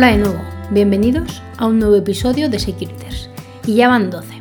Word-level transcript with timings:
Hola 0.00 0.12
de 0.12 0.16
nuevo, 0.16 0.40
bienvenidos 0.70 1.42
a 1.58 1.66
un 1.66 1.78
nuevo 1.78 1.94
episodio 1.94 2.48
de 2.48 2.58
Securiters. 2.58 3.28
Y 3.66 3.74
ya 3.74 3.88
van 3.88 4.08
12. 4.08 4.40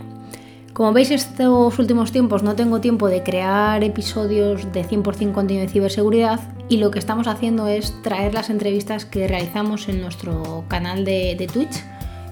Como 0.71 0.93
veis 0.93 1.11
estos 1.11 1.77
últimos 1.77 2.13
tiempos 2.13 2.43
no 2.43 2.55
tengo 2.55 2.79
tiempo 2.79 3.09
de 3.09 3.23
crear 3.23 3.83
episodios 3.83 4.71
de 4.71 4.85
100% 4.85 5.33
contenido 5.33 5.65
de 5.65 5.69
ciberseguridad 5.69 6.39
y 6.69 6.77
lo 6.77 6.91
que 6.91 6.99
estamos 6.99 7.27
haciendo 7.27 7.67
es 7.67 7.93
traer 8.03 8.33
las 8.33 8.49
entrevistas 8.49 9.03
que 9.03 9.27
realizamos 9.27 9.89
en 9.89 9.99
nuestro 9.99 10.63
canal 10.69 11.03
de, 11.03 11.49
Twitch, 11.51 11.83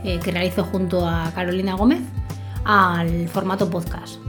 eh, 0.05 0.21
que 0.23 0.32
realizo 0.32 0.64
junto 0.64 1.05
a 1.05 1.30
Carolina 1.36 1.75
Gómez, 1.75 2.04
al 2.64 3.28
formato 3.28 3.70
podcast. 3.70 4.21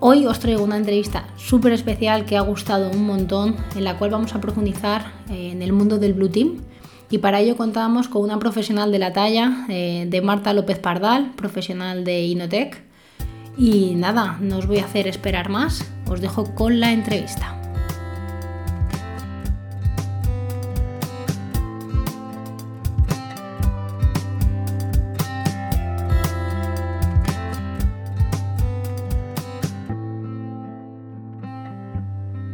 Hoy 0.00 0.26
os 0.26 0.40
traigo 0.40 0.64
una 0.64 0.78
entrevista 0.78 1.28
súper 1.36 1.74
especial 1.74 2.24
que 2.24 2.36
ha 2.36 2.40
gustado 2.40 2.90
un 2.90 3.06
montón, 3.06 3.54
en 3.76 3.84
la 3.84 3.98
cual 3.98 4.10
vamos 4.10 4.34
a 4.34 4.40
profundizar 4.40 5.12
en 5.28 5.62
el 5.62 5.72
mundo 5.72 6.00
del 6.00 6.14
Blue 6.14 6.28
Team 6.28 6.71
y 7.12 7.18
para 7.18 7.40
ello 7.40 7.58
contamos 7.58 8.08
con 8.08 8.22
una 8.22 8.38
profesional 8.38 8.90
de 8.90 8.98
la 8.98 9.12
talla 9.12 9.66
eh, 9.68 10.06
de 10.08 10.22
Marta 10.22 10.54
López 10.54 10.78
Pardal, 10.78 11.32
profesional 11.36 12.04
de 12.04 12.22
Inotec. 12.22 12.82
Y 13.58 13.96
nada, 13.96 14.38
no 14.40 14.56
os 14.56 14.66
voy 14.66 14.78
a 14.78 14.86
hacer 14.86 15.06
esperar 15.06 15.50
más, 15.50 15.84
os 16.08 16.22
dejo 16.22 16.54
con 16.54 16.80
la 16.80 16.90
entrevista. 16.90 17.54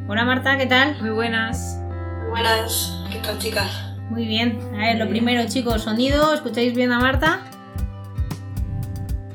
Hola 0.08 0.24
Marta, 0.24 0.58
¿qué 0.58 0.66
tal? 0.66 1.00
Muy 1.00 1.10
buenas. 1.10 1.80
Muy 2.22 2.30
buenas, 2.30 3.04
¿qué 3.12 3.20
tal 3.20 3.38
chicas? 3.38 3.87
Muy 4.10 4.26
bien. 4.26 4.58
A 4.74 4.78
ver, 4.78 4.98
lo 4.98 5.08
primero, 5.08 5.46
chicos, 5.48 5.82
sonido. 5.82 6.34
¿Escucháis 6.34 6.74
bien 6.74 6.92
a 6.92 6.98
Marta? 6.98 7.40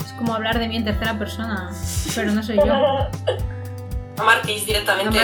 Es 0.04 0.12
como 0.14 0.34
hablar 0.34 0.60
de 0.60 0.68
mí 0.68 0.78
en 0.78 0.86
tercera 0.86 1.18
persona, 1.18 1.72
pero 2.16 2.32
no 2.32 2.44
soy 2.44 2.58
yo. 2.58 2.64
A 4.16 4.24
Martix 4.24 4.66
directamente. 4.68 5.20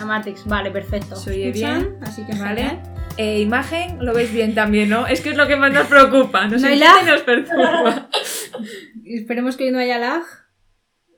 A 0.00 0.04
Martix. 0.06 0.46
vale, 0.46 0.70
perfecto. 0.70 1.16
Soy 1.16 1.52
bien, 1.52 1.98
así 2.02 2.24
que 2.24 2.34
vale. 2.38 2.80
Eh, 3.16 3.40
imagen, 3.40 4.04
lo 4.04 4.14
veis 4.14 4.32
bien 4.32 4.54
también, 4.54 4.88
¿no? 4.88 5.06
Es 5.06 5.20
que 5.20 5.30
es 5.30 5.36
lo 5.36 5.46
que 5.46 5.56
más 5.56 5.72
nos 5.72 5.86
preocupa. 5.86 6.46
Nos 6.48 6.62
¿No 6.62 6.68
hay 6.68 6.78
lag? 6.78 7.04
nos 7.06 7.20
perturba. 7.22 8.08
Esperemos 9.04 9.56
que 9.56 9.64
hoy 9.64 9.70
no 9.70 9.78
haya 9.78 9.98
lag. 9.98 10.22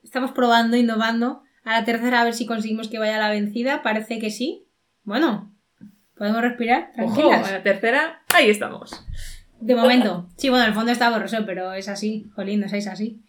Estamos 0.02 0.32
probando, 0.32 0.77
innovando. 0.77 1.42
A 1.64 1.72
la 1.72 1.84
tercera 1.84 2.20
a 2.20 2.24
ver 2.24 2.34
si 2.34 2.47
conseguimos 2.47 2.88
que 2.88 2.98
vaya 2.98 3.19
la 3.19 3.30
vencida. 3.30 3.82
Parece 3.82 4.19
que 4.19 4.30
sí. 4.30 4.69
Bueno, 5.04 5.55
¿Podemos 6.17 6.41
respirar? 6.41 6.92
Tranquilas. 6.92 7.41
Ojo, 7.41 7.47
a 7.47 7.53
la 7.53 7.62
tercera, 7.62 8.22
ahí 8.34 8.50
estamos. 8.50 9.05
De 9.61 9.75
momento. 9.75 10.28
Sí, 10.36 10.48
bueno, 10.48 10.64
el 10.64 10.75
fondo 10.75 10.92
está 10.92 11.11
borroso, 11.11 11.39
pero 11.47 11.72
es 11.72 11.89
así. 11.89 12.27
Jolín, 12.34 12.61
no 12.61 12.69
seáis 12.69 12.86
así. 12.86 13.22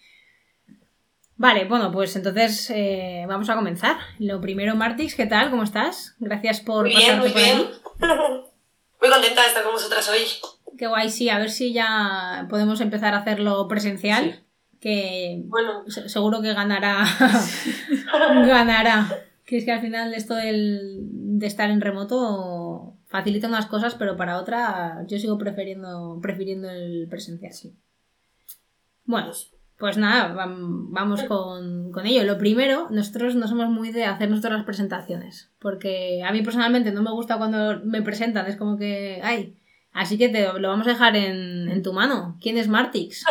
Vale, 1.35 1.65
bueno, 1.65 1.91
pues 1.91 2.15
entonces 2.15 2.69
eh, 2.71 3.25
vamos 3.27 3.49
a 3.49 3.55
comenzar. 3.55 3.97
Lo 4.17 4.41
primero, 4.41 4.75
Martix, 4.75 5.15
¿qué 5.15 5.27
tal? 5.27 5.51
¿Cómo 5.51 5.63
estás? 5.63 6.15
Gracias 6.19 6.61
por 6.61 6.85
muy 6.85 6.95
bien, 6.95 7.19
muy 7.19 7.29
bien. 7.29 7.67
Muy 8.99 9.11
contenta 9.11 9.43
de 9.43 9.47
estar 9.49 9.63
con 9.63 9.73
vosotras 9.73 10.09
hoy. 10.09 10.21
Qué 10.75 10.87
guay, 10.87 11.11
sí, 11.11 11.29
a 11.29 11.37
ver 11.37 11.51
si 11.51 11.71
ya 11.71 12.47
podemos 12.49 12.81
empezar 12.81 13.13
a 13.13 13.19
hacerlo 13.19 13.67
presencial. 13.67 14.43
Que 14.81 15.43
bueno. 15.45 15.83
seguro 15.87 16.41
que 16.41 16.53
ganará. 16.53 17.05
ganará. 18.47 19.07
Que 19.45 19.57
es 19.57 19.65
que 19.65 19.71
al 19.71 19.81
final 19.81 20.15
esto 20.15 20.33
del, 20.33 20.97
de 21.37 21.45
estar 21.45 21.69
en 21.69 21.81
remoto 21.81 22.66
facilita 23.07 23.47
unas 23.47 23.65
cosas, 23.67 23.95
pero 23.95 24.17
para 24.17 24.37
otra 24.37 25.03
yo 25.07 25.17
sigo 25.17 25.37
prefiriendo, 25.37 26.19
prefiriendo 26.21 26.69
el 26.69 27.07
presencial, 27.09 27.53
sí. 27.53 27.73
Bueno, 29.05 29.31
pues 29.77 29.97
nada, 29.97 30.33
vamos 30.35 31.23
con, 31.23 31.91
con, 31.91 32.05
ello. 32.05 32.23
Lo 32.23 32.37
primero, 32.37 32.87
nosotros 32.89 33.35
no 33.35 33.47
somos 33.47 33.69
muy 33.69 33.91
de 33.91 34.05
hacer 34.05 34.29
nuestras 34.29 34.63
presentaciones, 34.65 35.49
porque 35.59 36.21
a 36.25 36.31
mí 36.31 36.41
personalmente 36.41 36.91
no 36.91 37.01
me 37.01 37.11
gusta 37.11 37.37
cuando 37.37 37.79
me 37.85 38.01
presentan, 38.01 38.47
es 38.47 38.57
como 38.57 38.77
que, 38.77 39.21
ay, 39.23 39.55
así 39.93 40.17
que 40.17 40.29
te 40.29 40.51
lo 40.59 40.67
vamos 40.67 40.87
a 40.87 40.91
dejar 40.91 41.15
en, 41.15 41.69
en 41.69 41.83
tu 41.83 41.93
mano. 41.93 42.37
¿Quién 42.41 42.57
es 42.57 42.67
Martix? 42.67 43.23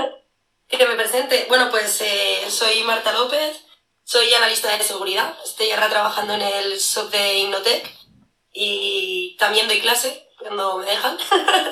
Que 0.68 0.86
me 0.86 0.94
presente. 0.94 1.44
Bueno, 1.48 1.68
pues 1.70 2.00
eh, 2.00 2.48
soy 2.48 2.82
Marta 2.86 3.12
López, 3.12 3.64
soy 4.04 4.32
analista 4.32 4.74
de 4.74 4.82
seguridad, 4.82 5.34
estoy 5.44 5.70
ahora 5.70 5.90
trabajando 5.90 6.34
en 6.34 6.42
el 6.42 6.80
SOC 6.80 7.10
de 7.10 7.38
Innotec 7.38 7.95
y 8.56 9.36
también 9.38 9.68
doy 9.68 9.80
clase 9.80 10.28
cuando 10.38 10.78
me 10.78 10.86
dejan, 10.86 11.16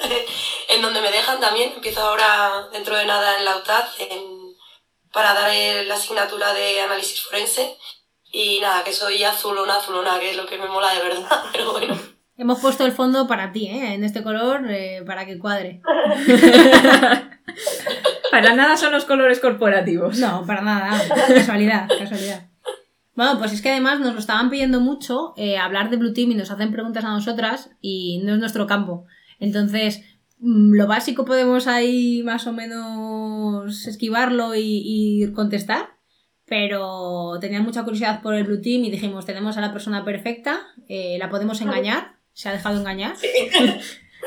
en 0.69 0.83
donde 0.83 1.01
me 1.01 1.11
dejan 1.11 1.41
también. 1.41 1.73
Empiezo 1.75 2.03
ahora 2.03 2.69
dentro 2.73 2.97
de 2.97 3.07
nada 3.07 3.39
en 3.39 3.45
la 3.45 3.57
UTAD 3.57 3.85
para 5.13 5.33
dar 5.33 5.51
la 5.87 5.95
asignatura 5.95 6.53
de 6.53 6.81
análisis 6.81 7.23
forense 7.23 7.77
y 8.31 8.59
nada, 8.61 8.85
que 8.85 8.93
soy 8.93 9.23
azulona, 9.23 9.77
azulona, 9.77 10.19
que 10.19 10.31
es 10.31 10.37
lo 10.37 10.45
que 10.45 10.59
me 10.59 10.67
mola 10.67 10.93
de 10.93 11.01
verdad, 11.01 11.45
pero 11.53 11.73
bueno. 11.73 11.97
Hemos 12.37 12.61
puesto 12.61 12.85
el 12.85 12.93
fondo 12.93 13.29
para 13.29 13.53
ti, 13.53 13.69
¿eh? 13.69 13.95
En 13.95 14.03
este 14.03 14.25
color, 14.25 14.63
eh, 14.69 15.05
para 15.07 15.25
que 15.25 15.39
cuadre. 15.39 15.81
Para 18.31 18.55
nada 18.55 18.77
son 18.77 18.91
los 18.91 19.05
colores 19.05 19.39
corporativos. 19.39 20.19
No, 20.19 20.45
para 20.45 20.61
nada. 20.61 21.01
Casualidad, 21.29 21.87
casualidad. 21.87 22.49
Bueno, 23.15 23.39
pues 23.39 23.53
es 23.53 23.63
que 23.63 23.71
además 23.71 24.01
nos 24.01 24.15
lo 24.15 24.19
estaban 24.19 24.51
pidiendo 24.51 24.81
mucho 24.81 25.35
eh, 25.37 25.57
hablar 25.57 25.91
de 25.91 25.97
Blue 25.97 26.13
Team 26.13 26.33
y 26.33 26.35
nos 26.35 26.51
hacen 26.51 26.73
preguntas 26.73 27.05
a 27.05 27.11
nosotras 27.11 27.71
y 27.81 28.21
no 28.25 28.35
es 28.35 28.41
nuestro 28.41 28.67
campo. 28.67 29.07
Entonces, 29.39 30.03
mm, 30.39 30.75
lo 30.75 30.87
básico 30.87 31.25
podemos 31.25 31.67
ahí 31.67 32.23
más 32.25 32.47
o 32.47 32.53
menos 32.53 33.87
esquivarlo 33.87 34.55
y, 34.57 35.31
contestar, 35.35 35.97
pero 36.45 37.39
tenía 37.41 37.63
mucha 37.63 37.85
curiosidad 37.85 38.21
por 38.21 38.35
el 38.35 38.45
Blue 38.45 38.61
Team 38.61 38.85
y 38.85 38.91
dijimos, 38.91 39.27
tenemos 39.27 39.57
a 39.57 39.61
la 39.61 39.73
persona 39.73 40.05
perfecta, 40.05 40.61
eh, 40.89 41.17
la 41.19 41.31
podemos 41.31 41.61
engañar, 41.61 42.17
se 42.33 42.49
ha 42.49 42.53
dejado 42.53 42.79
engañar. 42.81 43.15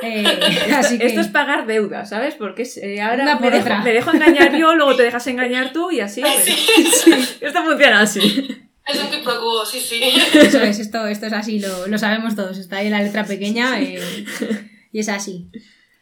Eh, 0.02 0.24
esto 1.02 1.22
es 1.22 1.28
pagar 1.28 1.66
deuda, 1.66 2.06
¿sabes? 2.06 2.36
Porque 2.36 2.68
eh, 2.82 3.02
ahora 3.02 3.40
me 3.40 3.94
dejo, 3.94 4.12
engañar 4.12 4.56
yo, 4.56 4.76
luego 4.76 4.96
te 4.96 5.04
dejas 5.04 5.26
engañar 5.28 5.72
tú 5.74 5.92
y 5.92 6.00
así. 6.00 6.22
esto 7.42 7.64
funciona 7.64 8.02
así. 8.02 8.67
Es 8.88 9.04
un 9.04 9.10
tipo 9.10 9.66
sí, 9.66 9.80
sí. 9.80 10.02
Eso 10.34 10.62
es, 10.62 10.80
esto, 10.80 11.06
esto 11.08 11.26
es 11.26 11.34
así, 11.34 11.60
lo, 11.60 11.88
lo 11.88 11.98
sabemos 11.98 12.36
todos. 12.36 12.58
Está 12.58 12.78
ahí 12.78 12.90
la 12.90 13.02
letra 13.02 13.26
pequeña 13.26 13.82
eh, 13.82 14.00
y 14.92 15.00
es 15.00 15.10
así. 15.10 15.50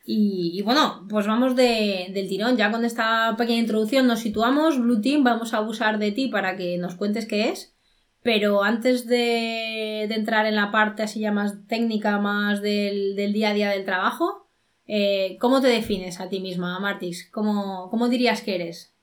Y, 0.08 0.62
bueno, 0.62 1.08
pues 1.10 1.26
vamos 1.26 1.56
de, 1.56 2.08
del 2.12 2.30
tirón. 2.30 2.58
Ya 2.58 2.72
con 2.72 2.86
esta 2.86 3.36
pequeña 3.38 3.60
introducción 3.60 4.06
nos 4.06 4.20
situamos. 4.20 4.80
Blue 4.80 5.02
Team, 5.02 5.24
vamos 5.24 5.54
a 5.54 5.58
abusar 5.58 5.98
de 5.98 6.12
ti 6.12 6.28
para 6.28 6.56
que 6.56 6.78
nos 6.78 6.94
cuentes 6.94 7.26
qué 7.26 7.50
es. 7.50 7.76
Pero 8.22 8.64
antes 8.64 9.08
de, 9.08 10.04
entrar 10.04 10.46
en 10.46 10.56
la 10.56 10.72
parte 10.72 11.04
así 11.04 11.22
ya 11.22 11.32
más 11.32 11.68
técnica, 11.68 12.20
más 12.20 12.62
del, 12.62 13.16
día 13.16 13.50
a 13.50 13.54
día 13.54 13.70
del 13.70 13.86
trabajo, 13.86 14.48
eh, 14.88 15.38
¿cómo 15.40 15.60
te 15.60 15.68
defines 15.68 16.20
a 16.20 16.30
ti 16.30 16.40
misma, 16.40 16.80
Martis? 16.80 17.30
¿Cómo, 17.32 17.90
cómo 17.90 18.08
dirías 18.08 18.42
que 18.42 18.56
eres? 18.56 18.94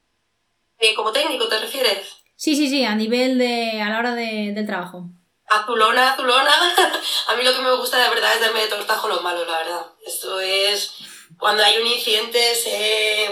Eh, 0.79 0.95
¿Como 0.95 1.13
técnico 1.13 1.49
te 1.49 1.59
refieres? 1.59 2.22
Sí, 2.43 2.57
sí, 2.57 2.69
sí, 2.69 2.85
a 2.85 2.97
nivel 2.97 3.39
de. 3.39 3.81
a 3.81 3.89
la 3.89 4.01
hora 4.01 4.17
del 4.17 4.67
trabajo. 4.67 5.05
Azulona, 5.47 6.15
azulona. 6.15 6.51
a 7.29 7.37
mí 7.37 7.45
lo 7.45 7.55
que 7.55 7.63
me 7.63 7.77
gusta 7.77 7.99
de 7.99 8.09
verdad 8.09 8.35
es 8.35 8.41
darme 8.41 8.63
de 8.63 8.67
tortajo 8.67 9.07
los 9.07 9.23
malos, 9.23 9.47
la 9.47 9.59
verdad. 9.59 9.87
Esto 10.05 10.41
es. 10.41 10.93
Cuando 11.39 11.63
hay 11.63 11.81
un 11.81 11.87
incidente, 11.87 12.57
se 12.57 13.31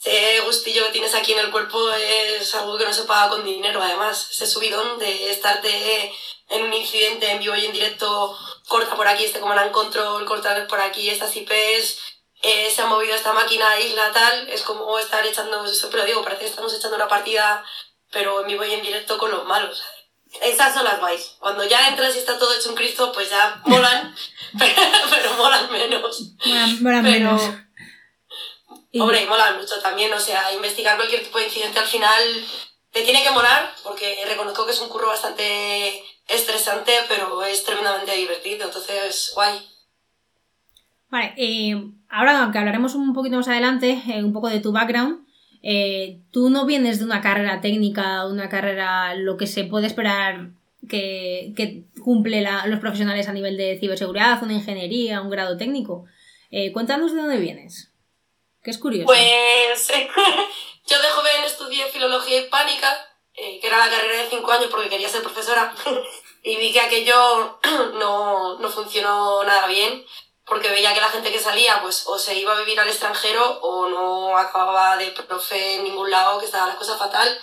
ese 0.00 0.40
gustillo 0.40 0.84
que 0.86 0.90
tienes 0.90 1.14
aquí 1.14 1.32
en 1.32 1.38
el 1.38 1.52
cuerpo 1.52 1.92
es 1.92 2.52
algo 2.56 2.76
que 2.76 2.86
no 2.86 2.92
se 2.92 3.04
paga 3.04 3.28
con 3.28 3.44
dinero, 3.44 3.80
además. 3.80 4.28
Ese 4.32 4.48
subidón 4.48 4.98
de 4.98 5.30
estarte 5.30 6.12
en 6.48 6.64
un 6.64 6.74
incidente 6.74 7.30
en 7.30 7.38
vivo 7.38 7.54
y 7.54 7.66
en 7.66 7.72
directo, 7.72 8.36
corta 8.66 8.96
por 8.96 9.06
aquí 9.06 9.26
este 9.26 9.38
command 9.38 9.70
control, 9.70 10.24
corta 10.24 10.66
por 10.66 10.80
aquí 10.80 11.08
estas 11.08 11.36
IPs, 11.36 12.00
eh, 12.42 12.70
se 12.70 12.82
ha 12.82 12.86
movido 12.86 13.14
esta 13.14 13.32
máquina, 13.32 13.80
isla, 13.80 14.12
tal, 14.12 14.48
es 14.48 14.62
como 14.62 14.98
estar 14.98 15.26
echando, 15.26 15.64
pero 15.90 16.04
digo, 16.04 16.22
parece 16.22 16.42
que 16.42 16.50
estamos 16.50 16.72
echando 16.72 16.96
una 16.96 17.08
partida, 17.08 17.64
pero 18.12 18.40
en 18.40 18.46
vivo 18.46 18.64
y 18.64 18.72
en 18.72 18.82
directo 18.82 19.18
con 19.18 19.30
los 19.30 19.44
malos. 19.46 19.82
Esas 20.42 20.74
son 20.74 20.84
las 20.84 21.00
guays. 21.00 21.36
Cuando 21.38 21.64
ya 21.64 21.88
entras 21.88 22.14
y 22.14 22.18
está 22.18 22.38
todo 22.38 22.54
hecho 22.54 22.70
un 22.70 22.74
Cristo, 22.74 23.12
pues 23.12 23.30
ya 23.30 23.60
molan, 23.64 24.14
pero, 25.10 25.34
molan 25.36 25.70
menos. 25.70 26.22
Molan, 26.80 27.02
menos. 27.02 27.42
Hombre, 28.94 29.26
mola 29.26 29.52
mucho 29.52 29.80
también, 29.80 30.12
o 30.12 30.20
sea, 30.20 30.52
investigar 30.52 30.96
cualquier 30.96 31.22
tipo 31.22 31.38
de 31.38 31.44
incidente 31.44 31.78
al 31.78 31.86
final 31.86 32.22
te 32.90 33.02
tiene 33.02 33.22
que 33.22 33.30
molar, 33.30 33.74
porque 33.82 34.24
reconozco 34.26 34.64
que 34.64 34.72
es 34.72 34.80
un 34.80 34.88
curro 34.88 35.08
bastante 35.08 36.02
estresante, 36.26 36.92
pero 37.08 37.42
es 37.42 37.64
tremendamente 37.64 38.16
divertido, 38.16 38.66
entonces, 38.66 39.32
guay. 39.34 39.68
Vale, 41.10 41.34
eh, 41.36 41.74
ahora 42.08 42.42
aunque 42.42 42.58
hablaremos 42.58 42.94
un 42.94 43.12
poquito 43.12 43.36
más 43.36 43.48
adelante, 43.48 44.02
eh, 44.08 44.22
un 44.22 44.32
poco 44.32 44.48
de 44.48 44.60
tu 44.60 44.72
background, 44.72 45.26
eh, 45.62 46.20
tú 46.30 46.50
no 46.50 46.66
vienes 46.66 46.98
de 46.98 47.04
una 47.04 47.20
carrera 47.20 47.60
técnica, 47.60 48.26
una 48.26 48.48
carrera, 48.48 49.14
lo 49.14 49.36
que 49.36 49.46
se 49.46 49.64
puede 49.64 49.86
esperar 49.86 50.50
que, 50.88 51.84
cumple 52.02 52.46
los 52.66 52.80
profesionales 52.80 53.28
a 53.28 53.32
nivel 53.32 53.56
de 53.56 53.78
ciberseguridad, 53.78 54.42
una 54.42 54.54
ingeniería, 54.54 55.20
un 55.20 55.30
grado 55.30 55.56
técnico. 55.56 56.06
Eh, 56.50 56.72
cuéntanos 56.72 57.12
de 57.12 57.18
dónde 57.18 57.38
vienes, 57.38 57.92
que 58.62 58.70
es 58.70 58.78
curioso. 58.78 59.06
Pues 59.06 59.88
yo 60.86 61.02
de 61.02 61.08
joven 61.08 61.44
estudié 61.44 61.84
filología 61.86 62.42
hispánica, 62.42 62.88
eh, 63.34 63.58
que 63.60 63.66
era 63.66 63.78
la 63.78 63.90
carrera 63.90 64.22
de 64.22 64.30
cinco 64.30 64.50
años 64.52 64.68
porque 64.70 64.88
quería 64.88 65.08
ser 65.08 65.22
profesora, 65.22 65.74
y 66.42 66.56
vi 66.56 66.72
que 66.72 66.80
aquello 66.80 67.58
no, 67.98 68.58
no 68.58 68.68
funcionó 68.70 69.44
nada 69.44 69.66
bien 69.66 70.04
porque 70.48 70.70
veía 70.70 70.94
que 70.94 71.00
la 71.00 71.10
gente 71.10 71.30
que 71.30 71.38
salía 71.38 71.80
pues 71.82 72.04
o 72.06 72.18
se 72.18 72.34
iba 72.34 72.54
a 72.54 72.60
vivir 72.60 72.78
al 72.80 72.88
extranjero 72.88 73.60
o 73.60 73.88
no 73.88 74.36
acababa 74.36 74.96
de 74.96 75.10
profe 75.10 75.74
en 75.74 75.84
ningún 75.84 76.10
lado, 76.10 76.38
que 76.38 76.46
estaba 76.46 76.66
la 76.66 76.76
cosa 76.76 76.96
fatal. 76.96 77.38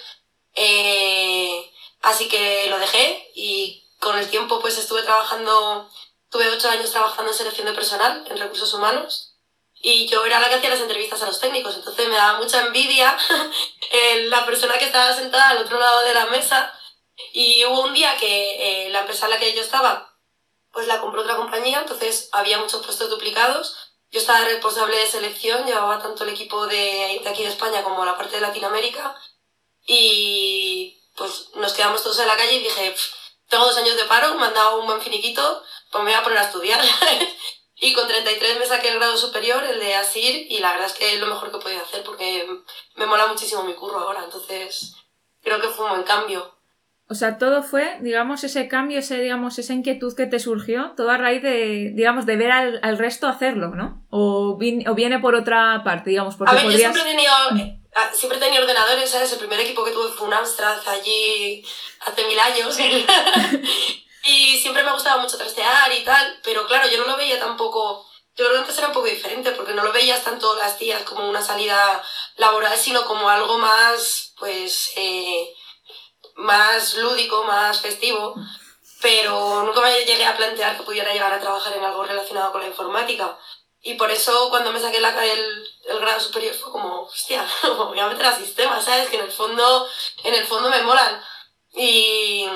Eh, 0.55 1.71
así 2.01 2.27
que 2.27 2.67
lo 2.69 2.79
dejé 2.79 3.31
y 3.35 3.87
con 3.99 4.17
el 4.17 4.29
tiempo 4.29 4.59
pues 4.59 4.77
estuve 4.77 5.03
trabajando, 5.03 5.89
tuve 6.29 6.49
ocho 6.49 6.69
años 6.69 6.91
trabajando 6.91 7.31
en 7.31 7.37
selección 7.37 7.67
de 7.67 7.73
personal, 7.73 8.25
en 8.29 8.37
recursos 8.37 8.73
humanos, 8.73 9.35
y 9.81 10.07
yo 10.07 10.25
era 10.25 10.39
la 10.39 10.49
que 10.49 10.55
hacía 10.55 10.69
las 10.69 10.79
entrevistas 10.79 11.21
a 11.21 11.27
los 11.27 11.39
técnicos, 11.39 11.75
entonces 11.75 12.07
me 12.07 12.15
daba 12.15 12.39
mucha 12.39 12.65
envidia 12.65 13.17
la 14.29 14.45
persona 14.45 14.77
que 14.77 14.85
estaba 14.85 15.15
sentada 15.15 15.49
al 15.49 15.59
otro 15.59 15.79
lado 15.79 16.01
de 16.01 16.13
la 16.13 16.25
mesa 16.27 16.73
y 17.33 17.63
hubo 17.65 17.81
un 17.81 17.93
día 17.93 18.17
que 18.17 18.87
eh, 18.87 18.89
la 18.89 19.01
empresa 19.01 19.25
en 19.25 19.31
la 19.31 19.39
que 19.39 19.53
yo 19.53 19.61
estaba 19.61 20.14
pues 20.75 20.87
la 20.87 20.99
compró 20.99 21.21
otra 21.21 21.37
compañía, 21.37 21.79
entonces 21.79 22.27
había 22.33 22.59
muchos 22.59 22.85
puestos 22.85 23.09
duplicados. 23.09 23.77
Yo 24.11 24.19
estaba 24.19 24.43
responsable 24.43 24.97
de 24.97 25.07
selección, 25.07 25.65
llevaba 25.65 26.01
tanto 26.01 26.25
el 26.25 26.31
equipo 26.31 26.67
de, 26.67 27.23
aquí 27.25 27.43
de 27.43 27.49
España 27.49 27.81
como 27.81 28.03
la 28.03 28.17
parte 28.17 28.35
de 28.35 28.41
Latinoamérica 28.41 29.15
y 29.87 31.01
pues 31.15 31.51
nos 31.55 31.71
quedamos 31.71 32.03
todos 32.03 32.19
en 32.19 32.27
la 32.27 32.35
calle 32.35 32.55
y 32.55 32.63
dije, 32.63 32.93
tengo 33.47 33.65
dos 33.65 33.77
años 33.77 33.95
de 33.95 34.03
paro, 34.03 34.35
me 34.35 34.47
han 34.47 34.53
dado 34.53 34.81
un 34.81 34.85
buen 34.85 35.01
finiquito, 35.01 35.63
pues 35.91 36.03
me 36.03 36.11
voy 36.11 36.19
a 36.19 36.23
poner 36.23 36.39
a 36.39 36.45
estudiar. 36.45 36.83
y 37.75 37.93
con 37.93 38.05
33 38.05 38.59
me 38.59 38.67
saqué 38.67 38.89
el 38.89 38.99
grado 38.99 39.15
superior, 39.15 39.63
el 39.63 39.79
de 39.79 39.95
ASIR, 39.95 40.51
y 40.51 40.59
la 40.59 40.73
verdad 40.73 40.87
es 40.87 40.93
que 40.93 41.13
es 41.13 41.21
lo 41.21 41.27
mejor 41.27 41.51
que 41.51 41.57
he 41.57 41.61
podido 41.61 41.83
hacer 41.83 42.03
porque 42.03 42.45
me 42.95 43.05
mola 43.05 43.27
muchísimo 43.27 43.63
mi 43.63 43.75
curro 43.75 44.01
ahora, 44.01 44.25
entonces 44.25 44.93
creo 45.41 45.61
que 45.61 45.69
fue 45.69 45.85
un 45.85 45.91
buen 45.91 46.03
cambio. 46.03 46.53
O 47.07 47.13
sea, 47.13 47.37
todo 47.37 47.61
fue, 47.61 47.99
digamos, 48.01 48.43
ese 48.43 48.67
cambio, 48.67 48.97
ese, 48.97 49.19
digamos, 49.19 49.59
esa 49.59 49.73
inquietud 49.73 50.15
que 50.15 50.25
te 50.25 50.39
surgió, 50.39 50.93
todo 50.97 51.11
a 51.11 51.17
raíz 51.17 51.43
de, 51.43 51.91
digamos, 51.93 52.25
de 52.25 52.35
ver 52.35 52.51
al, 52.51 52.97
resto 52.97 53.27
hacerlo, 53.27 53.75
¿no? 53.75 54.03
O, 54.09 54.57
o, 54.57 54.95
viene 54.95 55.19
por 55.19 55.35
otra 55.35 55.83
parte, 55.83 56.09
digamos, 56.09 56.35
porque 56.35 56.51
A 56.51 56.55
ver, 56.55 56.71
yo 56.71 56.77
siempre 56.77 57.03
he, 57.03 57.05
tenido, 57.05 57.31
siempre 58.13 58.59
ordenadores, 58.59 59.07
¿sabes? 59.07 59.31
El 59.33 59.37
primer 59.37 59.59
equipo 59.59 59.85
que 59.85 59.91
tuve 59.91 60.09
fue 60.13 60.27
un 60.27 60.33
Amstrad 60.33 60.79
allí 60.87 61.63
hace 62.07 62.25
mil 62.25 62.39
años. 62.39 62.75
y 64.25 64.57
siempre 64.57 64.81
me 64.81 64.89
ha 64.89 64.93
gustado 64.93 65.19
mucho 65.21 65.37
trastear 65.37 65.91
y 65.93 66.03
tal, 66.03 66.39
pero 66.43 66.65
claro, 66.65 66.89
yo 66.89 66.97
no 66.97 67.05
lo 67.05 67.17
veía 67.17 67.39
tampoco... 67.39 68.03
Yo 68.35 68.45
creo 68.45 68.51
que 68.53 68.61
antes 68.61 68.77
era 68.79 68.87
un 68.87 68.93
poco 68.93 69.05
diferente, 69.05 69.51
porque 69.51 69.73
no 69.75 69.83
lo 69.83 69.93
veías 69.93 70.23
tanto 70.23 70.55
las 70.57 70.77
tías 70.77 71.03
como 71.03 71.29
una 71.29 71.41
salida 71.41 72.03
laboral, 72.37 72.75
sino 72.75 73.05
como 73.05 73.29
algo 73.29 73.59
más, 73.59 74.33
pues... 74.39 74.91
Eh, 74.95 75.53
más 76.35 76.95
lúdico, 76.95 77.43
más 77.43 77.81
festivo, 77.81 78.35
pero 79.01 79.63
nunca 79.63 79.81
me 79.81 80.05
llegué 80.05 80.25
a 80.25 80.37
plantear 80.37 80.77
que 80.77 80.83
pudiera 80.83 81.11
llegar 81.13 81.31
a 81.33 81.39
trabajar 81.39 81.75
en 81.75 81.83
algo 81.83 82.03
relacionado 82.03 82.51
con 82.51 82.61
la 82.61 82.67
informática. 82.67 83.37
Y 83.81 83.93
por 83.95 84.09
eso 84.09 84.49
cuando 84.49 84.71
me 84.71 84.79
saqué 84.79 84.99
la, 84.99 85.09
el, 85.23 85.67
el 85.85 85.99
grado 85.99 86.19
superior 86.19 86.55
fue 86.55 86.71
como, 86.71 87.03
hostia, 87.03 87.47
voy 87.77 87.99
a 87.99 88.07
meter 88.07 88.25
a 88.25 88.35
sistemas, 88.35 88.83
¿sabes? 88.83 89.09
Que 89.09 89.17
en 89.17 89.25
el 89.25 89.31
fondo, 89.31 89.87
en 90.23 90.33
el 90.33 90.45
fondo 90.45 90.69
me 90.69 90.81
molan. 90.81 91.21
Y, 91.75 92.47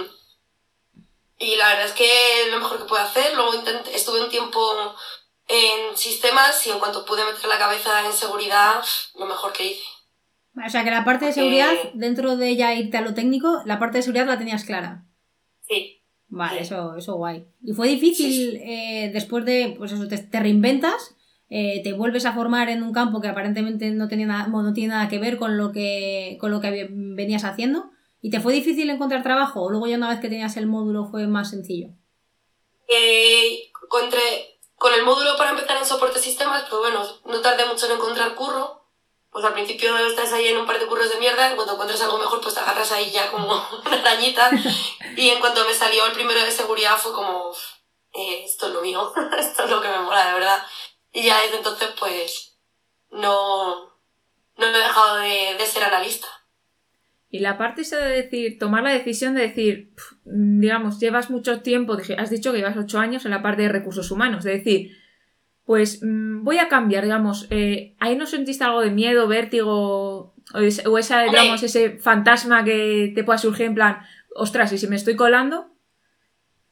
y 1.37 1.55
la 1.55 1.67
verdad 1.69 1.85
es 1.85 1.93
que 1.93 2.47
lo 2.49 2.59
mejor 2.59 2.79
que 2.79 2.85
puedo 2.85 3.03
hacer. 3.03 3.33
Luego 3.35 3.53
intenté, 3.53 3.95
estuve 3.95 4.21
un 4.21 4.29
tiempo 4.29 4.95
en 5.47 5.97
sistemas 5.97 6.65
y 6.65 6.71
en 6.71 6.79
cuanto 6.79 7.05
pude 7.05 7.23
meter 7.23 7.47
la 7.47 7.59
cabeza 7.59 8.05
en 8.05 8.13
seguridad, 8.13 8.83
lo 9.15 9.25
mejor 9.25 9.53
que 9.53 9.65
hice. 9.65 9.99
O 10.65 10.69
sea, 10.69 10.83
que 10.83 10.91
la 10.91 11.06
parte 11.06 11.25
de 11.25 11.33
seguridad, 11.33 11.73
dentro 11.94 12.38
de 12.38 12.50
ella 12.50 12.73
irte 12.73 12.97
a 12.97 13.01
lo 13.01 13.13
técnico, 13.13 13.61
la 13.65 13.79
parte 13.79 13.97
de 13.97 14.01
seguridad 14.03 14.27
la 14.27 14.38
tenías 14.38 14.63
clara. 14.65 15.06
Sí. 15.61 16.01
Vale, 16.27 16.61
Eso, 16.61 16.95
eso 16.95 17.15
guay. 17.15 17.45
Y 17.63 17.73
fue 17.73 17.88
difícil 17.88 18.57
eh, 18.57 19.09
después 19.11 19.45
de, 19.45 19.73
pues 19.77 19.91
eso, 19.91 20.07
te, 20.07 20.39
reinventas, 20.39 21.15
eh, 21.50 21.81
te 21.83 21.94
vuelves 21.94 22.25
a 22.25 22.33
formar 22.33 22.69
en 22.69 22.83
un 22.83 22.94
campo 22.94 23.19
que 23.19 23.27
aparentemente 23.27 23.89
no, 23.91 24.07
tenía 24.07 24.27
nada, 24.27 24.47
no 24.47 24.73
tiene 24.73 24.94
nada 24.94 25.09
que 25.09 25.17
ver 25.17 25.38
con 25.38 25.57
lo 25.57 25.71
que, 25.71 26.38
con 26.39 26.51
lo 26.51 26.62
que 26.62 26.88
venías 26.91 27.44
haciendo. 27.44 27.89
¿Y 28.21 28.29
te 28.29 28.39
fue 28.39 28.53
difícil 28.53 28.89
encontrar 28.89 29.23
trabajo? 29.23 29.63
¿O 29.63 29.69
luego 29.69 29.88
ya 29.88 29.97
una 29.97 30.09
vez 30.09 30.19
que 30.19 30.29
tenías 30.29 30.55
el 30.57 30.67
módulo 30.67 31.05
fue 31.05 31.25
más 31.25 31.50
sencillo? 31.50 31.89
Eh, 32.88 33.71
con 33.88 34.94
el 34.94 35.03
módulo 35.03 35.35
para 35.38 35.51
empezar 35.51 35.77
en 35.77 35.85
soporte 35.85 36.19
sistemas, 36.19 36.63
pues 36.69 36.79
bueno, 36.79 37.03
no 37.25 37.41
tardé 37.41 37.65
mucho 37.65 37.88
en 37.88 37.94
encontrar 37.94 38.35
curro 38.35 38.78
pues 39.31 39.45
al 39.45 39.53
principio 39.53 39.95
estás 39.97 40.33
ahí 40.33 40.47
en 40.47 40.57
un 40.57 40.65
par 40.65 40.79
de 40.79 40.87
curros 40.87 41.11
de 41.11 41.19
mierda, 41.19 41.49
en 41.49 41.55
cuanto 41.55 41.73
encuentras 41.73 42.01
algo 42.01 42.17
mejor, 42.17 42.41
pues 42.41 42.55
te 42.55 42.61
agarras 42.61 42.91
ahí 42.91 43.11
ya 43.11 43.29
como 43.31 43.45
una 43.85 43.99
arañita. 43.99 44.49
Y 45.15 45.29
en 45.29 45.39
cuanto 45.39 45.65
me 45.65 45.73
salió 45.73 46.05
el 46.07 46.13
primero 46.13 46.43
de 46.43 46.51
seguridad 46.51 46.97
fue 46.97 47.13
como, 47.13 47.51
eh, 48.13 48.43
esto 48.43 48.67
es 48.67 48.73
lo 48.73 48.81
mío, 48.81 49.13
esto 49.37 49.63
es 49.63 49.69
lo 49.69 49.81
que 49.81 49.89
me 49.89 49.99
mola, 49.99 50.27
de 50.27 50.33
verdad. 50.33 50.63
Y 51.11 51.23
ya 51.23 51.41
desde 51.41 51.57
entonces, 51.57 51.89
pues, 51.99 52.57
no, 53.11 53.93
no 54.57 54.65
he 54.65 54.71
dejado 54.71 55.17
de, 55.17 55.55
de 55.57 55.65
ser 55.65 55.83
analista. 55.83 56.27
Y 57.31 57.39
la 57.39 57.59
parte 57.59 57.81
esa 57.81 57.97
de 57.97 58.23
decir, 58.23 58.57
tomar 58.57 58.81
la 58.81 58.89
decisión 58.89 59.35
de 59.35 59.41
decir, 59.41 59.93
digamos, 60.25 60.99
llevas 60.99 61.29
mucho 61.29 61.61
tiempo, 61.61 61.95
has 62.17 62.29
dicho 62.31 62.51
que 62.51 62.57
llevas 62.57 62.77
ocho 62.77 62.97
años 62.97 63.25
en 63.25 63.31
la 63.31 63.43
parte 63.43 63.61
de 63.61 63.69
recursos 63.69 64.09
humanos, 64.09 64.43
de 64.43 64.57
decir, 64.57 64.97
pues 65.69 66.00
mm, 66.01 66.44
voy 66.44 66.57
a 66.57 66.68
cambiar, 66.68 67.04
digamos, 67.04 67.45
eh, 67.51 67.95
ahí 68.00 68.16
no 68.16 68.25
sentiste 68.25 68.63
algo 68.63 68.81
de 68.81 68.89
miedo, 68.89 69.27
vértigo 69.27 70.33
o, 70.51 70.98
esa, 70.98 71.21
digamos, 71.21 71.62
ese 71.62 72.00
fantasma 72.00 72.66
que 72.66 73.12
te 73.13 73.24
pueda 73.24 73.38
surgir 73.38 73.68
en 73.68 73.75
plan, 73.75 74.04
ostras, 74.33 74.71
¿y 74.71 74.80
si 74.80 74.88
me 74.88 74.95
estoy 74.95 75.16
colando? 75.16 75.68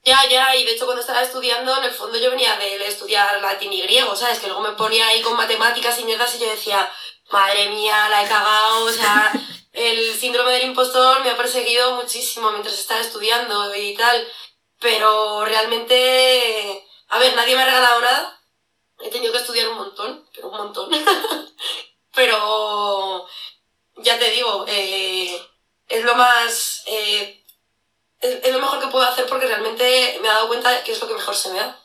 Ya, 0.04 0.18
ya, 0.28 0.56
y 0.56 0.66
de 0.66 0.72
hecho 0.72 0.86
cuando 0.86 1.02
estaba 1.02 1.22
estudiando, 1.22 1.78
en 1.78 1.84
el 1.84 1.92
fondo 1.92 2.18
yo 2.20 2.32
venía 2.32 2.58
de 2.58 2.88
estudiar 2.88 3.40
latín 3.40 3.72
y 3.72 3.84
griego, 3.84 4.16
¿sabes? 4.16 4.40
Que 4.40 4.48
luego 4.48 4.64
me 4.64 4.72
ponía 4.72 5.06
ahí 5.06 5.22
con 5.22 5.38
matemáticas 5.38 6.00
y 6.00 6.06
mierdas 6.06 6.36
y 6.36 6.40
yo 6.40 6.50
decía, 6.50 6.92
madre 7.32 7.70
mía, 7.70 8.10
la 8.10 8.24
he 8.24 8.28
cagado, 8.28 8.84
o 8.84 8.90
sea, 8.90 9.32
el 9.74 10.16
síndrome 10.16 10.54
del 10.54 10.70
impostor 10.70 11.24
me 11.24 11.30
ha 11.30 11.38
perseguido 11.38 11.94
muchísimo 11.98 12.50
mientras 12.50 12.80
estaba 12.80 13.02
estudiando 13.02 13.76
y 13.76 13.94
tal, 13.94 14.28
pero 14.80 15.46
realmente, 15.46 16.84
a 17.10 17.20
ver, 17.20 17.36
nadie 17.36 17.56
me 17.56 17.62
ha 17.62 17.66
regalado 17.66 18.02
nada, 18.02 18.37
he 19.00 19.10
tenido 19.10 19.32
que 19.32 19.40
estudiar 19.40 19.70
un 19.70 19.78
montón, 19.78 20.26
pero 20.34 20.50
un 20.50 20.58
montón. 20.58 20.90
pero 22.16 23.28
ya 23.98 24.18
te 24.18 24.32
digo, 24.32 24.66
eh, 24.68 25.40
es 25.88 26.04
lo 26.04 26.16
más. 26.16 26.84
Eh, 26.88 27.44
es, 28.20 28.52
lo 28.52 28.60
mejor 28.60 28.80
que 28.80 28.88
puedo 28.88 29.06
hacer 29.06 29.26
porque 29.28 29.46
realmente 29.46 30.18
me 30.22 30.28
he 30.28 30.32
dado 30.32 30.48
cuenta 30.48 30.84
que 30.84 30.92
es 30.92 31.02
lo 31.02 31.08
que 31.08 31.14
mejor 31.14 31.36
se 31.36 31.52
me 31.52 31.60
da. 31.60 31.80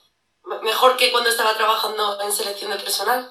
Mejor 0.63 0.97
que 0.97 1.13
cuando 1.13 1.31
estaba 1.31 1.55
trabajando 1.57 2.21
en 2.23 2.33
selección 2.33 2.71
de 2.71 2.79
personal. 2.79 3.31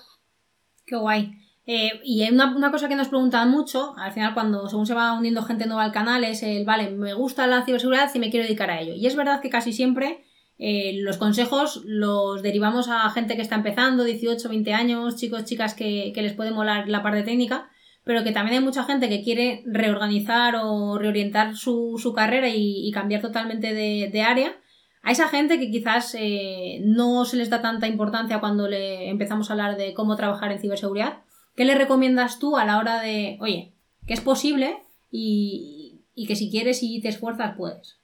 Qué 0.86 0.96
guay. 0.96 1.32
Eh, 1.66 2.02
y 2.04 2.28
una, 2.30 2.56
una, 2.56 2.72
cosa 2.72 2.88
que 2.88 2.96
nos 2.96 3.10
preguntan 3.10 3.50
mucho, 3.50 3.94
al 3.98 4.12
final 4.12 4.34
cuando 4.34 4.68
según 4.68 4.88
se 4.88 4.94
va 4.94 5.14
uniendo 5.14 5.44
gente 5.44 5.68
nueva 5.68 5.84
al 5.84 5.92
canal, 5.92 6.24
es 6.24 6.42
el, 6.42 6.66
vale, 6.66 6.90
me 6.90 7.14
gusta 7.14 7.48
la 7.48 7.66
ciberseguridad 7.66 8.10
y 8.14 8.20
me 8.20 8.32
quiero 8.32 8.46
dedicar 8.46 8.72
a 8.72 8.82
ello. 8.82 8.94
Y 8.94 9.06
es 9.06 9.16
verdad 9.16 9.42
que 9.42 9.50
casi 9.50 9.72
siempre 9.72 10.26
eh, 10.64 11.00
los 11.02 11.18
consejos 11.18 11.82
los 11.86 12.44
derivamos 12.44 12.88
a 12.88 13.10
gente 13.10 13.36
que 13.36 13.42
está 13.42 13.56
empezando, 13.56 14.04
18, 14.04 14.48
20 14.48 14.74
años, 14.74 15.16
chicos, 15.16 15.44
chicas 15.44 15.74
que, 15.74 16.14
les 16.16 16.34
puede 16.34 16.52
molar 16.52 16.88
la 16.88 17.02
parte 17.02 17.24
técnica, 17.24 17.72
pero 18.04 18.24
que 18.24 18.32
también 18.32 18.60
hay 18.60 18.64
mucha 18.64 18.84
gente 18.84 19.10
que 19.10 19.24
quiere 19.24 19.64
reorganizar 19.66 20.56
o 20.62 21.00
reorientar 21.00 21.56
su, 21.56 22.14
carrera 22.16 22.48
y, 22.54 22.92
cambiar 22.92 23.22
totalmente 23.22 23.74
de, 23.74 24.22
área. 24.22 24.56
A 25.02 25.10
esa 25.10 25.30
gente 25.30 25.58
que 25.58 25.72
quizás 25.72 26.16
eh, 26.16 26.80
no 26.86 27.26
se 27.26 27.38
les 27.38 27.50
da 27.50 27.64
tanta 27.64 27.88
importancia 27.88 28.40
cuando 28.40 28.68
le 28.68 29.10
empezamos 29.10 29.50
a 29.50 29.54
hablar 29.54 29.78
de 29.78 29.96
cómo 29.96 30.16
trabajar 30.16 30.52
en 30.52 30.60
ciberseguridad, 30.60 31.24
¿qué 31.56 31.66
le 31.66 31.74
recomiendas 31.74 32.38
tú 32.38 32.56
a 32.56 32.66
la 32.66 32.78
hora 32.78 33.02
de, 33.02 33.40
oye, 33.42 33.74
que 34.06 34.14
es 34.14 34.22
posible 34.22 34.78
y, 35.10 36.04
y 36.14 36.28
que 36.28 36.36
si 36.36 36.52
quieres 36.52 36.84
y 36.84 37.02
te 37.02 37.08
esfuerzas 37.08 37.56
puedes? 37.58 38.01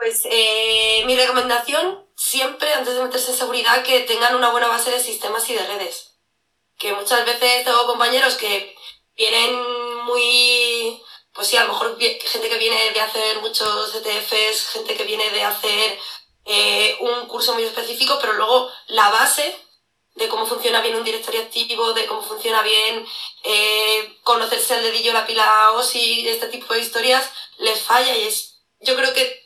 Pues 0.00 0.22
eh, 0.24 1.02
mi 1.04 1.14
recomendación 1.14 2.06
siempre, 2.16 2.72
antes 2.72 2.94
de 2.94 3.02
meterse 3.02 3.32
en 3.32 3.36
seguridad, 3.36 3.84
que 3.84 4.00
tengan 4.00 4.34
una 4.34 4.48
buena 4.48 4.68
base 4.68 4.90
de 4.90 4.98
sistemas 4.98 5.48
y 5.50 5.54
de 5.54 5.66
redes. 5.66 6.14
Que 6.78 6.94
muchas 6.94 7.26
veces 7.26 7.66
tengo 7.66 7.86
compañeros 7.86 8.36
que 8.36 8.74
vienen 9.14 9.54
muy, 10.06 11.02
pues 11.34 11.48
sí, 11.48 11.58
a 11.58 11.64
lo 11.64 11.74
mejor 11.74 11.98
gente 11.98 12.48
que 12.48 12.56
viene 12.56 12.92
de 12.92 13.00
hacer 13.00 13.40
muchos 13.42 13.94
ETFs, 13.94 14.70
gente 14.70 14.96
que 14.96 15.04
viene 15.04 15.28
de 15.32 15.44
hacer 15.44 15.98
eh, 16.46 16.96
un 17.00 17.28
curso 17.28 17.52
muy 17.52 17.64
específico, 17.64 18.16
pero 18.22 18.32
luego 18.32 18.70
la 18.86 19.10
base 19.10 19.54
de 20.14 20.28
cómo 20.28 20.46
funciona 20.46 20.80
bien 20.80 20.96
un 20.96 21.04
directorio 21.04 21.42
activo, 21.42 21.92
de 21.92 22.06
cómo 22.06 22.22
funciona 22.22 22.62
bien 22.62 23.06
eh, 23.44 24.18
conocerse 24.22 24.76
el 24.76 24.82
dedillo, 24.84 25.12
la 25.12 25.26
pila 25.26 25.72
OSI, 25.72 26.26
este 26.26 26.46
tipo 26.46 26.72
de 26.72 26.80
historias, 26.80 27.30
les 27.58 27.82
falla 27.82 28.16
y 28.16 28.22
es, 28.28 28.62
yo 28.80 28.96
creo 28.96 29.12
que 29.12 29.39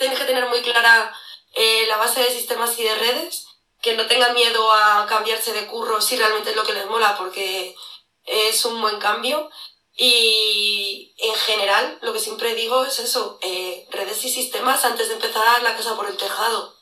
tienes 0.00 0.18
que 0.18 0.24
tener 0.24 0.48
muy 0.48 0.62
clara 0.62 1.14
eh, 1.52 1.84
la 1.86 1.98
base 1.98 2.20
de 2.20 2.30
sistemas 2.30 2.76
y 2.78 2.82
de 2.82 2.94
redes, 2.96 3.46
que 3.80 3.94
no 3.94 4.06
tengan 4.06 4.34
miedo 4.34 4.72
a 4.72 5.06
cambiarse 5.06 5.52
de 5.52 5.66
curro 5.66 6.00
si 6.00 6.16
realmente 6.16 6.50
es 6.50 6.56
lo 6.56 6.64
que 6.64 6.72
les 6.72 6.86
mola, 6.86 7.16
porque 7.16 7.76
es 8.24 8.64
un 8.64 8.80
buen 8.80 8.98
cambio. 8.98 9.50
Y 9.94 11.14
en 11.18 11.34
general, 11.34 11.98
lo 12.00 12.12
que 12.12 12.18
siempre 12.18 12.54
digo 12.54 12.84
es 12.84 12.98
eso, 12.98 13.38
eh, 13.42 13.86
redes 13.90 14.24
y 14.24 14.30
sistemas 14.30 14.84
antes 14.84 15.08
de 15.08 15.14
empezar 15.14 15.62
la 15.62 15.76
casa 15.76 15.94
por 15.94 16.08
el 16.08 16.16
tejado, 16.16 16.74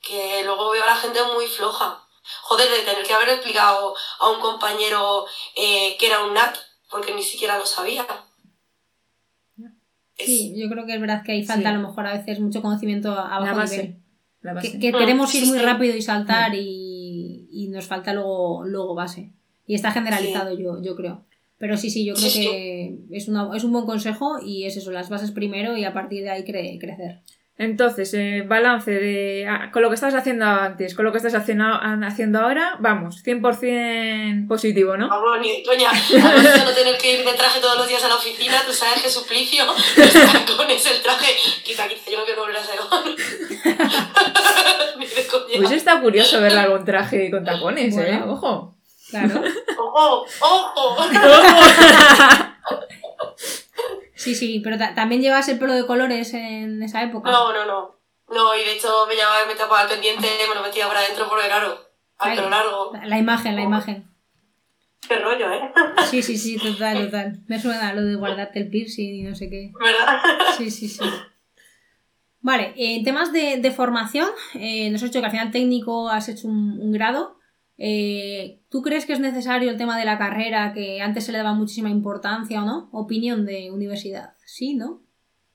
que 0.00 0.42
luego 0.44 0.70
veo 0.70 0.82
a 0.82 0.86
la 0.86 0.96
gente 0.96 1.22
muy 1.24 1.46
floja. 1.46 2.02
Joder, 2.42 2.70
de 2.70 2.80
tener 2.80 3.06
que 3.06 3.12
haber 3.12 3.28
explicado 3.28 3.94
a 4.18 4.28
un 4.30 4.40
compañero 4.40 5.26
eh, 5.54 5.96
que 5.98 6.06
era 6.06 6.24
un 6.24 6.32
NAT, 6.32 6.56
porque 6.88 7.12
ni 7.12 7.22
siquiera 7.22 7.58
lo 7.58 7.66
sabía. 7.66 8.06
Sí, 10.18 10.54
yo 10.56 10.68
creo 10.68 10.86
que 10.86 10.94
es 10.94 11.00
verdad 11.00 11.22
que 11.22 11.32
ahí 11.32 11.44
falta 11.44 11.70
a 11.70 11.74
lo 11.74 11.86
mejor 11.86 12.06
a 12.06 12.16
veces 12.16 12.40
mucho 12.40 12.62
conocimiento 12.62 13.12
a 13.12 13.38
bajo 13.38 13.64
nivel. 13.64 13.96
Que, 14.62 14.92
queremos 14.92 15.34
ir 15.34 15.46
muy 15.46 15.58
rápido 15.58 15.96
y 15.96 16.02
saltar 16.02 16.54
y, 16.54 17.48
y, 17.50 17.68
nos 17.68 17.86
falta 17.86 18.14
luego, 18.14 18.64
luego 18.64 18.94
base. 18.94 19.32
Y 19.66 19.74
está 19.74 19.90
generalizado, 19.90 20.56
yo, 20.56 20.80
yo 20.82 20.94
creo. 20.94 21.24
Pero 21.58 21.76
sí, 21.76 21.90
sí, 21.90 22.04
yo 22.04 22.14
creo 22.14 22.32
que 22.32 22.98
es, 23.10 23.28
una, 23.28 23.50
es 23.56 23.64
un 23.64 23.72
buen 23.72 23.86
consejo 23.86 24.38
y 24.40 24.64
es 24.64 24.76
eso, 24.76 24.90
las 24.90 25.08
bases 25.08 25.32
primero 25.32 25.76
y 25.76 25.84
a 25.84 25.92
partir 25.92 26.22
de 26.22 26.30
ahí 26.30 26.44
crecer. 26.44 27.22
Entonces, 27.58 28.12
eh, 28.12 28.44
balance 28.46 28.90
de 28.90 29.46
ah, 29.48 29.70
con 29.72 29.80
lo 29.80 29.88
que 29.88 29.94
estabas 29.94 30.14
haciendo 30.14 30.44
antes, 30.44 30.94
con 30.94 31.06
lo 31.06 31.12
que 31.12 31.16
estás 31.16 31.34
haciendo, 31.34 31.64
haciendo 31.64 32.40
ahora, 32.40 32.76
vamos, 32.80 33.24
100% 33.24 34.46
positivo, 34.46 34.98
¿no? 34.98 35.08
Vamos, 35.08 35.40
ni 35.40 35.64
coña. 35.64 35.88
A 35.90 36.64
no 36.64 36.72
tener 36.72 36.98
que 36.98 37.20
ir 37.20 37.24
de 37.24 37.32
traje 37.32 37.58
todos 37.60 37.78
los 37.78 37.88
días 37.88 38.04
a 38.04 38.08
la 38.08 38.16
oficina, 38.16 38.62
tú 38.66 38.74
sabes 38.74 39.02
qué 39.02 39.08
suplicio. 39.08 39.64
Los 39.64 40.12
tacones, 40.12 40.84
el 40.84 41.00
traje. 41.02 41.34
Quizá, 41.64 41.88
quizá, 41.88 42.10
yo 42.10 42.18
no 42.18 42.26
quiero 42.26 42.42
volver 42.42 42.58
a 42.58 42.62
ser 42.62 42.78
Pues 45.56 45.70
está 45.70 45.98
curioso 46.02 46.42
verla 46.42 46.66
con 46.66 46.84
traje 46.84 47.30
con 47.30 47.42
tacones, 47.42 47.96
¿eh? 47.96 48.20
Ojo. 48.26 48.74
Claro. 49.08 49.40
¡Ojo! 49.78 50.26
¡Ojo! 50.40 51.06
sí, 54.16 54.34
sí, 54.34 54.60
pero 54.64 54.76
también 54.94 55.22
llevas 55.22 55.48
el 55.48 55.58
pelo 55.58 55.74
de 55.74 55.86
colores 55.86 56.34
en 56.34 56.82
esa 56.82 57.02
época. 57.02 57.30
No, 57.30 57.52
no, 57.52 57.64
no. 57.64 57.96
No, 58.28 58.56
y 58.56 58.64
de 58.64 58.72
hecho 58.72 58.88
me 59.06 59.14
llevaba, 59.14 59.46
me 59.46 59.54
tapaba 59.54 59.82
el 59.82 59.88
pendiente, 59.88 60.26
me 60.48 60.54
lo 60.54 60.62
metía 60.62 60.88
para 60.88 61.00
adentro 61.00 61.28
porque 61.28 61.46
claro, 61.46 61.78
al 62.18 62.34
pelo 62.34 62.50
largo. 62.50 62.92
La 63.04 63.18
imagen, 63.18 63.54
la 63.54 63.62
imagen. 63.62 64.10
Qué 65.08 65.16
rollo, 65.18 65.52
¿eh? 65.52 65.72
Sí, 66.10 66.22
sí, 66.22 66.36
sí, 66.36 66.56
total, 66.58 67.04
total. 67.10 67.40
Me 67.46 67.60
suena 67.60 67.94
lo 67.94 68.02
de 68.02 68.16
guardarte 68.16 68.60
el 68.60 68.68
piercing 68.68 69.14
y 69.14 69.22
no 69.22 69.34
sé 69.34 69.48
qué. 69.48 69.72
¿Verdad? 69.78 70.20
Sí, 70.56 70.70
sí, 70.70 70.88
sí. 70.88 71.04
Vale, 72.40 72.74
en 72.76 73.02
temas 73.04 73.32
de, 73.32 73.58
de 73.58 73.70
formación, 73.72 74.28
eh, 74.54 74.88
nos 74.90 75.02
has 75.02 75.10
dicho 75.10 75.20
que 75.20 75.26
al 75.26 75.32
final 75.32 75.50
técnico 75.50 76.08
has 76.08 76.28
hecho 76.28 76.46
un, 76.48 76.78
un 76.80 76.92
grado. 76.92 77.35
Eh, 77.78 78.60
¿Tú 78.70 78.82
crees 78.82 79.06
que 79.06 79.12
es 79.12 79.20
necesario 79.20 79.70
el 79.70 79.76
tema 79.76 79.98
de 79.98 80.04
la 80.04 80.18
carrera, 80.18 80.72
que 80.74 81.00
antes 81.00 81.26
se 81.26 81.32
le 81.32 81.38
daba 81.38 81.52
muchísima 81.52 81.90
importancia 81.90 82.62
o 82.62 82.66
no? 82.66 82.88
Opinión 82.92 83.44
de 83.44 83.70
universidad, 83.70 84.34
¿sí, 84.46 84.74
no? 84.74 85.02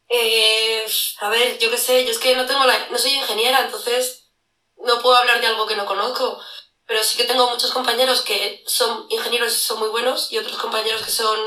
Eh, 0.08 0.86
a 1.22 1.30
ver, 1.30 1.58
yo 1.58 1.72
qué 1.72 1.78
sé, 1.78 2.04
yo 2.06 2.12
es 2.12 2.20
que 2.20 2.36
no 2.36 2.46
tengo 2.46 2.66
la, 2.66 2.90
no 2.90 2.98
soy 2.98 3.14
ingeniera, 3.14 3.66
entonces 3.66 4.30
no 4.78 5.02
puedo 5.02 5.16
hablar 5.16 5.40
de 5.40 5.48
algo 5.48 5.66
que 5.66 5.76
no 5.76 5.86
conozco, 5.86 6.38
pero 6.86 7.04
sí 7.04 7.16
que 7.16 7.24
tengo 7.24 7.50
muchos 7.50 7.72
compañeros 7.72 8.22
que 8.22 8.64
son 8.68 9.06
ingenieros 9.10 9.54
y 9.54 9.60
son 9.60 9.80
muy 9.80 9.88
buenos 9.88 10.32
y 10.32 10.38
otros 10.38 10.58
compañeros 10.58 11.02
que 11.04 11.12
son 11.12 11.40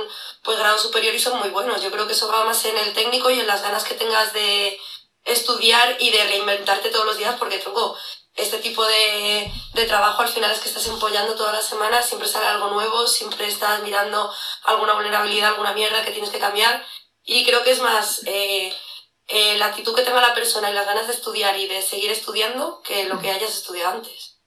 pues 0.43 0.59
grado 0.59 0.79
superior 0.79 1.15
y 1.15 1.19
son 1.19 1.39
muy 1.39 1.51
buenos. 1.51 1.83
Yo 1.83 1.91
creo 1.91 2.07
que 2.07 2.15
eso 2.15 2.29
va 2.29 2.45
más 2.45 2.65
en 2.65 2.79
el 2.79 2.95
técnico 2.95 3.31
y 3.31 3.41
en 3.41 3.47
las 3.47 3.63
ganas 3.63 3.85
que 3.85 3.95
tengas 3.95 4.33
de 4.33 4.79
estudiar 5.25 5.97
y 6.01 6.11
de 6.11 6.25
reinventarte 6.25 6.89
todos 6.91 7.05
los 7.05 7.19
días 7.19 7.37
porque 7.39 7.59
tronco, 7.59 7.97
este 8.37 8.59
tipo 8.59 8.85
de, 8.85 9.51
de, 9.75 9.87
trabajo 9.87 10.23
al 10.23 10.29
final 10.29 10.51
es 10.51 10.59
que 10.59 10.69
estás 10.69 10.87
empollando 10.89 11.35
todas 11.35 11.55
las 11.55 11.67
semanas, 11.67 12.07
siempre 12.07 12.29
sale 12.29 12.47
algo 12.47 12.71
nuevo, 12.71 13.07
siempre 13.07 13.47
estás 13.47 13.83
mirando 13.83 14.31
alguna 14.65 14.95
vulnerabilidad, 14.95 15.51
alguna 15.51 15.73
mierda 15.73 16.05
que 16.05 16.11
tienes 16.11 16.31
que 16.31 16.41
cambiar 16.41 16.83
y 17.25 17.45
creo 17.45 17.63
que 17.63 17.71
es 17.71 17.81
más 17.81 18.23
eh, 18.27 18.73
eh, 19.29 19.59
la 19.59 19.67
actitud 19.67 19.95
que 19.95 20.03
tenga 20.03 20.21
la 20.21 20.35
persona 20.35 20.71
y 20.71 20.75
las 20.75 20.87
ganas 20.87 21.07
de 21.07 21.15
estudiar 21.15 21.59
y 21.59 21.69
de 21.69 21.81
seguir 21.81 22.11
estudiando 22.11 22.83
que 22.87 23.09
lo 23.09 23.21
que 23.21 23.31
hayas 23.31 23.57
estudiado 23.57 23.97
antes. 23.97 24.41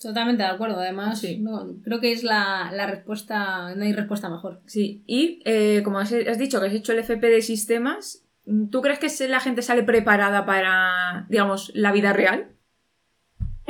Totalmente 0.00 0.42
de 0.42 0.48
acuerdo, 0.48 0.80
además 0.80 1.20
sí. 1.20 1.42
creo 1.84 2.00
que 2.00 2.12
es 2.12 2.22
la, 2.22 2.70
la, 2.72 2.86
respuesta, 2.86 3.74
no 3.74 3.84
hay 3.84 3.92
respuesta 3.92 4.30
mejor. 4.30 4.62
Sí, 4.66 5.04
y 5.06 5.42
eh, 5.44 5.82
como 5.84 5.98
has, 5.98 6.12
has 6.12 6.38
dicho 6.38 6.58
que 6.58 6.66
has 6.66 6.72
hecho 6.72 6.92
el 6.92 7.00
FP 7.00 7.28
de 7.28 7.42
sistemas, 7.42 8.24
¿tú 8.70 8.80
crees 8.80 8.98
que 8.98 9.28
la 9.28 9.40
gente 9.40 9.60
sale 9.60 9.82
preparada 9.82 10.46
para, 10.46 11.26
digamos, 11.28 11.70
la 11.74 11.92
vida 11.92 12.14
real? 12.14 12.56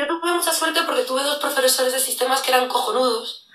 Yo 0.00 0.06
tuve 0.06 0.32
mucha 0.32 0.54
suerte 0.54 0.82
porque 0.84 1.02
tuve 1.02 1.22
dos 1.22 1.36
profesores 1.40 1.92
de 1.92 2.00
sistemas 2.00 2.40
que 2.40 2.50
eran 2.50 2.68
cojonudos, 2.68 3.46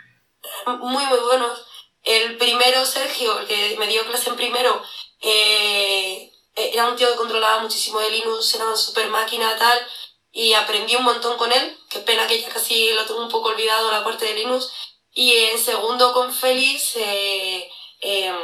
muy, 0.68 1.04
muy 1.04 1.18
buenos. 1.18 1.66
El 2.04 2.38
primero, 2.38 2.86
Sergio, 2.86 3.40
el 3.40 3.48
que 3.48 3.76
me 3.80 3.88
dio 3.88 4.06
clase 4.06 4.30
en 4.30 4.36
primero, 4.36 4.80
eh, 5.22 6.32
era 6.56 6.88
un 6.88 6.96
tío 6.96 7.10
que 7.10 7.18
controlaba 7.18 7.64
muchísimo 7.64 8.00
de 8.00 8.12
Linux, 8.12 8.54
era 8.54 8.66
una 8.66 8.78
super 8.78 9.10
máquina 9.10 9.58
tal, 9.58 9.88
y 10.32 10.54
aprendí 10.54 10.96
un 10.96 11.06
montón 11.06 11.36
con 11.36 11.52
él. 11.52 11.80
Qué 11.90 11.98
pena 12.02 12.28
que 12.28 12.40
ya 12.40 12.50
casi 12.50 12.94
lo 12.94 13.06
tengo 13.08 13.22
un 13.22 13.32
poco 13.32 13.50
olvidado 13.50 13.92
la 13.92 14.04
parte 14.04 14.26
de 14.26 14.36
Linux. 14.36 14.72
Y 15.14 15.34
en 15.34 15.58
segundo, 15.58 16.14
con 16.14 16.32
Félix, 16.32 16.96
eh, 16.98 17.72
eh, 18.02 18.36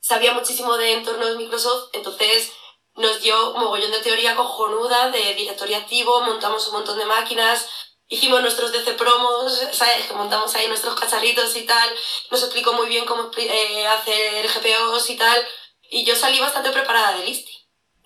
sabía 0.00 0.32
muchísimo 0.32 0.76
de 0.76 0.94
entornos 0.94 1.36
Microsoft, 1.36 1.90
entonces 1.92 2.50
nos 2.96 3.22
dio 3.22 3.52
un 3.52 3.62
mogollón 3.62 3.90
de 3.90 4.00
teoría 4.00 4.36
cojonuda 4.36 5.10
de 5.10 5.34
directorio 5.34 5.76
activo, 5.76 6.20
montamos 6.22 6.66
un 6.68 6.74
montón 6.74 6.98
de 6.98 7.06
máquinas, 7.06 7.68
hicimos 8.08 8.42
nuestros 8.42 8.72
DC 8.72 8.92
promos, 8.94 9.60
¿sabes? 9.72 10.06
Que 10.06 10.14
montamos 10.14 10.54
ahí 10.54 10.68
nuestros 10.68 10.98
cacharritos 10.98 11.56
y 11.56 11.64
tal, 11.64 11.88
nos 12.30 12.42
explicó 12.42 12.72
muy 12.74 12.88
bien 12.88 13.06
cómo 13.06 13.30
eh, 13.36 13.86
hacer 13.86 14.46
GPOs 14.46 15.10
y 15.10 15.16
tal, 15.16 15.46
y 15.90 16.04
yo 16.04 16.14
salí 16.14 16.38
bastante 16.38 16.70
preparada 16.70 17.16
de 17.16 17.24
Listi. 17.24 17.52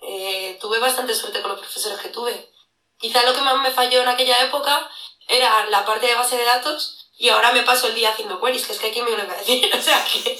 Eh, 0.01 0.57
tuve 0.61 0.79
bastante 0.79 1.13
suerte 1.13 1.41
con 1.41 1.51
los 1.51 1.59
profesores 1.59 1.99
que 1.99 2.09
tuve. 2.09 2.51
Quizá 2.97 3.23
lo 3.23 3.33
que 3.33 3.41
más 3.41 3.61
me 3.61 3.71
falló 3.71 4.01
en 4.01 4.07
aquella 4.07 4.41
época 4.43 4.89
era 5.27 5.65
la 5.67 5.85
parte 5.85 6.07
de 6.07 6.15
base 6.15 6.37
de 6.37 6.45
datos 6.45 7.09
y 7.17 7.29
ahora 7.29 7.51
me 7.51 7.63
paso 7.63 7.87
el 7.87 7.95
día 7.95 8.11
haciendo 8.11 8.39
queries, 8.39 8.65
que 8.65 8.73
es 8.73 8.79
que 8.79 8.87
aquí 8.87 9.01
me 9.01 9.11
lo 9.11 9.23
iba 9.23 9.33
a 9.33 9.37
decir, 9.37 9.69
o 9.75 9.81
sea 9.81 10.05
que... 10.05 10.37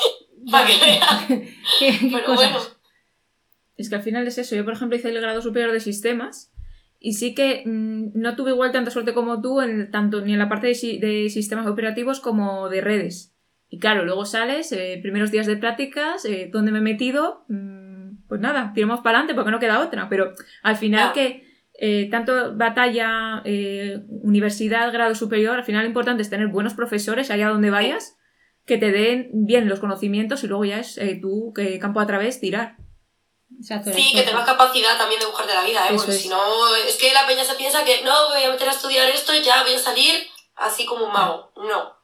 Para 0.49 0.65
que 0.65 0.77
vean. 0.77 1.57
Pero 2.11 2.33
bueno 2.33 2.76
es 3.77 3.89
que 3.89 3.95
al 3.95 4.01
final 4.01 4.27
es 4.27 4.37
eso. 4.37 4.55
Yo, 4.55 4.65
por 4.65 4.73
ejemplo, 4.73 4.97
hice 4.97 5.09
el 5.09 5.21
grado 5.21 5.41
superior 5.41 5.71
de 5.71 5.79
sistemas 5.79 6.51
y 6.99 7.13
sí 7.13 7.35
que 7.35 7.63
mm, 7.65 8.19
no 8.19 8.35
tuve 8.35 8.51
igual 8.51 8.71
tanta 8.71 8.91
suerte 8.91 9.13
como 9.13 9.41
tú, 9.41 9.61
en, 9.61 9.91
tanto 9.91 10.21
ni 10.21 10.33
en 10.33 10.39
la 10.39 10.49
parte 10.49 10.67
de, 10.67 11.29
sistemas 11.29 11.67
operativos 11.67 12.19
como 12.19 12.69
de 12.69 12.81
redes. 12.81 13.35
Y 13.69 13.79
claro, 13.79 14.05
luego 14.05 14.25
sales, 14.25 14.71
eh, 14.71 14.99
primeros 15.01 15.31
días 15.31 15.45
de 15.45 15.57
prácticas, 15.57 16.25
eh, 16.25 16.49
donde 16.51 16.71
me 16.71 16.79
he 16.79 16.81
metido, 16.81 17.45
mm, 17.49 18.27
pues 18.27 18.41
nada, 18.41 18.71
tiramos 18.73 19.01
para 19.01 19.19
adelante 19.19 19.35
porque 19.35 19.51
no 19.51 19.59
queda 19.59 19.81
otra. 19.81 20.09
Pero 20.09 20.33
al 20.63 20.75
final 20.75 21.13
que 21.13 21.45
eh, 21.79 22.07
tanto 22.09 22.55
batalla, 22.55 23.43
universidad, 24.07 24.91
grado 24.91 25.13
superior, 25.13 25.57
al 25.57 25.63
final 25.63 25.83
lo 25.83 25.87
importante 25.87 26.23
es 26.23 26.29
tener 26.29 26.47
buenos 26.47 26.73
profesores 26.73 27.29
allá 27.29 27.49
donde 27.49 27.69
vayas, 27.69 28.17
que 28.65 28.77
te 28.77 28.91
den 28.91 29.29
bien 29.31 29.69
los 29.69 29.79
conocimientos 29.79 30.43
y 30.43 30.47
luego 30.47 30.65
ya 30.65 30.79
es 30.79 30.99
tú, 31.21 31.53
que 31.53 31.77
campo 31.77 31.99
a 31.99 32.07
través, 32.07 32.39
tirar 32.39 32.77
sí, 33.63 34.13
que 34.13 34.23
tengas 34.23 34.45
capacidad 34.45 34.97
también 34.97 35.19
de 35.19 35.25
buscarte 35.25 35.53
la 35.53 35.63
vida, 35.63 35.87
¿eh? 35.87 35.93
Porque 35.95 36.11
si 36.11 36.29
no, 36.29 36.75
es 36.75 36.95
que 36.95 37.13
la 37.13 37.25
peña 37.25 37.43
se 37.43 37.55
piensa 37.55 37.83
que 37.83 38.01
no, 38.01 38.29
voy 38.29 38.43
a 38.43 38.51
meter 38.51 38.69
a 38.69 38.73
estudiar 38.73 39.09
esto 39.09 39.33
y 39.33 39.41
ya 39.41 39.63
voy 39.63 39.73
a 39.73 39.79
salir 39.79 40.29
así 40.55 40.85
como 40.85 41.05
un 41.05 41.13
mago. 41.13 41.51
No. 41.55 41.95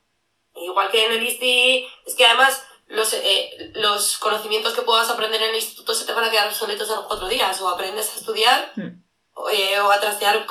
Igual 0.56 0.90
que 0.92 1.06
en 1.06 1.14
el 1.14 1.24
ISTI, 1.24 1.88
es 2.06 2.16
que 2.16 2.26
además 2.26 2.64
los, 2.88 3.14
eh, 3.14 3.72
los 3.76 4.18
conocimientos 4.18 4.74
que 4.74 4.84
puedas 4.84 5.10
aprender 5.10 5.42
en 5.42 5.50
el 5.50 5.56
instituto 5.56 5.94
se 5.94 6.06
te 6.06 6.14
van 6.14 6.26
a 6.26 6.32
quedar 6.32 6.48
obsoletos 6.48 6.90
a 6.92 6.96
los 6.96 7.06
cuatro 7.06 7.28
días. 7.28 7.60
O 7.62 7.70
aprendes 7.70 8.12
a 8.14 8.20
estudiar, 8.20 8.72
hmm. 8.76 9.04
eh, 9.52 9.80
o 9.80 9.92
a 9.92 10.00
trastear, 10.00 10.46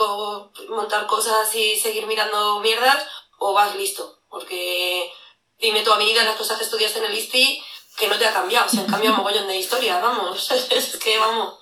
montar 0.69 1.07
cosas 1.07 1.55
y 1.55 1.77
seguir 1.77 2.07
mirando 2.07 2.61
mierdas, 2.61 3.07
o 3.39 3.53
vas 3.53 3.75
listo. 3.77 4.21
Porque 4.29 5.11
dime 5.59 5.83
tú 5.83 5.93
a 5.93 5.99
medida 5.99 6.25
las 6.25 6.37
cosas 6.37 6.59
que 6.59 6.65
estudias 6.65 6.97
en 6.97 7.05
el 7.05 7.15
ISTI 7.15 7.63
que 7.99 8.09
no 8.09 8.19
te 8.19 8.27
ha 8.27 8.33
cambiado, 8.33 8.69
se 8.69 8.81
han 8.81 8.87
cambiado 8.87 9.17
un 9.17 9.23
mogollón 9.23 9.49
de 9.49 9.59
historia, 9.59 10.01
vamos, 10.01 10.51
es 10.77 10.97
que 10.97 11.19
vamos. 11.19 11.55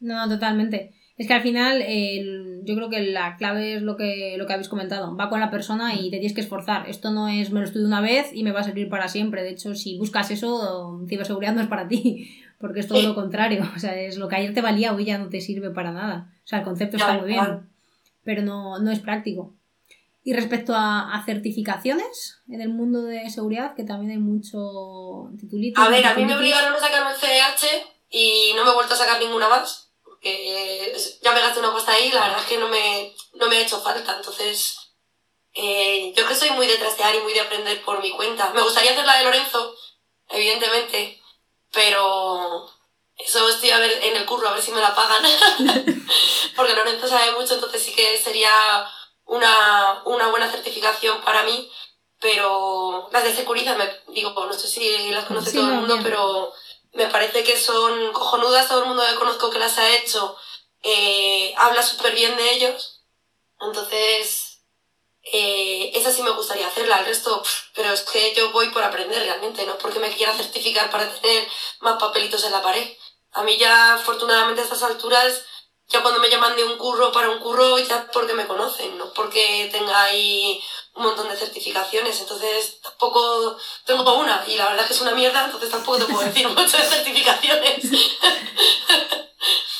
No, 0.00 0.28
totalmente. 0.28 0.94
Es 1.16 1.26
que 1.26 1.34
al 1.34 1.42
final 1.42 1.84
yo 2.64 2.74
creo 2.74 2.88
que 2.88 3.02
la 3.02 3.36
clave 3.36 3.74
es 3.74 3.82
lo 3.82 3.98
que, 3.98 4.36
lo 4.38 4.46
que 4.46 4.54
habéis 4.54 4.70
comentado. 4.70 5.14
Va 5.16 5.28
con 5.28 5.38
la 5.38 5.50
persona 5.50 5.94
y 5.94 6.04
te 6.10 6.16
tienes 6.16 6.32
que 6.32 6.40
esforzar. 6.40 6.88
Esto 6.88 7.10
no 7.10 7.28
es 7.28 7.50
me 7.50 7.60
lo 7.60 7.66
estudio 7.66 7.86
una 7.86 8.00
vez 8.00 8.30
y 8.32 8.42
me 8.42 8.52
va 8.52 8.60
a 8.60 8.64
servir 8.64 8.88
para 8.88 9.06
siempre. 9.08 9.42
De 9.42 9.50
hecho, 9.50 9.74
si 9.74 9.98
buscas 9.98 10.30
eso, 10.30 11.04
ciberseguridad 11.08 11.54
no 11.54 11.60
es 11.60 11.68
para 11.68 11.88
ti, 11.88 12.40
porque 12.58 12.80
es 12.80 12.88
todo 12.88 13.02
lo 13.02 13.14
contrario. 13.14 13.70
O 13.76 13.78
sea, 13.78 14.00
es 14.00 14.16
lo 14.16 14.28
que 14.28 14.36
ayer 14.36 14.54
te 14.54 14.62
valía, 14.62 14.94
hoy 14.94 15.04
ya 15.04 15.18
no 15.18 15.28
te 15.28 15.42
sirve 15.42 15.68
para 15.68 15.92
nada. 15.92 16.32
O 16.42 16.48
sea, 16.48 16.60
el 16.60 16.64
concepto 16.64 16.96
está 16.96 17.18
muy 17.18 17.28
bien, 17.28 17.68
pero 18.24 18.40
no, 18.40 18.78
no 18.78 18.90
es 18.90 19.00
práctico. 19.00 19.54
Y 20.22 20.34
respecto 20.34 20.74
a, 20.76 21.22
certificaciones 21.24 22.42
en 22.48 22.60
el 22.60 22.68
mundo 22.68 23.02
de 23.02 23.30
seguridad, 23.30 23.74
que 23.74 23.84
también 23.84 24.12
hay 24.12 24.18
mucho 24.18 25.30
titulito. 25.38 25.80
A 25.80 25.88
ver, 25.88 26.06
a 26.06 26.14
mí 26.14 26.24
me 26.24 26.36
obligaron 26.36 26.74
a 26.74 26.78
sacar 26.78 27.06
un 27.06 27.18
CDH 27.18 27.66
y 28.10 28.52
no 28.54 28.64
me 28.64 28.70
he 28.70 28.74
vuelto 28.74 28.94
a 28.94 28.98
sacar 28.98 29.20
ninguna 29.20 29.48
más. 29.48 29.92
porque 30.04 30.94
ya 31.22 31.32
me 31.32 31.40
gasté 31.40 31.60
una 31.60 31.72
pasta 31.72 31.92
ahí 31.92 32.08
y 32.08 32.12
la 32.12 32.22
verdad 32.22 32.40
es 32.40 32.46
que 32.46 32.58
no 32.58 32.68
me, 32.68 33.14
no 33.34 33.48
me 33.48 33.56
ha 33.56 33.62
hecho 33.62 33.80
falta. 33.80 34.16
Entonces, 34.16 34.76
eh, 35.54 36.12
yo 36.14 36.26
que 36.26 36.34
soy 36.34 36.50
muy 36.50 36.66
de 36.66 36.76
trastear 36.76 37.14
y 37.14 37.20
muy 37.20 37.32
de 37.32 37.40
aprender 37.40 37.82
por 37.82 38.02
mi 38.02 38.10
cuenta. 38.10 38.50
Me 38.50 38.62
gustaría 38.62 38.92
hacer 38.92 39.06
la 39.06 39.18
de 39.18 39.24
Lorenzo, 39.24 39.74
evidentemente, 40.28 41.20
pero 41.72 42.68
eso 43.16 43.48
estoy 43.48 43.70
a 43.70 43.78
ver 43.78 43.98
en 44.02 44.16
el 44.16 44.26
curro, 44.26 44.48
a 44.48 44.54
ver 44.54 44.62
si 44.62 44.72
me 44.72 44.80
la 44.80 44.94
pagan. 44.94 45.22
porque 46.56 46.74
Lorenzo 46.74 47.08
sabe 47.08 47.32
mucho, 47.32 47.54
entonces 47.54 47.82
sí 47.82 47.92
que 47.94 48.18
sería 48.18 48.50
una, 49.30 50.02
una 50.04 50.28
buena 50.28 50.50
certificación 50.50 51.20
para 51.22 51.44
mí. 51.44 51.70
Pero 52.20 53.08
las 53.12 53.24
de 53.24 53.34
Securiza, 53.34 53.76
me, 53.76 53.88
digo, 54.12 54.34
no 54.34 54.52
sé 54.52 54.68
si 54.68 55.10
las 55.10 55.24
conoce 55.24 55.52
todo 55.52 55.68
el 55.68 55.74
mundo, 55.74 55.98
pero 56.02 56.52
me 56.92 57.06
parece 57.06 57.42
que 57.42 57.56
son 57.56 58.12
cojonudas, 58.12 58.68
todo 58.68 58.82
el 58.82 58.88
mundo 58.88 59.02
que 59.08 59.14
conozco 59.14 59.48
que 59.48 59.58
las 59.58 59.78
ha 59.78 59.88
hecho 59.96 60.36
eh, 60.82 61.54
habla 61.56 61.82
súper 61.82 62.14
bien 62.14 62.36
de 62.36 62.52
ellos. 62.52 63.02
Entonces, 63.60 64.62
eh, 65.22 65.92
esa 65.94 66.12
sí 66.12 66.22
me 66.22 66.30
gustaría 66.30 66.66
hacerla, 66.66 66.98
el 66.98 67.06
resto, 67.06 67.42
pero 67.74 67.92
es 67.92 68.02
que 68.02 68.34
yo 68.34 68.52
voy 68.52 68.68
por 68.70 68.82
aprender 68.82 69.22
realmente, 69.22 69.64
no 69.64 69.78
porque 69.78 69.98
me 69.98 70.14
quiera 70.14 70.34
certificar 70.34 70.90
para 70.90 71.10
tener 71.20 71.46
más 71.80 71.98
papelitos 71.98 72.44
en 72.44 72.52
la 72.52 72.62
pared. 72.62 72.96
A 73.32 73.42
mí 73.42 73.56
ya, 73.56 73.94
afortunadamente, 73.94 74.60
a 74.60 74.64
estas 74.64 74.82
alturas, 74.82 75.44
ya 75.90 76.02
cuando 76.02 76.20
me 76.20 76.30
llaman 76.30 76.56
de 76.56 76.64
un 76.64 76.78
curro 76.78 77.10
para 77.12 77.30
un 77.30 77.40
curro, 77.40 77.78
ya 77.78 78.06
porque 78.12 78.32
me 78.34 78.46
conocen, 78.46 78.96
no 78.96 79.12
porque 79.12 79.68
tenga 79.72 80.04
ahí 80.04 80.60
un 80.94 81.04
montón 81.04 81.28
de 81.28 81.36
certificaciones, 81.36 82.20
entonces 82.20 82.80
tampoco 82.80 83.56
tengo 83.84 84.20
una 84.20 84.44
y 84.46 84.56
la 84.56 84.66
verdad 84.66 84.82
es 84.82 84.86
que 84.86 84.92
es 84.94 85.00
una 85.00 85.14
mierda, 85.14 85.44
entonces 85.44 85.70
tampoco 85.70 85.98
te 85.98 86.04
puedo 86.04 86.24
decir 86.24 86.48
mucho 86.56 86.76
de 86.76 86.82
certificaciones. 86.84 87.90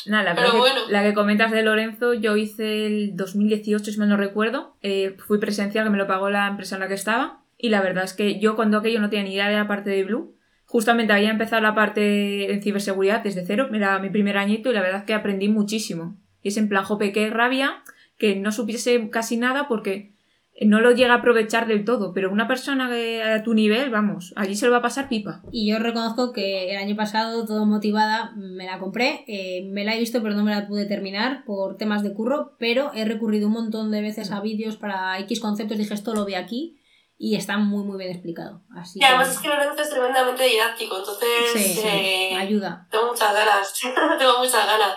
Nada, 0.06 0.34
la, 0.34 0.34
que, 0.34 0.72
la 0.88 1.02
que 1.02 1.14
comentas 1.14 1.52
de 1.52 1.62
Lorenzo, 1.62 2.14
yo 2.14 2.36
hice 2.36 2.86
el 2.86 3.16
2018, 3.16 3.92
si 3.92 3.98
mal 3.98 4.08
no 4.08 4.16
recuerdo, 4.16 4.76
eh, 4.82 5.16
fui 5.26 5.38
presencial 5.38 5.84
que 5.84 5.90
me 5.90 5.98
lo 5.98 6.08
pagó 6.08 6.30
la 6.30 6.48
empresa 6.48 6.74
en 6.74 6.80
la 6.80 6.88
que 6.88 6.94
estaba 6.94 7.44
y 7.56 7.68
la 7.68 7.82
verdad 7.82 8.04
es 8.04 8.14
que 8.14 8.40
yo 8.40 8.56
cuando 8.56 8.78
aquello 8.78 9.00
no 9.00 9.10
tenía 9.10 9.24
ni 9.24 9.34
idea 9.34 9.48
de 9.48 9.56
la 9.56 9.68
parte 9.68 9.90
de 9.90 10.02
Blue, 10.02 10.34
justamente 10.70 11.12
había 11.12 11.30
empezado 11.30 11.60
la 11.62 11.74
parte 11.74 12.00
de 12.00 12.60
ciberseguridad 12.62 13.24
desde 13.24 13.44
cero, 13.44 13.68
era 13.74 13.98
mi 13.98 14.08
primer 14.08 14.38
añito 14.38 14.70
y 14.70 14.72
la 14.72 14.82
verdad 14.82 15.00
es 15.00 15.04
que 15.04 15.14
aprendí 15.14 15.48
muchísimo. 15.48 16.16
Y 16.42 16.48
es 16.48 16.56
en 16.58 16.68
plan, 16.68 16.84
jope, 16.84 17.12
rabia 17.28 17.82
que 18.18 18.36
no 18.36 18.52
supiese 18.52 19.10
casi 19.10 19.36
nada 19.36 19.66
porque 19.66 20.12
no 20.60 20.80
lo 20.80 20.92
llega 20.92 21.14
a 21.14 21.16
aprovechar 21.16 21.66
del 21.66 21.84
todo, 21.84 22.12
pero 22.14 22.30
una 22.30 22.46
persona 22.46 22.88
que 22.88 23.20
a 23.20 23.42
tu 23.42 23.52
nivel, 23.52 23.90
vamos, 23.90 24.32
allí 24.36 24.54
se 24.54 24.66
lo 24.66 24.70
va 24.70 24.78
a 24.78 24.82
pasar 24.82 25.08
pipa. 25.08 25.42
Y 25.50 25.68
yo 25.68 25.80
reconozco 25.80 26.32
que 26.32 26.70
el 26.70 26.76
año 26.76 26.94
pasado, 26.94 27.44
todo 27.46 27.66
motivada, 27.66 28.32
me 28.36 28.66
la 28.66 28.78
compré, 28.78 29.24
eh, 29.26 29.68
me 29.72 29.84
la 29.84 29.96
he 29.96 29.98
visto 29.98 30.22
pero 30.22 30.36
no 30.36 30.44
me 30.44 30.52
la 30.52 30.68
pude 30.68 30.86
terminar 30.86 31.44
por 31.44 31.78
temas 31.78 32.04
de 32.04 32.12
curro, 32.12 32.52
pero 32.58 32.92
he 32.94 33.04
recurrido 33.04 33.48
un 33.48 33.54
montón 33.54 33.90
de 33.90 34.02
veces 34.02 34.30
a 34.30 34.40
vídeos 34.40 34.76
para 34.76 35.18
X 35.18 35.40
conceptos, 35.40 35.78
dije 35.78 35.94
esto 35.94 36.14
lo 36.14 36.24
vi 36.24 36.34
aquí 36.34 36.76
y 37.22 37.36
está 37.36 37.58
muy 37.58 37.84
muy 37.84 37.98
bien 37.98 38.12
explicado. 38.12 38.62
Así 38.74 38.98
y 38.98 39.04
además 39.04 39.28
es 39.28 39.38
que 39.40 39.48
Lorenzo 39.48 39.82
es 39.82 39.90
tremendamente 39.90 40.42
didáctico, 40.42 40.96
entonces 40.96 41.28
sí, 41.52 41.80
eh, 41.84 42.34
ayuda. 42.34 42.88
Tengo 42.90 43.08
muchas 43.08 43.34
ganas, 43.34 43.74
tengo 44.18 44.38
muchas 44.38 44.66
ganas. 44.66 44.96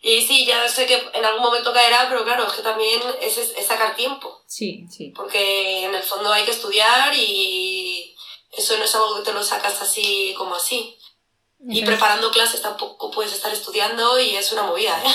Y 0.00 0.20
sí, 0.20 0.46
ya 0.46 0.68
sé 0.68 0.86
que 0.86 0.94
en 1.12 1.24
algún 1.24 1.42
momento 1.42 1.72
caerá, 1.72 2.06
pero 2.08 2.22
claro, 2.22 2.46
es 2.46 2.52
que 2.52 2.62
también 2.62 3.00
es, 3.20 3.52
sacar 3.66 3.96
tiempo. 3.96 4.44
Sí, 4.46 4.86
sí. 4.88 5.12
Porque 5.16 5.86
en 5.86 5.92
el 5.92 6.04
fondo 6.04 6.32
hay 6.32 6.44
que 6.44 6.52
estudiar 6.52 7.12
y 7.12 8.14
eso 8.52 8.78
no 8.78 8.84
es 8.84 8.94
algo 8.94 9.16
que 9.16 9.22
te 9.22 9.32
lo 9.32 9.42
sacas 9.42 9.82
así 9.82 10.36
como 10.38 10.54
así. 10.54 10.95
Y 11.58 11.84
preparando 11.84 12.30
clases 12.30 12.62
tampoco 12.62 13.10
puedes 13.10 13.32
estar 13.32 13.52
estudiando 13.52 14.20
y 14.20 14.36
es 14.36 14.52
una 14.52 14.64
movida, 14.64 14.94
¿eh? 15.02 15.08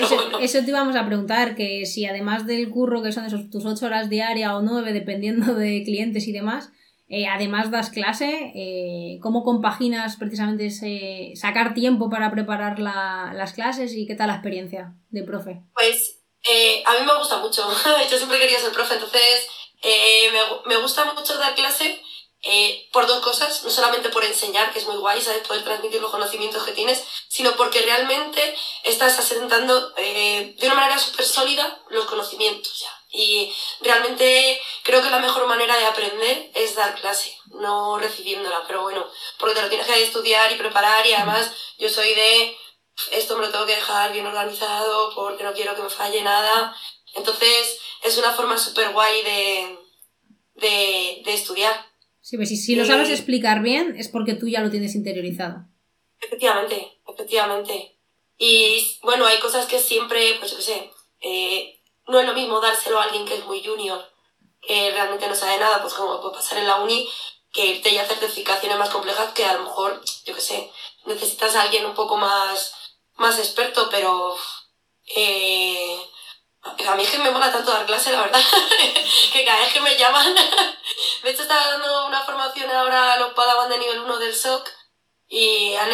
eso, 0.40 0.58
te 0.58 0.68
íbamos 0.68 0.96
a 0.96 1.06
preguntar, 1.06 1.54
que 1.54 1.86
si 1.86 2.04
además 2.04 2.46
del 2.46 2.68
curro, 2.68 3.02
que 3.02 3.12
son 3.12 3.24
esos, 3.24 3.48
tus 3.48 3.64
ocho 3.64 3.86
horas 3.86 4.10
diarias 4.10 4.52
o 4.52 4.60
nueve, 4.60 4.92
dependiendo 4.92 5.54
de 5.54 5.82
clientes 5.84 6.26
y 6.26 6.32
demás, 6.32 6.70
eh, 7.08 7.26
además 7.26 7.70
das 7.70 7.90
clase, 7.90 8.52
eh, 8.54 9.18
¿cómo 9.22 9.44
compaginas 9.44 10.16
precisamente 10.16 10.66
ese, 10.66 11.32
sacar 11.36 11.74
tiempo 11.74 12.10
para 12.10 12.30
preparar 12.30 12.80
las 12.80 13.52
clases 13.52 13.94
y 13.94 14.06
qué 14.06 14.14
tal 14.14 14.28
la 14.28 14.34
experiencia 14.34 14.94
de 15.10 15.22
profe? 15.22 15.62
Pues 15.74 16.22
eh, 16.50 16.82
a 16.84 16.92
mí 16.94 17.06
me 17.06 17.16
gusta 17.16 17.38
mucho, 17.38 17.62
yo 18.10 18.16
siempre 18.16 18.38
quería 18.38 18.58
ser 18.58 18.72
profe, 18.72 18.94
entonces 18.94 19.46
me, 20.32 20.74
me, 20.74 20.80
gusta 20.80 21.04
mucho 21.12 21.38
dar 21.38 21.54
clase 21.54 22.00
por 22.92 23.06
dos 23.06 23.20
cosas, 23.20 23.62
no 23.64 23.70
solamente 23.70 24.10
por 24.10 24.24
enseñar, 24.24 24.72
que 24.72 24.78
es 24.78 24.86
muy 24.86 24.96
guay, 24.96 25.20
¿sabes? 25.20 25.46
Poder 25.46 25.64
transmitir 25.64 26.00
los 26.00 26.10
conocimientos 26.10 26.62
que 26.64 26.72
tienes, 26.72 27.02
sino 27.28 27.56
porque 27.56 27.82
realmente 27.82 28.56
estás 28.82 29.18
asentando 29.18 29.90
de 29.90 30.56
una 30.62 30.74
manera 30.74 30.98
súper 30.98 31.24
sólida 31.24 31.82
los 31.90 32.04
conocimientos 32.06 32.80
ya. 32.80 33.04
Y 33.10 33.54
realmente 33.80 34.60
creo 34.82 35.00
que 35.00 35.10
la 35.10 35.20
mejor 35.20 35.46
manera 35.46 35.76
de 35.76 35.86
aprender 35.86 36.50
es 36.54 36.74
dar 36.74 37.00
clase, 37.00 37.38
no 37.46 37.96
recibiéndola, 37.98 38.64
pero 38.66 38.82
bueno, 38.82 39.06
porque 39.38 39.54
te 39.54 39.62
lo 39.62 39.68
tienes 39.68 39.86
que 39.86 40.02
estudiar 40.02 40.50
y 40.50 40.56
preparar 40.56 41.06
y 41.06 41.14
además 41.14 41.52
yo 41.78 41.88
soy 41.88 42.12
de 42.12 42.56
esto 43.10 43.36
me 43.36 43.46
lo 43.46 43.52
tengo 43.52 43.66
que 43.66 43.76
dejar 43.76 44.12
bien 44.12 44.26
organizado 44.26 45.14
porque 45.14 45.44
no 45.44 45.52
quiero 45.52 45.74
que 45.74 45.82
me 45.82 45.90
falle 45.90 46.22
nada. 46.22 46.76
Entonces 47.14 47.78
es 48.02 48.18
una 48.18 48.32
forma 48.32 48.58
súper 48.58 48.90
guay 48.90 49.22
de, 49.22 49.78
de, 51.24 51.34
estudiar. 51.34 51.93
Sí, 52.24 52.38
pues 52.38 52.48
si, 52.48 52.56
si 52.56 52.74
lo 52.74 52.86
sabes 52.86 53.10
explicar 53.10 53.60
bien 53.60 53.96
es 53.98 54.08
porque 54.08 54.32
tú 54.32 54.48
ya 54.48 54.62
lo 54.62 54.70
tienes 54.70 54.94
interiorizado. 54.94 55.66
Efectivamente, 56.18 56.98
efectivamente. 57.06 57.98
Y 58.38 58.98
bueno, 59.02 59.26
hay 59.26 59.38
cosas 59.40 59.66
que 59.66 59.78
siempre, 59.78 60.36
pues 60.38 60.52
yo 60.52 60.56
qué 60.56 60.62
sé, 60.62 60.90
eh, 61.20 61.82
no 62.06 62.18
es 62.18 62.26
lo 62.26 62.32
mismo 62.32 62.62
dárselo 62.62 62.98
a 62.98 63.02
alguien 63.02 63.26
que 63.26 63.34
es 63.34 63.44
muy 63.44 63.62
junior, 63.62 64.02
que 64.62 64.90
realmente 64.92 65.28
no 65.28 65.34
sabe 65.34 65.58
nada, 65.58 65.82
pues 65.82 65.92
como 65.92 66.18
puede 66.22 66.36
pasar 66.36 66.56
en 66.56 66.66
la 66.66 66.76
uni, 66.76 67.06
que 67.52 67.66
irte 67.66 67.90
y 67.90 67.98
hacer 67.98 68.16
certificaciones 68.16 68.78
más 68.78 68.88
complejas 68.88 69.34
que 69.34 69.44
a 69.44 69.58
lo 69.58 69.64
mejor, 69.64 70.02
yo 70.24 70.34
qué 70.34 70.40
sé, 70.40 70.70
necesitas 71.04 71.54
a 71.56 71.64
alguien 71.64 71.84
un 71.84 71.94
poco 71.94 72.16
más, 72.16 72.72
más 73.16 73.38
experto, 73.38 73.90
pero 73.90 74.34
eh, 75.14 75.98
a 76.64 76.94
mí 76.94 77.02
es 77.02 77.10
que 77.10 77.18
me 77.18 77.30
mola 77.30 77.52
tanto 77.52 77.70
dar 77.70 77.86
clase, 77.86 78.12
la 78.12 78.22
verdad, 78.22 78.40
que 79.32 79.44
cada 79.44 79.60
vez 79.60 79.72
que 79.72 79.80
me 79.80 79.96
llaman, 79.96 80.34
de 81.22 81.30
hecho 81.30 81.42
estaba 81.42 81.66
dando 81.68 82.06
una 82.06 82.22
formación 82.22 82.70
ahora 82.70 83.14
a 83.14 83.18
los 83.18 83.34
Padawan 83.34 83.68
de 83.68 83.78
nivel 83.78 84.00
1 84.00 84.18
del 84.18 84.34
SOC 84.34 84.70
y 85.28 85.74
han, 85.74 85.90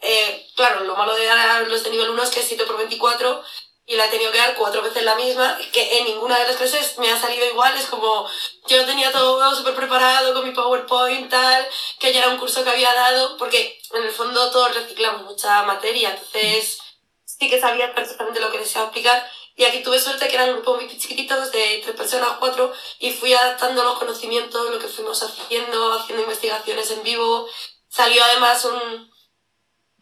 eh, 0.00 0.48
claro, 0.54 0.84
lo 0.84 0.96
malo 0.96 1.14
de 1.14 1.26
dar 1.26 1.38
a 1.38 1.60
los 1.60 1.82
de 1.82 1.90
nivel 1.90 2.10
1 2.10 2.22
es 2.22 2.30
que 2.30 2.40
es 2.40 2.48
7 2.48 2.64
por 2.64 2.76
24 2.76 3.44
y 3.88 3.94
la 3.94 4.06
he 4.06 4.10
tenido 4.10 4.32
que 4.32 4.38
dar 4.38 4.56
cuatro 4.56 4.82
veces 4.82 5.04
la 5.04 5.14
misma, 5.14 5.56
que 5.72 5.98
en 5.98 6.06
ninguna 6.06 6.36
de 6.38 6.48
las 6.48 6.56
clases 6.56 6.98
me 6.98 7.08
ha 7.10 7.20
salido 7.20 7.46
igual, 7.46 7.76
es 7.76 7.86
como 7.86 8.28
yo 8.66 8.84
tenía 8.84 9.12
todo 9.12 9.54
súper 9.54 9.76
preparado 9.76 10.34
con 10.34 10.44
mi 10.44 10.52
PowerPoint 10.52 11.30
tal, 11.30 11.68
que 12.00 12.12
ya 12.12 12.20
era 12.20 12.30
un 12.30 12.38
curso 12.38 12.64
que 12.64 12.70
había 12.70 12.92
dado, 12.92 13.36
porque 13.36 13.78
en 13.94 14.02
el 14.02 14.10
fondo 14.10 14.50
todos 14.50 14.74
reciclamos 14.74 15.22
mucha 15.22 15.62
materia, 15.62 16.10
entonces 16.10 16.78
sí 17.24 17.48
que 17.48 17.60
sabía 17.60 17.94
perfectamente 17.94 18.40
lo 18.40 18.50
que 18.50 18.58
deseaba 18.58 18.88
explicar 18.88 19.30
y 19.56 19.64
aquí 19.64 19.82
tuve 19.82 19.98
suerte 19.98 20.28
que 20.28 20.34
eran 20.34 20.52
grupos 20.52 20.76
muy 20.76 20.98
chiquititos 20.98 21.50
de 21.50 21.80
tres 21.82 21.96
personas, 21.96 22.36
cuatro, 22.38 22.70
y 22.98 23.10
fui 23.10 23.32
adaptando 23.32 23.82
los 23.82 23.98
conocimientos, 23.98 24.70
lo 24.70 24.78
que 24.78 24.86
fuimos 24.86 25.22
haciendo, 25.22 25.94
haciendo 25.94 26.24
investigaciones 26.24 26.90
en 26.90 27.02
vivo. 27.02 27.48
Salió 27.88 28.22
además 28.22 28.66
un, 28.66 29.10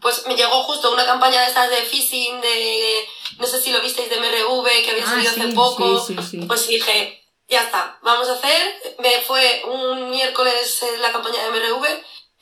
pues 0.01 0.27
me 0.27 0.35
llegó 0.35 0.65
justo 0.65 0.93
una 0.93 1.07
campaña 1.07 1.41
de 1.41 1.47
estas 1.47 1.71
de 1.71 1.77
phishing, 1.77 2.41
de, 2.41 3.09
no 3.39 3.47
sé 3.47 3.63
si 3.63 3.71
lo 3.71 3.81
visteis, 3.81 4.11
de 4.11 4.19
MRV, 4.19 4.83
que 4.83 4.91
había 4.91 5.05
ah, 5.05 5.11
salido 5.11 5.31
hace 5.31 5.55
poco. 5.55 6.05
pues 6.49 6.67
dije, 6.67 7.25
ya 7.47 7.63
está, 7.63 8.01
vamos 8.03 8.29
a 8.29 8.33
hacer. 8.33 8.97
Me 8.99 9.21
fue 9.21 9.63
un 9.67 10.11
miércoles 10.11 10.85
la 10.99 11.13
campaña 11.13 11.45
de 11.45 11.51
MRV, 11.51 11.87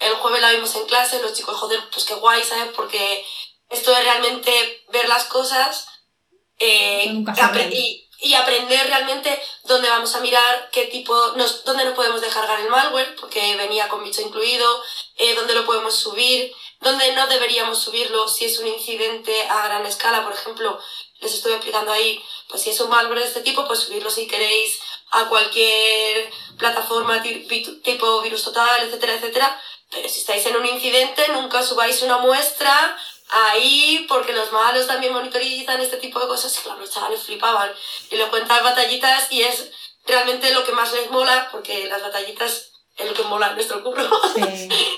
el 0.00 0.14
jueves 0.14 0.40
la 0.40 0.52
vimos 0.52 0.74
en 0.76 0.86
clase, 0.86 1.20
los 1.20 1.34
chicos, 1.34 1.58
joder, 1.58 1.78
pues 1.90 2.06
qué 2.06 2.14
guay, 2.14 2.42
¿sabes? 2.42 2.72
Porque 2.74 3.22
esto 3.68 3.94
es 3.94 4.02
realmente 4.02 4.84
ver 4.88 5.06
las 5.10 5.24
cosas 5.24 5.91
eh, 6.64 7.24
y, 7.72 8.08
y, 8.20 8.34
aprender 8.34 8.86
realmente 8.86 9.42
dónde 9.64 9.88
vamos 9.88 10.14
a 10.14 10.20
mirar, 10.20 10.70
qué 10.70 10.84
tipo, 10.84 11.14
nos, 11.34 11.64
dónde 11.64 11.84
nos 11.84 11.94
podemos 11.94 12.20
descargar 12.20 12.60
el 12.60 12.68
malware, 12.68 13.16
porque 13.16 13.56
venía 13.56 13.88
con 13.88 14.04
bicho 14.04 14.22
incluido, 14.22 14.82
eh, 15.16 15.34
dónde 15.34 15.54
lo 15.54 15.66
podemos 15.66 15.96
subir, 15.96 16.52
donde 16.80 17.12
no 17.14 17.26
deberíamos 17.26 17.78
subirlo 17.78 18.28
si 18.28 18.44
es 18.44 18.58
un 18.60 18.68
incidente 18.68 19.34
a 19.48 19.66
gran 19.66 19.84
escala, 19.86 20.22
por 20.22 20.32
ejemplo, 20.32 20.78
les 21.20 21.34
estoy 21.34 21.52
explicando 21.52 21.90
ahí, 21.90 22.22
pues 22.48 22.62
si 22.62 22.70
es 22.70 22.80
un 22.80 22.90
malware 22.90 23.20
de 23.20 23.26
este 23.26 23.40
tipo, 23.40 23.66
pues 23.66 23.80
subirlo 23.80 24.10
si 24.10 24.28
queréis 24.28 24.78
a 25.12 25.28
cualquier 25.28 26.30
plataforma 26.58 27.22
tipo 27.22 28.22
virus 28.22 28.44
total, 28.44 28.82
etcétera, 28.82 29.14
etcétera. 29.14 29.62
Pero 29.90 30.08
si 30.08 30.20
estáis 30.20 30.46
en 30.46 30.56
un 30.56 30.64
incidente, 30.64 31.28
nunca 31.28 31.62
subáis 31.62 32.00
una 32.02 32.18
muestra 32.18 32.96
ahí, 33.32 34.06
porque 34.08 34.32
los 34.32 34.52
malos 34.52 34.86
también 34.86 35.12
monitorizan 35.12 35.80
este 35.80 35.96
tipo 35.96 36.20
de 36.20 36.28
cosas. 36.28 36.56
Y 36.56 36.60
claro, 36.60 36.80
los 36.80 36.90
chavales 36.90 37.22
flipaban. 37.22 37.70
Y 38.10 38.16
lo 38.16 38.30
cuentan 38.30 38.62
batallitas 38.62 39.30
y 39.32 39.42
es 39.42 39.70
realmente 40.06 40.52
lo 40.52 40.64
que 40.64 40.72
más 40.72 40.92
les 40.92 41.10
mola, 41.10 41.48
porque 41.50 41.88
las 41.88 42.02
batallitas 42.02 42.72
es 42.96 43.06
lo 43.06 43.14
que 43.14 43.22
mola 43.24 43.48
en 43.48 43.54
nuestro 43.54 43.82
curro. 43.82 44.08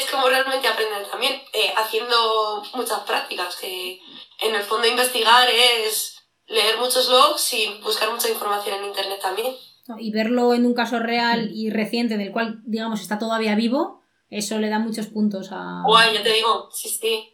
es 0.00 0.10
como 0.10 0.28
realmente 0.28 0.68
aprender 0.68 1.06
también, 1.08 1.40
eh, 1.52 1.72
haciendo 1.76 2.62
muchas 2.74 3.00
prácticas, 3.00 3.56
que 3.56 4.00
en 4.40 4.54
el 4.54 4.62
fondo 4.62 4.86
investigar 4.86 5.48
es 5.48 6.16
leer 6.46 6.78
muchos 6.78 7.08
logs 7.08 7.54
y 7.54 7.80
buscar 7.82 8.10
mucha 8.10 8.28
información 8.28 8.80
en 8.80 8.86
internet 8.86 9.20
también. 9.20 9.54
Y 9.98 10.12
verlo 10.12 10.54
en 10.54 10.66
un 10.66 10.74
caso 10.74 10.98
real 10.98 11.50
y 11.52 11.70
reciente, 11.70 12.14
en 12.14 12.20
el 12.20 12.32
cual, 12.32 12.60
digamos, 12.64 13.00
está 13.00 13.18
todavía 13.18 13.54
vivo, 13.54 14.02
eso 14.28 14.58
le 14.58 14.68
da 14.68 14.78
muchos 14.78 15.08
puntos 15.08 15.48
a... 15.50 15.82
Guay, 15.84 16.14
ya 16.14 16.22
te 16.22 16.32
digo, 16.32 16.68
sí, 16.72 16.88
sí. 16.88 17.29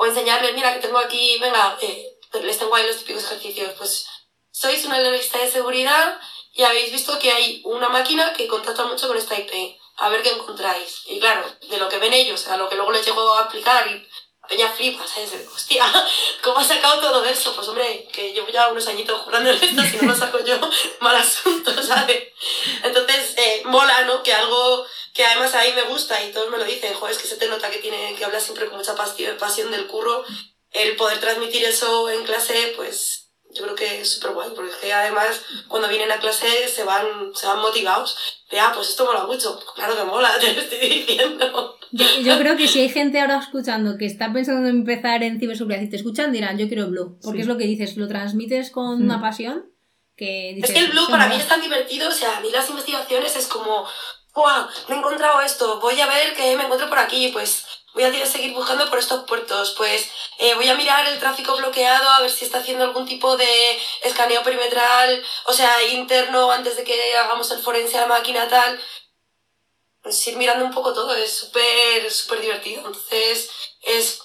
O 0.00 0.06
enseñarles, 0.06 0.54
mira, 0.54 0.72
que 0.72 0.80
tengo 0.80 0.98
aquí, 0.98 1.38
venga, 1.40 1.76
eh, 1.80 2.18
les 2.40 2.56
tengo 2.56 2.72
ahí 2.74 2.86
los 2.86 2.98
típicos 2.98 3.24
ejercicios, 3.24 3.72
pues 3.76 4.06
sois 4.52 4.84
una 4.84 4.96
analista 4.96 5.38
de 5.38 5.50
seguridad 5.50 6.20
y 6.52 6.62
habéis 6.62 6.92
visto 6.92 7.18
que 7.18 7.32
hay 7.32 7.62
una 7.64 7.88
máquina 7.88 8.32
que 8.32 8.46
contacta 8.46 8.84
mucho 8.84 9.08
con 9.08 9.16
esta 9.16 9.36
IP. 9.36 9.76
A 9.96 10.08
ver 10.08 10.22
qué 10.22 10.30
encontráis. 10.30 11.02
Y 11.06 11.18
claro, 11.18 11.44
de 11.68 11.78
lo 11.78 11.88
que 11.88 11.98
ven 11.98 12.12
ellos 12.12 12.46
a 12.46 12.56
lo 12.56 12.68
que 12.68 12.76
luego 12.76 12.92
les 12.92 13.04
llego 13.04 13.34
a 13.34 13.40
aplicar 13.40 13.88
y 13.88 14.08
Peña 14.48 14.72
flipa, 14.72 15.06
¿sabes? 15.06 15.46
Hostia, 15.54 15.84
¿cómo 16.42 16.58
ha 16.58 16.64
sacado 16.64 17.00
todo 17.00 17.24
eso? 17.24 17.54
Pues 17.54 17.68
hombre, 17.68 18.08
que 18.12 18.32
llevo 18.32 18.48
ya 18.48 18.68
unos 18.68 18.86
añitos 18.88 19.20
jugando 19.20 19.50
en 19.50 19.62
esto, 19.62 19.82
si 19.82 19.96
no 19.98 20.12
lo 20.12 20.16
saco 20.16 20.42
yo, 20.42 20.58
mal 21.00 21.16
asunto, 21.16 21.70
¿sabes? 21.82 22.28
Entonces, 22.82 23.34
eh, 23.36 23.62
mola, 23.64 24.04
¿no? 24.04 24.22
Que 24.22 24.32
algo 24.32 24.86
que 25.12 25.24
además 25.24 25.54
a 25.54 25.64
mí 25.64 25.72
me 25.72 25.82
gusta 25.82 26.22
y 26.24 26.32
todos 26.32 26.50
me 26.50 26.58
lo 26.58 26.64
dicen, 26.64 26.94
joder, 26.94 27.14
es 27.14 27.20
que 27.20 27.28
se 27.28 27.36
te 27.36 27.48
nota 27.48 27.70
que 27.70 27.78
tiene 27.78 28.14
que 28.16 28.24
hablar 28.24 28.40
siempre 28.40 28.66
con 28.66 28.78
mucha 28.78 28.94
pasión 28.94 29.70
del 29.70 29.86
curro, 29.86 30.24
el 30.72 30.96
poder 30.96 31.20
transmitir 31.20 31.64
eso 31.64 32.08
en 32.08 32.24
clase, 32.24 32.72
pues 32.76 33.28
yo 33.50 33.64
creo 33.64 33.74
que 33.74 34.00
es 34.00 34.10
súper 34.10 34.32
guay, 34.32 34.50
porque 34.54 34.92
además 34.92 35.40
cuando 35.68 35.88
vienen 35.88 36.12
a 36.12 36.20
clase 36.20 36.68
se 36.68 36.84
van, 36.84 37.32
se 37.34 37.46
van 37.46 37.60
motivados. 37.60 38.16
De, 38.50 38.60
ah, 38.60 38.72
pues 38.74 38.90
esto 38.90 39.04
mola 39.04 39.24
mucho. 39.24 39.58
Claro 39.74 39.96
que 39.96 40.04
mola, 40.04 40.38
te 40.38 40.52
lo 40.52 40.60
estoy 40.60 40.78
diciendo. 40.78 41.77
Yo, 41.92 42.38
creo 42.38 42.56
que 42.56 42.68
si 42.68 42.80
hay 42.80 42.88
gente 42.88 43.20
ahora 43.20 43.38
escuchando 43.38 43.96
que 43.96 44.06
está 44.06 44.32
pensando 44.32 44.68
en 44.68 44.76
empezar 44.76 45.22
en 45.22 45.40
ciberseguridad 45.40 45.80
y 45.80 45.90
te 45.90 45.96
escuchan, 45.96 46.32
dirán, 46.32 46.58
yo 46.58 46.68
quiero 46.68 46.88
Blue. 46.88 47.18
Porque 47.22 47.40
es 47.40 47.46
lo 47.46 47.56
que 47.56 47.64
dices, 47.64 47.96
lo 47.96 48.08
transmites 48.08 48.70
con 48.70 49.02
una 49.02 49.20
pasión. 49.20 49.72
Que 50.16 50.58
es 50.58 50.70
que 50.70 50.78
el 50.78 50.90
Blue 50.90 51.08
para 51.08 51.28
mí 51.28 51.36
es 51.36 51.46
tan 51.46 51.60
divertido, 51.60 52.08
o 52.08 52.12
sea, 52.12 52.38
a 52.38 52.40
mí 52.40 52.50
las 52.50 52.68
investigaciones 52.68 53.36
es 53.36 53.46
como, 53.46 53.86
¡guau! 54.34 54.66
Me 54.88 54.96
he 54.96 54.98
encontrado 54.98 55.40
esto, 55.40 55.80
voy 55.80 56.00
a 56.00 56.06
ver 56.06 56.34
qué 56.34 56.56
me 56.56 56.64
encuentro 56.64 56.88
por 56.88 56.98
aquí, 56.98 57.30
pues 57.32 57.64
voy 57.94 58.04
a 58.04 58.26
seguir 58.26 58.54
buscando 58.54 58.88
por 58.90 58.98
estos 58.98 59.24
puertos, 59.24 59.74
pues 59.76 60.10
eh, 60.38 60.54
voy 60.54 60.68
a 60.68 60.74
mirar 60.74 61.06
el 61.06 61.18
tráfico 61.18 61.56
bloqueado 61.56 62.08
a 62.10 62.20
ver 62.20 62.30
si 62.30 62.44
está 62.44 62.58
haciendo 62.58 62.84
algún 62.84 63.06
tipo 63.06 63.36
de 63.36 63.78
escaneo 64.04 64.42
perimetral, 64.42 65.22
o 65.46 65.52
sea, 65.52 65.82
interno 65.92 66.50
antes 66.50 66.76
de 66.76 66.84
que 66.84 67.16
hagamos 67.16 67.50
el 67.50 67.60
forense 67.60 67.96
a 67.98 68.02
la 68.02 68.06
máquina 68.06 68.48
tal. 68.48 68.78
Pues 70.02 70.26
ir 70.28 70.36
mirando 70.36 70.64
un 70.64 70.72
poco 70.72 70.92
todo, 70.92 71.14
es 71.14 71.32
súper, 71.32 72.10
súper 72.10 72.40
divertido. 72.40 72.86
Entonces, 72.86 73.50
es, 73.82 74.20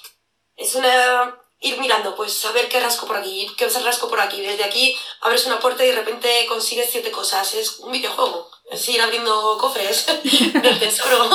es 0.55 0.75
una... 0.75 1.39
ir 1.59 1.79
mirando, 1.79 2.15
pues 2.15 2.43
a 2.45 2.51
ver 2.51 2.69
qué 2.69 2.79
rasco 2.79 3.07
por 3.07 3.17
aquí, 3.17 3.47
qué 3.57 3.67
rasco 3.67 4.09
por 4.09 4.19
aquí. 4.19 4.41
Desde 4.41 4.63
aquí 4.63 4.95
abres 5.21 5.45
una 5.45 5.59
puerta 5.59 5.83
y 5.83 5.89
de 5.89 5.95
repente 5.95 6.29
consigues 6.47 6.89
siete 6.91 7.11
cosas. 7.11 7.53
Es 7.53 7.79
un 7.79 7.91
videojuego. 7.91 8.49
Es 8.71 8.87
ir 8.89 9.01
abriendo 9.01 9.57
cofres 9.59 10.05
del 10.53 10.79
tesoro. 10.79 11.29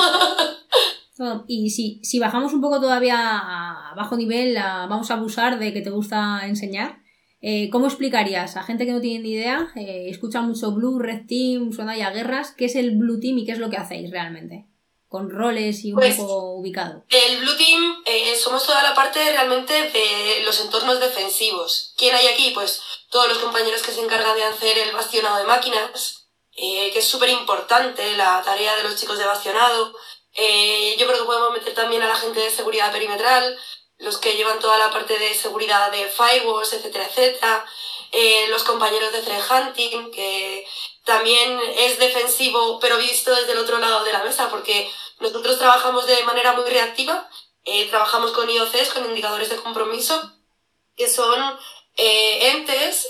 Y 1.48 1.70
si, 1.70 2.00
si 2.04 2.18
bajamos 2.18 2.52
un 2.52 2.60
poco 2.60 2.80
todavía 2.80 3.16
a 3.18 3.94
bajo 3.96 4.16
nivel, 4.16 4.54
vamos 4.54 5.10
a 5.10 5.14
abusar 5.14 5.58
de 5.58 5.72
que 5.72 5.80
te 5.80 5.90
gusta 5.90 6.42
enseñar. 6.44 7.02
Eh, 7.40 7.68
¿Cómo 7.70 7.86
explicarías 7.86 8.56
a 8.56 8.64
gente 8.64 8.84
que 8.84 8.92
no 8.92 9.00
tiene 9.00 9.20
ni 9.20 9.30
idea, 9.32 9.70
eh, 9.76 10.06
escucha 10.08 10.40
mucho 10.40 10.72
Blue, 10.72 10.98
Red 10.98 11.26
Team, 11.28 11.72
suena 11.72 11.96
ya 11.96 12.10
guerras, 12.10 12.52
qué 12.56 12.64
es 12.64 12.74
el 12.74 12.96
Blue 12.96 13.20
Team 13.20 13.38
y 13.38 13.46
qué 13.46 13.52
es 13.52 13.58
lo 13.58 13.70
que 13.70 13.76
hacéis 13.76 14.10
realmente? 14.10 14.66
Con 15.06 15.30
roles 15.30 15.84
y 15.84 15.92
un 15.92 16.00
pues, 16.00 16.16
poco 16.16 16.54
ubicado. 16.54 17.04
El 17.08 17.38
Blue 17.38 17.56
Team 17.56 18.02
eh, 18.04 18.34
somos 18.36 18.66
toda 18.66 18.82
la 18.82 18.94
parte 18.94 19.20
realmente 19.32 19.72
de 19.72 20.42
los 20.44 20.60
entornos 20.60 21.00
defensivos. 21.00 21.94
¿Quién 21.96 22.14
hay 22.14 22.26
aquí? 22.26 22.50
Pues 22.52 22.82
todos 23.08 23.28
los 23.28 23.38
compañeros 23.38 23.82
que 23.82 23.92
se 23.92 24.02
encargan 24.02 24.36
de 24.36 24.44
hacer 24.44 24.76
el 24.76 24.92
bastionado 24.92 25.38
de 25.38 25.44
máquinas, 25.44 26.26
que 26.54 26.98
es 26.98 27.04
súper 27.04 27.28
importante 27.28 28.16
la 28.16 28.42
tarea 28.44 28.76
de 28.76 28.82
los 28.82 28.96
chicos 28.96 29.16
de 29.16 29.24
bastionado. 29.24 29.94
Eh, 30.40 30.94
yo 30.98 31.06
creo 31.06 31.18
que 31.18 31.26
podemos 31.26 31.52
meter 31.52 31.74
también 31.74 32.00
a 32.02 32.06
la 32.06 32.14
gente 32.14 32.38
de 32.38 32.50
seguridad 32.50 32.92
perimetral, 32.92 33.58
los 33.98 34.18
que 34.18 34.34
llevan 34.34 34.58
toda 34.60 34.78
la 34.78 34.90
parte 34.90 35.18
de 35.18 35.34
seguridad 35.34 35.90
de 35.90 36.06
firewalls, 36.06 36.72
etcétera, 36.72 37.06
etcétera. 37.06 37.64
Eh, 38.12 38.46
los 38.48 38.64
compañeros 38.64 39.12
de 39.12 39.22
threat 39.22 39.50
hunting, 39.50 40.10
que 40.10 40.66
también 41.04 41.60
es 41.76 41.98
defensivo, 41.98 42.78
pero 42.80 42.96
visto 42.96 43.34
desde 43.34 43.52
el 43.52 43.58
otro 43.58 43.78
lado 43.78 44.04
de 44.04 44.12
la 44.12 44.24
mesa, 44.24 44.48
porque 44.50 44.90
nosotros 45.20 45.58
trabajamos 45.58 46.06
de 46.06 46.22
manera 46.24 46.52
muy 46.52 46.64
reactiva, 46.64 47.28
eh, 47.64 47.86
trabajamos 47.88 48.32
con 48.32 48.48
IOCs, 48.48 48.94
con 48.94 49.04
indicadores 49.04 49.50
de 49.50 49.56
compromiso, 49.56 50.32
que 50.96 51.08
son 51.08 51.58
entes 51.96 53.08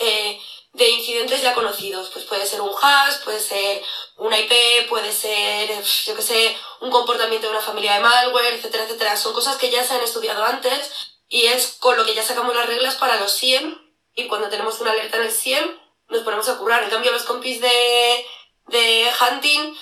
de 0.79 0.89
incidentes 0.89 1.43
ya 1.43 1.53
conocidos. 1.53 2.09
Pues 2.11 2.25
puede 2.25 2.47
ser 2.47 2.61
un 2.61 2.73
hash, 2.81 3.19
puede 3.25 3.41
ser 3.41 3.83
una 4.17 4.39
IP, 4.39 4.89
puede 4.89 5.13
ser, 5.13 5.69
yo 6.07 6.15
que 6.17 6.23
sé, 6.23 6.57
un 6.81 6.91
comportamiento 6.91 7.49
de 7.49 7.53
una 7.53 7.63
familia 7.63 7.95
de 7.95 8.01
malware, 8.01 8.55
etcétera, 8.55 8.85
etcétera. 8.85 9.17
Son 9.17 9.35
cosas 9.35 9.57
que 9.57 9.71
ya 9.71 9.85
se 9.85 9.95
han 9.95 10.03
estudiado 10.03 10.45
antes 10.45 10.91
y 11.29 11.47
es 11.47 11.77
con 11.79 11.97
lo 11.97 12.05
que 12.05 12.15
ya 12.15 12.23
sacamos 12.23 12.55
las 12.55 12.67
reglas 12.67 12.95
para 12.95 13.21
los 13.21 13.33
SIEM 13.33 13.77
y 14.15 14.27
cuando 14.29 14.49
tenemos 14.49 14.81
una 14.81 14.93
alerta 14.93 15.19
en 15.19 15.25
el 15.25 15.33
SIEM 15.33 15.79
nos 16.09 16.23
ponemos 16.23 16.49
a 16.49 16.57
curar. 16.57 16.83
En 16.85 16.91
cambio, 16.91 17.13
los 17.13 17.25
compis 17.25 17.61
de, 17.61 18.27
de 18.69 19.11
hunting 19.21 19.75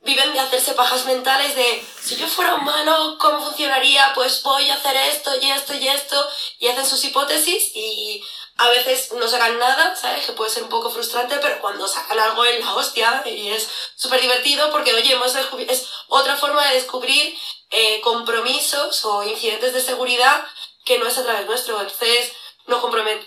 viven 0.00 0.32
de 0.32 0.40
hacerse 0.40 0.74
pajas 0.74 1.06
mentales 1.06 1.56
de 1.56 1.82
si 2.02 2.16
yo 2.16 2.26
fuera 2.26 2.54
humano, 2.54 3.16
¿cómo 3.18 3.42
funcionaría? 3.44 4.12
Pues 4.14 4.42
voy 4.42 4.68
a 4.70 4.74
hacer 4.74 4.96
esto 4.96 5.30
y 5.40 5.50
esto 5.50 5.74
y 5.74 5.88
esto 5.88 6.28
y 6.58 6.68
hacen 6.68 6.86
sus 6.86 7.04
hipótesis 7.04 7.70
y 7.74 8.22
a 8.56 8.68
veces 8.68 9.12
no 9.12 9.26
sacan 9.26 9.58
nada, 9.58 9.96
¿sabes? 9.96 10.26
Que 10.26 10.32
puede 10.32 10.50
ser 10.50 10.62
un 10.62 10.68
poco 10.68 10.90
frustrante, 10.90 11.38
pero 11.42 11.60
cuando 11.60 11.88
sacan 11.88 12.18
algo 12.18 12.44
es 12.44 12.64
la 12.64 12.74
hostia 12.74 13.22
y 13.26 13.48
es 13.48 13.68
súper 13.96 14.20
divertido 14.20 14.70
porque, 14.70 14.94
oye, 14.94 15.12
hemos 15.12 15.34
es 15.34 15.88
otra 16.08 16.36
forma 16.36 16.64
de 16.68 16.74
descubrir 16.74 17.36
eh, 17.70 18.00
compromisos 18.00 19.04
o 19.04 19.24
incidentes 19.24 19.72
de 19.72 19.80
seguridad 19.80 20.46
que 20.84 20.98
no 20.98 21.06
es 21.06 21.18
a 21.18 21.24
través 21.24 21.46
nuestro. 21.46 21.80
Entonces, 21.80 22.32
nos, 22.66 22.82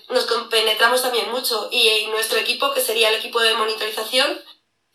nos 0.09 0.25
compenetramos 0.25 1.01
también 1.01 1.29
mucho 1.29 1.67
y, 1.71 2.07
nuestro 2.07 2.39
equipo, 2.39 2.73
que 2.73 2.81
sería 2.81 3.09
el 3.09 3.15
equipo 3.15 3.41
de 3.41 3.55
monitorización, 3.55 4.41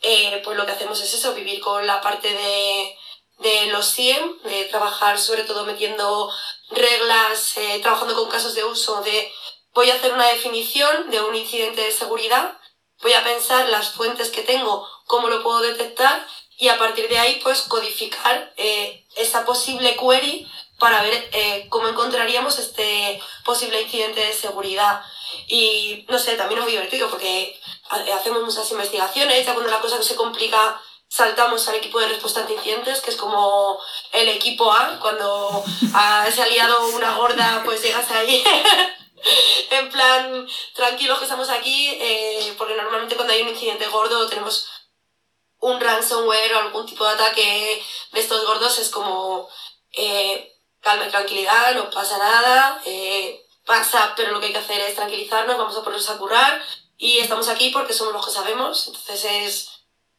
eh, 0.00 0.40
pues 0.44 0.56
lo 0.56 0.64
que 0.64 0.72
hacemos 0.72 1.00
es 1.02 1.12
eso, 1.12 1.34
vivir 1.34 1.60
con 1.60 1.86
la 1.86 2.00
parte 2.00 2.32
de, 2.32 2.96
de 3.38 3.66
los 3.66 3.92
CIEM, 3.92 4.40
de 4.42 4.64
trabajar 4.64 5.18
sobre 5.18 5.44
todo 5.44 5.66
metiendo 5.66 6.32
reglas, 6.70 7.56
eh, 7.58 7.80
trabajando 7.82 8.14
con 8.14 8.30
casos 8.30 8.54
de 8.54 8.64
uso 8.64 9.02
de 9.02 9.30
voy 9.74 9.90
a 9.90 9.94
hacer 9.94 10.12
una 10.12 10.28
definición 10.28 11.10
de 11.10 11.20
un 11.20 11.34
incidente 11.34 11.82
de 11.82 11.92
seguridad, 11.92 12.58
voy 13.02 13.12
a 13.12 13.24
pensar 13.24 13.68
las 13.68 13.90
fuentes 13.90 14.30
que 14.30 14.42
tengo, 14.42 14.86
cómo 15.06 15.28
lo 15.28 15.42
puedo 15.42 15.60
detectar 15.60 16.26
y 16.58 16.68
a 16.68 16.78
partir 16.78 17.08
de 17.08 17.18
ahí 17.18 17.40
pues 17.42 17.62
codificar 17.62 18.52
eh, 18.56 19.06
esa 19.16 19.44
posible 19.44 19.96
query 19.96 20.48
para 20.78 21.02
ver 21.02 21.28
eh, 21.32 21.66
cómo 21.68 21.88
encontraríamos 21.88 22.58
este 22.58 23.20
posible 23.44 23.82
incidente 23.82 24.20
de 24.20 24.32
seguridad. 24.32 25.02
Y 25.48 26.04
no 26.08 26.18
sé, 26.18 26.34
también 26.36 26.58
es 26.58 26.64
muy 26.64 26.72
divertido 26.72 27.08
porque 27.08 27.58
hacemos 28.14 28.42
muchas 28.42 28.70
investigaciones, 28.70 29.46
ya 29.46 29.54
cuando 29.54 29.70
la 29.70 29.80
cosa 29.80 30.02
se 30.02 30.14
complica 30.14 30.80
saltamos 31.08 31.68
al 31.68 31.74
equipo 31.74 32.00
de 32.00 32.08
respuesta 32.08 32.40
ante 32.40 32.54
incidentes, 32.54 33.00
que 33.00 33.10
es 33.10 33.16
como 33.16 33.78
el 34.12 34.28
equipo 34.30 34.72
A, 34.72 34.98
cuando 34.98 35.62
se 36.34 36.42
ha 36.42 36.46
liado 36.46 36.86
una 36.88 37.16
gorda, 37.16 37.62
pues 37.64 37.82
llegas 37.82 38.10
ahí 38.10 38.42
en 39.70 39.90
plan, 39.90 40.48
tranquilos 40.74 41.18
que 41.18 41.24
estamos 41.24 41.48
aquí, 41.48 41.90
eh, 42.00 42.54
porque 42.58 42.74
normalmente 42.74 43.16
cuando 43.16 43.32
hay 43.32 43.42
un 43.42 43.48
incidente 43.48 43.86
gordo 43.88 44.28
tenemos 44.28 44.68
un 45.60 45.80
ransomware 45.80 46.54
o 46.54 46.58
algún 46.58 46.86
tipo 46.86 47.04
de 47.04 47.12
ataque 47.12 47.82
de 48.12 48.20
estos 48.20 48.44
gordos, 48.44 48.78
es 48.78 48.90
como 48.90 49.48
eh, 49.92 50.52
calma 50.80 51.06
y 51.06 51.10
tranquilidad, 51.10 51.74
no 51.74 51.88
pasa 51.90 52.18
nada, 52.18 52.82
eh, 52.84 53.46
pasa, 53.64 54.12
pero 54.16 54.32
lo 54.32 54.40
que 54.40 54.46
hay 54.46 54.52
que 54.52 54.58
hacer 54.58 54.80
es 54.80 54.96
tranquilizarnos, 54.96 55.56
vamos 55.56 55.76
a 55.76 55.84
ponernos 55.84 56.10
a 56.10 56.18
curar 56.18 56.62
y 56.98 57.18
estamos 57.18 57.48
aquí 57.48 57.70
porque 57.70 57.92
somos 57.92 58.12
los 58.12 58.26
que 58.26 58.32
sabemos, 58.32 58.86
entonces 58.88 59.24
es... 59.24 59.68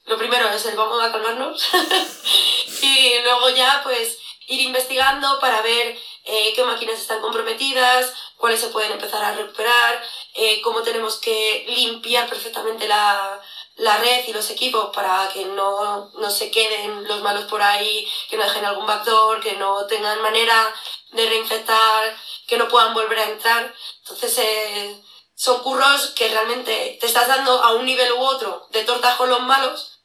Lo 0.05 0.17
primero 0.17 0.49
es 0.49 0.65
el 0.65 0.75
vamos 0.75 1.01
a 1.01 1.13
calmarnos 1.13 1.65
y 2.81 3.19
luego 3.23 3.49
ya 3.51 3.79
pues 3.83 4.17
ir 4.47 4.59
investigando 4.59 5.39
para 5.39 5.61
ver 5.61 5.97
eh, 6.25 6.53
qué 6.53 6.63
máquinas 6.65 6.99
están 6.99 7.21
comprometidas, 7.21 8.13
cuáles 8.43 8.59
se 8.59 8.67
pueden 8.67 8.91
empezar 8.91 9.23
a 9.23 9.31
recuperar, 9.31 10.03
eh, 10.33 10.59
cómo 10.61 10.81
tenemos 10.81 11.15
que 11.15 11.63
limpiar 11.65 12.27
perfectamente 12.27 12.89
la, 12.89 13.41
la, 13.77 13.97
red 13.99 14.27
y 14.27 14.33
los 14.33 14.49
equipos 14.49 14.93
para 14.93 15.29
que 15.29 15.45
no, 15.45 16.11
no, 16.15 16.29
se 16.29 16.51
queden 16.51 17.07
los 17.07 17.21
malos 17.21 17.45
por 17.45 17.61
ahí, 17.61 18.05
que 18.29 18.35
no 18.35 18.43
dejen 18.43 18.65
algún 18.65 18.85
backdoor, 18.85 19.39
que 19.39 19.53
no 19.53 19.87
tengan 19.87 20.21
manera 20.21 20.75
de 21.13 21.29
reinfectar, 21.29 22.17
que 22.45 22.57
no 22.57 22.67
puedan 22.67 22.93
volver 22.93 23.19
a 23.19 23.29
entrar. 23.29 23.73
Entonces, 23.99 24.37
eh, 24.37 25.01
son 25.35 25.63
curros 25.63 26.07
que 26.07 26.27
realmente 26.27 26.97
te 26.99 27.07
estás 27.07 27.29
dando 27.29 27.63
a 27.63 27.75
un 27.75 27.85
nivel 27.85 28.11
u 28.11 28.25
otro 28.25 28.67
de 28.71 28.83
tortajo 28.83 29.25
los 29.25 29.39
malos, 29.39 30.01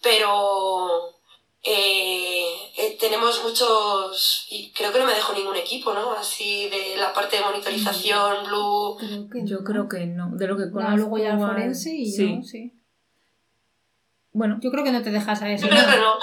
pero 0.00 1.12
eh, 1.62 2.51
tenemos 2.90 3.42
muchos, 3.42 4.46
y 4.50 4.70
creo 4.72 4.92
que 4.92 4.98
no 4.98 5.06
me 5.06 5.14
dejo 5.14 5.32
ningún 5.32 5.56
equipo, 5.56 5.92
¿no? 5.94 6.12
Así 6.12 6.68
de 6.68 6.96
la 6.96 7.12
parte 7.12 7.36
de 7.36 7.42
monitorización, 7.44 8.44
Blue. 8.46 8.96
Creo 8.98 9.28
que 9.30 9.40
Yo 9.44 9.58
no. 9.58 9.64
creo 9.64 9.88
que 9.88 10.06
no. 10.06 10.28
De 10.32 10.46
lo 10.46 10.56
que 10.56 10.66
No, 10.66 10.72
conozco. 10.72 10.96
luego 10.96 11.18
ya 11.18 11.36
forense 11.38 11.90
y 11.94 12.10
sí. 12.10 12.36
yo, 12.36 12.42
sí. 12.42 12.72
Bueno, 14.34 14.58
Yo 14.62 14.70
creo 14.70 14.82
que 14.82 14.92
no 14.92 15.02
te 15.02 15.10
dejas 15.10 15.42
a 15.42 15.50
eso. 15.50 15.66
Yo 15.66 15.70
creo 15.76 15.90
que 15.90 15.96
¿no? 15.98 16.18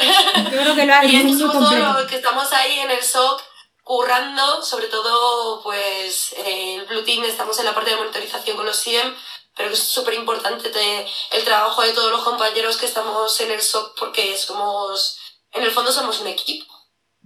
Yo 0.52 0.62
creo 0.62 0.76
que 0.76 0.86
lo 0.86 0.94
haces 0.96 1.12
Y 1.14 1.18
muy, 1.18 1.32
estos 1.32 1.32
muy 1.34 1.40
somos 1.40 1.54
todos 1.54 1.70
completo. 1.70 1.94
los 2.00 2.10
que 2.10 2.16
estamos 2.16 2.54
ahí 2.54 2.80
en 2.80 2.90
el 2.92 3.02
SOC 3.04 3.42
currando, 3.84 4.64
sobre 4.64 4.88
todo, 4.88 5.62
pues, 5.64 6.34
eh, 6.38 6.76
el 6.76 6.86
Blue 6.88 7.04
Team, 7.04 7.24
estamos 7.26 7.58
en 7.60 7.66
la 7.66 7.74
parte 7.76 7.92
de 7.92 7.98
monitorización 7.98 8.58
con 8.58 8.66
los 8.66 8.78
SIEM, 8.78 9.14
pero 9.56 9.70
que 9.70 9.76
es 9.76 9.80
súper 9.84 10.14
importante 10.16 10.70
te- 10.70 11.06
el 11.32 11.44
trabajo 11.44 11.82
de 11.84 11.94
todos 11.94 12.12
los 12.12 12.24
compañeros 12.24 12.78
que 12.78 12.86
estamos 12.88 13.40
en 13.42 13.52
el 13.52 13.62
SOC 13.62 13.98
porque 14.00 14.36
somos, 14.38 15.19
en 15.54 15.64
el 15.64 15.72
fondo 15.72 15.92
somos 15.92 16.20
un 16.22 16.28
equipo. 16.28 16.74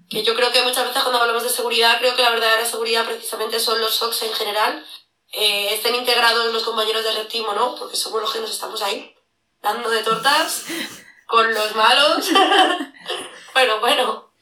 Que 0.09 0.23
yo 0.23 0.35
creo 0.35 0.51
que 0.51 0.63
muchas 0.63 0.85
veces 0.87 1.01
cuando 1.01 1.21
hablamos 1.21 1.43
de 1.43 1.49
seguridad, 1.49 1.97
creo 1.99 2.15
que 2.15 2.21
la 2.21 2.31
verdadera 2.31 2.65
seguridad 2.65 3.05
precisamente 3.05 3.59
son 3.59 3.79
los 3.79 3.95
SOCs 3.95 4.23
en 4.23 4.33
general, 4.33 4.85
eh, 5.31 5.73
estén 5.73 5.95
integrados 5.95 6.53
los 6.53 6.63
compañeros 6.63 7.03
de 7.03 7.11
Red 7.11 7.27
Team 7.27 7.45
o 7.47 7.53
no, 7.53 7.75
porque 7.75 7.95
somos 7.95 8.21
los 8.21 8.31
que 8.31 8.39
nos 8.39 8.51
estamos 8.51 8.81
ahí 8.81 9.15
dando 9.61 9.89
de 9.89 10.03
tortas 10.03 10.65
con 11.27 11.51
los 11.53 11.75
malos. 11.75 12.29
bueno, 13.53 13.79
bueno. 13.79 14.33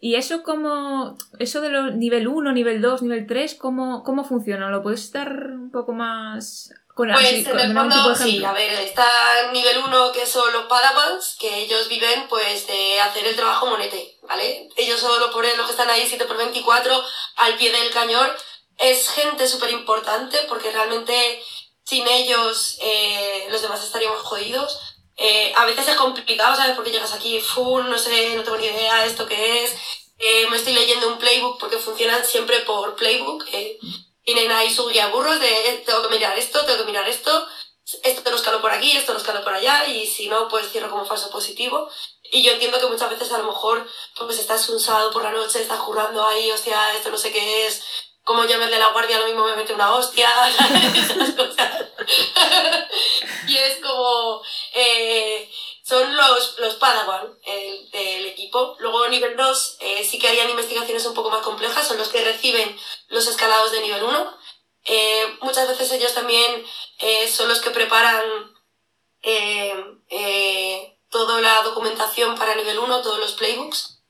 ¿y 0.00 0.16
eso 0.16 0.42
como. 0.42 1.16
Eso 1.38 1.60
de 1.60 1.70
los 1.70 1.94
nivel 1.94 2.28
1, 2.28 2.52
nivel 2.52 2.82
2, 2.82 3.02
nivel 3.02 3.26
3, 3.26 3.54
¿cómo, 3.54 4.02
cómo 4.02 4.24
funciona? 4.24 4.68
¿Lo 4.68 4.82
puedes 4.82 5.10
dar 5.12 5.50
un 5.52 5.70
poco 5.70 5.92
más. 5.92 6.70
Con, 6.94 7.10
Pues 7.12 7.26
así, 7.26 7.36
en 7.38 7.44
con- 7.44 7.58
el 7.58 7.74
fondo, 7.74 8.08
de 8.10 8.16
sí, 8.16 8.44
a 8.44 8.52
ver, 8.52 8.70
está 8.72 9.50
nivel 9.52 9.78
1 9.78 10.12
que 10.12 10.26
son 10.26 10.52
los 10.52 10.66
Padawans, 10.66 11.36
que 11.40 11.58
ellos 11.64 11.88
viven 11.88 12.28
pues 12.28 12.66
de 12.68 13.00
hacer 13.00 13.26
el 13.26 13.34
trabajo 13.34 13.66
monete, 13.66 14.16
¿vale? 14.22 14.68
Ellos 14.76 15.00
solo 15.00 15.30
por 15.32 15.44
los 15.44 15.66
que 15.66 15.72
están 15.72 15.90
ahí 15.90 16.06
7 16.06 16.24
por 16.24 16.36
24 16.36 17.04
al 17.36 17.56
pie 17.56 17.72
del 17.72 17.90
cañón. 17.90 18.30
Es 18.78 19.08
gente 19.10 19.48
súper 19.48 19.70
importante 19.70 20.38
porque 20.48 20.70
realmente 20.70 21.42
sin 21.84 22.06
ellos 22.06 22.78
eh, 22.80 23.46
los 23.50 23.60
demás 23.62 23.82
estaríamos 23.82 24.20
jodidos. 24.22 24.78
Eh, 25.16 25.52
a 25.56 25.64
veces 25.64 25.88
es 25.88 25.96
complicado, 25.96 26.54
¿sabes? 26.56 26.74
Porque 26.76 26.90
llegas 26.92 27.12
aquí 27.12 27.40
full, 27.40 27.84
no 27.88 27.98
sé, 27.98 28.34
no 28.36 28.42
tengo 28.44 28.56
ni 28.58 28.66
idea 28.66 29.04
esto 29.04 29.26
qué 29.26 29.64
es. 29.64 29.72
Eh, 30.18 30.46
me 30.48 30.56
estoy 30.56 30.72
leyendo 30.74 31.08
un 31.08 31.18
playbook 31.18 31.58
porque 31.58 31.78
funcionan 31.78 32.24
siempre 32.24 32.60
por 32.60 32.94
playbook. 32.94 33.44
eh, 33.52 33.78
tienen 34.24 34.50
ahí 34.50 34.74
su 34.74 34.86
guía 34.88 35.08
burros 35.08 35.38
de 35.38 35.68
eh, 35.68 35.82
tengo 35.86 36.02
que 36.02 36.14
mirar 36.14 36.36
esto, 36.38 36.64
tengo 36.64 36.78
que 36.78 36.86
mirar 36.86 37.08
esto, 37.08 37.46
esto 38.02 38.30
lo 38.30 38.36
escalo 38.36 38.60
por 38.60 38.72
aquí, 38.72 38.96
esto 38.96 39.12
lo 39.12 39.18
escalo 39.18 39.44
por 39.44 39.54
allá 39.54 39.86
y 39.86 40.06
si 40.06 40.28
no, 40.28 40.48
pues 40.48 40.70
cierro 40.70 40.90
como 40.90 41.04
falso 41.04 41.30
positivo. 41.30 41.88
Y 42.32 42.42
yo 42.42 42.52
entiendo 42.52 42.80
que 42.80 42.86
muchas 42.86 43.10
veces 43.10 43.30
a 43.32 43.38
lo 43.38 43.44
mejor 43.44 43.86
pues 44.18 44.38
estás 44.38 44.68
un 44.70 44.80
sábado 44.80 45.12
por 45.12 45.22
la 45.22 45.32
noche, 45.32 45.60
estás 45.60 45.78
jurando 45.78 46.26
ahí, 46.26 46.50
hostia, 46.50 46.94
esto 46.94 47.10
no 47.10 47.18
sé 47.18 47.30
qué 47.30 47.66
es, 47.66 47.82
como 48.24 48.44
llamarle 48.44 48.76
a 48.76 48.80
la 48.80 48.92
guardia, 48.92 49.18
lo 49.18 49.26
mismo 49.26 49.44
me 49.44 49.56
mete 49.56 49.74
una 49.74 49.94
hostia, 49.94 50.30
esas 50.48 51.30
cosas. 51.36 51.86
y 53.46 53.56
es 53.58 53.76
como, 53.76 54.42
eh, 54.72 55.50
son 55.84 56.16
los, 56.16 56.58
los 56.58 56.74
Padawan 56.76 57.38
el- 57.44 57.90
del 57.90 58.26
equipo. 58.26 58.76
Luego 58.78 59.06
nivel 59.08 59.36
2 59.36 59.76
eh, 59.80 60.02
sí 60.08 60.18
que 60.18 60.28
harían 60.28 60.48
investigaciones 60.50 61.04
un 61.06 61.14
poco 61.14 61.30
más 61.30 61.42
complejas, 61.42 61.86
son 61.86 61.98
los 61.98 62.08
que 62.08 62.24
reciben 62.24 62.76
los 63.08 63.26
escalados 63.28 63.70
de 63.72 63.82
nivel 63.82 64.02
1. 64.02 64.38
Eh, 64.86 65.38
muchas 65.42 65.68
veces 65.68 65.92
ellos 65.92 66.14
también 66.14 66.64
eh, 66.98 67.28
son 67.28 67.48
los 67.48 67.60
que 67.60 67.70
preparan 67.70 68.22
toda 71.10 71.40
la 71.40 71.62
documentación 71.62 72.36
para 72.36 72.54
nivel 72.54 72.78
1, 72.78 73.02
todos 73.02 73.18
los 73.18 73.32
playbooks. 73.32 74.00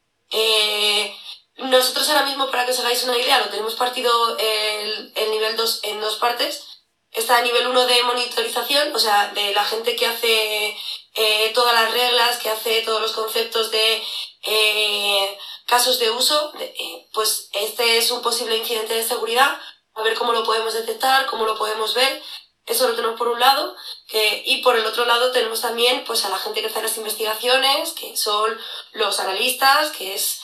Nosotros 1.56 2.08
ahora 2.08 2.26
mismo, 2.26 2.50
para 2.50 2.64
que 2.64 2.72
os 2.72 2.80
hagáis 2.80 3.04
una 3.04 3.16
idea, 3.16 3.38
lo 3.40 3.48
tenemos 3.48 3.74
partido 3.76 4.36
el, 4.38 5.12
el 5.14 5.30
nivel 5.30 5.56
2 5.56 5.80
en 5.84 6.00
dos 6.00 6.16
partes. 6.16 6.73
Está 7.14 7.38
el 7.38 7.44
nivel 7.44 7.68
1 7.68 7.86
de 7.86 8.02
monitorización, 8.02 8.94
o 8.94 8.98
sea, 8.98 9.28
de 9.28 9.54
la 9.54 9.64
gente 9.64 9.94
que 9.94 10.06
hace 10.06 10.76
eh, 11.14 11.52
todas 11.54 11.72
las 11.72 11.92
reglas, 11.92 12.38
que 12.38 12.50
hace 12.50 12.82
todos 12.82 13.00
los 13.00 13.12
conceptos 13.12 13.70
de 13.70 14.02
eh, 14.42 15.38
casos 15.64 16.00
de 16.00 16.10
uso. 16.10 16.52
eh, 16.58 17.08
pues 17.12 17.50
este 17.52 17.98
es 17.98 18.10
un 18.10 18.20
posible 18.20 18.56
incidente 18.56 18.94
de 18.94 19.04
seguridad, 19.04 19.56
a 19.94 20.02
ver 20.02 20.14
cómo 20.14 20.32
lo 20.32 20.42
podemos 20.42 20.74
detectar, 20.74 21.26
cómo 21.26 21.46
lo 21.46 21.56
podemos 21.56 21.94
ver. 21.94 22.20
Eso 22.66 22.88
lo 22.88 22.96
tenemos 22.96 23.16
por 23.16 23.28
un 23.28 23.38
lado. 23.38 23.76
Que, 24.08 24.42
y 24.44 24.62
por 24.62 24.76
el 24.76 24.84
otro 24.84 25.04
lado 25.04 25.30
tenemos 25.30 25.60
también 25.60 26.02
pues, 26.04 26.24
a 26.24 26.30
la 26.30 26.38
gente 26.38 26.60
que 26.62 26.66
hace 26.66 26.82
las 26.82 26.96
investigaciones, 26.96 27.92
que 27.92 28.16
son 28.16 28.58
los 28.92 29.20
analistas, 29.20 29.92
que 29.92 30.14
es 30.14 30.40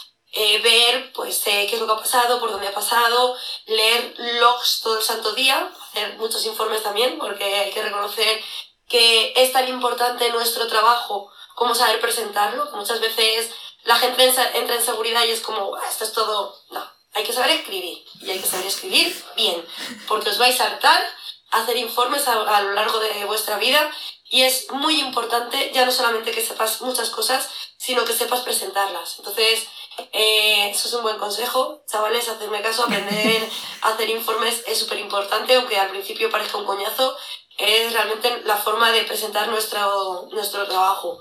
ver 0.63 1.13
pues, 1.15 1.41
qué 1.45 1.65
es 1.65 1.81
lo 1.81 1.87
que 1.87 1.93
ha 1.95 1.97
pasado, 1.97 2.39
por 2.39 2.53
dónde 2.53 2.69
ha 2.69 2.75
pasado, 2.75 3.37
leer 3.67 4.15
logs 4.17 4.81
todo 4.83 4.99
el 4.99 5.05
santo 5.05 5.33
día, 5.33 5.73
hacer 5.91 6.17
muchos 6.17 6.45
informes 6.47 6.83
también, 6.83 7.19
porque 7.19 7.45
hay 7.45 7.71
que 7.73 7.83
reconocer 7.83 8.43
que 8.89 9.33
es 9.37 9.53
tan 9.53 9.69
importante 9.69 10.31
nuestro 10.31 10.67
trabajo 10.67 11.31
como 11.55 11.75
saber 11.75 12.01
presentarlo. 12.01 12.71
Muchas 12.73 13.01
veces 13.01 13.51
la 13.85 13.97
gente 13.97 14.25
entra 14.55 14.75
en 14.75 14.83
seguridad 14.83 15.25
y 15.25 15.31
es 15.31 15.41
como, 15.41 15.75
"Ah, 15.77 15.83
esto 15.89 16.05
es 16.05 16.13
todo. 16.13 16.57
No, 16.71 16.85
hay 17.15 17.25
que 17.25 17.33
saber 17.33 17.51
escribir. 17.51 18.05
Y 18.21 18.31
hay 18.31 18.39
que 18.39 18.47
saber 18.47 18.67
escribir 18.67 19.25
bien, 19.37 19.65
porque 20.09 20.31
os 20.31 20.39
vais 20.39 20.61
a 20.61 20.67
hartar 20.67 21.03
hacer 21.51 21.77
informes 21.77 22.29
a, 22.29 22.33
a 22.57 22.63
lo 22.63 22.73
largo 22.73 22.99
de 23.01 23.25
vuestra 23.25 23.59
vida 23.59 23.91
y 24.25 24.43
es 24.43 24.71
muy 24.71 25.01
importante 25.01 25.73
ya 25.75 25.85
no 25.85 25.91
solamente 25.91 26.31
que 26.31 26.47
sepas 26.47 26.81
muchas 26.81 27.11
cosas, 27.11 27.49
sino 27.77 28.05
que 28.05 28.13
sepas 28.13 28.41
presentarlas. 28.41 29.17
Entonces, 29.19 29.67
eh, 30.13 30.71
eso 30.71 30.89
es 30.89 30.95
un 30.95 31.03
buen 31.03 31.19
consejo, 31.19 31.83
chavales, 31.87 32.29
hacerme 32.29 32.63
caso, 32.63 32.85
aprender 32.85 33.49
a 33.83 33.89
hacer 33.89 34.09
informes 34.11 34.63
es 34.67 34.79
súper 34.79 34.99
importante, 34.99 35.55
aunque 35.55 35.79
al 35.79 35.91
principio 35.91 36.31
parezca 36.31 36.59
un 36.59 36.67
coñazo, 36.67 37.17
es 37.59 37.93
realmente 37.93 38.43
la 38.45 38.57
forma 38.57 38.91
de 38.93 39.05
presentar 39.05 39.49
nuestro, 39.49 40.29
nuestro 40.33 40.67
trabajo. 40.67 41.19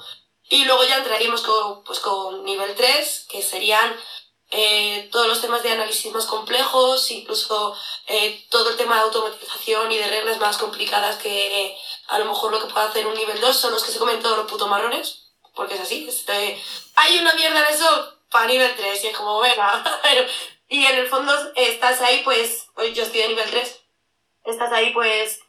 Y 0.50 0.66
luego 0.66 0.84
ya 0.84 0.98
entraríamos 0.98 1.42
con, 1.42 1.84
pues, 1.84 2.00
con 2.00 2.44
nivel 2.44 2.74
3, 2.76 3.28
que 3.30 3.42
serían 3.42 3.96
eh, 4.52 5.10
todos 5.12 5.28
los 5.28 5.42
temas 5.42 5.62
de 5.62 5.72
análisis 5.72 6.12
más 6.12 6.26
complejos, 6.26 7.12
incluso 7.12 7.76
eh, 8.08 8.48
todo 8.50 8.70
el 8.70 8.78
tema 8.78 8.96
de 8.96 9.02
automatización 9.02 9.92
y 9.92 9.98
de 9.98 10.08
reglas 10.08 10.40
más 10.40 10.58
complicadas 10.58 11.18
que 11.18 11.66
eh, 11.66 11.78
a 12.08 12.18
lo 12.18 12.26
mejor 12.26 12.52
lo 12.52 12.60
que 12.60 12.74
puede 12.74 12.88
hacer 12.88 13.06
un 13.06 13.14
nivel 13.14 13.40
2 13.40 13.56
son 13.56 13.74
los 13.74 13.84
que 13.84 13.92
se 13.92 14.00
comen 14.00 14.22
todos 14.22 14.38
los 14.38 14.50
putos 14.50 14.68
marrones, 14.68 15.28
porque 15.54 15.76
es 15.76 15.82
así. 15.82 16.08
Este, 16.10 16.60
hay 16.96 17.20
una 17.20 17.34
mierda 17.34 17.62
de 17.62 17.76
eso 17.76 18.19
para 18.32 18.48
nivel 18.48 18.76
3 18.76 19.04
y 19.04 19.08
es 19.08 19.18
como, 19.18 19.40
venga, 19.42 19.84
y 20.68 20.86
en 20.86 20.96
el 20.96 21.08
fondo 21.08 21.34
estás 21.56 22.02
ahí, 22.02 22.22
pues, 22.24 22.68
pues 22.76 22.94
yo 22.94 23.04
estoy 23.04 23.22
de 23.22 23.30
nivel 23.30 23.50
3, 23.50 23.82
estás 24.46 24.72
ahí, 24.72 24.92
pues, 24.94 25.40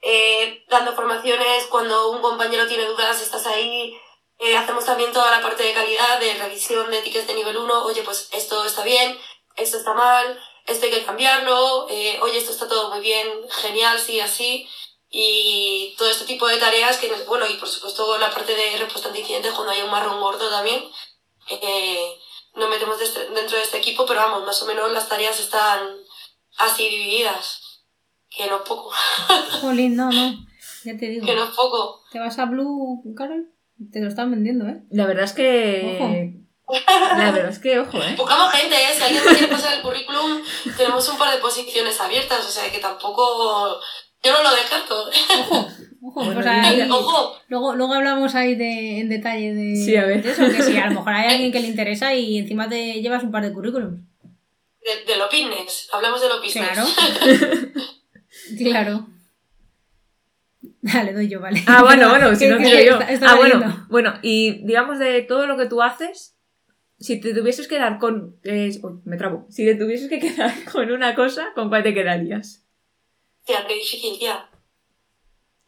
eh, 0.00 0.64
dando 0.68 0.94
formaciones, 0.94 1.66
cuando 1.66 2.10
un 2.10 2.22
compañero 2.22 2.66
tiene 2.68 2.84
dudas, 2.84 3.20
estás 3.20 3.46
ahí. 3.46 3.98
Eh, 4.38 4.56
hacemos 4.56 4.84
también 4.84 5.12
toda 5.12 5.30
la 5.30 5.42
parte 5.42 5.64
de 5.64 5.72
calidad, 5.74 6.20
de 6.20 6.34
revisión 6.34 6.90
de 6.90 7.02
tickets 7.02 7.26
de 7.26 7.34
nivel 7.34 7.56
1. 7.56 7.84
Oye, 7.84 8.02
pues 8.02 8.28
esto 8.32 8.64
está 8.64 8.84
bien, 8.84 9.18
esto 9.56 9.78
está 9.78 9.94
mal, 9.94 10.40
esto 10.66 10.86
hay 10.86 10.92
que 10.92 11.04
cambiarlo. 11.04 11.88
eh, 11.90 12.18
oye, 12.22 12.38
esto 12.38 12.52
está 12.52 12.68
todo 12.68 12.90
muy 12.90 13.00
bien, 13.00 13.28
genial, 13.50 13.98
sí, 13.98 14.20
así. 14.20 14.68
Y 15.10 15.94
todo 15.98 16.08
este 16.10 16.26
tipo 16.26 16.46
de 16.46 16.58
tareas 16.58 16.98
que, 16.98 17.10
bueno, 17.26 17.46
y 17.46 17.54
por 17.54 17.68
supuesto 17.68 18.18
la 18.18 18.30
parte 18.30 18.54
de 18.54 18.76
respuesta 18.76 19.08
ante 19.08 19.20
incidentes 19.20 19.52
cuando 19.52 19.72
hay 19.72 19.82
un 19.82 19.90
marrón 19.90 20.20
gordo 20.20 20.48
también. 20.50 20.88
Eh, 21.48 22.18
nos 22.58 22.68
metemos 22.70 22.98
de 22.98 23.04
este- 23.04 23.30
dentro 23.30 23.56
de 23.56 23.62
este 23.62 23.78
equipo, 23.78 24.04
pero 24.06 24.20
vamos, 24.20 24.44
más 24.44 24.60
o 24.62 24.66
menos 24.66 24.90
las 24.92 25.08
tareas 25.08 25.38
están 25.40 25.80
así 26.58 26.88
divididas. 26.88 27.64
Que 28.30 28.46
no 28.46 28.56
es 28.56 28.62
poco, 28.62 28.90
Jolín, 29.62 29.96
no, 29.96 30.10
no. 30.10 30.34
Ya 30.84 30.96
te 30.96 31.06
digo. 31.08 31.26
que 31.26 31.34
no 31.34 31.44
es 31.44 31.50
poco. 31.56 32.02
¿Te 32.12 32.18
vas 32.20 32.38
a 32.38 32.44
Blue, 32.44 33.02
Carol? 33.16 33.50
Te 33.92 34.00
lo 34.00 34.08
están 34.08 34.30
vendiendo, 34.30 34.66
¿eh? 34.66 34.82
La 34.90 35.06
verdad 35.06 35.24
es 35.24 35.32
que. 35.32 36.34
La 37.16 37.30
verdad 37.30 37.48
es 37.50 37.58
que, 37.58 37.78
ojo, 37.80 37.96
¿eh? 38.02 38.14
Buscamos 38.16 38.52
gente, 38.52 38.74
¿eh? 38.76 38.94
Si 38.94 39.02
alguien 39.02 39.22
quiere 39.24 39.48
pasar 39.48 39.74
el 39.74 39.82
currículum, 39.82 40.42
tenemos 40.76 41.08
un 41.08 41.16
par 41.16 41.34
de 41.34 41.40
posiciones 41.40 41.98
abiertas, 42.00 42.44
o 42.46 42.50
sea 42.50 42.70
que 42.70 42.78
tampoco. 42.78 43.80
Yo 44.24 44.32
no 44.32 44.42
lo 44.42 44.50
descarto. 44.54 45.04
Ojo, 45.40 45.68
ojo. 46.02 46.24
Bueno, 46.24 46.34
pues 46.34 46.46
ahí- 46.46 46.88
Ojo, 46.90 47.36
luego, 47.48 47.74
luego 47.74 47.94
hablamos 47.94 48.34
ahí 48.34 48.54
de, 48.54 49.00
en 49.00 49.08
detalle 49.08 49.54
de, 49.54 49.76
Sí, 49.76 49.96
a 49.96 50.04
ver. 50.06 50.22
de 50.22 50.30
eso, 50.32 50.42
que 50.48 50.62
si 50.62 50.76
a 50.76 50.86
lo 50.88 50.94
mejor 50.94 51.12
hay 51.12 51.28
alguien 51.34 51.52
que 51.52 51.60
le 51.60 51.68
interesa 51.68 52.14
y 52.14 52.38
encima 52.38 52.68
te 52.68 53.00
llevas 53.00 53.22
un 53.22 53.30
par 53.30 53.42
de 53.44 53.52
currículums. 53.52 54.00
de, 54.84 55.04
de 55.12 55.18
lo 55.18 55.26
business, 55.26 55.88
hablamos 55.92 56.20
de 56.20 56.28
lo 56.28 56.40
business. 56.40 56.68
Claro. 56.68 56.86
claro. 58.58 59.06
Dale, 60.80 61.12
doy 61.12 61.28
yo, 61.28 61.40
vale. 61.40 61.62
Ah, 61.66 61.82
bueno, 61.82 62.08
bueno, 62.08 62.34
si 62.34 62.46
no 62.48 62.56
quiero 62.58 62.82
yo. 62.82 63.00
está- 63.00 63.12
está 63.12 63.30
Ah, 63.32 63.36
bueno, 63.36 63.86
bueno, 63.90 64.14
y 64.22 64.64
digamos 64.64 64.98
de 64.98 65.22
todo 65.22 65.46
lo 65.46 65.56
que 65.56 65.66
tú 65.66 65.82
haces, 65.82 66.36
si 66.98 67.20
te 67.20 67.34
tuvieses 67.34 67.68
que 67.68 67.78
dar 67.78 67.98
con. 67.98 68.36
eh, 68.44 68.70
uy, 68.82 69.00
me 69.04 69.16
trabo. 69.16 69.46
Si 69.50 69.64
te 69.64 69.74
tuvieses 69.74 70.08
que 70.08 70.18
quedar 70.18 70.52
con 70.72 70.90
una 70.90 71.14
cosa, 71.14 71.48
¿con 71.54 71.68
cuál 71.68 71.82
te 71.82 71.94
quedarías? 71.94 72.64
Tía, 73.48 73.66
qué 73.66 73.76
difícil, 73.76 74.18
tía. 74.18 74.46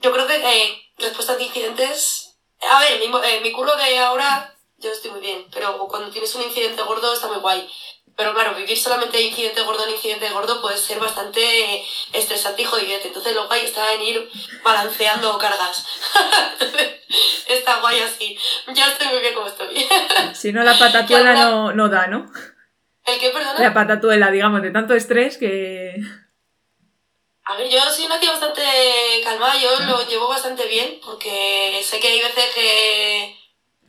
Yo 0.00 0.12
creo 0.12 0.26
que 0.26 0.36
eh, 0.36 0.82
respuesta 0.98 1.32
ante 1.32 1.44
incidentes. 1.44 2.36
A 2.60 2.80
ver, 2.80 2.98
mi, 2.98 3.06
eh, 3.06 3.40
mi 3.42 3.52
curro 3.52 3.74
de 3.74 3.98
ahora 3.98 4.54
yo 4.76 4.92
estoy 4.92 5.12
muy 5.12 5.22
bien. 5.22 5.46
Pero 5.50 5.78
cuando 5.88 6.10
tienes 6.10 6.34
un 6.34 6.42
incidente 6.42 6.82
gordo 6.82 7.14
está 7.14 7.28
muy 7.28 7.38
guay. 7.38 7.66
Pero 8.18 8.34
claro, 8.34 8.54
vivir 8.54 8.76
solamente 8.76 9.16
de 9.16 9.22
incidente 9.22 9.62
gordo 9.62 9.82
en 9.84 9.92
incidente 9.92 10.28
gordo 10.28 10.60
puede 10.60 10.76
ser 10.76 10.98
bastante 10.98 11.82
estresante 12.12 12.60
y 12.60 12.64
jodidete. 12.66 13.08
Entonces 13.08 13.34
lo 13.34 13.46
guay 13.46 13.64
está 13.64 13.94
en 13.94 14.02
ir 14.02 14.30
balanceando 14.62 15.38
cargas. 15.38 15.86
está 17.48 17.80
guay 17.80 18.00
así. 18.00 18.36
Ya 18.74 18.88
estoy 18.88 19.08
muy 19.08 19.20
bien 19.20 19.32
como 19.32 19.46
estoy. 19.46 19.88
si 20.34 20.52
no, 20.52 20.62
la 20.64 20.78
patatuela 20.78 21.32
no, 21.32 21.72
no 21.72 21.88
da, 21.88 22.08
¿no? 22.08 22.30
¿El 23.06 23.18
qué, 23.18 23.30
perdona? 23.30 23.58
La 23.58 23.72
patatuela, 23.72 24.30
digamos, 24.30 24.60
de 24.60 24.70
tanto 24.70 24.92
estrés 24.92 25.38
que... 25.38 25.96
A 27.44 27.56
ver, 27.56 27.68
yo 27.68 27.80
soy 27.90 28.06
una 28.06 28.20
tía 28.20 28.30
bastante 28.30 28.62
calmada, 29.24 29.56
yo 29.56 29.80
lo 29.80 30.06
llevo 30.06 30.28
bastante 30.28 30.66
bien, 30.66 31.00
porque 31.04 31.82
sé 31.84 31.98
que 31.98 32.08
hay 32.08 32.20
veces 32.20 32.54
que 32.54 33.38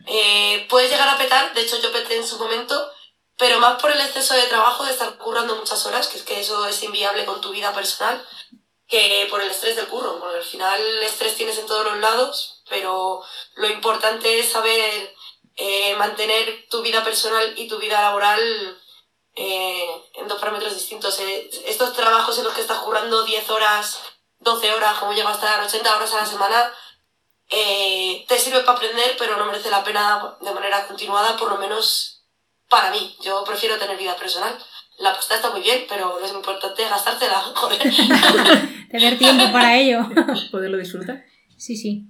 eh, 0.07 0.65
puedes 0.69 0.89
llegar 0.89 1.09
a 1.09 1.17
petar, 1.17 1.53
de 1.53 1.61
hecho 1.61 1.79
yo 1.79 1.91
peté 1.91 2.15
en 2.17 2.27
su 2.27 2.39
momento, 2.39 2.91
pero 3.37 3.59
más 3.59 3.79
por 3.81 3.91
el 3.91 4.01
exceso 4.01 4.33
de 4.33 4.47
trabajo, 4.47 4.85
de 4.85 4.91
estar 4.91 5.17
currando 5.17 5.55
muchas 5.55 5.85
horas, 5.85 6.07
que 6.07 6.17
es 6.17 6.23
que 6.23 6.39
eso 6.39 6.65
es 6.65 6.81
inviable 6.83 7.25
con 7.25 7.41
tu 7.41 7.51
vida 7.51 7.73
personal, 7.73 8.25
que 8.87 9.27
por 9.29 9.41
el 9.41 9.51
estrés 9.51 9.75
del 9.75 9.87
curro, 9.87 10.19
porque 10.19 10.37
al 10.37 10.43
final 10.43 10.81
el 10.81 11.03
estrés 11.03 11.35
tienes 11.35 11.57
en 11.57 11.65
todos 11.65 11.85
los 11.85 11.97
lados, 11.97 12.63
pero 12.69 13.23
lo 13.55 13.67
importante 13.67 14.39
es 14.39 14.49
saber 14.49 15.15
eh, 15.55 15.95
mantener 15.95 16.67
tu 16.69 16.81
vida 16.81 17.03
personal 17.03 17.53
y 17.57 17.67
tu 17.67 17.77
vida 17.77 18.01
laboral 18.01 18.80
eh, 19.35 19.85
en 20.15 20.27
dos 20.27 20.39
parámetros 20.39 20.73
distintos. 20.73 21.19
Eh, 21.19 21.49
estos 21.65 21.93
trabajos 21.93 22.37
en 22.37 22.43
los 22.43 22.53
que 22.53 22.61
estás 22.61 22.79
currando 22.79 23.23
10 23.23 23.49
horas, 23.49 23.99
12 24.39 24.73
horas, 24.73 24.97
como 24.99 25.13
llega 25.13 25.29
a 25.29 25.33
estar 25.33 25.61
80 25.61 25.95
horas 25.95 26.13
a 26.13 26.17
la 26.17 26.25
semana, 26.25 26.73
eh, 27.49 28.25
te 28.27 28.39
sirve 28.39 28.61
para 28.61 28.77
aprender, 28.77 29.15
pero 29.17 29.37
no 29.37 29.45
merece 29.45 29.69
la 29.69 29.83
pena 29.83 30.37
de 30.41 30.53
manera 30.53 30.87
continuada, 30.87 31.35
por 31.37 31.49
lo 31.49 31.57
menos 31.57 32.23
para 32.69 32.91
mí. 32.91 33.15
Yo 33.21 33.43
prefiero 33.43 33.77
tener 33.77 33.97
vida 33.97 34.15
personal. 34.15 34.57
La 34.99 35.13
pasta 35.13 35.35
está 35.35 35.49
muy 35.51 35.61
bien, 35.61 35.85
pero 35.89 36.19
lo 36.19 36.25
es 36.25 36.31
importante 36.31 36.83
gastártela, 36.87 37.41
joder. 37.55 37.79
tener 38.91 39.17
tiempo 39.17 39.51
para 39.51 39.77
ello. 39.77 40.01
Poderlo 40.51 40.77
disfrutar. 40.77 41.23
Sí, 41.57 41.75
sí. 41.75 42.05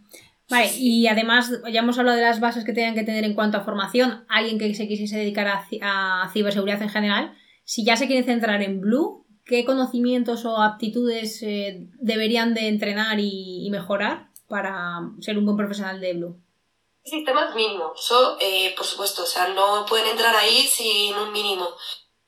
Vale, 0.52 0.70
y 0.78 1.08
además 1.08 1.50
ya 1.72 1.80
hemos 1.80 1.98
hablado 1.98 2.18
de 2.18 2.24
las 2.24 2.42
bases 2.42 2.66
que 2.66 2.74
tengan 2.74 2.94
que 2.94 3.04
tener 3.04 3.24
en 3.24 3.36
cuanto 3.36 3.58
a 3.58 3.64
formación. 3.64 4.26
Alguien 4.28 4.60
que 4.60 4.76
se 4.76 4.86
quisiese 4.86 5.18
dedicar 5.18 5.48
a, 5.48 6.30
ciberseguridad 6.34 6.82
en 6.82 6.90
general, 6.90 7.38
si 7.64 7.86
ya 7.86 7.96
se 7.96 8.06
quiere 8.06 8.26
centrar 8.26 8.62
en 8.62 8.82
Blue, 8.82 9.26
¿qué 9.46 9.64
conocimientos 9.64 10.44
o 10.44 10.58
aptitudes 10.62 11.42
eh, 11.42 11.88
deberían 12.02 12.54
de 12.54 12.68
entrenar 12.68 13.18
y, 13.22 13.70
mejorar 13.72 14.28
para 14.50 15.00
ser 15.22 15.38
un 15.38 15.46
buen 15.46 15.56
profesional 15.56 16.02
de 16.02 16.14
Blue? 16.16 16.44
Sistemas 17.02 17.56
mínimos, 17.56 17.94
eso 17.98 18.38
eh, 18.42 18.74
por 18.76 18.86
supuesto, 18.86 19.24
o 19.24 19.26
sea, 19.26 19.48
no 19.48 19.86
pueden 19.88 20.08
entrar 20.08 20.36
ahí 20.36 20.68
sin 20.70 21.16
un 21.16 21.32
mínimo. 21.32 21.68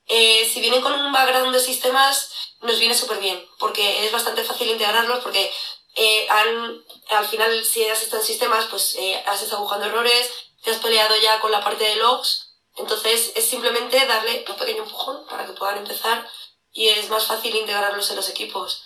Eh, 0.08 0.44
si 0.50 0.60
vienen 0.60 0.80
con 0.80 0.92
un 0.92 1.12
background 1.12 1.52
de 1.52 1.60
sistemas, 1.60 2.56
nos 2.62 2.78
viene 2.78 2.94
súper 2.94 3.20
bien, 3.20 3.38
porque 3.58 4.06
es 4.06 4.10
bastante 4.10 4.42
fácil 4.42 4.70
integrarlos, 4.70 5.22
porque 5.22 5.50
eh, 5.94 6.26
han, 6.28 6.84
al 7.10 7.26
final, 7.26 7.64
si 7.64 7.84
has 7.84 8.02
estado 8.02 8.22
en 8.22 8.26
sistemas, 8.26 8.66
pues 8.66 8.96
eh, 8.96 9.22
has 9.26 9.42
estado 9.42 9.62
buscando 9.62 9.86
errores, 9.86 10.30
te 10.62 10.70
has 10.70 10.78
peleado 10.78 11.14
ya 11.16 11.40
con 11.40 11.52
la 11.52 11.62
parte 11.62 11.84
de 11.84 11.96
logs, 11.96 12.54
entonces 12.76 13.32
es 13.36 13.48
simplemente 13.48 14.04
darle 14.06 14.44
un 14.48 14.56
pequeño 14.56 14.82
empujón 14.82 15.26
para 15.26 15.46
que 15.46 15.52
puedan 15.52 15.78
empezar 15.78 16.28
y 16.72 16.88
es 16.88 17.08
más 17.08 17.26
fácil 17.26 17.54
integrarlos 17.54 18.10
en 18.10 18.16
los 18.16 18.28
equipos. 18.28 18.82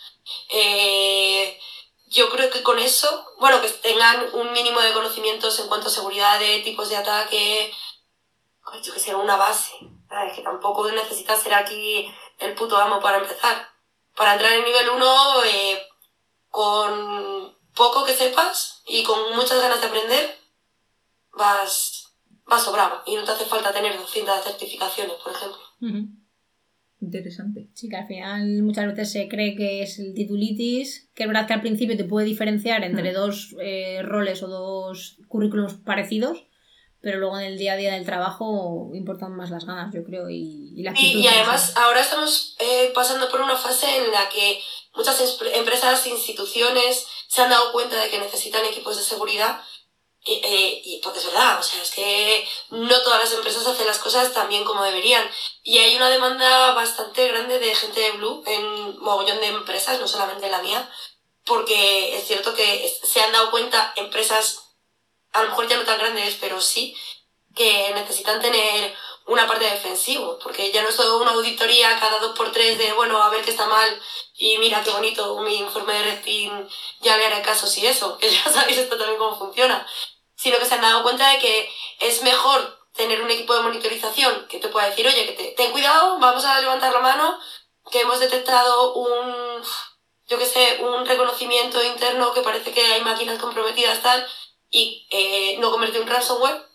Eh, 0.50 1.58
yo 2.08 2.28
creo 2.28 2.50
que 2.50 2.62
con 2.62 2.78
eso, 2.78 3.26
bueno, 3.38 3.60
que 3.62 3.68
tengan 3.68 4.34
un 4.34 4.52
mínimo 4.52 4.80
de 4.80 4.92
conocimientos 4.92 5.58
en 5.58 5.68
cuanto 5.68 5.88
a 5.88 5.90
seguridad 5.90 6.38
de 6.38 6.60
tipos 6.60 6.90
de 6.90 6.96
ataque, 6.96 7.72
yo 8.82 8.92
que 8.92 9.00
sea 9.00 9.16
una 9.16 9.36
base, 9.36 9.72
¿sabes? 10.08 10.34
que 10.34 10.42
tampoco 10.42 10.90
necesitas 10.90 11.42
ser 11.42 11.54
aquí 11.54 12.12
el 12.38 12.54
puto 12.54 12.76
amo 12.76 13.00
para 13.00 13.18
empezar. 13.18 13.70
Para 14.14 14.34
entrar 14.34 14.52
en 14.52 14.64
nivel 14.64 14.90
1, 14.90 15.44
eh, 15.44 15.87
con 16.58 17.54
poco 17.72 18.04
que 18.04 18.12
sepas 18.12 18.82
y 18.88 19.04
con 19.04 19.36
muchas 19.36 19.62
ganas 19.62 19.80
de 19.80 19.86
aprender, 19.86 20.24
vas, 21.32 22.16
vas 22.46 22.64
sobrado 22.64 23.00
y 23.06 23.14
no 23.14 23.22
te 23.22 23.30
hace 23.30 23.44
falta 23.44 23.72
tener 23.72 23.96
200 23.96 24.42
certificaciones, 24.42 25.14
por 25.22 25.32
ejemplo. 25.32 25.60
Interesante. 27.00 27.70
Sí, 27.74 27.88
que 27.88 27.94
al 27.94 28.08
final 28.08 28.62
muchas 28.64 28.88
veces 28.88 29.12
se 29.12 29.28
cree 29.28 29.54
que 29.54 29.82
es 29.82 30.00
el 30.00 30.14
titulitis, 30.14 31.08
que 31.14 31.22
es 31.22 31.28
verdad 31.28 31.46
que 31.46 31.54
al 31.54 31.60
principio 31.60 31.96
te 31.96 32.02
puede 32.02 32.26
diferenciar 32.26 32.82
entre 32.82 33.12
dos 33.12 33.54
eh, 33.60 34.02
roles 34.02 34.42
o 34.42 34.48
dos 34.48 35.20
currículos 35.28 35.74
parecidos, 35.74 36.47
pero 37.00 37.18
luego 37.18 37.38
en 37.38 37.46
el 37.46 37.58
día 37.58 37.74
a 37.74 37.76
día 37.76 37.94
del 37.94 38.04
trabajo 38.04 38.90
importan 38.94 39.36
más 39.36 39.50
las 39.50 39.64
ganas, 39.64 39.94
yo 39.94 40.04
creo, 40.04 40.28
y, 40.30 40.72
y 40.76 40.82
la 40.82 40.90
actitud. 40.90 41.18
Y, 41.18 41.22
y 41.22 41.28
además 41.28 41.72
ahora 41.76 42.00
estamos 42.00 42.56
eh, 42.58 42.90
pasando 42.94 43.28
por 43.30 43.40
una 43.40 43.56
fase 43.56 43.86
en 43.96 44.10
la 44.10 44.28
que 44.28 44.60
muchas 44.94 45.38
empresas, 45.54 46.06
instituciones 46.06 47.06
se 47.28 47.42
han 47.42 47.50
dado 47.50 47.72
cuenta 47.72 48.02
de 48.02 48.10
que 48.10 48.18
necesitan 48.18 48.64
equipos 48.64 48.96
de 48.96 49.02
seguridad 49.02 49.60
y, 50.24 50.40
eh, 50.44 50.82
y, 50.84 51.00
porque 51.02 51.20
es 51.20 51.26
verdad, 51.26 51.58
o 51.58 51.62
sea, 51.62 51.80
es 51.80 51.90
que 51.90 52.46
no 52.70 53.02
todas 53.02 53.22
las 53.22 53.32
empresas 53.32 53.66
hacen 53.66 53.86
las 53.86 53.98
cosas 53.98 54.32
tan 54.34 54.48
bien 54.48 54.64
como 54.64 54.82
deberían. 54.82 55.28
Y 55.62 55.78
hay 55.78 55.96
una 55.96 56.10
demanda 56.10 56.72
bastante 56.74 57.28
grande 57.28 57.58
de 57.58 57.74
gente 57.74 58.00
de 58.00 58.10
Blue 58.12 58.42
en 58.46 58.98
mogollón 58.98 59.40
de 59.40 59.46
empresas, 59.46 60.00
no 60.00 60.08
solamente 60.08 60.50
la 60.50 60.60
mía, 60.60 60.90
porque 61.44 62.16
es 62.16 62.26
cierto 62.26 62.54
que 62.54 62.92
se 63.02 63.20
han 63.20 63.32
dado 63.32 63.50
cuenta 63.50 63.94
empresas, 63.96 64.67
a 65.38 65.42
lo 65.42 65.48
mejor 65.50 65.68
ya 65.68 65.76
no 65.76 65.84
tan 65.84 65.98
grandes, 65.98 66.36
pero 66.40 66.60
sí, 66.60 66.96
que 67.54 67.92
necesitan 67.94 68.40
tener 68.40 68.94
una 69.26 69.46
parte 69.46 69.66
defensiva, 69.66 70.38
porque 70.42 70.72
ya 70.72 70.82
no 70.82 70.88
es 70.88 70.96
todo 70.96 71.20
una 71.20 71.32
auditoría 71.32 71.98
cada 72.00 72.18
dos 72.18 72.36
por 72.36 72.50
tres 72.50 72.78
de, 72.78 72.92
bueno, 72.94 73.22
a 73.22 73.28
ver 73.28 73.44
qué 73.44 73.50
está 73.50 73.66
mal 73.66 74.00
y 74.34 74.56
mira 74.58 74.82
qué 74.82 74.90
bonito, 74.90 75.38
mi 75.40 75.56
informe 75.56 75.92
de 75.92 76.02
Red 76.02 76.24
ya 77.00 77.16
le 77.16 77.26
haré 77.26 77.42
caso 77.42 77.66
si 77.66 77.86
eso, 77.86 78.16
que 78.16 78.30
ya 78.34 78.50
sabéis 78.50 78.78
esto 78.78 78.96
también 78.96 79.18
cómo 79.18 79.38
funciona, 79.38 79.86
sino 80.34 80.58
que 80.58 80.64
se 80.64 80.74
han 80.74 80.80
dado 80.80 81.02
cuenta 81.02 81.30
de 81.30 81.38
que 81.38 81.70
es 82.00 82.22
mejor 82.22 82.78
tener 82.94 83.20
un 83.20 83.30
equipo 83.30 83.54
de 83.54 83.62
monitorización 83.62 84.46
que 84.48 84.60
te 84.60 84.68
pueda 84.68 84.88
decir, 84.88 85.06
oye, 85.06 85.26
que 85.26 85.32
te, 85.32 85.44
ten 85.52 85.72
cuidado, 85.72 86.18
vamos 86.18 86.44
a 86.44 86.60
levantar 86.60 86.92
la 86.92 87.00
mano, 87.00 87.38
que 87.90 88.00
hemos 88.00 88.20
detectado 88.20 88.94
un, 88.94 89.62
yo 90.26 90.38
qué 90.38 90.46
sé, 90.46 90.78
un 90.80 91.04
reconocimiento 91.04 91.82
interno 91.82 92.32
que 92.32 92.40
parece 92.40 92.72
que 92.72 92.84
hay 92.84 93.02
máquinas 93.02 93.38
comprometidas 93.38 94.00
tal, 94.00 94.26
y 94.70 95.06
eh, 95.10 95.56
no 95.58 95.70
convertir 95.70 96.00
un 96.00 96.08
ransomware, 96.08 96.66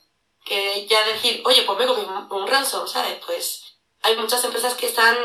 que 0.45 0.85
ya 0.87 1.05
decir, 1.07 1.41
oye, 1.45 1.63
pues 1.63 1.77
me 1.79 1.85
comí 1.85 2.01
un, 2.01 2.31
un 2.31 2.47
ransom, 2.47 2.87
¿sabes? 2.87 3.17
Pues 3.25 3.63
hay 4.03 4.17
muchas 4.17 4.43
empresas 4.43 4.75
que 4.75 4.87
están 4.87 5.15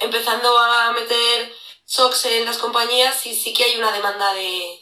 empezando 0.00 0.58
a 0.58 0.92
meter 0.92 1.52
SOX 1.84 2.26
en 2.26 2.44
las 2.44 2.58
compañías 2.58 3.24
y 3.26 3.34
sí 3.34 3.52
que 3.52 3.64
hay 3.64 3.76
una 3.78 3.92
demanda 3.92 4.34
de, 4.34 4.80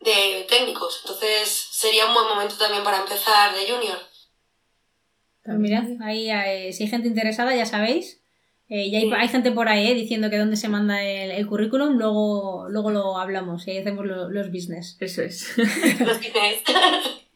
de, 0.00 0.46
técnicos. 0.48 1.00
Entonces 1.02 1.48
sería 1.48 2.06
un 2.06 2.14
buen 2.14 2.28
momento 2.28 2.56
también 2.56 2.84
para 2.84 2.98
empezar 2.98 3.54
de 3.54 3.70
junior. 3.70 3.98
Pues 5.42 5.58
mirad, 5.58 5.84
ahí 6.02 6.30
eh, 6.30 6.72
si 6.72 6.84
hay 6.84 6.90
gente 6.90 7.08
interesada, 7.08 7.54
ya 7.54 7.66
sabéis. 7.66 8.20
Eh, 8.68 8.86
y 8.86 8.96
hay, 8.96 9.28
gente 9.28 9.52
por 9.52 9.68
ahí 9.68 9.88
eh, 9.88 9.94
diciendo 9.94 10.30
que 10.30 10.38
dónde 10.38 10.56
se 10.56 10.68
manda 10.68 11.02
el, 11.02 11.46
currículum, 11.46 11.98
luego, 11.98 12.66
luego 12.70 12.90
lo 12.90 13.18
hablamos 13.18 13.66
y 13.66 13.72
ahí 13.72 13.78
hacemos 13.78 14.06
los 14.06 14.50
business. 14.50 14.96
Eso 15.00 15.22
es. 15.22 15.56
los 15.58 16.18
business. 16.18 16.62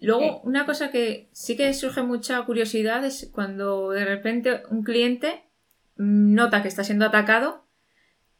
luego, 0.00 0.40
una 0.42 0.64
cosa 0.64 0.90
que 0.90 1.28
sí 1.32 1.56
que 1.56 1.74
surge 1.74 2.02
mucha 2.02 2.42
curiosidad 2.44 3.04
es 3.04 3.30
cuando 3.32 3.90
de 3.90 4.04
repente 4.04 4.62
un 4.70 4.82
cliente 4.82 5.44
nota 5.96 6.62
que 6.62 6.68
está 6.68 6.84
siendo 6.84 7.04
atacado, 7.04 7.64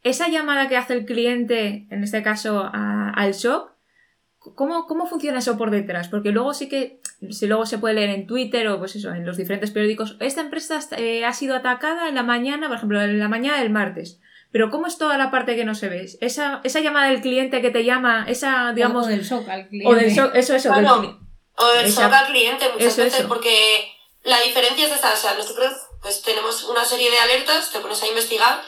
esa 0.01 0.29
llamada 0.29 0.69
que 0.69 0.77
hace 0.77 0.93
el 0.93 1.05
cliente, 1.05 1.87
en 1.89 2.03
este 2.03 2.23
caso 2.23 2.69
al 2.73 3.33
shock, 3.33 3.73
¿cómo, 4.37 4.87
¿cómo 4.87 5.05
funciona 5.07 5.39
eso 5.39 5.57
por 5.57 5.71
detrás? 5.71 6.07
Porque 6.07 6.31
luego 6.31 6.53
sí 6.53 6.69
que, 6.69 6.98
si 7.29 7.47
luego 7.47 7.65
se 7.65 7.77
puede 7.77 7.95
leer 7.95 8.09
en 8.09 8.27
Twitter 8.27 8.67
o 8.69 8.79
pues 8.79 8.95
eso, 8.95 9.09
en 9.09 9.25
los 9.25 9.37
diferentes 9.37 9.71
periódicos, 9.71 10.15
esta 10.19 10.41
empresa 10.41 10.79
eh, 10.97 11.25
ha 11.25 11.33
sido 11.33 11.55
atacada 11.55 12.07
en 12.07 12.15
la 12.15 12.23
mañana, 12.23 12.67
por 12.67 12.77
ejemplo, 12.77 13.01
en 13.01 13.19
la 13.19 13.27
mañana 13.27 13.59
del 13.59 13.69
martes. 13.69 14.19
Pero 14.51 14.71
¿cómo 14.71 14.87
es 14.87 14.97
toda 14.97 15.17
la 15.17 15.29
parte 15.29 15.55
que 15.55 15.65
no 15.65 15.75
se 15.75 15.89
ve? 15.89 16.09
Esa, 16.21 16.61
esa 16.63 16.79
llamada 16.79 17.09
del 17.09 17.21
cliente 17.21 17.61
que 17.61 17.69
te 17.69 17.83
llama, 17.83 18.25
esa, 18.27 18.73
digamos... 18.73 19.05
O 19.05 19.09
del 19.09 19.23
shock 19.23 19.47
al 19.47 19.67
cliente. 19.67 19.91
O 19.91 19.95
del 19.95 20.11
shock, 20.11 20.31
eso, 20.33 20.55
eso. 20.55 20.71
o 20.71 21.67
del 21.73 21.91
shock 21.91 22.11
al 22.11 22.27
cliente 22.27 22.69
muchas 22.73 22.97
veces, 22.97 23.25
porque 23.27 23.91
la 24.23 24.39
diferencia 24.41 24.87
es 24.87 24.93
esa, 24.93 25.13
o 25.13 25.17
sea, 25.17 25.35
nosotros 25.35 25.73
pues 26.01 26.21
tenemos 26.21 26.63
una 26.63 26.85
serie 26.85 27.11
de 27.11 27.19
alertas, 27.19 27.71
te 27.71 27.79
pones 27.79 28.01
a 28.01 28.07
investigar 28.07 28.61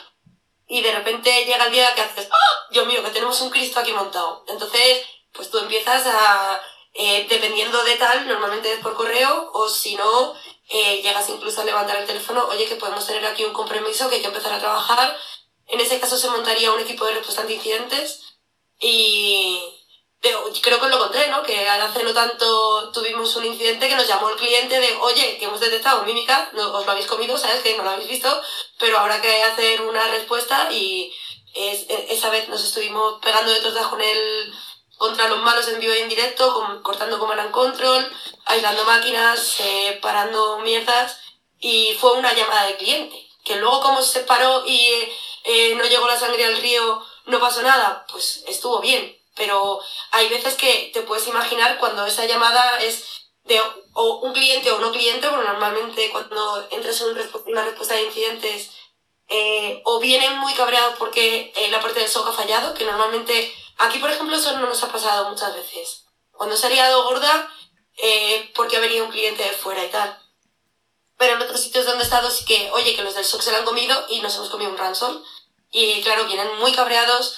y 0.68 0.82
de 0.82 0.92
repente 0.94 1.46
llega 1.46 1.66
el 1.66 1.72
día 1.72 1.94
que 1.96 2.02
haces, 2.02 2.30
¡ah! 2.32 2.68
Dios 2.72 2.86
mío, 2.88 3.04
que 3.04 3.12
tenemos 3.12 3.42
un 3.42 3.50
Cristo 3.50 3.80
aquí 3.80 3.92
montado. 3.92 4.46
Entonces, 4.48 5.02
pues 5.34 5.50
tú 5.50 5.58
empiezas 5.58 6.06
a, 6.06 6.62
eh, 6.94 7.26
dependiendo 7.30 7.84
de 7.84 7.96
tal, 7.96 8.28
normalmente 8.28 8.74
es 8.74 8.80
por 8.80 8.96
correo 8.96 9.50
o 9.54 9.70
si 9.70 9.96
no, 9.96 10.34
eh, 10.70 11.02
llegas 11.02 11.30
incluso 11.30 11.62
a 11.62 11.66
levantar 11.66 11.98
el 11.98 12.08
teléfono, 12.08 12.46
oye, 12.48 12.66
que 12.66 12.76
podemos 12.76 13.06
tener 13.06 13.26
aquí 13.26 13.44
un 13.46 13.54
compromiso, 13.54 14.10
que 14.10 14.16
hay 14.16 14.22
que 14.22 14.28
empezar 14.28 14.54
a 14.54 14.60
trabajar. 14.60 15.18
En 15.68 15.80
ese 15.80 16.00
caso 16.00 16.18
se 16.18 16.30
montaría 16.30 16.72
un 16.72 16.80
equipo 16.80 17.06
de 17.06 17.14
respuesta 17.14 17.42
ante 17.42 17.54
incidentes 17.54 18.22
y, 18.80 19.60
creo 20.62 20.80
que 20.80 20.90
lo 20.90 21.00
conté, 21.00 21.28
¿no? 21.30 21.44
Que 21.44 21.68
hace 21.68 22.04
no 22.04 22.14
tanto 22.14 22.92
tuvimos 22.92 23.36
un 23.38 23.46
incidente 23.46 23.88
que 23.88 23.96
nos 23.96 24.08
llamó 24.08 24.30
el 24.30 24.36
cliente 24.36 24.80
de, 24.80 24.94
oye, 25.02 25.38
que 25.38 25.46
hemos 25.46 25.60
detectado 25.60 26.04
mímica, 26.04 26.52
no, 26.54 26.74
os 26.74 26.86
lo 26.86 26.92
habéis 26.92 27.08
comido, 27.08 27.38
¿sabes? 27.38 27.64
Que 27.64 27.78
no 27.78 27.84
lo 27.84 27.92
habéis 27.92 28.10
visto, 28.10 28.42
pero 28.78 29.00
habrá 29.00 29.22
que 29.22 29.44
hacer 29.44 29.82
una 29.82 30.08
respuesta 30.10 30.72
y 30.72 31.14
es, 31.54 31.90
e, 31.90 32.08
esa 32.14 32.30
vez 32.30 32.50
nos 32.50 32.64
estuvimos 32.64 33.20
pegando 33.22 33.52
de 33.52 33.62
tortas 33.62 33.88
con 33.88 34.02
el 34.02 34.54
contra 35.02 35.28
los 35.28 35.40
malos 35.40 35.68
en 35.68 35.80
vivo 35.80 35.96
y 35.96 36.00
en 36.00 36.10
directo, 36.10 36.54
con, 36.54 36.84
cortando 36.84 37.18
command 37.18 37.40
and 37.40 37.52
control, 37.52 38.08
aislando 38.46 38.84
máquinas, 38.86 39.60
eh, 39.60 39.98
parando 40.00 40.60
mierdas 40.60 41.18
y 41.60 41.98
fue 42.00 42.14
una 42.14 42.34
llamada 42.34 42.68
de 42.68 42.78
cliente. 42.78 43.28
Que 43.44 43.56
luego 43.56 43.82
como 43.82 44.04
se 44.04 44.20
paró 44.20 44.64
y 44.68 44.80
eh, 45.44 45.74
no 45.76 45.84
llegó 45.86 46.08
la 46.08 46.20
sangre 46.20 46.46
al 46.46 46.62
río, 46.62 47.04
no 47.26 47.40
pasó 47.40 47.64
nada, 47.64 48.06
pues 48.12 48.44
estuvo 48.48 48.80
bien 48.80 49.18
pero 49.36 49.80
hay 50.12 50.30
veces 50.30 50.56
que 50.56 50.92
te 50.94 51.02
puedes 51.02 51.28
imaginar 51.28 51.78
cuando 51.80 52.06
esa 52.06 52.26
llamada 52.26 52.80
es 52.82 53.06
de 53.46 53.60
o 53.94 54.20
un 54.20 54.34
cliente 54.34 54.72
o 54.72 54.80
no 54.80 54.92
cliente, 54.92 55.28
porque 55.28 55.48
normalmente 55.48 56.12
cuando 56.12 56.68
entras 56.70 57.02
en 57.02 57.18
una 57.48 57.64
respuesta 57.64 57.96
de 57.96 58.04
incidentes 58.04 58.72
eh, 59.30 59.82
o 59.86 60.00
vienen 60.00 60.38
muy 60.38 60.54
cabreados 60.54 60.96
porque 61.00 61.54
eh, 61.56 61.72
la 61.72 61.80
parte 61.80 62.02
del 62.02 62.10
SOC 62.10 62.28
ha 62.28 62.34
fallado, 62.34 62.74
que 62.74 62.84
normalmente 62.86 63.54
aquí 63.82 64.00
por 64.00 64.10
ejemplo 64.10 64.36
eso 64.36 64.52
no 64.54 64.68
nos 64.68 64.84
ha 64.84 64.92
pasado 64.92 65.30
muchas 65.30 65.54
veces. 65.54 66.06
Cuando 66.32 66.56
se 66.56 66.68
ha 66.68 66.70
liado 66.70 67.04
gorda 67.04 67.52
eh, 67.98 68.52
porque 68.56 68.78
ha 68.78 68.80
venido 68.80 69.06
un 69.06 69.12
cliente 69.12 69.44
de 69.44 69.52
fuera 69.52 69.84
y 69.84 69.90
tal. 69.90 70.18
Pero 71.18 71.36
en 71.36 71.42
otros 71.42 71.62
sitios 71.62 71.86
donde 71.86 72.04
he 72.04 72.06
estado 72.06 72.32
sí 72.32 72.46
que, 72.46 72.72
oye, 72.72 72.96
que 72.96 73.04
los 73.04 73.14
del 73.14 73.26
SOC 73.26 73.42
se 73.42 73.52
lo 73.52 73.58
han 73.58 73.66
comido 73.66 74.06
y 74.10 74.22
nos 74.22 74.36
hemos 74.36 74.50
comido 74.50 74.72
un 74.72 74.78
ransom. 74.78 75.22
Y 75.72 76.02
claro, 76.02 76.26
vienen 76.26 76.58
muy 76.58 76.74
cabreados 76.74 77.38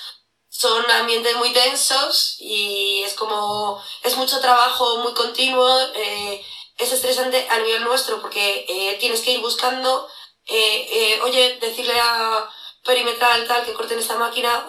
son 0.53 0.89
ambientes 0.91 1.35
muy 1.35 1.51
tensos 1.51 2.37
y 2.39 3.01
es 3.01 3.15
como, 3.15 3.81
es 4.03 4.15
mucho 4.15 4.39
trabajo 4.39 4.97
muy 4.99 5.11
continuo, 5.13 5.67
eh, 5.95 6.45
es 6.77 6.93
estresante 6.93 7.47
a 7.49 7.57
nivel 7.57 7.83
nuestro 7.83 8.21
porque 8.21 8.63
eh, 8.69 8.97
tienes 8.99 9.21
que 9.21 9.31
ir 9.31 9.39
buscando, 9.39 10.07
eh, 10.45 11.19
oye, 11.23 11.57
decirle 11.59 11.99
a 11.99 12.47
perimetral 12.85 13.47
tal 13.47 13.65
que 13.65 13.73
corten 13.73 13.97
esta 13.97 14.15
máquina, 14.17 14.67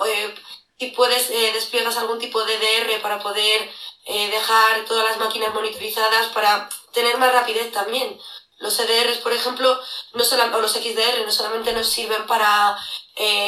si 0.79 0.89
puedes 0.89 1.29
despliegas 1.29 1.97
algún 1.97 2.19
tipo 2.19 2.43
de 2.45 2.59
DR 2.59 3.01
para 3.01 3.19
poder 3.21 3.71
dejar 4.07 4.85
todas 4.87 5.05
las 5.05 5.19
máquinas 5.19 5.55
monitorizadas 5.55 6.27
para 6.29 6.69
tener 6.93 7.17
más 7.19 7.33
rapidez 7.33 7.73
también. 7.73 8.19
Los 8.59 8.79
EDRs, 8.79 9.19
por 9.19 9.33
ejemplo, 9.33 9.81
no 10.13 10.23
o 10.23 10.61
los 10.61 10.73
XDR 10.73 11.25
no 11.25 11.33
solamente 11.33 11.73
nos 11.73 11.89
sirven 11.89 12.27
para 12.27 12.77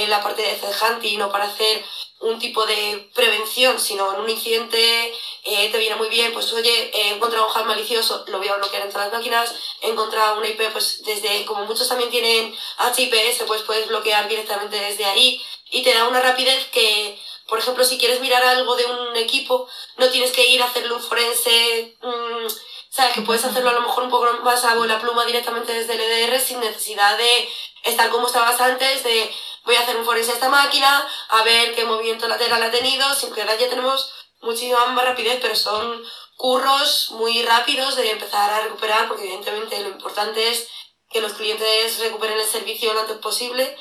la 0.08 0.22
parte 0.22 0.42
de 0.42 0.54
threat 0.54 0.82
hunting 0.82 1.20
o 1.22 1.30
para 1.30 1.44
hacer 1.44 1.84
un 2.20 2.38
tipo 2.38 2.64
de 2.64 3.10
prevención, 3.14 3.78
sino 3.78 4.12
en 4.14 4.20
un 4.20 4.30
incidente 4.30 5.12
eh, 5.44 5.68
te 5.70 5.78
viene 5.78 5.96
muy 5.96 6.08
bien, 6.08 6.32
pues 6.32 6.52
oye, 6.52 6.90
he 6.94 7.14
encontrado 7.14 7.46
un 7.46 7.52
hack 7.52 7.66
malicioso, 7.66 8.24
lo 8.28 8.38
voy 8.38 8.48
a 8.48 8.56
bloquear 8.56 8.82
en 8.82 8.90
todas 8.90 9.08
las 9.08 9.18
máquinas, 9.18 9.54
he 9.82 9.90
encontrado 9.90 10.38
una 10.38 10.48
IP, 10.48 10.72
pues 10.72 11.02
desde, 11.04 11.44
como 11.44 11.66
muchos 11.66 11.88
también 11.88 12.10
tienen 12.10 12.54
HIPS, 12.96 13.44
pues 13.46 13.62
puedes 13.62 13.86
bloquear 13.88 14.28
directamente 14.28 14.76
desde 14.76 15.04
ahí 15.04 15.40
y 15.70 15.82
te 15.82 15.94
da 15.94 16.08
una 16.08 16.20
rapidez 16.20 16.66
que, 16.72 17.18
por 17.48 17.58
ejemplo, 17.58 17.84
si 17.84 17.98
quieres 17.98 18.20
mirar 18.20 18.42
algo 18.44 18.76
de 18.76 18.86
un 18.86 19.16
equipo, 19.16 19.68
no 19.96 20.08
tienes 20.10 20.32
que 20.32 20.46
ir 20.46 20.62
a 20.62 20.66
hacerle 20.66 20.92
un 20.92 21.02
forense, 21.02 21.96
mm, 22.00 22.46
sabes 22.90 23.14
que 23.14 23.22
puedes 23.22 23.44
hacerlo 23.44 23.70
a 23.70 23.74
lo 23.74 23.82
mejor 23.82 24.04
un 24.04 24.10
poco 24.10 24.26
más 24.42 24.64
a 24.64 24.74
la 24.74 25.00
pluma 25.00 25.24
directamente 25.26 25.72
desde 25.72 25.94
el 25.94 26.00
EDR 26.00 26.40
sin 26.40 26.60
necesidad 26.60 27.18
de 27.18 27.48
estar 27.84 28.10
como 28.10 28.26
estabas 28.26 28.60
antes, 28.60 29.02
de 29.04 29.32
voy 29.64 29.74
a 29.74 29.80
hacer 29.80 29.96
un 29.96 30.04
forense 30.04 30.30
a 30.30 30.34
esta 30.34 30.48
máquina, 30.48 31.06
a 31.28 31.42
ver 31.42 31.74
qué 31.74 31.84
movimiento 31.84 32.28
lateral 32.28 32.62
ha 32.62 32.70
tenido, 32.70 33.14
sin 33.14 33.34
que 33.34 33.44
ya 33.44 33.56
tenemos 33.68 34.12
muchísima 34.40 34.86
más 34.86 35.04
rapidez, 35.04 35.38
pero 35.42 35.56
son 35.56 36.02
curros 36.36 37.10
muy 37.12 37.42
rápidos 37.42 37.96
de 37.96 38.10
empezar 38.10 38.50
a 38.50 38.60
recuperar, 38.60 39.08
porque 39.08 39.24
evidentemente 39.24 39.80
lo 39.80 39.88
importante 39.88 40.50
es 40.50 40.68
que 41.10 41.20
los 41.20 41.32
clientes 41.32 41.98
recuperen 41.98 42.38
el 42.38 42.46
servicio 42.46 42.92
lo 42.92 43.00
antes 43.00 43.18
posible 43.18 43.76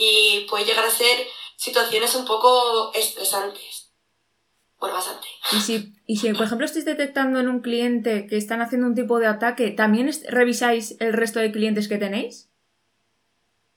y 0.00 0.46
puede 0.48 0.64
llegar 0.64 0.84
a 0.84 0.90
ser 0.90 1.26
situaciones 1.56 2.14
un 2.14 2.24
poco 2.24 2.92
estresantes. 2.94 3.90
Bueno, 4.78 4.94
bastante. 4.94 5.26
Y 5.50 5.60
si, 5.60 5.92
y 6.06 6.18
si, 6.18 6.32
por 6.34 6.46
ejemplo, 6.46 6.64
estáis 6.64 6.84
detectando 6.84 7.40
en 7.40 7.48
un 7.48 7.60
cliente 7.60 8.28
que 8.28 8.36
están 8.36 8.62
haciendo 8.62 8.86
un 8.86 8.94
tipo 8.94 9.18
de 9.18 9.26
ataque, 9.26 9.70
¿también 9.70 10.08
revisáis 10.28 10.94
el 11.00 11.12
resto 11.12 11.40
de 11.40 11.50
clientes 11.50 11.88
que 11.88 11.98
tenéis? 11.98 12.48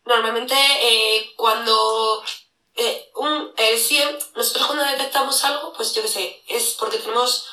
Normalmente 0.06 0.54
eh, 0.54 1.32
cuando 1.36 2.24
eh, 2.76 3.10
un, 3.16 3.52
el 3.58 3.80
SIEM, 3.80 4.16
nosotros 4.36 4.68
cuando 4.68 4.86
detectamos 4.86 5.44
algo, 5.44 5.74
pues 5.74 5.96
yo 5.96 6.04
qué 6.04 6.08
sé, 6.08 6.44
es 6.48 6.76
porque 6.80 7.00
tenemos, 7.00 7.48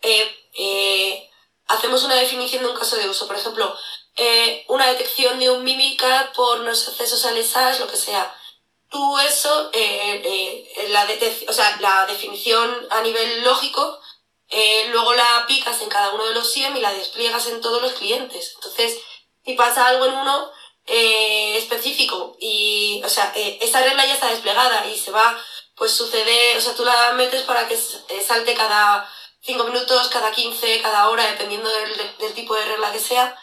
eh, 0.00 1.28
hacemos 1.66 2.02
una 2.04 2.14
definición 2.14 2.62
de 2.62 2.70
un 2.70 2.76
caso 2.76 2.96
de 2.96 3.06
uso. 3.06 3.26
Por 3.26 3.36
ejemplo, 3.36 3.76
una 4.68 4.86
detección 4.88 5.38
de 5.38 5.50
un 5.50 5.64
mímica 5.64 6.32
por 6.34 6.60
los 6.60 6.88
accesos 6.88 7.24
al 7.24 7.36
lo 7.80 7.88
que 7.88 7.96
sea. 7.96 8.34
Tú 8.90 9.18
eso, 9.18 9.70
la, 10.88 11.08
o 11.48 11.52
sea, 11.52 11.76
la 11.80 12.06
definición 12.06 12.86
a 12.90 13.02
nivel 13.02 13.42
lógico, 13.42 13.98
luego 14.90 15.14
la 15.14 15.38
aplicas 15.38 15.80
en 15.82 15.88
cada 15.88 16.10
uno 16.10 16.24
de 16.26 16.34
los 16.34 16.52
SIEM 16.52 16.76
y 16.76 16.80
la 16.80 16.92
despliegas 16.92 17.46
en 17.48 17.60
todos 17.60 17.82
los 17.82 17.92
clientes. 17.94 18.52
Entonces, 18.54 18.98
si 19.44 19.54
pasa 19.54 19.88
algo 19.88 20.06
en 20.06 20.14
uno, 20.14 20.52
eh, 20.86 21.56
específico 21.56 22.36
y, 22.38 23.00
o 23.04 23.08
sea, 23.08 23.32
eh, 23.34 23.58
esa 23.62 23.82
regla 23.82 24.04
ya 24.04 24.14
está 24.14 24.28
desplegada 24.28 24.86
y 24.86 24.98
se 24.98 25.10
va, 25.10 25.38
pues 25.76 25.92
sucede, 25.92 26.56
o 26.58 26.60
sea, 26.60 26.74
tú 26.74 26.84
la 26.84 27.12
metes 27.12 27.42
para 27.44 27.66
que 27.66 27.74
eh, 27.74 28.24
salte 28.26 28.52
cada 28.54 29.10
5 29.40 29.64
minutos, 29.64 30.08
cada 30.08 30.30
15, 30.30 30.82
cada 30.82 31.08
hora, 31.08 31.26
dependiendo 31.26 31.70
del, 31.70 32.34
tipo 32.34 32.54
de 32.54 32.66
regla 32.66 32.92
que 32.92 33.00
sea. 33.00 33.34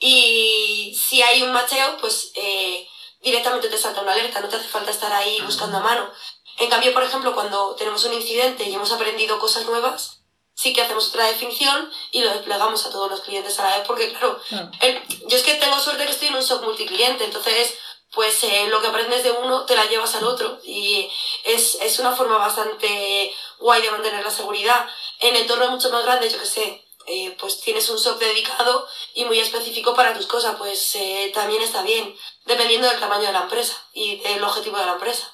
Y 0.00 0.98
si 0.98 1.22
hay 1.22 1.42
un 1.42 1.52
macheo, 1.52 1.98
pues 2.00 2.32
eh, 2.34 2.88
directamente 3.20 3.68
te 3.68 3.78
salta 3.78 4.00
una 4.00 4.12
alerta, 4.12 4.40
no 4.40 4.48
te 4.48 4.56
hace 4.56 4.68
falta 4.68 4.90
estar 4.90 5.12
ahí 5.12 5.40
buscando 5.42 5.76
a 5.76 5.80
mano. 5.80 6.10
En 6.58 6.70
cambio, 6.70 6.92
por 6.92 7.02
ejemplo, 7.02 7.34
cuando 7.34 7.74
tenemos 7.76 8.04
un 8.04 8.14
incidente 8.14 8.64
y 8.64 8.74
hemos 8.74 8.90
aprendido 8.92 9.38
cosas 9.38 9.66
nuevas, 9.66 10.22
sí 10.54 10.72
que 10.72 10.82
hacemos 10.82 11.08
otra 11.08 11.26
definición 11.26 11.90
y 12.12 12.22
lo 12.22 12.30
desplegamos 12.30 12.84
a 12.84 12.90
todos 12.90 13.10
los 13.10 13.20
clientes 13.20 13.58
a 13.58 13.68
la 13.68 13.78
vez, 13.78 13.86
porque 13.86 14.10
claro, 14.10 14.40
yo 14.50 15.36
es 15.36 15.42
que 15.42 15.54
tengo 15.54 15.78
suerte 15.78 16.04
que 16.04 16.12
estoy 16.12 16.28
en 16.28 16.34
un 16.34 16.42
SOC 16.42 16.64
multicliente, 16.64 17.24
entonces 17.24 17.74
pues 18.12 18.42
eh, 18.42 18.66
lo 18.68 18.80
que 18.80 18.88
aprendes 18.88 19.22
de 19.22 19.30
uno 19.30 19.64
te 19.64 19.76
la 19.76 19.86
llevas 19.86 20.14
al 20.16 20.24
otro 20.24 20.58
y 20.64 21.08
es, 21.44 21.76
es, 21.80 21.98
una 22.00 22.14
forma 22.14 22.38
bastante 22.38 23.32
guay 23.58 23.82
de 23.82 23.90
mantener 23.90 24.24
la 24.24 24.30
seguridad. 24.30 24.88
En 25.20 25.36
entornos 25.36 25.70
mucho 25.70 25.90
más 25.90 26.04
grandes, 26.04 26.32
yo 26.32 26.40
que 26.40 26.46
sé, 26.46 26.84
eh, 27.10 27.36
pues 27.40 27.60
tienes 27.60 27.88
un 27.90 27.98
SOC 27.98 28.20
dedicado 28.20 28.86
y 29.14 29.24
muy 29.24 29.40
específico 29.40 29.94
para 29.94 30.14
tus 30.14 30.26
cosas, 30.26 30.56
pues 30.56 30.94
eh, 30.94 31.30
también 31.34 31.60
está 31.60 31.82
bien, 31.82 32.14
dependiendo 32.46 32.88
del 32.88 33.00
tamaño 33.00 33.26
de 33.26 33.32
la 33.32 33.42
empresa 33.42 33.76
y 33.92 34.20
del 34.20 34.42
objetivo 34.44 34.78
de 34.78 34.86
la 34.86 34.92
empresa. 34.92 35.32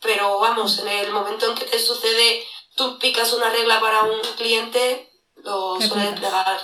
Pero 0.00 0.38
vamos, 0.38 0.78
en 0.80 0.88
el 0.88 1.10
momento 1.12 1.48
en 1.48 1.54
que 1.54 1.64
te 1.64 1.78
sucede 1.78 2.44
tú 2.76 2.98
picas 2.98 3.32
una 3.32 3.50
regla 3.50 3.80
para 3.80 4.02
un 4.02 4.20
cliente, 4.36 5.10
lo 5.36 5.80
suelen 5.80 6.14
pegar 6.14 6.58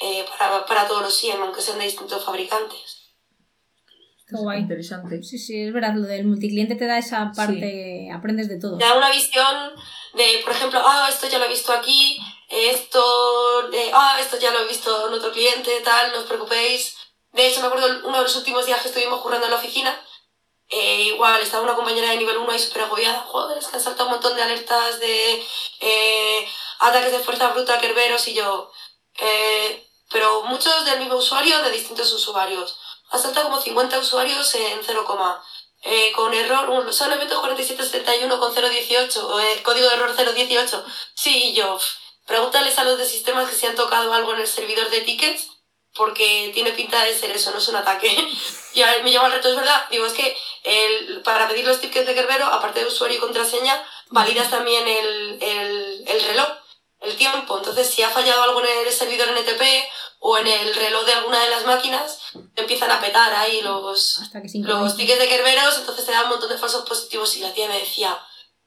eh, 0.00 0.24
para, 0.38 0.64
para, 0.66 0.86
todos 0.86 1.02
los 1.02 1.16
SIEM, 1.16 1.40
aunque 1.40 1.62
sean 1.62 1.78
de 1.78 1.84
distintos 1.84 2.24
fabricantes. 2.24 2.98
Guay. 4.30 4.60
Interesante. 4.60 5.22
Sí, 5.22 5.38
sí, 5.38 5.62
es 5.62 5.72
verdad, 5.72 5.94
lo 5.94 6.06
del 6.06 6.24
multicliente 6.24 6.76
te 6.76 6.86
da 6.86 6.98
esa 6.98 7.32
parte, 7.34 8.10
aprendes 8.14 8.48
de 8.48 8.60
todo. 8.60 8.78
Te 8.78 8.84
da 8.84 8.96
una 8.96 9.10
visión 9.10 9.72
de, 10.14 10.40
por 10.44 10.52
ejemplo, 10.52 10.80
ah, 10.84 11.08
esto 11.10 11.28
ya 11.28 11.38
lo 11.38 11.46
he 11.46 11.48
visto 11.48 11.72
aquí, 11.72 12.18
esto, 12.50 13.68
de, 13.70 13.90
ah, 13.94 14.18
esto 14.20 14.36
ya 14.38 14.50
lo 14.50 14.60
he 14.60 14.68
visto 14.68 15.08
en 15.08 15.14
otro 15.14 15.32
cliente, 15.32 15.80
tal, 15.80 16.12
no 16.12 16.18
os 16.18 16.26
preocupéis. 16.26 16.96
De 17.32 17.46
hecho, 17.46 17.60
me 17.60 17.68
acuerdo 17.68 18.08
uno 18.08 18.18
de 18.18 18.24
los 18.24 18.36
últimos 18.36 18.66
días 18.66 18.82
que 18.82 18.88
estuvimos 18.88 19.20
currando 19.20 19.46
en 19.46 19.52
la 19.52 19.58
oficina, 19.58 20.04
eh, 20.72 21.02
igual 21.02 21.42
estaba 21.42 21.64
una 21.64 21.74
compañera 21.74 22.10
de 22.10 22.16
nivel 22.16 22.36
1 22.38 22.52
ahí 22.52 22.58
súper 22.58 22.82
agobiada. 22.82 23.26
Joder, 23.28 23.58
es 23.58 23.66
que 23.66 23.76
han 23.76 23.82
saltado 23.82 24.08
un 24.08 24.14
montón 24.14 24.36
de 24.36 24.42
alertas 24.42 25.00
de 25.00 25.44
eh, 25.80 26.48
ataques 26.78 27.12
de 27.12 27.18
fuerza 27.18 27.48
bruta, 27.48 27.80
kerberos 27.80 28.26
y 28.28 28.34
yo. 28.34 28.70
Eh, 29.18 29.88
pero 30.10 30.42
muchos 30.42 30.84
del 30.84 31.00
mismo 31.00 31.16
usuario, 31.16 31.60
de 31.62 31.72
distintos 31.72 32.12
usuarios. 32.12 32.78
Han 33.10 33.20
saltado 33.20 33.48
como 33.48 33.60
50 33.60 33.98
usuarios 33.98 34.54
en 34.54 34.80
0, 34.84 35.04
con 36.14 36.34
error, 36.34 36.92
son 36.92 37.12
eventos 37.12 37.40
4771 37.40 38.38
con 38.38 38.54
018, 38.54 39.30
código 39.64 39.88
de 39.88 39.94
error 39.94 40.14
018. 40.14 40.84
Sí, 41.14 41.50
y 41.50 41.54
yo. 41.54 41.78
Pregúntales 42.30 42.78
a 42.78 42.84
los 42.84 42.96
de 42.96 43.06
sistemas 43.06 43.50
que 43.50 43.56
si 43.56 43.66
han 43.66 43.74
tocado 43.74 44.12
algo 44.12 44.32
en 44.34 44.40
el 44.42 44.46
servidor 44.46 44.88
de 44.88 45.00
tickets 45.00 45.48
porque 45.96 46.52
tiene 46.54 46.70
pinta 46.70 47.02
de 47.02 47.18
ser 47.18 47.32
eso, 47.32 47.50
no 47.50 47.58
es 47.58 47.66
un 47.66 47.74
ataque. 47.74 48.08
y 48.74 48.82
a 48.82 49.02
me 49.02 49.10
llama 49.10 49.26
el 49.26 49.32
reto, 49.32 49.48
es 49.48 49.56
verdad. 49.56 49.84
Digo, 49.90 50.06
es 50.06 50.12
que 50.12 50.36
el, 50.62 51.22
para 51.22 51.48
pedir 51.48 51.66
los 51.66 51.80
tickets 51.80 52.06
de 52.06 52.14
Kerbero, 52.14 52.46
aparte 52.46 52.78
de 52.78 52.86
usuario 52.86 53.16
y 53.16 53.20
contraseña, 53.20 53.84
validas 54.10 54.48
también 54.48 54.86
el, 54.86 55.42
el, 55.42 56.04
el, 56.06 56.22
reloj, 56.22 56.50
el 57.00 57.16
tiempo. 57.16 57.58
Entonces, 57.58 57.90
si 57.90 58.04
ha 58.04 58.10
fallado 58.10 58.44
algo 58.44 58.60
en 58.64 58.86
el 58.86 58.92
servidor 58.92 59.28
NTP 59.30 59.62
o 60.20 60.38
en 60.38 60.46
el 60.46 60.72
reloj 60.76 61.04
de 61.06 61.14
alguna 61.14 61.42
de 61.42 61.50
las 61.50 61.66
máquinas, 61.66 62.20
empiezan 62.54 62.92
a 62.92 63.00
petar 63.00 63.34
ahí 63.34 63.60
los, 63.62 64.20
los 64.54 64.96
tickets 64.96 65.18
de 65.18 65.28
Kerberos, 65.28 65.78
entonces 65.78 66.06
te 66.06 66.12
da 66.12 66.22
un 66.22 66.28
montón 66.28 66.48
de 66.48 66.58
falsos 66.58 66.88
positivos. 66.88 67.36
Y 67.36 67.40
la 67.40 67.52
tía 67.52 67.66
me 67.66 67.80
decía, 67.80 68.16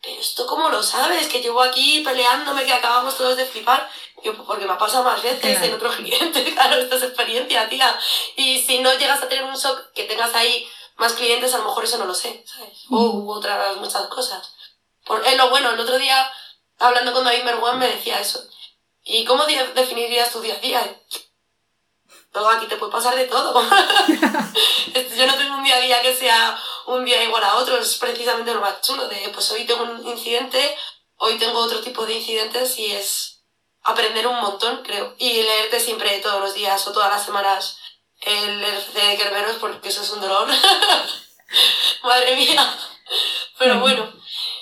pero 0.04 0.20
esto 0.20 0.46
cómo 0.46 0.68
lo 0.68 0.84
sabes, 0.84 1.30
que 1.30 1.42
llevo 1.42 1.62
aquí 1.62 2.02
peleándome, 2.02 2.66
que 2.66 2.74
acabamos 2.74 3.16
todos 3.16 3.38
de 3.38 3.46
flipar. 3.46 3.90
Yo, 4.22 4.36
pues 4.36 4.46
porque 4.46 4.66
me 4.66 4.74
ha 4.74 4.78
pasado 4.78 5.04
más 5.04 5.24
veces 5.24 5.62
en 5.62 5.74
otro 5.74 5.90
cliente, 5.92 6.44
claro, 6.54 6.76
esta 6.76 6.98
es 6.98 7.04
experiencia, 7.04 7.70
tía. 7.70 7.98
Y 8.36 8.62
si 8.62 8.80
no 8.80 8.94
llegas 8.96 9.24
a 9.24 9.30
tener 9.30 9.46
un 9.46 9.56
shock 9.56 9.94
que 9.94 10.04
tengas 10.04 10.36
ahí 10.36 10.68
más 10.98 11.14
clientes, 11.14 11.54
a 11.54 11.60
lo 11.60 11.66
mejor 11.66 11.86
eso 11.86 11.98
no 11.98 12.06
lo 12.06 12.14
sé, 12.14 12.44
¿sabes? 12.46 12.84
O 12.92 13.34
otras 13.34 13.78
muchas 13.78 14.08
cosas. 14.08 14.54
Por, 15.06 15.26
eh, 15.26 15.38
lo 15.38 15.50
bueno, 15.50 15.72
el 15.72 15.80
otro 15.80 15.98
día, 15.98 16.30
hablando 16.80 17.14
con 17.14 17.24
David 17.24 17.44
Merwan, 17.44 17.80
me 17.80 17.88
decía 17.88 18.20
eso. 18.20 18.46
¿Y 19.04 19.24
cómo 19.24 19.46
definirías 19.46 20.32
tu 20.32 20.42
día 20.42 20.56
a 20.56 20.60
día? 20.60 21.02
Luego 22.34 22.50
aquí 22.50 22.66
te 22.66 22.78
puede 22.78 22.92
pasar 22.92 23.16
de 23.16 23.26
todo. 23.26 23.62
Yo 25.18 25.28
no 25.28 25.38
tengo 25.38 25.58
un 25.58 25.64
día 25.64 25.78
a 25.78 25.82
día 25.82 26.02
que 26.02 26.16
sea 26.16 26.60
un 26.88 27.06
día 27.06 27.24
igual 27.24 27.44
a 27.44 27.56
otro, 27.56 27.78
es 27.78 27.96
precisamente 27.98 28.54
lo 28.54 28.62
más 28.62 28.82
chulo 28.82 29.08
de, 29.08 29.30
pues 29.34 29.52
hoy 29.52 29.66
tengo 29.66 29.84
un 29.84 30.06
incidente, 30.08 30.76
hoy 31.18 31.38
tengo 31.38 31.60
otro 31.60 31.82
tipo 31.82 32.06
de 32.06 32.16
incidentes 32.16 32.78
y 32.80 32.92
es 32.92 33.44
aprender 33.84 34.26
un 34.26 34.40
montón, 34.42 34.82
creo. 34.84 35.16
Y 35.20 35.44
leerte 35.44 35.80
siempre 35.80 36.20
todos 36.20 36.42
los 36.42 36.54
días 36.56 36.86
o 36.88 36.92
todas 36.92 37.12
las 37.12 37.24
semanas 37.24 37.78
el 38.22 38.62
RFC 38.62 38.94
de 38.94 39.18
Kerberos 39.18 39.58
porque 39.58 39.90
eso 39.90 40.02
es 40.02 40.10
un 40.10 40.22
dolor. 40.22 40.48
Madre 42.04 42.36
mía. 42.36 42.78
Pero 43.60 43.80
bueno, 43.80 44.12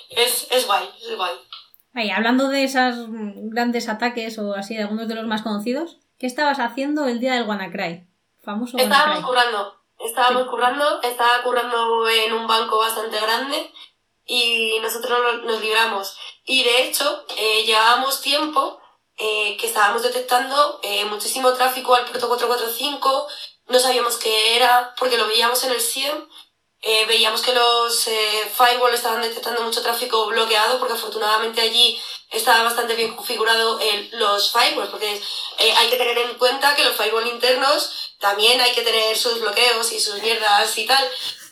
es, 0.09 0.47
es 0.51 0.65
guay, 0.65 0.89
es 0.99 1.15
guay. 1.15 2.11
hablando 2.11 2.49
de 2.49 2.63
esos 2.65 2.95
grandes 3.07 3.87
ataques 3.87 4.37
o 4.39 4.53
así, 4.55 4.75
de 4.75 4.83
algunos 4.83 5.07
de 5.07 5.15
los 5.15 5.25
más 5.25 5.41
conocidos, 5.41 6.00
¿Qué 6.21 6.27
estabas 6.27 6.59
haciendo 6.59 7.07
el 7.07 7.19
día 7.19 7.33
del 7.33 7.47
WannaCry? 7.49 8.05
Famoso 8.43 8.77
Estábamos 8.77 9.25
currando. 9.25 9.75
Estábamos 9.97 10.47
currando, 10.49 11.01
estaba 11.01 11.41
currando 11.41 12.07
en 12.09 12.33
un 12.33 12.45
banco 12.45 12.77
bastante 12.77 13.19
grande 13.19 13.73
y 14.27 14.77
nosotros 14.83 15.43
nos 15.43 15.59
libramos. 15.59 16.15
Y 16.45 16.63
de 16.63 16.83
hecho, 16.83 17.25
eh, 17.35 17.63
llevábamos 17.65 18.21
tiempo 18.21 18.79
eh, 19.17 19.57
que 19.59 19.65
estábamos 19.65 20.03
detectando 20.03 20.79
eh, 20.83 21.05
muchísimo 21.05 21.53
tráfico 21.53 21.95
al 21.95 22.05
puerto 22.05 22.27
445, 22.27 23.27
no 23.69 23.79
sabíamos 23.79 24.17
qué 24.17 24.55
era, 24.55 24.93
porque 24.99 25.17
lo 25.17 25.25
veíamos 25.25 25.63
en 25.63 25.71
el 25.71 25.81
SIEM, 25.81 26.29
eh, 26.83 27.05
veíamos 27.05 27.41
que 27.41 27.53
los 27.53 28.07
eh, 28.07 28.51
firewalls 28.55 28.95
estaban 28.95 29.21
detectando 29.21 29.61
mucho 29.61 29.83
tráfico 29.83 30.25
bloqueado, 30.25 30.79
porque 30.79 30.95
afortunadamente 30.95 31.61
allí 31.61 32.01
estaba 32.31 32.63
bastante 32.63 32.95
bien 32.95 33.15
configurado 33.15 33.79
el, 33.79 34.09
los 34.13 34.51
firewalls, 34.51 34.89
porque 34.89 35.21
eh, 35.59 35.73
hay 35.77 35.89
que 35.89 35.97
tener 35.97 36.17
en 36.17 36.37
cuenta 36.39 36.75
que 36.75 36.83
los 36.83 36.95
firewalls 36.95 37.31
internos 37.31 38.15
también 38.19 38.59
hay 38.61 38.71
que 38.71 38.81
tener 38.81 39.15
sus 39.15 39.39
bloqueos 39.39 39.91
y 39.91 39.99
sus 39.99 40.15
mierdas 40.21 40.75
y 40.77 40.87
tal. 40.87 41.07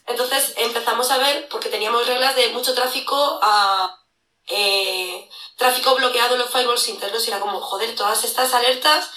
Entonces 0.08 0.54
empezamos 0.58 1.12
a 1.12 1.20
ver, 1.20 1.48
porque 1.50 1.70
teníamos 1.70 2.08
reglas 2.08 2.36
de 2.36 2.50
mucho 2.50 2.74
tráfico 2.74 3.40
a 3.44 4.00
eh, 4.48 5.30
tráfico 5.58 5.94
bloqueado 5.94 6.34
en 6.34 6.42
los 6.42 6.50
firewalls 6.50 6.90
internos 6.90 7.28
y 7.28 7.30
era 7.30 7.40
como, 7.40 7.62
joder, 7.62 7.96
todas 7.96 8.24
estas 8.24 8.52
alertas 8.56 9.12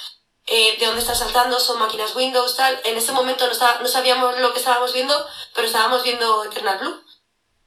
eh, 0.46 0.76
de 0.78 0.86
dónde 0.86 1.00
está 1.00 1.14
saltando, 1.14 1.58
son 1.60 1.78
máquinas 1.78 2.14
Windows, 2.16 2.56
tal. 2.56 2.80
En 2.84 2.96
ese 2.96 3.12
momento 3.12 3.46
no, 3.46 3.52
no 3.80 3.88
sabíamos 3.88 4.38
lo 4.38 4.52
que 4.52 4.58
estábamos 4.58 4.92
viendo, 4.92 5.26
pero 5.54 5.66
estábamos 5.66 6.02
viendo 6.02 6.44
Eternal 6.44 6.78
Blue. 6.78 7.02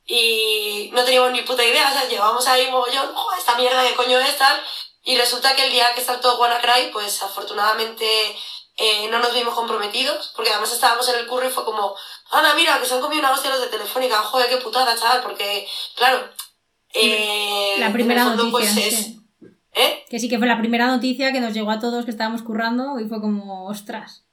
Y 0.07 0.91
no 0.93 1.03
teníamos 1.03 1.32
ni 1.32 1.41
puta 1.41 1.63
idea, 1.63 1.89
o 1.89 1.93
sea, 1.93 2.07
llevábamos 2.07 2.45
ahí 2.47 2.69
mogollón, 2.69 3.11
oh, 3.15 3.32
esta 3.38 3.55
mierda 3.55 3.82
de 3.82 3.95
coño 3.95 4.19
es 4.19 4.38
tal, 4.38 4.61
y 5.03 5.17
resulta 5.17 5.55
que 5.55 5.65
el 5.65 5.71
día 5.71 5.95
que 5.95 6.03
saltó 6.03 6.38
WannaCry, 6.38 6.91
pues 6.91 7.23
afortunadamente 7.23 8.05
eh, 8.78 9.07
no 9.09 9.17
nos 9.19 9.34
vimos 9.34 9.55
comprometidos, 9.55 10.32
porque 10.36 10.51
además 10.51 10.71
estábamos 10.73 11.09
en 11.09 11.15
el 11.15 11.28
curro 11.28 11.47
y 11.47 11.51
fue 11.51 11.65
como, 11.65 11.95
anda, 12.30 12.53
mira, 12.53 12.80
que 12.80 12.86
se 12.86 12.93
han 12.93 13.01
comido 13.01 13.21
una 13.21 13.32
hostia 13.32 13.49
los 13.49 13.61
de 13.61 13.67
Telefónica, 13.67 14.17
joder, 14.17 14.47
qué 14.47 14.57
putada, 14.57 14.95
chaval, 14.95 15.23
porque, 15.23 15.67
claro, 15.95 16.30
eh, 16.93 17.76
la 17.80 17.91
primera 17.91 18.26
noticia, 18.26 18.51
pues, 18.51 19.15
¿Eh? 19.76 20.05
Que 20.09 20.19
sí 20.19 20.30
que 20.30 20.38
fue 20.38 20.47
la 20.47 20.57
primera 20.57 20.88
noticia 20.88 21.34
que 21.34 21.41
nos 21.41 21.53
llegó 21.53 21.69
a 21.69 21.80
todos 21.80 22.05
que 22.05 22.11
estábamos 22.11 22.41
currando 22.41 22.97
y 22.99 23.07
fue 23.07 23.19
como, 23.19 23.67
ostras. 23.67 24.23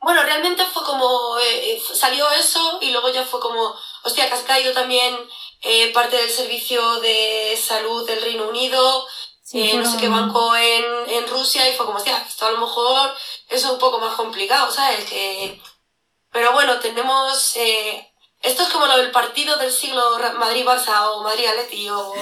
Bueno, 0.00 0.22
realmente 0.22 0.64
fue 0.64 0.82
como, 0.84 1.38
eh, 1.38 1.72
eh, 1.72 1.82
salió 1.94 2.30
eso 2.30 2.78
y 2.80 2.90
luego 2.90 3.10
ya 3.10 3.24
fue 3.24 3.38
como, 3.40 3.74
hostia, 4.04 4.26
que 4.28 4.34
has 4.34 4.42
caído 4.42 4.72
también 4.72 5.14
eh, 5.62 5.92
parte 5.92 6.16
del 6.16 6.30
servicio 6.30 7.00
de 7.00 7.58
salud 7.62 8.06
del 8.06 8.22
Reino 8.22 8.48
Unido, 8.48 9.06
no 9.52 9.90
sé 9.90 9.96
qué 10.00 10.08
banco 10.08 10.56
en, 10.56 10.84
en, 11.08 11.28
Rusia 11.28 11.68
y 11.68 11.74
fue 11.74 11.86
como, 11.86 11.98
hostia, 11.98 12.16
esto 12.26 12.46
a 12.46 12.52
lo 12.52 12.58
mejor 12.58 13.14
es 13.48 13.64
un 13.64 13.78
poco 13.78 13.98
más 13.98 14.14
complicado, 14.14 14.70
¿sabes? 14.70 15.04
Que... 15.04 15.60
Pero 16.32 16.52
bueno, 16.52 16.78
tenemos... 16.80 17.56
esto 18.46 18.62
es 18.62 18.68
como 18.68 18.86
lo 18.86 18.96
del 18.96 19.10
partido 19.10 19.56
del 19.56 19.72
siglo 19.72 20.18
Madrid-Barça 20.38 21.10
o 21.10 21.22
Madrid-Atleti 21.22 21.90
o 21.90 22.14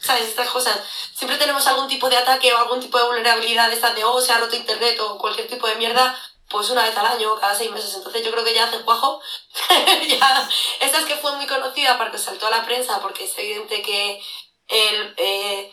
¿sabes? 0.00 0.24
Estas 0.24 0.48
cosas. 0.50 0.78
Siempre 1.14 1.38
tenemos 1.38 1.66
algún 1.66 1.88
tipo 1.88 2.10
de 2.10 2.16
ataque 2.16 2.52
o 2.52 2.58
algún 2.58 2.80
tipo 2.80 2.98
de 2.98 3.04
vulnerabilidad, 3.04 3.72
estas 3.72 3.94
de, 3.94 4.04
oh, 4.04 4.20
se 4.20 4.32
ha 4.32 4.38
roto 4.38 4.56
internet 4.56 4.98
o 5.00 5.18
cualquier 5.18 5.48
tipo 5.48 5.66
de 5.66 5.76
mierda 5.76 6.18
pues 6.48 6.70
una 6.70 6.84
vez 6.84 6.96
al 6.96 7.06
año, 7.06 7.34
cada 7.40 7.54
seis 7.54 7.70
meses. 7.70 7.94
Entonces 7.94 8.24
yo 8.24 8.30
creo 8.30 8.44
que 8.44 8.54
ya 8.54 8.64
hace 8.64 8.80
cuajo. 8.82 9.20
ya, 10.08 10.48
esta 10.80 10.98
es 10.98 11.04
que 11.04 11.16
fue 11.16 11.36
muy 11.36 11.46
conocida 11.46 11.98
porque 11.98 12.18
saltó 12.18 12.46
a 12.46 12.50
la 12.50 12.64
prensa, 12.64 13.00
porque 13.00 13.24
es 13.24 13.36
evidente 13.38 13.82
que 13.82 14.22
el, 14.68 15.14
eh, 15.16 15.72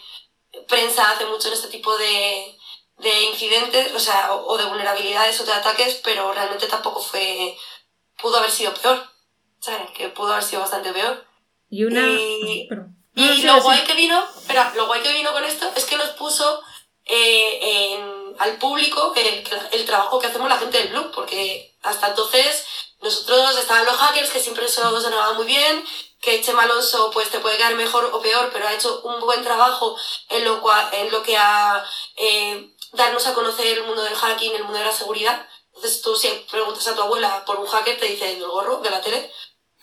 prensa 0.67 1.11
hace 1.11 1.25
mucho 1.25 1.47
en 1.47 1.53
este 1.53 1.67
tipo 1.67 1.95
de, 1.97 2.57
de 2.97 3.23
incidentes, 3.23 3.93
o 3.93 3.99
sea, 3.99 4.33
o, 4.33 4.57
de 4.57 4.65
vulnerabilidades 4.65 5.39
o 5.41 5.45
de 5.45 5.53
ataques, 5.53 5.95
pero 6.03 6.31
realmente 6.33 6.67
tampoco 6.67 7.01
fue, 7.01 7.57
pudo 8.17 8.37
haber 8.37 8.51
sido 8.51 8.73
peor, 8.73 9.12
¿sabes? 9.63 9.91
Que 9.91 10.09
pudo 10.09 10.33
haber 10.33 10.43
sido 10.43 10.61
bastante 10.61 10.91
peor. 10.91 11.25
Y 11.69 11.85
una... 11.85 12.01
Y, 12.01 12.67
y 13.15 13.41
lo 13.43 13.61
guay 13.61 13.83
que 13.83 13.93
vino, 13.93 14.23
espera, 14.35 14.73
lo 14.75 14.87
guay 14.87 15.01
que 15.01 15.13
vino 15.13 15.31
con 15.31 15.43
esto 15.43 15.71
es 15.75 15.85
que 15.85 15.97
nos 15.97 16.09
puso 16.09 16.61
eh, 17.05 18.03
al 18.39 18.57
público 18.57 19.13
el, 19.15 19.43
el, 19.71 19.85
trabajo 19.85 20.19
que 20.19 20.27
hacemos 20.27 20.49
la 20.49 20.57
gente 20.57 20.79
del 20.79 20.89
blog, 20.89 21.11
porque 21.11 21.75
hasta 21.83 22.07
entonces 22.07 22.65
nosotros 23.01 23.57
estaban 23.57 23.85
los 23.85 23.95
hackers 23.95 24.31
que 24.31 24.39
siempre 24.39 24.65
eso 24.65 24.99
sonaba 24.99 25.33
muy 25.33 25.45
bien, 25.45 25.85
que 26.19 26.41
Chema 26.41 26.63
Alonso 26.63 27.11
pues 27.11 27.29
te 27.29 27.39
puede 27.39 27.57
quedar 27.57 27.75
mejor 27.75 28.05
o 28.05 28.21
peor, 28.21 28.49
pero 28.51 28.67
ha 28.67 28.73
hecho 28.73 29.01
un 29.03 29.19
buen 29.19 29.43
trabajo 29.43 29.95
en 30.29 30.43
lo, 30.43 30.61
cual, 30.61 30.89
en 30.93 31.11
lo 31.11 31.21
que 31.21 31.37
a 31.37 31.85
eh, 32.17 32.73
darnos 32.93 33.27
a 33.27 33.33
conocer 33.33 33.67
el 33.67 33.83
mundo 33.83 34.01
del 34.03 34.15
hacking, 34.15 34.55
el 34.55 34.63
mundo 34.63 34.79
de 34.79 34.85
la 34.85 34.91
seguridad. 34.91 35.47
Entonces 35.75 36.01
tú 36.01 36.15
si 36.15 36.29
preguntas 36.49 36.87
a 36.87 36.95
tu 36.95 37.01
abuela 37.01 37.43
por 37.45 37.59
un 37.59 37.67
hacker 37.67 37.99
te 37.99 38.07
dice 38.07 38.31
el 38.33 38.43
gorro 38.43 38.77
de 38.77 38.89
la 38.89 39.01
tele, 39.01 39.31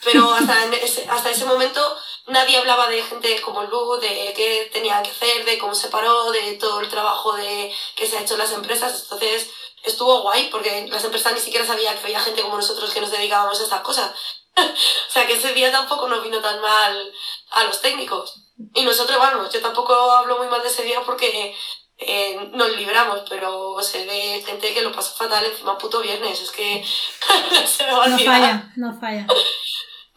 pero 0.04 0.32
hasta, 0.32 0.64
ese, 0.76 1.06
hasta 1.08 1.30
ese 1.30 1.44
momento 1.44 1.80
nadie 2.26 2.58
hablaba 2.58 2.88
de 2.88 3.02
gente 3.02 3.40
como 3.42 3.62
Lu, 3.62 3.96
de 3.96 4.32
qué 4.34 4.70
tenía 4.72 5.02
que 5.02 5.10
hacer, 5.10 5.44
de 5.44 5.58
cómo 5.58 5.74
se 5.74 5.88
paró, 5.88 6.30
de 6.30 6.54
todo 6.54 6.80
el 6.80 6.88
trabajo 6.88 7.32
de, 7.34 7.72
que 7.96 8.06
se 8.06 8.16
ha 8.16 8.22
hecho 8.22 8.34
en 8.34 8.40
las 8.40 8.52
empresas. 8.52 9.02
Entonces 9.02 9.50
estuvo 9.82 10.22
guay 10.22 10.48
porque 10.50 10.86
las 10.90 11.04
empresas 11.04 11.32
ni 11.32 11.40
siquiera 11.40 11.66
sabían 11.66 11.96
que 11.96 12.04
había 12.04 12.20
gente 12.20 12.42
como 12.42 12.56
nosotros 12.56 12.92
que 12.92 13.00
nos 13.00 13.10
dedicábamos 13.10 13.60
a 13.60 13.64
estas 13.64 13.80
cosas. 13.80 14.12
o 14.56 15.12
sea 15.12 15.26
que 15.26 15.34
ese 15.34 15.54
día 15.54 15.70
tampoco 15.70 16.08
nos 16.08 16.22
vino 16.22 16.40
tan 16.40 16.60
mal 16.60 17.12
a 17.50 17.64
los 17.64 17.80
técnicos. 17.80 18.34
Y 18.74 18.84
nosotros, 18.84 19.18
bueno, 19.18 19.50
yo 19.50 19.60
tampoco 19.60 19.94
hablo 19.94 20.38
muy 20.38 20.48
mal 20.48 20.62
de 20.62 20.68
ese 20.68 20.82
día 20.82 21.00
porque 21.04 21.56
eh, 21.98 22.50
nos 22.52 22.76
libramos, 22.76 23.22
pero 23.28 23.76
se 23.82 24.04
ve 24.06 24.42
gente 24.46 24.72
que 24.72 24.82
lo 24.82 24.92
pasa 24.92 25.12
fatal 25.12 25.44
encima 25.44 25.78
puto 25.78 26.00
viernes. 26.00 26.40
Es 26.40 26.50
que 26.50 26.84
se 27.66 27.84
me 27.84 27.92
va 27.92 28.04
a 28.04 28.08
No 28.08 28.18
falla, 28.18 28.72
no 28.76 29.00
falla. 29.00 29.26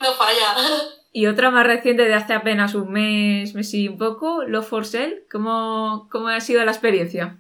No 0.04 0.14
falla. 0.14 0.56
Y 1.12 1.28
otra 1.28 1.52
más 1.52 1.66
reciente 1.66 2.04
de 2.04 2.14
hace 2.14 2.34
apenas 2.34 2.76
un 2.76 2.92
mes, 2.92 3.54
mes 3.54 3.74
y 3.74 3.88
un 3.88 3.98
poco, 3.98 4.44
Love 4.44 4.68
for 4.68 4.86
Sale. 4.86 5.26
¿Cómo, 5.32 6.08
¿Cómo 6.12 6.28
ha 6.28 6.40
sido 6.42 6.64
la 6.66 6.72
experiencia? 6.72 7.40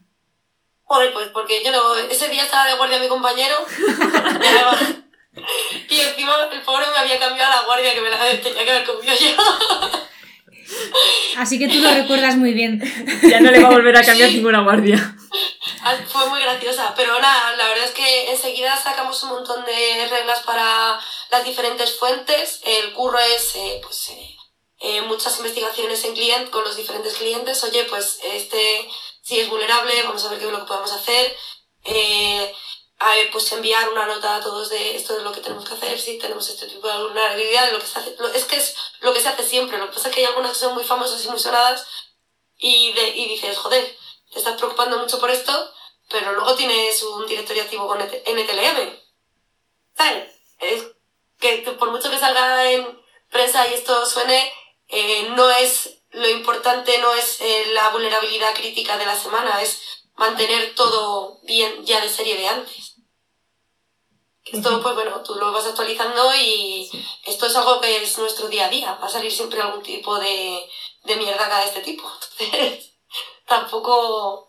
Joder, 0.83 1.11
pues 1.13 1.27
porque 1.29 1.63
yo 1.63 1.71
no, 1.71 1.95
ese 1.95 2.29
día 2.29 2.43
estaba 2.43 2.67
de 2.67 2.75
guardia 2.75 2.99
mi 2.99 3.07
compañero 3.07 3.55
y 5.89 5.99
encima 5.99 6.33
el 6.51 6.61
pobre 6.61 6.85
me 6.93 6.99
había 6.99 7.19
cambiado 7.19 7.49
la 7.49 7.65
guardia 7.65 7.93
que 7.93 8.01
me 8.01 8.09
la 8.09 8.17
tenía 8.41 8.63
que 8.63 8.71
haber 8.71 8.83
comido 8.83 9.13
yo. 9.13 9.35
Así 11.37 11.57
que 11.57 11.67
tú 11.67 11.79
lo 11.79 11.91
recuerdas 11.93 12.37
muy 12.37 12.53
bien. 12.53 12.81
Ya 13.23 13.39
no 13.39 13.49
le 13.49 13.59
va 13.59 13.69
a 13.69 13.71
volver 13.71 13.97
a 13.97 14.03
cambiar 14.03 14.31
ninguna 14.31 14.61
guardia. 14.61 15.15
Fue 16.07 16.25
muy 16.27 16.41
graciosa, 16.41 16.93
pero 16.95 17.19
nada, 17.19 17.55
la 17.55 17.67
verdad 17.67 17.85
es 17.85 17.91
que 17.91 18.31
enseguida 18.31 18.81
sacamos 18.81 19.21
un 19.23 19.29
montón 19.29 19.65
de 19.65 20.07
reglas 20.09 20.39
para 20.41 20.99
las 21.29 21.43
diferentes 21.43 21.97
fuentes. 21.97 22.61
El 22.63 22.93
curro 22.93 23.19
es 23.19 23.55
eh, 23.55 23.81
pues, 23.83 24.09
eh, 24.09 24.37
eh, 24.79 25.01
muchas 25.01 25.37
investigaciones 25.37 26.03
en 26.05 26.13
cliente 26.13 26.51
con 26.51 26.63
los 26.63 26.75
diferentes 26.75 27.15
clientes. 27.15 27.63
Oye, 27.63 27.83
pues 27.85 28.19
este 28.23 28.89
si 29.21 29.39
es 29.39 29.49
vulnerable, 29.49 30.03
vamos 30.03 30.23
a 30.25 30.29
ver 30.29 30.39
qué 30.39 30.45
es 30.45 30.51
lo 30.51 30.59
que 30.59 30.65
podemos 30.65 30.91
hacer 30.91 31.37
pues 33.33 33.51
enviar 33.51 33.89
una 33.89 34.05
nota 34.05 34.35
a 34.35 34.41
todos 34.41 34.69
de 34.69 34.95
esto 34.95 35.17
es 35.17 35.23
lo 35.23 35.31
que 35.31 35.41
tenemos 35.41 35.67
que 35.67 35.73
hacer, 35.73 35.99
si 35.99 36.19
tenemos 36.19 36.47
este 36.47 36.67
tipo 36.67 36.87
de 36.87 37.03
vulnerabilidad, 37.03 37.71
lo 37.71 37.79
que 37.79 37.87
se 37.87 37.99
hace, 37.99 38.15
es 38.35 38.45
que 38.45 38.57
es 38.57 38.75
lo 39.01 39.11
que 39.11 39.19
se 39.19 39.27
hace 39.27 39.43
siempre, 39.43 39.79
lo 39.79 39.87
que 39.89 39.95
pasa 39.95 40.09
es 40.09 40.15
que 40.15 40.21
hay 40.21 40.27
algunas 40.27 40.51
que 40.51 40.59
son 40.59 40.75
muy 40.75 40.83
famosas 40.83 41.25
y 41.25 41.29
muy 41.29 41.39
sonadas 41.39 41.85
y, 42.57 42.93
de, 42.93 43.07
y 43.09 43.27
dices, 43.27 43.57
joder, 43.57 43.97
te 44.31 44.39
estás 44.39 44.55
preocupando 44.55 44.99
mucho 44.99 45.19
por 45.19 45.31
esto, 45.31 45.72
pero 46.09 46.33
luego 46.33 46.55
tienes 46.55 47.01
un 47.03 47.25
directorio 47.25 47.63
activo 47.63 47.87
con 47.87 47.99
NTLM. 47.99 48.99
¿Sabes? 49.95 50.31
Es 50.59 50.83
que 51.39 51.57
por 51.77 51.91
mucho 51.91 52.09
que 52.09 52.17
salga 52.17 52.71
en 52.71 52.99
prensa 53.29 53.67
y 53.67 53.73
esto 53.73 54.05
suene, 54.05 54.51
eh, 54.87 55.29
no 55.35 55.49
es 55.49 56.03
lo 56.13 56.29
importante 56.29 56.97
no 56.99 57.13
es 57.13 57.41
eh, 57.41 57.65
la 57.73 57.89
vulnerabilidad 57.89 58.53
crítica 58.53 58.97
de 58.97 59.05
la 59.05 59.19
semana, 59.19 59.61
es 59.61 59.81
mantener 60.15 60.75
todo 60.75 61.39
bien 61.43 61.85
ya 61.85 61.99
de 62.01 62.09
serie 62.09 62.37
de 62.37 62.47
antes. 62.47 62.95
Esto, 64.45 64.81
pues 64.83 64.93
bueno, 64.93 65.23
tú 65.23 65.35
lo 65.35 65.51
vas 65.51 65.65
actualizando 65.65 66.35
y 66.35 66.89
esto 67.25 67.47
es 67.47 67.55
algo 67.55 67.81
que 67.81 68.03
es 68.03 68.17
nuestro 68.17 68.47
día 68.47 68.65
a 68.65 68.69
día. 68.69 68.93
Va 69.01 69.07
a 69.07 69.09
salir 69.09 69.31
siempre 69.31 69.59
algún 69.61 69.81
tipo 69.81 70.19
de, 70.19 70.69
de 71.05 71.15
mierda 71.15 71.59
de 71.59 71.65
este 71.65 71.81
tipo. 71.81 72.11
Entonces, 72.39 72.93
tampoco. 73.47 74.47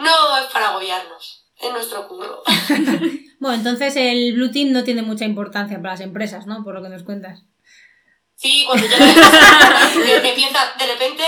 No 0.00 0.36
es 0.38 0.46
para 0.52 0.70
agobiarnos. 0.70 1.46
Es 1.56 1.72
nuestro 1.72 2.08
curro. 2.08 2.42
bueno, 3.38 3.56
entonces 3.56 3.94
el 3.96 4.32
Blue 4.32 4.50
Team 4.50 4.72
no 4.72 4.82
tiene 4.82 5.02
mucha 5.02 5.26
importancia 5.26 5.76
para 5.76 5.92
las 5.92 6.00
empresas, 6.00 6.46
¿no? 6.46 6.64
Por 6.64 6.74
lo 6.74 6.82
que 6.82 6.88
nos 6.88 7.02
cuentas. 7.02 7.42
Sí, 8.34 8.64
cuando 8.66 8.86
ya 8.86 8.96
empieza, 10.24 10.72
de 10.78 10.86
repente, 10.86 11.22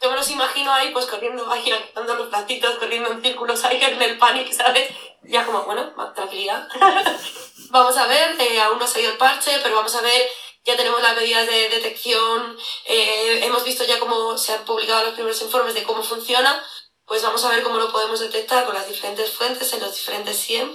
yo 0.00 0.10
me 0.10 0.16
los 0.16 0.30
imagino 0.30 0.72
ahí, 0.72 0.90
pues 0.90 1.04
corriendo, 1.04 1.50
ahí, 1.52 1.70
dando 1.94 2.14
los 2.14 2.28
platitos, 2.28 2.76
corriendo 2.76 3.12
en 3.12 3.22
círculos 3.22 3.62
ahí 3.64 3.78
en 3.82 4.00
el 4.00 4.16
pánico, 4.16 4.50
¿sabes? 4.50 4.88
Ya 5.24 5.44
como, 5.44 5.64
bueno, 5.64 5.92
tranquilidad. 6.14 6.66
vamos 7.70 7.96
a 7.98 8.06
ver, 8.06 8.40
eh, 8.40 8.60
aún 8.62 8.78
no 8.78 8.86
ha 8.86 8.88
salido 8.88 9.12
el 9.12 9.18
parche, 9.18 9.58
pero 9.62 9.76
vamos 9.76 9.94
a 9.94 10.00
ver, 10.00 10.22
ya 10.64 10.76
tenemos 10.76 11.02
las 11.02 11.16
medidas 11.16 11.46
de 11.46 11.68
detección, 11.68 12.56
eh, 12.86 13.40
hemos 13.44 13.64
visto 13.64 13.84
ya 13.84 13.98
cómo 13.98 14.38
se 14.38 14.54
han 14.54 14.64
publicado 14.64 15.04
los 15.04 15.14
primeros 15.14 15.42
informes 15.42 15.74
de 15.74 15.82
cómo 15.82 16.02
funciona, 16.02 16.62
pues 17.06 17.22
vamos 17.22 17.44
a 17.44 17.50
ver 17.50 17.62
cómo 17.62 17.78
lo 17.78 17.92
podemos 17.92 18.20
detectar 18.20 18.64
con 18.64 18.74
las 18.74 18.88
diferentes 18.88 19.30
fuentes 19.32 19.72
en 19.72 19.80
los 19.80 19.94
diferentes 19.94 20.36
SIEM, 20.36 20.70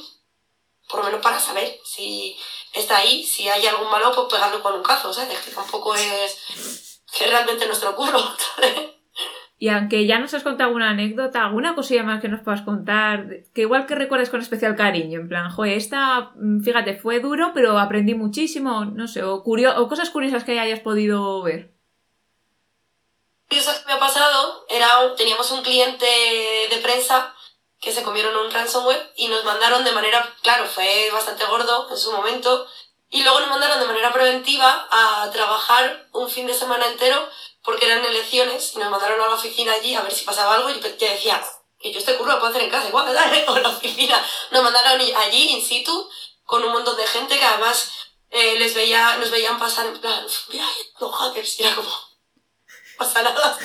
por 0.90 1.00
lo 1.00 1.06
menos 1.06 1.22
para 1.22 1.40
saber 1.40 1.80
si 1.84 2.38
está 2.74 2.98
ahí, 2.98 3.24
si 3.24 3.50
hay 3.50 3.66
algún 3.66 3.90
malo, 3.90 4.14
pues 4.14 4.28
pegarlo 4.32 4.62
con 4.62 4.74
un 4.74 4.84
cazo, 4.84 5.14
¿sabes? 5.14 5.40
Que 5.40 5.52
tampoco 5.52 5.96
es 5.96 7.02
que 7.18 7.28
realmente 7.28 7.68
nuestro 7.68 7.96
curro. 7.96 8.20
Y 9.60 9.70
aunque 9.70 10.06
ya 10.06 10.20
nos 10.20 10.36
has 10.36 10.44
contado 10.44 10.68
alguna 10.68 10.92
anécdota, 10.92 11.44
alguna 11.44 11.74
cosilla 11.74 12.04
más 12.04 12.22
que 12.22 12.28
nos 12.28 12.42
puedas 12.42 12.62
contar, 12.62 13.28
que 13.56 13.62
igual 13.62 13.88
que 13.88 13.96
recuerdes 13.96 14.30
con 14.30 14.40
especial 14.40 14.76
cariño, 14.76 15.20
en 15.20 15.30
plan, 15.30 15.50
joder, 15.50 15.74
esta, 15.74 16.32
mm, 16.36 16.62
fíjate, 16.62 16.96
fue 16.96 17.20
duro, 17.20 17.54
pero 17.56 17.80
aprendí 17.80 18.14
muchísimo, 18.14 18.86
no 18.86 19.08
sé, 19.08 19.24
o, 19.24 19.38
o 19.44 19.88
cosas 19.90 20.12
curiosas 20.12 20.44
que 20.44 20.60
hayas 20.60 20.82
podido 20.82 21.42
ver. 21.42 21.74
Cosas 23.50 23.80
que 23.80 23.86
me 23.86 23.94
ha 23.94 24.00
pasado, 24.00 24.66
era, 24.70 25.16
teníamos 25.16 25.50
un 25.52 25.62
cliente 25.62 26.06
de 26.06 26.80
prensa 26.82 27.34
que 27.80 27.94
se 27.94 28.04
comieron 28.04 28.36
un 28.36 28.52
ransomware 28.52 29.14
y 29.16 29.28
nos 29.28 29.44
mandaron 29.44 29.84
de 29.84 29.92
manera, 29.92 30.36
claro, 30.42 30.66
fue 30.66 31.10
bastante 31.12 31.46
gordo 31.46 31.88
en 31.90 31.98
su 31.98 32.12
momento, 32.12 32.68
y 33.10 33.24
luego 33.24 33.40
nos 33.40 33.50
mandaron 33.50 33.80
de 33.80 33.86
manera 33.86 34.12
preventiva 34.12 34.88
a 34.92 35.30
trabajar 35.32 36.08
un 36.12 36.30
fin 36.30 36.46
de 36.46 36.54
semana 36.54 36.88
entero 36.88 37.30
porque 37.64 37.86
eran 37.86 38.04
elecciones 38.04 38.74
y 38.76 38.80
nos 38.80 38.90
mandaron 38.90 39.22
a 39.22 39.28
la 39.28 39.36
oficina 39.36 39.74
allí 39.74 39.96
a 39.96 40.02
ver 40.02 40.14
si 40.14 40.26
pasaba 40.26 40.56
algo 40.56 40.70
y 40.70 40.80
yo 40.80 40.90
decía 40.98 41.42
que 41.80 41.92
yo 41.92 42.00
este 42.00 42.16
curro 42.18 42.34
lo 42.34 42.40
puedo 42.40 42.52
hacer 42.52 42.64
en 42.64 42.70
casa 42.70 42.88
igual, 42.88 43.14
¿sabes? 43.14 43.44
O 43.48 43.58
la 43.60 43.70
oficina. 43.70 44.22
Nos 44.52 44.64
mandaron 44.64 45.00
allí 45.00 45.50
in 45.50 45.66
situ 45.66 46.10
con 46.44 46.64
un 46.64 46.72
montón 46.72 46.98
de 46.98 47.08
gente 47.08 47.38
que 47.38 47.46
además 47.46 47.92
eh, 48.30 48.58
les 48.60 48.74
veía, 48.74 49.18
nos 49.18 49.32
veían 49.32 49.60
pasar 49.60 49.86
en 49.86 50.00
plan, 50.00 50.26
mira, 50.50 50.66
los 51.00 51.16
hackers, 51.16 51.60
y 51.60 51.64
era 51.64 51.76
como, 51.76 51.90
pasa 53.00 53.22
nada, 53.22 53.58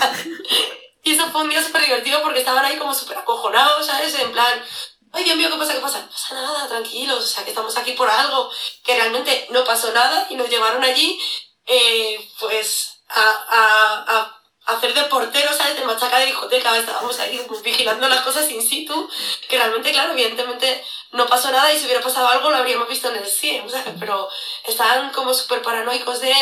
y 1.04 1.12
eso 1.12 1.28
fue 1.30 1.42
un 1.42 1.50
día 1.50 1.62
súper 1.62 1.82
divertido 1.82 2.22
porque 2.22 2.40
estaban 2.40 2.64
ahí 2.64 2.76
como 2.78 2.94
súper 2.94 3.18
acojonados, 3.18 3.86
¿sabes? 3.86 4.14
En 4.18 4.30
plan, 4.32 4.64
ay 5.12 5.24
Dios 5.24 5.36
mío, 5.36 5.48
¿qué 5.50 5.58
pasa? 5.58 5.74
¿Qué 5.74 5.80
pasa? 5.80 6.00
No 6.00 6.08
pasa 6.08 6.34
nada, 6.34 6.68
tranquilos, 6.68 7.24
o 7.24 7.26
sea, 7.26 7.44
que 7.44 7.50
estamos 7.50 7.76
aquí 7.76 7.92
por 7.92 8.08
algo, 8.08 8.50
que 8.84 8.94
realmente 8.94 9.48
no 9.50 9.64
pasó 9.64 9.92
nada 9.92 10.26
y 10.30 10.36
nos 10.36 10.48
llevaron 10.48 10.84
allí, 10.84 11.20
eh, 11.66 12.30
pues, 12.38 13.00
a, 13.08 13.20
a, 13.20 14.18
a 14.18 14.41
hacer 14.66 14.94
de 14.94 15.04
portero, 15.04 15.52
¿sabes? 15.52 15.76
De 15.76 15.84
machaca 15.84 16.18
de 16.18 16.26
discoteca, 16.26 16.76
estábamos 16.76 17.18
ahí 17.18 17.40
vigilando 17.64 18.08
las 18.08 18.20
cosas 18.20 18.50
in 18.50 18.62
situ, 18.62 19.08
que 19.48 19.58
realmente, 19.58 19.92
claro, 19.92 20.12
evidentemente 20.12 20.82
no 21.12 21.26
pasó 21.26 21.50
nada 21.50 21.72
y 21.72 21.78
si 21.78 21.86
hubiera 21.86 22.00
pasado 22.00 22.28
algo 22.28 22.50
lo 22.50 22.56
habríamos 22.56 22.88
visto 22.88 23.10
en 23.10 23.16
el 23.16 23.26
CIE, 23.26 23.64
¿sabes? 23.68 23.94
Pero 23.98 24.28
estaban 24.66 25.10
como 25.10 25.34
súper 25.34 25.62
paranoicos 25.62 26.20
de, 26.20 26.32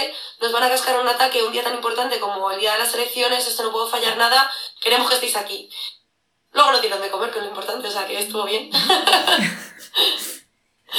nos 0.40 0.52
van 0.52 0.64
a 0.64 0.68
cascar 0.68 1.00
un 1.00 1.08
ataque 1.08 1.42
un 1.42 1.52
día 1.52 1.62
tan 1.62 1.74
importante 1.74 2.20
como 2.20 2.50
el 2.50 2.60
día 2.60 2.72
de 2.72 2.80
las 2.80 2.94
elecciones, 2.94 3.46
esto 3.46 3.62
no 3.62 3.72
puedo 3.72 3.88
fallar 3.88 4.16
nada, 4.16 4.50
queremos 4.80 5.08
que 5.08 5.14
estéis 5.14 5.36
aquí. 5.36 5.70
Luego 6.52 6.72
no 6.72 6.80
tienen 6.80 7.00
de 7.00 7.10
comer, 7.10 7.30
que 7.30 7.38
es 7.38 7.44
lo 7.44 7.50
importante, 7.50 7.88
o 7.88 7.90
sea, 7.90 8.06
que 8.06 8.18
estuvo 8.18 8.44
bien. 8.44 8.70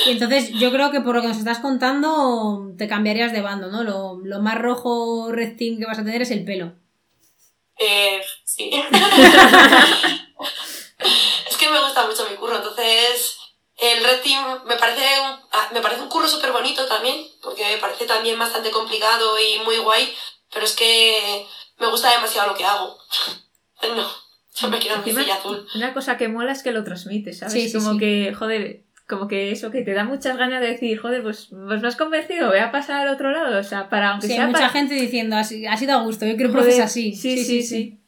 Y 0.05 0.11
entonces 0.11 0.51
yo 0.53 0.72
creo 0.72 0.89
que 0.89 1.01
por 1.01 1.15
lo 1.15 1.22
que 1.22 1.28
nos 1.28 1.38
estás 1.38 1.59
contando 1.59 2.74
te 2.78 2.88
cambiarías 2.88 3.34
de 3.34 3.41
bando, 3.41 3.67
¿no? 3.67 3.84
Lo, 3.84 4.19
lo 4.24 4.41
más 4.41 4.57
rojo 4.57 5.32
red 5.32 5.57
team 5.57 5.78
que 5.78 5.86
vas 5.86 5.99
a 5.99 6.03
tener 6.03 6.22
es 6.22 6.32
el 6.32 6.45
pelo. 6.45 6.74
Eh, 7.84 8.23
sí. 8.43 8.69
es 11.49 11.57
que 11.57 11.69
me 11.69 11.82
gusta 11.82 12.05
mucho 12.05 12.29
mi 12.29 12.36
curro, 12.36 12.57
entonces 12.57 13.38
el 13.77 14.03
Red 14.03 14.21
Team 14.21 14.63
me 14.65 14.75
parece 14.75 15.01
un, 15.19 15.39
ah, 15.51 15.69
me 15.73 15.82
parece 15.82 16.01
un 16.01 16.09
curro 16.09 16.27
súper 16.27 16.51
bonito 16.51 16.86
también, 16.86 17.25
porque 17.41 17.65
me 17.65 17.77
parece 17.77 18.05
también 18.05 18.38
bastante 18.38 18.69
complicado 18.69 19.36
y 19.39 19.57
muy 19.65 19.77
guay, 19.77 20.13
pero 20.53 20.63
es 20.63 20.75
que 20.75 21.47
me 21.79 21.88
gusta 21.88 22.11
demasiado 22.11 22.49
lo 22.49 22.55
que 22.55 22.65
hago. 22.65 22.99
no, 23.95 24.07
yo 24.55 24.69
me 24.69 24.77
quiero 24.77 25.01
mi 25.01 25.11
silla 25.11 25.36
azul. 25.36 25.67
Una 25.73 25.95
cosa 25.95 26.17
que 26.17 26.27
mola 26.27 26.51
es 26.51 26.61
que 26.61 26.71
lo 26.71 26.84
transmites, 26.84 27.39
¿sabes? 27.39 27.53
Sí, 27.53 27.73
Como 27.73 27.97
que, 27.97 28.36
joder, 28.38 28.84
como 29.08 29.28
que 29.28 29.52
eso, 29.52 29.72
que 29.72 29.82
te 29.82 29.93
da 29.93 30.04
muchas 30.04 30.38
ganas 30.38 30.62
de 30.62 30.68
decir, 30.68 30.99
joder, 30.99 31.22
pues, 31.22 31.49
pues 31.49 31.82
me 31.82 31.88
has 31.88 31.95
convencido, 31.95 32.49
voy 32.49 32.60
a 32.60 32.72
pasar 32.72 33.02
al 33.02 33.14
otro 33.14 33.32
lado, 33.32 33.60
o 33.60 33.64
sea, 33.64 33.89
para 33.89 34.12
aunque 34.12 34.28
sí, 34.28 34.34
sea... 34.34 34.47
mucha 34.47 34.70
gente 34.70 34.95
diciendo, 34.95 35.36
ha 35.36 35.43
sido 35.43 35.93
a 35.93 36.02
gusto, 36.02 36.26
yo 36.26 36.36
quiero 36.36 36.52
profes 36.52 36.80
así. 36.80 37.14
Sí, 37.16 37.38
sí, 37.38 37.43
sí. 37.43 37.64
sí. 37.64 37.99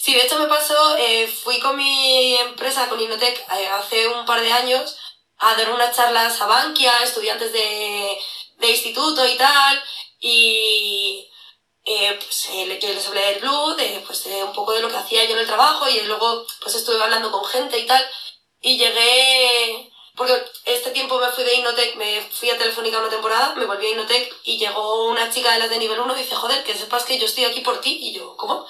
sí. 0.00 0.14
de 0.14 0.22
hecho 0.22 0.38
me 0.38 0.46
pasó, 0.46 0.96
eh, 0.96 1.26
fui 1.26 1.60
con 1.60 1.76
mi 1.76 2.36
empresa, 2.36 2.88
con 2.88 3.00
Innotec, 3.00 3.36
eh, 3.38 3.66
hace 3.78 4.08
un 4.08 4.24
par 4.24 4.40
de 4.40 4.52
años 4.52 4.98
a 5.38 5.54
dar 5.56 5.70
unas 5.72 5.94
charlas 5.94 6.40
a 6.40 6.46
Bankia, 6.46 6.92
estudiantes 7.02 7.52
de, 7.52 8.16
de 8.58 8.70
instituto 8.70 9.26
y 9.26 9.36
tal, 9.36 9.82
y 10.20 11.28
eh, 11.84 12.18
pues, 12.18 12.48
eh, 12.50 12.78
yo 12.80 12.88
les 12.88 13.06
hablé 13.06 13.20
del 13.20 13.40
Blue, 13.40 13.74
de, 13.76 14.02
pues, 14.06 14.24
de 14.24 14.42
un 14.42 14.52
poco 14.54 14.72
de 14.72 14.80
lo 14.80 14.88
que 14.88 14.96
hacía 14.96 15.24
yo 15.24 15.34
en 15.34 15.40
el 15.40 15.46
trabajo, 15.46 15.86
y 15.88 16.00
luego 16.02 16.46
pues 16.62 16.74
estuve 16.76 17.02
hablando 17.02 17.30
con 17.30 17.44
gente 17.44 17.78
y 17.78 17.86
tal, 17.86 18.02
y 18.62 18.78
llegué 18.78 19.92
porque 20.16 20.44
este 20.64 20.90
tiempo 20.90 21.18
me 21.18 21.28
fui 21.28 21.42
de 21.42 21.54
Innotec, 21.54 21.96
me 21.96 22.20
fui 22.30 22.48
a 22.50 22.58
Telefónica 22.58 23.00
una 23.00 23.08
temporada, 23.08 23.54
me 23.56 23.66
volví 23.66 23.86
a 23.86 23.90
Innotec 23.90 24.32
y 24.44 24.58
llegó 24.58 25.08
una 25.08 25.28
chica 25.30 25.52
de 25.52 25.58
las 25.58 25.70
de 25.70 25.78
nivel 25.78 25.98
1 25.98 26.14
y 26.16 26.22
dice, 26.22 26.36
joder, 26.36 26.62
que 26.62 26.74
sepas 26.74 27.04
que 27.04 27.18
yo 27.18 27.26
estoy 27.26 27.44
aquí 27.44 27.60
por 27.60 27.80
ti. 27.80 27.98
Y 28.00 28.12
yo, 28.12 28.36
¿cómo? 28.36 28.66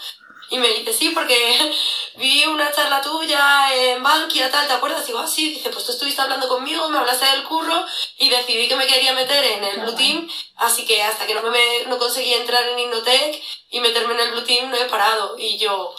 Y 0.50 0.58
me 0.58 0.68
dice, 0.68 0.92
sí, 0.92 1.10
porque 1.10 1.72
vi 2.16 2.46
una 2.46 2.72
charla 2.72 3.02
tuya 3.02 3.74
en 3.74 4.02
Bankia, 4.02 4.50
tal, 4.50 4.66
¿te 4.66 4.72
acuerdas? 4.72 5.04
Y 5.04 5.08
digo, 5.08 5.18
ah, 5.18 5.26
sí. 5.26 5.50
Dice, 5.50 5.68
pues 5.68 5.84
tú 5.84 5.92
estuviste 5.92 6.22
hablando 6.22 6.48
conmigo, 6.48 6.88
me 6.88 6.98
hablaste 6.98 7.26
del 7.26 7.44
curro 7.44 7.84
y 8.18 8.30
decidí 8.30 8.66
que 8.66 8.76
me 8.76 8.86
quería 8.86 9.12
meter 9.12 9.44
en 9.44 9.64
el 9.64 9.80
Blue 9.80 9.94
Team. 9.94 10.30
Así 10.56 10.86
que 10.86 11.02
hasta 11.02 11.26
que 11.26 11.34
no, 11.34 11.42
me, 11.42 11.84
no 11.86 11.98
conseguí 11.98 12.32
entrar 12.34 12.66
en 12.68 12.78
Innotec 12.78 13.42
y 13.70 13.80
meterme 13.80 14.14
en 14.14 14.20
el 14.20 14.30
Blue 14.30 14.44
Team, 14.44 14.70
no 14.70 14.76
he 14.76 14.84
parado. 14.86 15.36
Y 15.38 15.58
yo, 15.58 15.94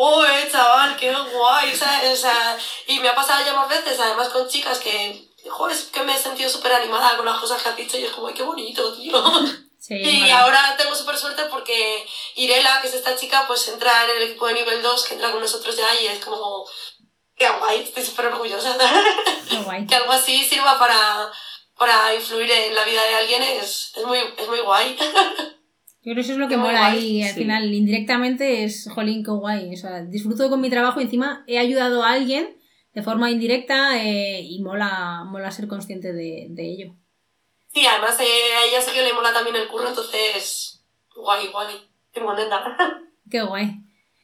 ¡Uy, 0.00 0.48
chaval, 0.48 0.96
qué 0.96 1.12
guay! 1.12 1.72
O 1.72 2.16
sea, 2.16 2.56
y 2.86 3.00
me 3.00 3.08
ha 3.08 3.16
pasado 3.16 3.44
ya 3.44 3.52
más 3.52 3.68
veces, 3.68 3.98
además 3.98 4.28
con 4.28 4.48
chicas 4.48 4.78
que, 4.78 5.28
joder, 5.50 5.76
es 5.76 5.86
que 5.86 6.04
me 6.04 6.14
he 6.14 6.18
sentido 6.18 6.48
súper 6.48 6.72
animada 6.72 7.16
con 7.16 7.26
las 7.26 7.40
cosas 7.40 7.60
que 7.60 7.68
has 7.68 7.76
dicho 7.76 7.98
y 7.98 8.04
es 8.04 8.12
como, 8.12 8.28
¡ay, 8.28 8.34
qué 8.34 8.44
bonito, 8.44 8.94
tío! 8.94 9.20
Sí, 9.80 9.94
y 9.94 10.30
ahora 10.30 10.74
tengo 10.76 10.94
súper 10.94 11.16
suerte 11.16 11.44
porque 11.46 12.06
Irela, 12.34 12.80
que 12.82 12.88
es 12.88 12.94
esta 12.94 13.16
chica, 13.16 13.44
pues 13.46 13.66
entra 13.68 14.04
en 14.04 14.10
el 14.10 14.22
equipo 14.24 14.46
de 14.46 14.54
nivel 14.54 14.82
2, 14.82 15.04
que 15.04 15.14
entra 15.14 15.30
con 15.30 15.40
nosotros 15.40 15.76
ya 15.76 16.00
y 16.00 16.08
es 16.08 16.22
como, 16.22 16.68
¡qué 17.36 17.48
guay! 17.48 17.82
Estoy 17.82 18.04
súper 18.04 18.26
orgullosa. 18.26 18.76
Qué 19.48 19.56
guay. 19.58 19.86
que 19.88 19.94
algo 19.94 20.12
así 20.12 20.44
sirva 20.44 20.78
para, 20.78 21.32
para 21.76 22.14
influir 22.14 22.50
en 22.50 22.74
la 22.74 22.84
vida 22.84 23.02
de 23.04 23.14
alguien 23.14 23.42
es, 23.42 23.92
es, 23.96 24.04
muy, 24.04 24.18
es 24.18 24.48
muy 24.48 24.60
guay. 24.60 24.98
Yo 26.08 26.14
creo 26.14 26.24
que 26.24 26.32
eso 26.32 26.32
es 26.32 26.38
lo 26.38 26.48
que 26.48 26.56
mola 26.56 26.86
ahí. 26.86 27.22
Al 27.22 27.34
final, 27.34 27.74
indirectamente 27.74 28.64
es, 28.64 28.88
jolín, 28.90 29.22
qué 29.22 29.30
guay. 29.30 29.74
O 29.74 29.76
sea, 29.76 30.00
disfruto 30.00 30.48
con 30.48 30.58
mi 30.58 30.70
trabajo 30.70 31.00
y 31.00 31.02
encima 31.02 31.44
he 31.46 31.58
ayudado 31.58 32.02
a 32.02 32.12
alguien 32.12 32.56
de 32.94 33.02
forma 33.02 33.30
indirecta 33.30 34.02
eh, 34.02 34.40
y 34.40 34.62
mola, 34.62 35.24
mola 35.26 35.50
ser 35.50 35.68
consciente 35.68 36.14
de, 36.14 36.46
de 36.48 36.62
ello. 36.62 36.94
Sí, 37.74 37.84
además 37.84 38.18
eh, 38.20 38.24
a 38.24 38.64
ella 38.64 38.80
sé 38.80 38.92
que 38.92 39.02
le 39.02 39.12
mola 39.12 39.34
también 39.34 39.56
el 39.56 39.68
curro, 39.68 39.86
entonces, 39.86 40.82
guay, 41.14 41.48
guay. 41.48 41.76
Qué 42.10 42.22
moneda. 42.22 42.74
Qué 43.30 43.42
guay. 43.42 43.74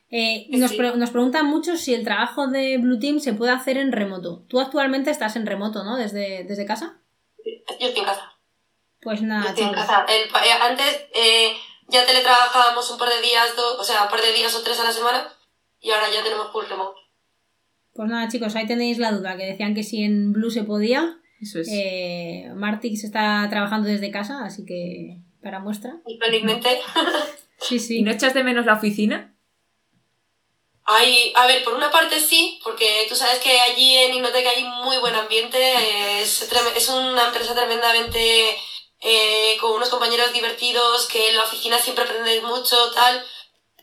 Eh, 0.09 0.47
nos, 0.57 0.73
nos, 0.97 1.11
preguntan 1.11 1.45
mucho 1.45 1.77
si 1.77 1.93
el 1.93 2.03
trabajo 2.03 2.47
de 2.47 2.79
Blue 2.79 2.99
Team 2.99 3.21
se 3.21 3.35
puede 3.35 3.53
hacer 3.53 3.77
en 3.77 3.93
remoto. 3.93 4.47
Tú 4.49 4.59
actualmente 4.59 5.11
estás 5.11 5.37
en 5.37 5.45
remoto, 5.45 5.85
¿no? 5.85 5.99
¿Desde, 5.99 6.45
desde 6.45 6.65
casa? 6.65 7.03
Yo 7.45 7.89
estoy 7.89 8.01
en 8.01 8.07
casa. 8.07 8.33
Pues 9.03 9.21
nada, 9.21 9.51
estoy 9.51 9.65
en 9.65 9.75
casa. 9.75 10.07
El, 10.09 10.31
antes, 10.63 11.09
ya 11.89 12.07
teletrabajábamos 12.07 12.91
un 12.91 12.99
par 12.99 13.09
de 13.11 13.21
días, 13.21 13.49
o 13.79 13.85
sea, 13.85 14.05
un 14.05 14.09
par 14.11 14.21
de 14.23 14.33
días 14.33 14.55
o 14.55 14.63
tres 14.63 14.79
a 14.81 14.85
la 14.85 14.93
semana 14.93 15.29
y 15.81 15.91
ahora 15.91 16.11
ya 16.11 16.23
tenemos 16.23 16.51
full 16.53 16.65
remote. 16.67 16.99
Pues 17.95 18.09
nada, 18.09 18.29
chicos, 18.29 18.57
ahí 18.57 18.67
tenéis 18.67 18.99
la 18.99 19.13
duda, 19.13 19.37
que 19.37 19.45
decían 19.47 19.75
que 19.75 19.83
si 19.85 20.03
en 20.03 20.33
Blue 20.33 20.51
se 20.51 20.65
podía. 20.65 21.19
Eso 21.41 21.61
es. 21.61 21.69
Eh, 21.71 22.51
Martix 22.55 23.05
está 23.05 23.47
trabajando 23.51 23.89
desde 23.89 24.11
casa, 24.11 24.45
así 24.45 24.65
que 24.65 25.19
para 25.43 25.61
muestra. 25.61 25.97
Y 26.07 26.19
felizmente. 26.19 26.81
Sí, 27.59 27.79
sí. 27.79 27.99
¿Y 27.99 28.03
no 28.03 28.11
echas 28.11 28.35
de 28.35 28.45
menos 28.45 28.67
la 28.67 28.75
oficina? 28.75 29.35
Hay, 30.87 31.33
a 31.35 31.47
ver, 31.47 31.65
por 31.65 31.73
una 31.73 31.91
parte 31.91 32.21
sí, 32.21 32.61
porque 32.63 33.07
tú 33.09 33.15
sabes 33.15 33.39
que 33.39 33.59
allí 33.59 33.95
en 33.97 34.13
Innotec 34.15 34.47
hay 34.47 34.65
muy 34.85 34.99
buen 34.99 35.15
ambiente, 35.15 36.21
es, 36.21 36.51
trem- 36.53 36.77
es 36.77 36.89
una 36.91 37.29
empresa 37.29 37.55
tremendamente 37.55 38.55
eh, 39.01 39.57
con 39.61 39.73
unos 39.73 39.89
compañeros 39.89 40.33
divertidos, 40.33 41.07
que 41.07 41.31
en 41.31 41.37
la 41.37 41.45
oficina 41.45 41.79
siempre 41.79 42.05
aprendes 42.05 42.43
mucho, 42.43 42.91
tal. 42.93 43.25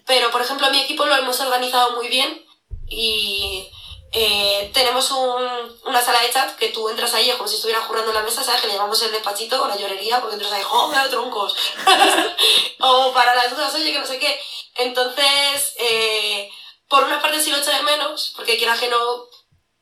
Pero, 0.06 0.32
por 0.32 0.42
ejemplo, 0.42 0.70
mi 0.72 0.82
equipo 0.82 1.06
lo 1.06 1.16
hemos 1.16 1.40
organizado 1.40 1.92
muy 1.96 2.08
bien 2.10 2.46
y 2.90 3.70
eh, 4.14 4.70
tenemos 4.74 5.10
un- 5.12 5.80
una 5.86 6.02
sala 6.02 6.20
de 6.22 6.32
chat 6.32 6.56
que 6.58 6.70
tú 6.70 6.90
entras 6.90 7.14
ahí, 7.14 7.30
es 7.30 7.36
como 7.38 7.48
si 7.48 7.56
estuvieras 7.56 7.86
jurando 7.86 8.10
en 8.12 8.16
la 8.16 8.24
mesa, 8.24 8.44
¿sabes? 8.44 8.62
Que 8.62 8.68
le 8.68 8.74
llamamos 8.74 9.02
el 9.04 9.12
despachito 9.12 9.62
o 9.64 9.68
la 9.68 9.78
llorería, 9.78 10.20
porque 10.20 10.36
entras 10.36 10.52
ahí, 10.52 10.64
¡joder, 10.64 11.10
troncos! 11.10 11.56
o 12.80 13.14
para 13.14 13.36
las 13.36 13.52
dudas, 13.52 13.74
oye, 13.76 13.92
que 13.94 14.00
no 14.00 14.06
sé 14.06 14.20
qué. 14.20 14.40
Entonces, 14.76 15.76
eh, 15.78 16.50
por 16.90 17.04
una 17.06 17.22
parte 17.22 17.40
sí 17.42 17.52
lo 17.52 17.58
echo 17.58 17.72
de 17.72 17.84
menos, 17.84 18.34
porque 18.36 18.58
quiera 18.58 18.78
que 18.78 18.90
no, 18.90 19.26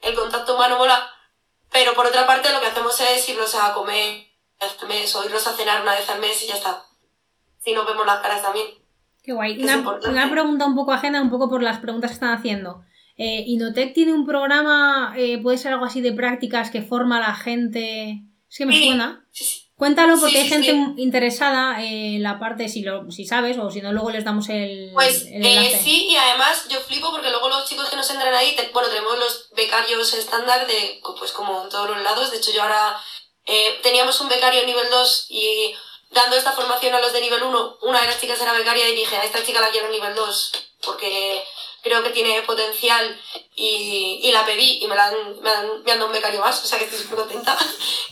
el 0.02 0.14
contacto 0.16 0.54
humano 0.56 0.78
mola, 0.78 1.12
pero 1.72 1.94
por 1.96 2.06
otra 2.06 2.28
parte 2.28 2.52
lo 2.52 2.60
que 2.62 2.68
hacemos 2.68 3.00
es 3.00 3.28
irnos 3.30 3.56
a 3.56 3.74
comer 3.74 4.28
al 4.60 4.88
mes 4.88 5.16
o 5.16 5.24
irnos 5.26 5.48
a 5.48 5.54
cenar 5.54 5.82
una 5.82 5.94
vez 5.96 6.10
al 6.10 6.20
mes 6.20 6.44
y 6.44 6.48
ya 6.48 6.56
está. 6.56 6.84
Si 7.64 7.74
nos 7.74 7.86
vemos 7.86 8.06
las 8.06 8.20
caras 8.22 8.42
también. 8.42 8.68
Qué 9.24 9.34
guay. 9.34 9.62
Una, 9.62 9.78
una 10.08 10.30
pregunta 10.32 10.66
un 10.66 10.76
poco 10.76 10.92
ajena, 10.92 11.22
un 11.22 11.30
poco 11.30 11.50
por 11.50 11.62
las 11.62 11.80
preguntas 11.80 12.12
que 12.12 12.16
están 12.16 12.34
haciendo. 12.34 12.84
Eh, 13.18 13.44
¿Inotec 13.48 13.94
tiene 13.94 14.14
un 14.14 14.26
programa, 14.26 15.14
eh, 15.18 15.40
puede 15.42 15.58
ser 15.58 15.74
algo 15.74 15.86
así 15.86 16.02
de 16.02 16.14
prácticas 16.14 16.72
que 16.72 16.82
forma 16.82 17.18
a 17.18 17.30
la 17.30 17.36
gente? 17.36 18.22
Es 18.50 18.58
que 18.58 18.66
me 18.66 18.74
Sí. 18.74 18.88
suena. 18.88 19.26
Sí, 19.32 19.44
sí. 19.44 19.66
Cuéntalo 19.76 20.20
porque 20.20 20.40
hay 20.40 20.50
gente 20.50 20.72
interesada 20.98 21.82
en 21.82 22.22
la 22.22 22.38
parte, 22.38 22.68
si, 22.68 22.82
lo, 22.82 23.10
si 23.12 23.26
sabes, 23.26 23.58
o 23.58 23.72
si 23.72 23.80
no, 23.82 23.94
luego 23.94 24.10
les 24.12 24.26
damos 24.26 24.50
el, 24.50 24.92
Pues 24.94 25.26
el 25.32 25.46
eh, 25.46 25.80
sí, 25.82 26.08
y 26.10 26.18
además 26.18 26.68
yo 26.70 26.82
flipo 26.82 27.12
porque 27.12 27.30
luego 27.30 27.48
los 27.48 27.66
chicos 27.66 27.90
que 27.90 27.96
nos 27.96 28.10
entran 28.12 28.34
ahí, 28.34 28.58
te- 28.58 28.72
bueno, 28.74 28.90
tenemos 28.90 29.18
los 29.18 29.50
becarios 29.56 30.14
estándar 30.16 30.68
de, 30.68 31.00
pues 31.18 31.32
como 31.32 31.64
en 31.64 31.70
todos 31.70 31.90
los 31.92 32.02
lados, 32.04 32.30
de 32.30 32.38
hecho 32.38 32.52
yo 32.54 32.62
ahora 32.64 32.98
eh, 33.52 33.80
teníamos 33.82 34.22
un 34.22 34.30
becario 34.30 34.64
nivel 34.64 34.90
2 34.92 35.26
y 35.30 35.76
dando 36.12 36.36
esta 36.36 36.52
formación 36.52 36.94
a 36.94 37.02
los 37.02 37.14
de 37.14 37.22
nivel 37.22 37.42
1, 37.42 37.78
una 37.82 38.02
de 38.02 38.08
las 38.08 38.22
chicas 38.22 38.40
era 38.40 38.54
becaria 38.54 38.88
y 38.88 38.96
dije, 38.96 39.18
a 39.18 39.24
esta 39.24 39.44
chica 39.44 39.60
la 39.60 39.72
quiero 39.72 39.88
en 39.88 39.94
nivel 39.94 40.14
2 40.14 40.52
porque 40.84 41.44
creo 41.82 42.04
que 42.04 42.12
tiene 42.12 42.44
potencial 42.44 43.20
y, 43.56 44.20
y 44.22 44.32
la 44.32 44.46
pedí 44.46 44.84
y 44.84 44.88
me, 44.88 44.96
la 44.96 45.08
han, 45.08 45.42
me, 45.42 45.50
han, 45.50 45.84
me 45.84 45.92
han 45.92 45.98
dado 45.98 46.08
un 46.08 46.14
becario 46.14 46.42
más, 46.42 46.64
o 46.64 46.68
sea 46.68 46.78
que 46.78 46.86
estoy 46.86 47.00
súper 47.00 47.20
contenta. 47.20 47.58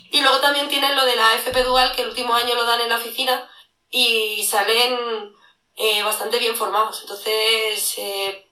Y 0.09 0.21
luego 0.21 0.39
también 0.39 0.69
tienen 0.69 0.95
lo 0.95 1.05
de 1.05 1.17
la 1.17 1.35
FP 1.35 1.63
Dual, 1.63 1.93
que 1.93 2.01
el 2.01 2.07
último 2.07 2.33
año 2.33 2.55
lo 2.55 2.63
dan 2.63 2.79
en 2.79 2.89
la 2.89 2.95
oficina 2.95 3.47
y 3.89 4.41
salen 4.43 5.35
eh, 5.75 6.01
bastante 6.01 6.39
bien 6.39 6.55
formados. 6.55 7.01
Entonces, 7.01 7.93
eh, 7.97 8.47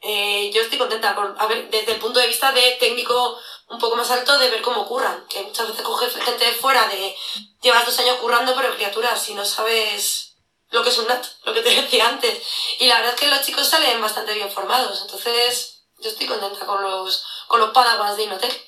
eh, 0.00 0.50
yo 0.54 0.62
estoy 0.62 0.78
contenta 0.78 1.14
con, 1.14 1.34
a 1.38 1.46
ver, 1.46 1.68
desde 1.70 1.92
el 1.92 1.98
punto 1.98 2.20
de 2.20 2.28
vista 2.28 2.52
de 2.52 2.76
técnico 2.78 3.38
un 3.70 3.78
poco 3.78 3.96
más 3.96 4.10
alto, 4.10 4.38
de 4.38 4.50
ver 4.50 4.60
cómo 4.62 4.86
curran. 4.86 5.24
Que 5.28 5.42
muchas 5.42 5.68
veces 5.68 5.82
coge 5.82 6.10
gente 6.10 6.44
de 6.44 6.52
fuera 6.52 6.86
de 6.88 7.16
llevas 7.62 7.86
dos 7.86 7.98
años 8.00 8.16
currando, 8.16 8.54
pero 8.54 8.74
criatura, 8.74 9.16
si 9.16 9.32
no 9.34 9.44
sabes 9.44 10.36
lo 10.70 10.82
que 10.82 10.90
es 10.90 10.98
un 10.98 11.06
NAT, 11.08 11.24
lo 11.44 11.54
que 11.54 11.62
te 11.62 11.70
decía 11.82 12.08
antes. 12.08 12.42
Y 12.78 12.86
la 12.86 12.96
verdad 12.98 13.14
es 13.14 13.20
que 13.20 13.28
los 13.28 13.42
chicos 13.42 13.66
salen 13.68 14.00
bastante 14.00 14.34
bien 14.34 14.50
formados. 14.50 15.00
Entonces, 15.02 15.84
yo 15.98 16.10
estoy 16.10 16.26
contenta 16.26 16.64
con 16.66 16.82
los, 16.82 17.24
con 17.48 17.60
los 17.60 17.70
padawans 17.70 18.16
de 18.16 18.24
Inotec. 18.24 18.60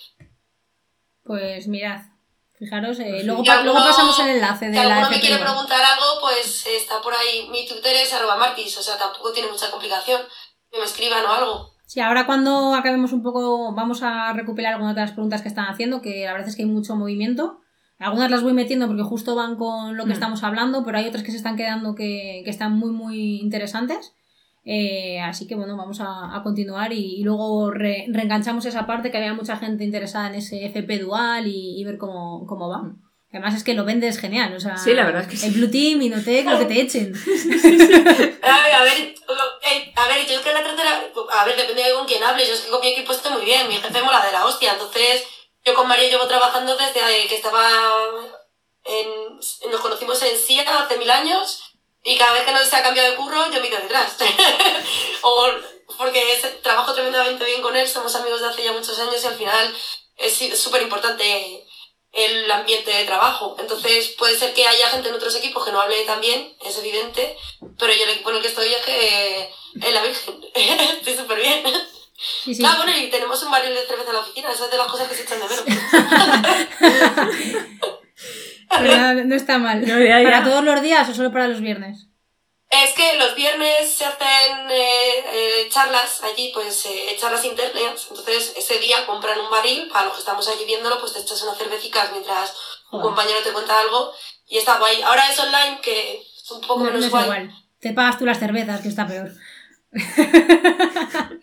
Pues 1.24 1.66
mirad, 1.68 2.00
fijaros, 2.58 2.98
eh, 2.98 3.22
luego, 3.24 3.42
Y 3.42 3.46
pa- 3.46 3.54
alguno- 3.54 3.72
luego 3.74 3.86
pasamos 3.88 4.18
el 4.20 4.28
enlace 4.30 4.66
de 4.66 4.72
Si 4.72 4.76
la 4.76 4.82
alguno 4.96 5.10
me 5.10 5.20
quiere 5.20 5.38
preguntar 5.38 5.82
algo, 5.82 6.20
pues 6.20 6.66
está 6.66 7.00
por 7.00 7.14
ahí. 7.14 7.48
Mi 7.48 7.66
Twitter 7.66 7.94
es 7.96 8.12
arroba 8.12 8.36
martis, 8.36 8.76
o 8.78 8.82
sea, 8.82 8.98
tampoco 8.98 9.32
tiene 9.32 9.50
mucha 9.50 9.70
complicación. 9.70 10.26
Que 10.70 10.78
me 10.78 10.84
escriban 10.84 11.24
o 11.26 11.32
algo. 11.32 11.71
Sí, 11.92 12.00
ahora 12.00 12.24
cuando 12.24 12.74
acabemos 12.74 13.12
un 13.12 13.22
poco, 13.22 13.74
vamos 13.74 14.02
a 14.02 14.32
recopilar 14.32 14.72
algunas 14.72 14.94
de 14.94 15.02
las 15.02 15.12
preguntas 15.12 15.42
que 15.42 15.48
están 15.48 15.66
haciendo, 15.66 16.00
que 16.00 16.24
la 16.24 16.32
verdad 16.32 16.48
es 16.48 16.56
que 16.56 16.62
hay 16.62 16.68
mucho 16.70 16.96
movimiento. 16.96 17.60
Algunas 17.98 18.30
las 18.30 18.42
voy 18.42 18.54
metiendo 18.54 18.86
porque 18.86 19.02
justo 19.02 19.34
van 19.34 19.56
con 19.56 19.94
lo 19.98 20.04
que 20.04 20.08
Mm. 20.10 20.12
estamos 20.18 20.42
hablando, 20.42 20.86
pero 20.86 20.96
hay 20.96 21.06
otras 21.06 21.22
que 21.22 21.30
se 21.32 21.36
están 21.36 21.54
quedando 21.54 21.94
que, 21.94 22.40
que 22.44 22.50
están 22.50 22.78
muy, 22.78 22.92
muy 22.92 23.40
interesantes. 23.40 24.14
Eh, 24.64 25.20
así 25.20 25.46
que 25.46 25.54
bueno, 25.54 25.76
vamos 25.76 26.00
a, 26.00 26.34
a 26.34 26.42
continuar 26.42 26.94
y, 26.94 27.16
y 27.20 27.24
luego 27.24 27.70
re- 27.70 28.06
reenganchamos 28.08 28.64
esa 28.64 28.86
parte 28.86 29.10
que 29.10 29.18
había 29.18 29.34
mucha 29.34 29.58
gente 29.58 29.84
interesada 29.84 30.28
en 30.28 30.36
ese 30.36 30.64
FP 30.64 30.98
dual 30.98 31.46
y, 31.46 31.78
y 31.78 31.84
ver 31.84 31.98
cómo, 31.98 32.46
cómo 32.46 32.70
va. 32.70 32.90
Además 33.32 33.54
es 33.54 33.64
que 33.64 33.72
lo 33.72 33.84
vendes 33.86 34.20
genial, 34.20 34.54
o 34.54 34.60
sea, 34.60 34.76
Sí, 34.76 34.92
la 34.92 35.04
verdad 35.04 35.22
es 35.22 35.28
que 35.28 35.36
sí. 35.38 35.46
el 35.46 35.52
Blue 35.52 35.70
Team, 35.70 36.02
Inotec, 36.02 36.46
lo 36.46 36.58
que 36.58 36.66
te 36.66 36.80
echen. 36.82 37.14
A 38.42 38.62
ver, 38.62 38.74
a 38.74 38.82
ver, 38.82 39.14
eh, 39.62 39.92
a 39.96 40.06
ver, 40.08 40.26
yo 40.26 40.34
es 40.34 40.40
que 40.40 40.52
la 40.52 40.62
tercera, 40.62 41.02
a 41.30 41.44
ver, 41.46 41.56
depende 41.56 41.82
de 41.82 41.94
con 41.94 42.06
quién 42.06 42.22
hable, 42.22 42.46
yo 42.46 42.52
es 42.52 42.60
que 42.60 42.70
con 42.70 42.80
mi 42.80 42.88
equipo 42.88 43.12
estoy 43.12 43.32
muy 43.32 43.44
bien, 43.44 43.68
mi 43.68 43.76
jefe 43.76 44.02
mola 44.02 44.24
de 44.24 44.32
la 44.32 44.44
hostia, 44.44 44.72
entonces 44.72 45.24
yo 45.64 45.74
con 45.74 45.88
Mario 45.88 46.10
llevo 46.10 46.26
trabajando 46.26 46.76
desde 46.76 47.26
que 47.26 47.36
estaba 47.36 47.70
en, 48.84 49.70
nos 49.70 49.80
conocimos 49.80 50.20
en 50.22 50.36
SIA 50.36 50.64
hace 50.78 50.98
mil 50.98 51.10
años 51.10 51.62
y 52.04 52.18
cada 52.18 52.32
vez 52.32 52.42
que 52.42 52.52
nos 52.52 52.72
ha 52.74 52.82
cambiado 52.82 53.10
de 53.10 53.16
curro 53.16 53.50
yo 53.50 53.60
me 53.60 53.68
quedo 53.70 53.80
detrás. 53.80 54.16
o 55.22 55.46
porque 55.96 56.22
trabajo 56.62 56.92
tremendamente 56.94 57.44
bien 57.44 57.62
con 57.62 57.76
él, 57.76 57.88
somos 57.88 58.14
amigos 58.16 58.40
de 58.40 58.48
hace 58.48 58.64
ya 58.64 58.72
muchos 58.72 58.98
años 58.98 59.22
y 59.22 59.26
al 59.26 59.34
final 59.36 59.74
es 60.16 60.60
súper 60.60 60.82
importante 60.82 61.61
el 62.12 62.50
ambiente 62.50 62.90
de 62.90 63.04
trabajo. 63.04 63.56
Entonces 63.58 64.14
puede 64.18 64.36
ser 64.36 64.52
que 64.52 64.66
haya 64.66 64.88
gente 64.88 65.08
en 65.08 65.14
otros 65.14 65.34
equipos 65.36 65.64
que 65.64 65.72
no 65.72 65.80
hable 65.80 66.04
tan 66.04 66.20
bien, 66.20 66.54
es 66.64 66.76
evidente, 66.78 67.36
pero 67.78 67.92
yo 67.92 68.04
el 68.04 68.10
equipo 68.10 68.30
en 68.30 68.36
el 68.36 68.42
que 68.42 68.48
estoy 68.48 68.72
es 68.72 68.84
que 68.84 69.50
es 69.74 69.94
la 69.94 70.02
Virgen. 70.02 70.40
estoy 70.54 71.14
súper 71.14 71.40
bien. 71.40 71.62
Sí, 72.44 72.54
sí. 72.54 72.62
Ah, 72.64 72.74
bueno, 72.76 72.92
y 72.96 73.10
tenemos 73.10 73.42
un 73.42 73.50
barril 73.50 73.74
de 73.74 73.84
cerveza 73.86 74.10
en 74.10 74.14
la 74.14 74.20
oficina, 74.20 74.52
esa 74.52 74.66
es 74.66 74.70
de 74.70 74.78
las 74.78 74.88
cosas 74.88 75.08
que 75.08 75.14
se 75.14 75.22
echan 75.22 75.40
de 75.40 75.46
menos. 75.46 75.64
Pero 78.70 78.96
no, 78.96 79.14
no 79.24 79.34
está 79.34 79.58
mal. 79.58 79.86
No, 79.86 80.00
ya, 80.00 80.22
ya. 80.22 80.24
¿Para 80.24 80.44
todos 80.44 80.64
los 80.64 80.80
días 80.80 81.06
o 81.08 81.14
solo 81.14 81.30
para 81.30 81.48
los 81.48 81.60
viernes? 81.60 82.06
Es 82.72 82.94
que 82.94 83.18
los 83.18 83.34
viernes 83.34 83.90
se 83.92 84.04
hacen 84.06 84.70
eh, 84.70 85.18
eh, 85.32 85.68
charlas 85.68 86.22
allí, 86.22 86.50
pues 86.54 86.86
eh, 86.86 87.14
charlas 87.20 87.44
internas. 87.44 88.06
Entonces, 88.08 88.54
ese 88.56 88.78
día 88.78 89.04
compran 89.06 89.38
un 89.40 89.50
barril, 89.50 89.88
para 89.88 90.06
los 90.06 90.14
que 90.14 90.20
estamos 90.20 90.48
allí 90.48 90.64
viéndolo, 90.64 90.98
pues 90.98 91.12
te 91.12 91.20
echas 91.20 91.42
unas 91.42 91.58
cervecicas 91.58 92.10
mientras 92.12 92.54
un 92.90 93.02
compañero 93.02 93.38
te 93.44 93.52
cuenta 93.52 93.78
algo 93.78 94.12
y 94.48 94.56
está 94.58 94.78
guay. 94.78 95.02
Ahora 95.02 95.22
es 95.30 95.38
online, 95.38 95.80
que 95.82 96.22
es 96.22 96.50
un 96.50 96.60
poco 96.62 96.78
No, 96.78 96.84
no 96.86 96.90
menos 96.92 97.04
es 97.04 97.10
guay. 97.10 97.24
igual. 97.24 97.50
Te 97.78 97.92
pagas 97.92 98.18
tú 98.18 98.24
las 98.24 98.38
cervezas, 98.38 98.80
que 98.80 98.88
está 98.88 99.06
peor. 99.06 99.30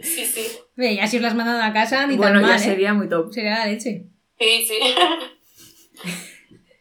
Sí, 0.00 0.24
sí. 0.24 0.46
Ve, 0.76 0.92
y 0.92 1.00
así 1.00 1.16
os 1.16 1.22
las 1.22 1.34
mandan 1.34 1.60
a 1.60 1.72
casa, 1.72 2.06
ni 2.06 2.16
Bueno, 2.16 2.34
tan 2.34 2.42
ya 2.42 2.48
mal, 2.54 2.56
¿eh? 2.56 2.64
sería 2.64 2.94
muy 2.94 3.08
top. 3.08 3.32
Sería 3.32 3.58
la 3.58 3.66
leche. 3.66 4.06
Sí, 4.38 4.66
sí. 4.66 4.78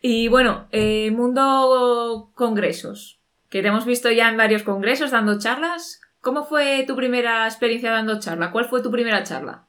Y 0.04 0.28
bueno, 0.30 0.68
eh, 0.72 1.12
mundo 1.12 2.32
congresos, 2.36 3.20
que 3.52 3.62
te 3.62 3.68
hemos 3.68 3.86
visto 3.86 4.10
ya 4.10 4.30
en 4.30 4.38
varios 4.38 4.64
congresos 4.64 5.12
dando 5.12 5.38
charlas. 5.38 6.00
¿Cómo 6.22 6.46
fue 6.46 6.84
tu 6.88 6.96
primera 6.96 7.46
experiencia 7.48 7.92
dando 7.92 8.20
charla? 8.20 8.52
¿Cuál 8.52 8.70
fue 8.70 8.82
tu 8.82 8.90
primera 8.92 9.24
charla? 9.24 9.68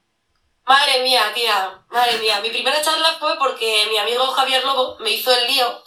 Madre 0.65 1.03
mía, 1.03 1.25
tía, 1.35 1.83
madre 1.91 2.19
mía. 2.19 2.41
Mi 2.41 2.51
primera 2.51 2.81
charla 2.81 3.17
fue 3.19 3.37
porque 3.39 3.87
mi 3.91 3.99
amigo 3.99 4.25
Javier 4.27 4.65
Lobo 4.65 4.97
me 5.01 5.11
hizo 5.11 5.33
el 5.37 5.49
lío, 5.49 5.83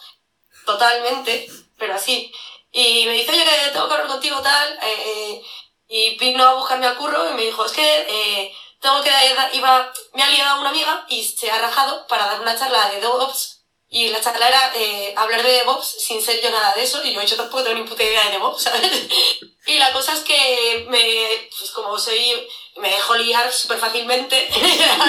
totalmente, 0.66 1.48
pero 1.78 1.94
así. 1.94 2.32
Y 2.70 3.06
me 3.06 3.12
dice, 3.12 3.30
oye, 3.32 3.44
que 3.44 3.70
tengo 3.72 3.86
que 3.88 3.94
hablar 3.94 4.08
contigo 4.08 4.40
tal. 4.42 4.78
eh, 4.82 5.42
y 5.88 6.18
vino 6.18 6.42
a 6.44 6.54
buscarme 6.54 6.86
al 6.86 6.96
curro 6.96 7.30
y 7.30 7.34
me 7.34 7.42
dijo, 7.42 7.64
es 7.64 7.72
que 7.72 8.00
eh, 8.08 8.52
tengo 8.80 9.00
que 9.02 9.10
dar- 9.10 9.54
iba, 9.54 9.90
me 10.14 10.22
ha 10.22 10.28
liado 10.30 10.60
una 10.60 10.70
amiga 10.70 11.06
y 11.08 11.22
se 11.24 11.48
ha 11.50 11.58
rajado 11.60 12.06
para 12.08 12.26
dar 12.26 12.40
una 12.40 12.58
charla 12.58 12.90
de 12.90 13.00
DevOps. 13.00 13.55
Y 13.96 14.08
la 14.10 14.20
charla 14.20 14.46
era 14.46 14.72
eh, 14.74 15.14
hablar 15.16 15.42
de 15.42 15.52
DevOps 15.52 15.86
sin 15.86 16.20
ser 16.20 16.38
yo 16.42 16.50
nada 16.50 16.74
de 16.74 16.82
eso. 16.82 17.02
Y 17.02 17.14
yo, 17.14 17.22
yo 17.22 17.34
tampoco 17.34 17.62
tengo 17.62 17.78
ni 17.78 17.88
puta 17.88 18.02
idea 18.02 18.24
de 18.26 18.32
DevOps, 18.32 18.64
¿sabes? 18.64 18.92
Y 19.66 19.78
la 19.78 19.90
cosa 19.90 20.12
es 20.12 20.20
que 20.20 20.86
me, 20.88 21.48
pues 21.58 21.70
como 21.70 21.98
soy, 21.98 22.46
me 22.76 22.90
dejo 22.90 23.16
liar 23.16 23.50
súper 23.50 23.78
fácilmente, 23.78 24.48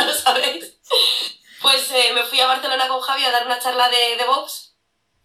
lo 0.05 0.13
sabéis. 0.23 0.73
Pues 1.61 1.91
eh, 1.91 2.13
me 2.13 2.23
fui 2.23 2.39
a 2.39 2.47
Barcelona 2.47 2.87
con 2.87 3.01
Javi 3.01 3.25
a 3.25 3.31
dar 3.31 3.45
una 3.45 3.59
charla 3.59 3.89
de 3.89 4.15
DevOps 4.15 4.73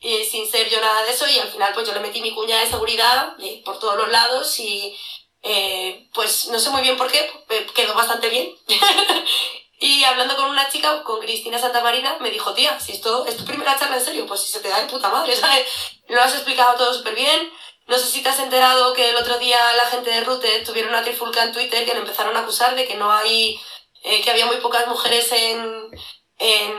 y 0.00 0.24
sin 0.24 0.50
ser 0.50 0.68
yo 0.68 0.80
nada 0.80 1.04
de 1.04 1.12
eso 1.12 1.28
y 1.28 1.38
al 1.38 1.48
final 1.48 1.72
pues 1.72 1.86
yo 1.86 1.94
le 1.94 2.00
metí 2.00 2.20
mi 2.20 2.34
cuña 2.34 2.58
de 2.58 2.68
seguridad 2.68 3.36
eh, 3.38 3.62
por 3.64 3.78
todos 3.78 3.96
los 3.96 4.10
lados 4.10 4.58
y 4.58 4.94
eh, 5.42 6.08
pues 6.12 6.48
no 6.48 6.58
sé 6.58 6.70
muy 6.70 6.82
bien 6.82 6.96
por 6.96 7.10
qué, 7.10 7.20
eh, 7.50 7.66
quedó 7.74 7.94
bastante 7.94 8.28
bien. 8.28 8.52
y 9.82 10.04
hablando 10.04 10.36
con 10.36 10.48
una 10.48 10.68
chica, 10.68 11.02
con 11.02 11.20
Cristina 11.20 11.58
Santamarina, 11.58 12.16
me 12.20 12.30
dijo, 12.30 12.54
tía, 12.54 12.78
si 12.80 12.92
esto 12.92 13.26
es 13.26 13.36
tu 13.36 13.44
primera 13.44 13.76
charla 13.78 13.96
en 13.96 14.04
serio, 14.04 14.26
pues 14.26 14.40
si 14.40 14.52
se 14.52 14.60
te 14.60 14.68
da 14.68 14.80
de 14.80 14.86
puta 14.86 15.08
madre, 15.10 15.34
¿sabes? 15.42 15.66
Lo 16.08 16.22
has 16.22 16.32
explicado 16.34 16.76
todo 16.76 16.94
súper 16.94 17.14
bien. 17.14 17.52
No 17.88 17.98
sé 17.98 18.06
si 18.06 18.22
te 18.22 18.28
has 18.28 18.38
enterado 18.38 18.92
que 18.94 19.10
el 19.10 19.16
otro 19.16 19.38
día 19.38 19.58
la 19.76 19.86
gente 19.86 20.10
de 20.10 20.20
Rute 20.22 20.60
tuvieron 20.60 20.92
una 20.92 21.02
trifulca 21.02 21.42
en 21.42 21.52
Twitter 21.52 21.84
que 21.84 21.94
le 21.94 22.00
empezaron 22.00 22.36
a 22.36 22.40
acusar 22.40 22.74
de 22.76 22.86
que 22.86 22.94
no 22.94 23.10
hay, 23.12 23.60
eh, 24.04 24.22
que 24.22 24.30
había 24.30 24.46
muy 24.46 24.56
pocas 24.58 24.86
mujeres 24.86 25.30
en, 25.32 25.90
en, 26.38 26.72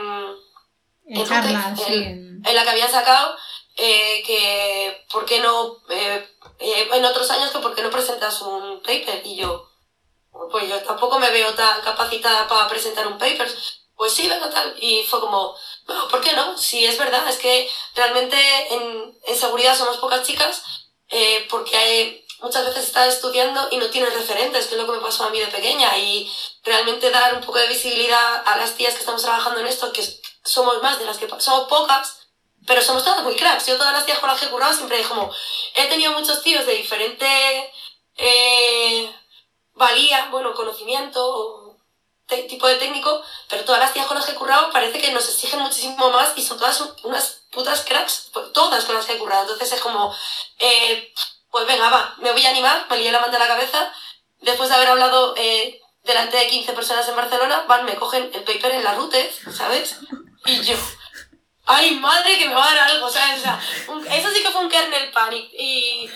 En 1.06 1.16
Rute, 1.76 1.84
sí. 1.86 1.94
en- 1.94 2.42
en 2.46 2.54
la 2.54 2.62
que 2.64 2.70
habían 2.70 2.90
sacado 2.90 3.36
eh, 3.76 4.22
que 4.26 5.04
por 5.10 5.24
qué 5.26 5.40
no, 5.40 5.78
eh, 5.90 6.26
eh, 6.58 6.88
en 6.92 7.04
otros 7.04 7.30
años 7.30 7.50
que 7.50 7.58
por 7.58 7.74
qué 7.74 7.82
no 7.82 7.90
presentas 7.90 8.40
un 8.42 8.80
paper. 8.82 9.20
Y 9.24 9.36
yo, 9.36 9.68
pues 10.50 10.68
yo 10.68 10.80
tampoco 10.82 11.18
me 11.18 11.30
veo 11.30 11.54
tan 11.54 11.80
capacitada 11.82 12.46
para 12.48 12.68
presentar 12.68 13.06
un 13.06 13.18
paper. 13.18 13.52
Pues 13.96 14.12
sí, 14.12 14.28
venga 14.28 14.50
tal. 14.50 14.74
Y 14.80 15.04
fue 15.04 15.20
como, 15.20 15.56
¿por 16.10 16.20
qué 16.20 16.32
no? 16.32 16.58
Si 16.58 16.84
es 16.84 16.98
verdad, 16.98 17.28
es 17.28 17.38
que 17.38 17.70
realmente 17.94 18.36
en, 18.74 19.18
en 19.26 19.36
seguridad 19.36 19.76
somos 19.76 19.98
pocas 19.98 20.26
chicas 20.26 20.62
eh, 21.08 21.46
porque 21.48 21.76
hay, 21.76 22.26
muchas 22.40 22.64
veces 22.64 22.86
estás 22.86 23.14
estudiando 23.14 23.68
y 23.70 23.76
no 23.76 23.88
tienes 23.90 24.12
referentes, 24.14 24.66
que 24.66 24.74
es 24.74 24.80
lo 24.80 24.86
que 24.86 24.98
me 24.98 25.04
pasó 25.04 25.24
a 25.24 25.30
mí 25.30 25.38
de 25.38 25.46
pequeña. 25.46 25.96
Y 25.98 26.30
realmente 26.64 27.10
dar 27.10 27.34
un 27.34 27.40
poco 27.40 27.58
de 27.58 27.68
visibilidad 27.68 28.42
a 28.44 28.56
las 28.56 28.74
tías 28.74 28.94
que 28.94 29.00
estamos 29.00 29.22
trabajando 29.22 29.60
en 29.60 29.66
esto, 29.66 29.92
que 29.92 30.02
somos 30.44 30.82
más 30.82 30.98
de 30.98 31.06
las 31.06 31.18
que 31.18 31.28
somos 31.38 31.68
pocas, 31.68 32.18
pero 32.66 32.82
somos 32.82 33.04
todas 33.04 33.22
muy 33.22 33.36
cracks. 33.36 33.66
Yo 33.66 33.76
todas 33.76 33.92
las 33.92 34.06
tías 34.06 34.18
con 34.18 34.28
las 34.28 34.40
que 34.40 34.46
he 34.46 34.50
currado 34.50 34.74
siempre 34.74 35.02
como, 35.04 35.32
he 35.74 35.86
tenido 35.86 36.12
muchos 36.12 36.42
tíos 36.42 36.66
de 36.66 36.74
diferente 36.74 37.72
eh, 38.16 39.14
valía, 39.74 40.28
bueno, 40.30 40.54
conocimiento, 40.54 41.64
tipo 42.26 42.66
de 42.66 42.76
técnico, 42.76 43.22
pero 43.48 43.64
todas 43.64 43.80
las 43.80 43.92
tías 43.92 44.06
con 44.06 44.16
las 44.16 44.26
que 44.26 44.32
he 44.32 44.36
currado 44.36 44.70
parece 44.70 45.00
que 45.00 45.12
nos 45.12 45.28
exigen 45.28 45.60
muchísimo 45.60 46.10
más 46.10 46.32
y 46.36 46.42
son 46.42 46.58
todas 46.58 46.82
unas 47.02 47.44
putas 47.50 47.84
cracks, 47.84 48.30
pues, 48.32 48.52
todas 48.52 48.84
con 48.84 48.94
las 48.94 49.06
que 49.06 49.14
he 49.14 49.18
currado. 49.18 49.42
Entonces 49.42 49.72
es 49.72 49.80
como, 49.80 50.14
eh, 50.58 51.12
pues 51.50 51.66
venga, 51.66 51.90
va, 51.90 52.14
me 52.18 52.32
voy 52.32 52.44
a 52.44 52.50
animar, 52.50 52.86
me 52.90 52.98
lié 52.98 53.12
la 53.12 53.20
manta 53.20 53.36
a 53.36 53.40
la 53.40 53.48
cabeza. 53.48 53.92
Después 54.40 54.68
de 54.68 54.74
haber 54.74 54.88
hablado 54.88 55.34
eh, 55.36 55.80
delante 56.02 56.36
de 56.36 56.48
15 56.48 56.72
personas 56.72 57.08
en 57.08 57.16
Barcelona, 57.16 57.64
van, 57.68 57.84
me 57.84 57.96
cogen 57.96 58.30
el 58.34 58.42
paper 58.42 58.72
en 58.72 58.84
la 58.84 58.94
rute, 58.94 59.32
¿sabes? 59.56 59.96
Y 60.46 60.60
yo, 60.62 60.76
ay 61.66 61.92
madre 61.92 62.36
que 62.38 62.48
me 62.48 62.54
va 62.54 62.64
a 62.64 62.74
dar 62.74 62.90
algo, 62.90 63.08
¿sabes? 63.08 63.42
Eso 64.10 64.30
sí 64.30 64.42
que 64.42 64.50
fue 64.50 64.60
un 64.60 64.68
kernel 64.68 65.10
panic. 65.12 65.50
Y 65.58 66.10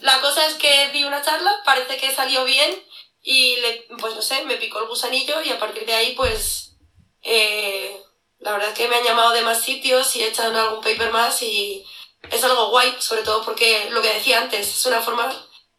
la 0.00 0.20
cosa 0.20 0.46
es 0.46 0.54
que 0.54 0.90
di 0.92 1.04
una 1.04 1.22
charla, 1.22 1.62
parece 1.64 1.96
que 1.96 2.14
salió 2.14 2.44
bien 2.44 2.84
y 3.22 3.56
le, 3.56 3.86
pues 3.98 4.14
no 4.14 4.22
sé, 4.22 4.44
me 4.44 4.56
picó 4.56 4.80
el 4.80 4.88
gusanillo 4.88 5.42
y 5.42 5.50
a 5.50 5.58
partir 5.58 5.86
de 5.86 5.94
ahí 5.94 6.14
pues 6.16 6.76
eh, 7.22 7.96
la 8.40 8.52
verdad 8.52 8.70
es 8.70 8.74
que 8.74 8.88
me 8.88 8.96
han 8.96 9.04
llamado 9.04 9.32
de 9.32 9.42
más 9.42 9.60
sitios 9.60 10.14
y 10.16 10.22
he 10.22 10.28
echado 10.28 10.58
algún 10.58 10.82
paper 10.82 11.12
más 11.12 11.40
y 11.42 11.84
es 12.30 12.44
algo 12.44 12.70
guay, 12.70 12.94
sobre 12.98 13.22
todo 13.22 13.44
porque 13.44 13.88
lo 13.90 14.02
que 14.02 14.14
decía 14.14 14.40
antes, 14.40 14.68
es 14.68 14.86
una 14.86 15.00
forma 15.00 15.32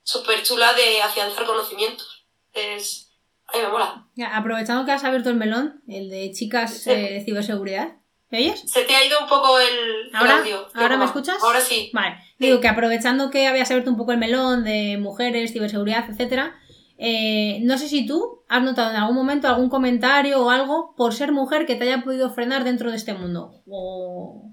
súper 0.04 0.44
chula 0.44 0.74
de 0.74 1.02
afianzar 1.02 1.46
conocimientos. 1.46 2.26
Es, 2.54 3.12
a 3.48 3.58
mí 3.58 3.64
me 3.64 3.70
mola. 3.70 4.08
aprovechando 4.32 4.86
que 4.86 4.92
has 4.92 5.04
abierto 5.04 5.30
el 5.30 5.36
melón, 5.36 5.84
el 5.88 6.10
de 6.10 6.32
chicas 6.32 6.88
eh, 6.88 6.96
de 6.96 7.24
ciberseguridad, 7.26 7.98
¿Me 8.34 8.40
oyes? 8.40 8.64
Se 8.66 8.84
te 8.86 8.96
ha 8.96 9.06
ido 9.06 9.20
un 9.20 9.28
poco 9.28 9.60
el, 9.60 10.10
¿Ahora? 10.12 10.40
audio. 10.40 10.68
¿Ahora 10.74 10.98
me 10.98 11.06
escuchas? 11.06 11.38
Ahora 11.44 11.62
sí. 11.62 11.92
Vale. 11.94 12.18
Digo 12.40 12.60
que 12.60 12.68
aprovechando 12.68 13.30
que 13.30 13.46
habías 13.46 13.70
abierto 13.70 13.92
un 13.92 13.98
poco 13.98 14.12
el 14.12 14.18
melón 14.18 14.64
de 14.64 14.98
mujeres, 14.98 15.54
ciberseguridad, 15.54 16.10
etcétera, 16.10 16.60
eh, 16.98 17.60
no 17.62 17.78
sé 17.78 17.90
si 17.90 18.06
tú 18.06 18.44
has 18.48 18.62
notado 18.62 18.92
en 18.92 18.98
algún 18.98 19.16
momento 19.16 19.48
algún 19.48 19.70
comentario 19.70 20.44
o 20.44 20.50
algo 20.50 20.94
por 20.96 21.14
ser 21.14 21.32
mujer 21.32 21.66
que 21.66 21.76
te 21.76 21.86
haya 21.86 22.04
podido 22.04 22.34
frenar 22.34 22.64
dentro 22.64 22.92
de 22.92 22.98
este 22.98 23.14
mundo. 23.14 23.62
O... 23.70 24.52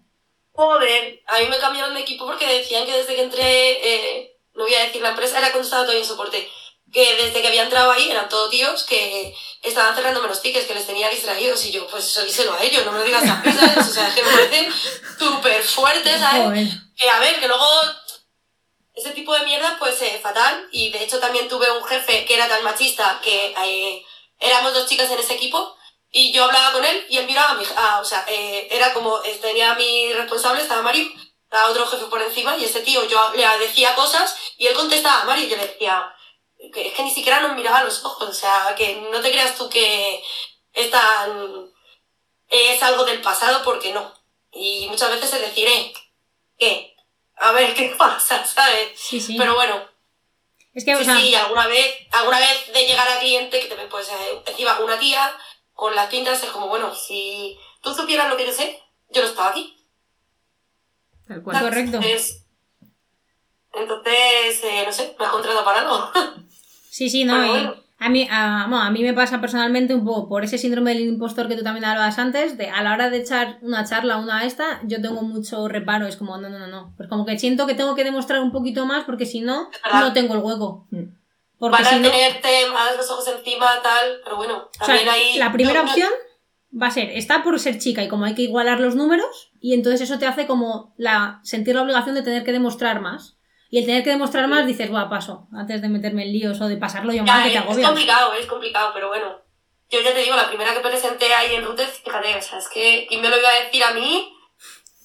Joder, 0.53 1.23
a 1.27 1.39
mí 1.39 1.47
me 1.49 1.59
cambiaron 1.59 1.95
de 1.95 2.01
equipo 2.01 2.27
porque 2.27 2.47
decían 2.47 2.87
que 2.87 2.97
desde 2.97 3.15
que 3.15 3.23
entré, 3.23 3.71
eh, 3.83 4.37
no 4.55 4.65
voy 4.65 4.75
a 4.75 4.85
decir 4.85 5.03
la 5.03 5.11
empresa, 5.11 5.39
era 5.39 5.49
cuando 5.49 5.65
estaba 5.65 5.83
todavía 5.83 6.03
en 6.03 6.09
soporte 6.09 6.49
que 6.93 7.17
desde 7.17 7.41
que 7.41 7.49
había 7.49 7.63
entrado 7.63 7.91
ahí 7.93 8.11
eran 8.11 8.29
todos 8.29 8.51
tíos 8.51 8.85
que 8.85 9.35
estaban 9.63 9.95
cerrando 9.95 10.21
menos 10.21 10.43
tickets, 10.43 10.67
que 10.67 10.75
les 10.75 10.87
tenía 10.87 11.09
distraídos 11.09 11.65
y 11.67 11.73
yo, 11.73 11.87
pues 11.87 12.05
eso 12.05 12.25
díselo 12.25 12.53
a 12.53 12.63
ellos, 12.63 12.85
no 12.85 12.93
me 12.93 12.99
lo 12.99 13.05
digas 13.05 13.23
a 13.29 13.37
mí, 13.37 13.53
¿sabes? 13.53 13.89
O 13.89 13.93
sea, 13.93 14.09
es 14.09 14.15
que 14.15 14.23
me 14.23 14.31
parece 14.31 14.69
súper 15.19 15.63
fuerte, 15.63 16.19
¿sabes? 16.19 16.71
Que 16.97 17.09
a 17.09 17.21
ver, 17.21 17.39
que 17.39 17.47
luego 17.47 17.65
ese 18.95 19.11
tipo 19.11 19.35
de 19.35 19.45
mierda 19.45 19.77
pues 19.79 20.01
eh, 20.03 20.19
fatal 20.23 20.69
y 20.73 20.91
de 20.91 21.05
hecho 21.05 21.19
también 21.21 21.49
tuve 21.49 21.71
un 21.71 21.85
jefe 21.85 22.25
que 22.25 22.35
era 22.35 22.49
tan 22.49 22.65
machista 22.65 23.21
que 23.23 23.55
eh, 23.65 24.05
éramos 24.39 24.75
dos 24.75 24.89
chicas 24.89 25.11
en 25.11 25.19
ese 25.19 25.35
equipo 25.35 25.77
y 26.11 26.33
yo 26.33 26.45
hablaba 26.45 26.73
con 26.73 26.85
él 26.85 27.07
y 27.09 27.19
él 27.19 27.27
miraba 27.27 27.51
a 27.51 27.55
mi, 27.55 27.65
o 27.65 28.05
sea, 28.05 28.25
eh, 28.29 28.67
era 28.71 28.93
como, 28.93 29.21
tenía 29.41 29.73
a 29.73 29.77
mi 29.77 30.13
responsable, 30.13 30.63
estaba 30.63 30.83
Mario, 30.83 31.09
a 31.51 31.69
otro 31.69 31.87
jefe 31.87 32.07
por 32.07 32.21
encima 32.21 32.57
y 32.57 32.65
ese 32.65 32.81
tío 32.81 33.05
yo 33.07 33.33
le 33.35 33.47
decía 33.59 33.95
cosas 33.95 34.37
y 34.57 34.67
él 34.67 34.75
contestaba 34.75 35.23
a 35.23 35.25
Mario 35.25 35.47
y 35.47 35.51
yo 35.51 35.57
le 35.57 35.69
decía 35.69 36.13
que 36.73 36.89
es 36.89 36.95
que 36.95 37.03
ni 37.03 37.11
siquiera 37.11 37.41
nos 37.41 37.57
miraba 37.57 37.79
a 37.79 37.85
los 37.85 38.05
ojos, 38.05 38.29
o 38.29 38.35
sea, 38.35 38.75
que 38.77 38.97
no 38.97 39.21
te 39.21 39.31
creas 39.31 39.57
tú 39.57 39.69
que 39.69 40.23
es 40.73 40.91
tan... 40.91 41.71
es 42.49 42.83
algo 42.83 43.05
del 43.05 43.23
pasado 43.23 43.63
porque 43.65 43.93
no. 43.93 44.13
Y 44.53 44.87
muchas 44.89 45.11
veces 45.11 45.33
es 45.33 45.41
decir, 45.41 45.69
eh, 45.69 45.93
¿qué? 46.59 46.90
A 47.41 47.53
ver 47.53 47.75
qué 47.75 47.95
pasa, 47.99 48.45
¿sabes? 48.45 48.91
Sí, 48.95 49.21
sí. 49.21 49.37
Pero 49.39 49.55
bueno. 49.55 49.83
Es 50.73 50.85
que, 50.85 50.97
sí, 50.97 51.05
sí, 51.05 51.35
alguna 51.35 51.67
vez, 51.67 51.87
alguna 52.13 52.39
vez 52.39 52.73
de 52.73 52.87
llegar 52.87 53.09
a 53.09 53.19
cliente 53.19 53.61
que 53.61 53.67
te 53.67 53.75
pues 53.87 54.09
eh, 54.09 54.43
encima 54.47 54.79
una 54.79 54.99
tía 54.99 55.37
con 55.73 55.95
las 55.97 56.09
pintas 56.09 56.43
es 56.43 56.51
como, 56.51 56.69
bueno, 56.69 56.95
si 56.95 57.59
tú 57.83 57.93
supieras 57.93 58.29
lo 58.29 58.37
que 58.37 58.47
yo 58.47 58.53
sé, 58.53 58.81
yo 59.09 59.23
no 59.23 59.29
estaba 59.29 59.51
aquí. 59.51 59.77
Tal 61.27 61.43
cual. 61.43 61.61
Correcto. 61.61 61.97
Entonces, 61.97 62.45
entonces 63.73 64.65
eh, 64.65 64.85
no 64.87 64.93
sé, 64.93 65.17
me 65.19 65.25
has 65.25 65.33
contratado 65.33 65.65
para 65.65 65.81
algo. 65.81 66.13
Sí, 66.91 67.09
sí, 67.09 67.25
no. 67.25 67.75
A, 68.01 68.09
mí, 68.09 68.27
a, 68.31 68.65
a, 68.65 68.91
mí 68.91 69.03
me 69.03 69.13
pasa 69.13 69.43
personalmente 69.43 69.95
un 69.95 70.07
poco 70.07 70.27
por 70.27 70.43
ese 70.43 70.57
síndrome 70.57 70.95
del 70.95 71.03
impostor 71.03 71.49
que 71.49 71.57
tú 71.57 71.63
también 71.63 71.85
hablabas 71.85 72.19
antes, 72.19 72.57
de 72.57 72.71
a 72.71 72.83
la 72.83 72.95
hora 72.95 73.11
de 73.11 73.19
echar 73.19 73.59
una 73.61 73.85
charla, 73.85 74.17
una 74.17 74.45
esta, 74.47 74.81
yo 74.85 75.03
tengo 75.03 75.21
mucho 75.21 75.69
reparo, 75.69 76.07
es 76.07 76.17
como, 76.17 76.39
no, 76.39 76.49
no, 76.49 76.59
no, 76.59 76.67
no. 76.67 76.95
Pues 76.97 77.11
como 77.11 77.27
que 77.27 77.39
siento 77.39 77.67
que 77.67 77.75
tengo 77.75 77.95
que 77.95 78.05
demostrar 78.05 78.41
un 78.41 78.53
poquito 78.53 78.87
más 78.87 79.05
porque 79.05 79.27
si 79.27 79.43
no, 79.43 79.69
no 79.93 80.13
tengo 80.15 80.33
el 80.33 80.41
hueco. 80.41 80.87
Mm. 80.91 81.05
Porque 81.59 81.77
Van 81.77 81.87
a 81.87 81.91
si 81.91 82.03
tenerte 82.03 82.71
más 82.73 82.97
los 82.97 83.11
ojos 83.11 83.29
encima, 83.29 83.67
tal, 83.83 84.21
pero 84.25 84.37
bueno, 84.37 84.71
también 84.79 85.07
ahí... 85.07 85.37
La 85.37 85.53
primera 85.53 85.83
opción 85.83 86.11
va 86.73 86.87
a 86.87 86.91
ser, 86.91 87.11
está 87.11 87.43
por 87.43 87.61
ser 87.61 87.79
chica 87.79 88.03
y 88.03 88.09
como 88.09 88.25
hay 88.25 88.35
que 88.35 88.43
igualar 88.43 88.81
los 88.81 88.95
números, 88.95 89.53
y 89.61 89.75
entonces 89.75 90.01
eso 90.01 90.19
te 90.19 90.27
hace 90.27 90.47
como 90.47 90.95
la, 90.97 91.41
sentir 91.43 91.75
la 91.75 91.83
obligación 91.83 92.15
de 92.15 92.23
tener 92.23 92.45
que 92.45 92.53
demostrar 92.53 93.03
más. 93.03 93.37
Y 93.71 93.79
el 93.79 93.87
tener 93.87 94.03
que 94.03 94.11
demostrar 94.11 94.49
más, 94.49 94.67
dices, 94.67 94.93
va, 94.93 95.09
paso, 95.09 95.47
antes 95.57 95.81
de 95.81 95.89
meterme 95.89 96.25
en 96.25 96.33
líos 96.33 96.61
o 96.61 96.67
de 96.67 96.77
pasarlo 96.77 97.13
yo 97.13 97.23
mal, 97.23 97.45
que 97.45 97.51
te 97.51 97.59
agobias. 97.59 97.79
Es 97.79 97.87
complicado, 97.87 98.33
es 98.35 98.47
complicado, 98.47 98.91
pero 98.93 99.09
bueno. 99.09 99.39
Yo 99.89 100.01
ya 100.01 100.13
te 100.13 100.21
digo, 100.21 100.37
la 100.37 100.49
primera 100.49 100.73
que 100.75 100.81
presenté 100.81 101.33
ahí 101.35 101.55
en 101.55 101.65
Rutes, 101.65 102.01
fíjate, 102.05 102.37
o 102.37 102.43
sea, 102.43 102.59
es 102.59 102.69
que, 102.69 103.07
¿quién 103.09 103.21
me 103.21 103.29
lo 103.29 103.39
iba 103.39 103.49
a 103.49 103.65
decir 103.65 103.83
a 103.83 103.93
mí? 103.93 104.33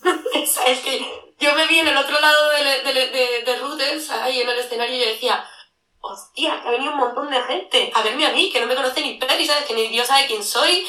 es 0.35 0.79
que 0.79 1.05
yo 1.39 1.55
me 1.55 1.67
vi 1.67 1.79
en 1.79 1.87
el 1.87 1.97
otro 1.97 2.19
lado 2.19 2.49
de, 2.51 2.93
de, 2.93 3.07
de, 3.09 3.43
de 3.43 3.59
Rutes, 3.59 4.09
ahí 4.11 4.41
en 4.41 4.49
el 4.49 4.59
escenario, 4.59 4.95
y 4.95 4.99
yo 4.99 5.07
decía, 5.07 5.45
hostia, 6.01 6.61
que 6.61 6.67
ha 6.67 6.71
venido 6.71 6.91
un 6.91 6.99
montón 6.99 7.29
de 7.29 7.41
gente 7.41 7.91
a 7.93 8.01
verme 8.01 8.25
a 8.25 8.31
mí, 8.31 8.51
que 8.51 8.61
no 8.61 8.67
me 8.67 8.75
conoce 8.75 9.01
ni 9.01 9.15
Peri, 9.15 9.45
¿sabes? 9.45 9.65
Que 9.65 9.73
ni 9.73 9.87
Dios 9.87 10.07
sabe 10.07 10.27
quién 10.27 10.43
soy, 10.43 10.85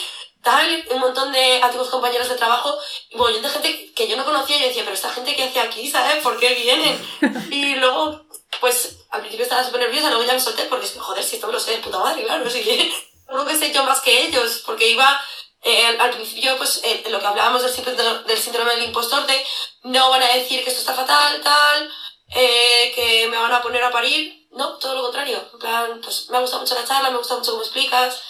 un 0.91 1.01
montón 1.01 1.32
de 1.32 1.61
antiguos 1.62 1.91
compañeros 1.91 2.28
de 2.28 2.37
trabajo, 2.37 2.78
y 3.11 3.16
bueno, 3.16 3.39
de 3.39 3.49
gente 3.49 3.93
que 3.95 4.09
yo 4.09 4.16
no 4.16 4.24
conocía, 4.24 4.59
yo 4.59 4.68
decía, 4.68 4.82
pero 4.84 4.95
esta 4.95 5.12
gente 5.12 5.34
que 5.34 5.45
hace 5.45 5.61
aquí, 5.61 5.91
¿sabes? 5.91 6.22
¿Por 6.22 6.39
qué 6.39 6.55
vienen? 6.55 6.97
Y 7.51 7.74
luego, 7.76 8.26
pues, 8.61 8.99
al 9.11 9.20
principio 9.20 9.45
estaba 9.45 9.64
súper 9.64 9.80
nerviosa, 9.80 10.09
luego 10.09 10.24
ya 10.24 10.34
me 10.34 10.41
solté, 10.41 10.64
porque 10.64 10.87
joder, 10.87 11.24
si 11.24 11.37
esto 11.37 11.47
me 11.47 11.53
lo 11.53 11.61
sé 11.61 11.72
de 11.72 11.78
puta 11.78 11.99
madre, 11.99 12.24
claro, 12.24 12.49
sí 12.49 12.62
que, 12.62 12.93
creo 13.26 13.45
que 13.45 13.57
sé 13.57 13.72
yo 13.72 13.84
más 13.84 14.01
que 14.01 14.26
ellos, 14.26 14.62
porque 14.64 14.89
iba, 14.91 15.20
eh, 15.62 15.97
al 15.99 16.11
principio, 16.11 16.57
pues, 16.57 16.80
eh, 16.84 17.05
lo 17.09 17.18
que 17.18 17.26
hablábamos 17.26 17.62
del 17.62 17.72
síndrome, 17.72 18.22
del 18.24 18.39
síndrome 18.39 18.74
del 18.74 18.84
impostor, 18.84 19.26
de 19.26 19.45
no 19.82 20.11
van 20.11 20.22
a 20.22 20.32
decir 20.34 20.62
que 20.62 20.70
esto 20.70 20.80
está 20.80 20.95
fatal, 20.95 21.41
tal, 21.43 21.91
eh, 22.34 22.93
que 22.95 23.26
me 23.28 23.37
van 23.37 23.53
a 23.53 23.62
poner 23.62 23.82
a 23.82 23.91
parir, 23.91 24.47
no, 24.53 24.78
todo 24.78 24.95
lo 24.95 25.03
contrario, 25.03 25.43
en 25.53 25.59
plan, 25.59 26.01
pues, 26.03 26.28
me 26.30 26.37
ha 26.37 26.41
gustado 26.41 26.62
mucho 26.62 26.74
la 26.74 26.87
charla, 26.87 27.11
me 27.11 27.18
gusta 27.18 27.37
mucho 27.37 27.51
cómo 27.53 27.62
explicas, 27.62 28.20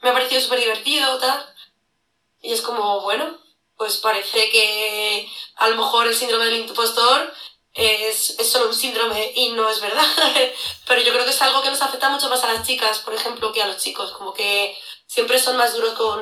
me 0.00 0.10
ha 0.10 0.12
parecido 0.12 0.40
súper 0.40 0.60
divertido, 0.60 1.18
tal, 1.18 1.55
y 2.46 2.52
es 2.52 2.62
como, 2.62 3.02
bueno, 3.02 3.38
pues 3.76 3.96
parece 3.96 4.48
que 4.50 5.28
a 5.56 5.68
lo 5.68 5.76
mejor 5.76 6.06
el 6.06 6.14
síndrome 6.14 6.44
del 6.44 6.60
impostor 6.60 7.32
es, 7.74 8.38
es 8.38 8.48
solo 8.48 8.68
un 8.68 8.74
síndrome 8.74 9.32
y 9.34 9.50
no 9.50 9.68
es 9.68 9.80
verdad. 9.80 10.06
Pero 10.86 11.02
yo 11.02 11.12
creo 11.12 11.24
que 11.24 11.30
es 11.30 11.42
algo 11.42 11.60
que 11.62 11.70
nos 11.70 11.82
afecta 11.82 12.08
mucho 12.08 12.30
más 12.30 12.42
a 12.44 12.52
las 12.54 12.66
chicas, 12.66 13.00
por 13.00 13.14
ejemplo, 13.14 13.52
que 13.52 13.62
a 13.62 13.66
los 13.66 13.78
chicos. 13.78 14.12
Como 14.12 14.32
que 14.32 14.76
siempre 15.06 15.40
son 15.40 15.56
más 15.56 15.74
duros 15.74 15.94
con 15.94 16.20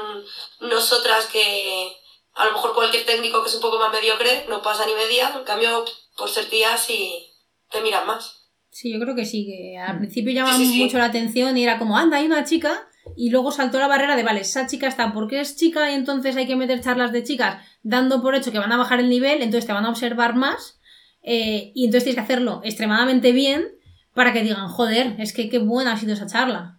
nosotras 0.60 1.26
que 1.26 1.94
a 2.32 2.46
lo 2.46 2.52
mejor 2.52 2.74
cualquier 2.74 3.04
técnico 3.04 3.42
que 3.42 3.50
es 3.50 3.54
un 3.54 3.60
poco 3.60 3.78
más 3.78 3.92
mediocre 3.92 4.46
no 4.48 4.62
pasa 4.62 4.86
ni 4.86 4.94
media. 4.94 5.32
En 5.36 5.44
cambio, 5.44 5.84
por 6.16 6.30
ser 6.30 6.48
tías 6.48 6.88
y 6.88 7.30
te 7.70 7.82
miran 7.82 8.06
más. 8.06 8.40
Sí, 8.70 8.92
yo 8.92 8.98
creo 8.98 9.14
que 9.14 9.26
sí, 9.26 9.46
que 9.46 9.78
al 9.78 9.98
principio 9.98 10.32
llama 10.32 10.56
mucho 10.56 10.98
la 10.98 11.04
atención 11.04 11.56
y 11.58 11.64
era 11.64 11.78
como, 11.78 11.96
anda, 11.96 12.16
hay 12.16 12.24
una 12.24 12.44
chica 12.44 12.88
y 13.16 13.30
luego 13.30 13.50
saltó 13.50 13.78
la 13.78 13.88
barrera 13.88 14.16
de, 14.16 14.22
vale, 14.22 14.40
esa 14.40 14.66
chica 14.66 14.86
está 14.86 15.12
porque 15.12 15.40
es 15.40 15.56
chica 15.56 15.90
y 15.90 15.94
entonces 15.94 16.36
hay 16.36 16.46
que 16.46 16.56
meter 16.56 16.80
charlas 16.80 17.12
de 17.12 17.22
chicas 17.22 17.64
dando 17.82 18.22
por 18.22 18.34
hecho 18.34 18.52
que 18.52 18.58
van 18.58 18.72
a 18.72 18.76
bajar 18.76 19.00
el 19.00 19.08
nivel, 19.08 19.42
entonces 19.42 19.66
te 19.66 19.72
van 19.72 19.84
a 19.84 19.90
observar 19.90 20.34
más 20.34 20.80
eh, 21.22 21.72
y 21.74 21.84
entonces 21.84 22.04
tienes 22.04 22.16
que 22.16 22.32
hacerlo 22.32 22.60
extremadamente 22.64 23.32
bien 23.32 23.68
para 24.12 24.32
que 24.32 24.42
digan, 24.42 24.68
joder, 24.68 25.16
es 25.18 25.32
que 25.32 25.48
qué 25.48 25.58
buena 25.58 25.92
ha 25.92 25.96
sido 25.96 26.12
esa 26.12 26.26
charla. 26.26 26.78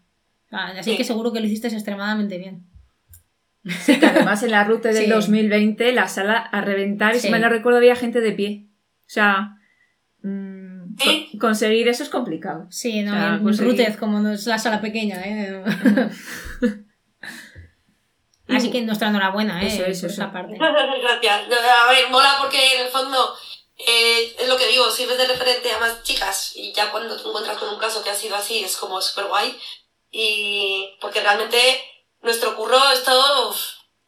así 0.52 0.96
que 0.96 1.04
seguro 1.04 1.34
que 1.34 1.40
lo 1.40 1.48
hiciste 1.48 1.68
extremadamente 1.68 2.38
bien. 2.38 2.66
Sí, 3.82 4.00
que 4.00 4.06
además 4.06 4.44
en 4.44 4.52
la 4.52 4.64
ruta 4.64 4.90
del 4.90 5.10
2020 5.10 5.92
la 5.92 6.08
sala 6.08 6.38
a 6.38 6.62
reventar 6.62 7.16
y 7.16 7.20
si 7.20 7.30
me 7.30 7.40
lo 7.40 7.50
recuerdo 7.50 7.78
había 7.78 7.96
gente 7.96 8.22
de 8.22 8.32
pie. 8.32 8.68
O 9.02 9.10
sea, 9.10 9.58
mm, 10.22 10.75
Conseguir 11.40 11.88
eso 11.88 12.04
es 12.04 12.10
complicado. 12.10 12.68
Sí, 12.70 13.02
no, 13.04 13.12
O 13.12 13.16
sea, 13.16 13.34
en 13.36 13.44
conseguir- 13.44 13.72
Rutez, 13.72 13.98
como 13.98 14.20
no 14.20 14.32
es 14.32 14.46
la 14.46 14.58
sala 14.58 14.80
pequeña, 14.82 15.22
¿eh? 15.26 15.64
Así 18.48 18.70
que 18.72 18.82
nuestra 18.84 19.08
enhorabuena, 19.10 19.62
¿eh? 19.64 19.68
Eso, 19.68 19.84
eso, 19.84 19.84
por 19.84 19.90
eso. 19.90 20.08
esa 20.08 20.32
parte. 20.32 20.56
Gracias. 21.02 21.42
A 21.88 21.92
ver, 21.92 22.10
mola 22.12 22.38
porque 22.40 22.76
en 22.76 22.82
el 22.86 22.92
fondo 22.92 23.36
eh, 23.78 24.36
es 24.40 24.48
lo 24.48 24.56
que 24.58 24.68
digo, 24.68 24.90
sirves 24.92 25.18
de 25.18 25.28
referente 25.28 25.72
a 25.72 25.80
más 25.80 26.04
chicas 26.04 26.52
y 26.56 26.72
ya 26.72 26.92
cuando 26.92 27.18
te 27.20 27.28
encuentras 27.28 27.58
con 27.58 27.70
un 27.70 27.80
caso 27.80 28.04
que 28.04 28.12
ha 28.12 28.16
sido 28.16 28.36
así 28.36 28.64
es 28.64 28.78
como 28.78 29.02
súper 29.02 29.26
guay 29.26 29.58
y 30.12 30.96
porque 31.02 31.22
realmente 31.22 31.58
nuestro 32.22 32.56
curro 32.56 32.78
es 32.94 33.04
todo 33.04 33.50
uf, 33.50 33.58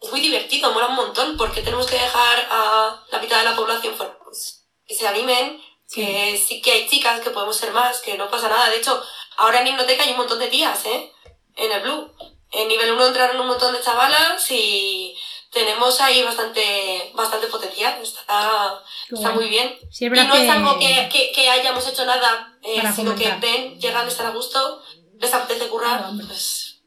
es 0.02 0.12
muy 0.12 0.22
divertido, 0.22 0.72
mola 0.72 0.88
un 0.88 0.96
montón 0.96 1.36
porque 1.36 1.62
tenemos 1.64 1.88
que 1.88 1.96
dejar 1.98 2.48
a 2.52 3.04
la 3.12 3.20
mitad 3.20 3.40
de 3.40 3.46
la 3.46 3.56
población 3.56 3.96
fuera, 3.96 4.18
pues, 4.24 4.68
que 4.86 4.94
se 4.96 5.08
animen, 5.08 5.60
que 5.92 6.38
sí 6.38 6.62
que 6.62 6.72
hay 6.72 6.88
chicas, 6.88 7.22
que 7.22 7.30
podemos 7.30 7.56
ser 7.56 7.72
más, 7.72 8.00
que 8.00 8.18
no 8.18 8.30
pasa 8.30 8.50
nada. 8.50 8.70
De 8.70 8.78
hecho, 8.78 9.02
ahora 9.38 9.62
en 9.62 9.68
Hipnoteca 9.68 10.04
hay 10.04 10.12
un 10.12 10.18
montón 10.18 10.40
de 10.40 10.48
tías, 10.48 10.86
¿eh? 10.86 11.12
En 11.56 11.72
el 11.72 11.82
Blue. 11.82 12.12
En 12.52 12.68
nivel 12.68 12.92
1 12.92 13.08
entraron 13.08 13.40
un 13.40 13.48
montón 13.48 13.74
de 13.74 13.82
chavalas 13.82 14.50
y 14.52 15.16
tenemos 15.52 16.00
ahí 16.02 16.24
bastante, 16.24 17.12
bastante 17.14 17.48
potencial. 17.48 18.02
Está, 18.02 18.82
está 19.10 19.32
muy 19.32 19.50
bien. 19.50 19.78
Sí, 19.92 20.06
Y 20.06 20.10
no 20.10 20.34
es 20.36 20.50
algo 20.50 20.80
que, 20.80 21.10
que, 21.12 21.32
que 21.34 21.50
hayamos 21.50 21.88
hecho 21.88 22.06
nada, 22.06 22.58
eh, 22.64 22.82
sino 22.96 23.16
que 23.16 23.32
ven, 23.42 23.80
llegan, 23.80 24.08
están 24.08 24.28
a 24.28 24.32
gusto, 24.32 24.82
les 25.20 25.34
apetece 25.34 25.68
currar, 25.68 26.06
pues 26.28 26.82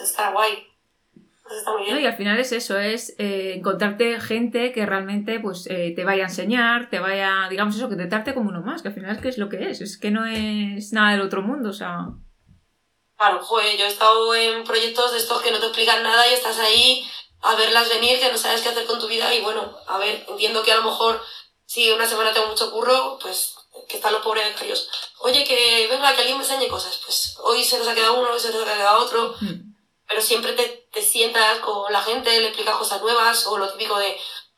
está 0.00 0.30
guay. 0.30 0.71
Pues 1.52 1.58
está 1.58 1.72
muy 1.72 1.90
¿no? 1.90 2.00
Y 2.00 2.06
al 2.06 2.16
final 2.16 2.38
es 2.38 2.50
eso, 2.52 2.78
es 2.78 3.14
eh, 3.18 3.54
encontrarte 3.56 4.18
gente 4.20 4.72
que 4.72 4.86
realmente 4.86 5.38
pues 5.38 5.66
eh, 5.66 5.92
te 5.94 6.02
vaya 6.04 6.22
a 6.22 6.28
enseñar, 6.28 6.88
te 6.88 6.98
vaya, 6.98 7.46
digamos 7.50 7.76
eso, 7.76 7.90
que 7.90 7.96
te 7.96 8.06
trate 8.06 8.32
como 8.32 8.48
uno 8.48 8.62
más, 8.62 8.80
que 8.80 8.88
al 8.88 8.94
final 8.94 9.14
es 9.14 9.20
que 9.20 9.28
es 9.28 9.36
lo 9.36 9.50
que 9.50 9.68
es, 9.68 9.82
es 9.82 9.98
que 9.98 10.10
no 10.10 10.24
es 10.24 10.94
nada 10.94 11.12
del 11.12 11.20
otro 11.20 11.42
mundo, 11.42 11.68
o 11.68 11.74
sea, 11.74 12.06
Claro, 13.18 13.40
joder, 13.40 13.76
yo 13.76 13.84
he 13.84 13.88
estado 13.88 14.34
en 14.34 14.64
proyectos 14.64 15.12
de 15.12 15.18
estos 15.18 15.42
que 15.42 15.50
no 15.50 15.60
te 15.60 15.66
explican 15.66 16.02
nada 16.02 16.26
y 16.26 16.32
estás 16.32 16.58
ahí 16.58 17.06
a 17.42 17.54
verlas 17.54 17.90
venir, 17.90 18.18
que 18.18 18.32
no 18.32 18.38
sabes 18.38 18.62
qué 18.62 18.70
hacer 18.70 18.86
con 18.86 18.98
tu 18.98 19.06
vida 19.06 19.32
y 19.34 19.42
bueno, 19.42 19.76
a 19.86 19.98
ver, 19.98 20.24
entiendo 20.28 20.62
que 20.62 20.72
a 20.72 20.78
lo 20.78 20.84
mejor 20.84 21.20
si 21.66 21.90
una 21.90 22.06
semana 22.06 22.32
tengo 22.32 22.48
mucho 22.48 22.70
curro, 22.72 23.18
pues 23.20 23.54
que 23.88 23.96
están 23.96 24.12
los 24.12 24.22
pobres 24.22 24.44
becarios. 24.44 24.88
Oye, 25.20 25.44
que 25.44 25.86
venga, 25.88 26.14
que 26.14 26.20
alguien 26.20 26.38
me 26.38 26.44
enseñe 26.44 26.68
cosas. 26.68 27.00
Pues 27.04 27.36
hoy 27.42 27.62
se 27.64 27.78
nos 27.78 27.88
ha 27.88 27.94
quedado 27.94 28.20
uno, 28.20 28.30
hoy 28.32 28.40
se 28.40 28.50
nos 28.50 28.66
ha 28.66 28.74
quedado 28.74 29.04
otro, 29.04 29.34
mm, 29.40 29.71
pero 30.12 30.20
siempre 30.22 30.52
te, 30.52 30.88
te 30.92 31.00
sientas 31.00 31.58
con 31.60 31.90
la 31.90 32.02
gente, 32.02 32.38
le 32.38 32.48
explicas 32.48 32.76
cosas 32.76 33.00
nuevas 33.00 33.46
o 33.46 33.56
lo 33.56 33.66
típico 33.72 33.98
de, 33.98 34.14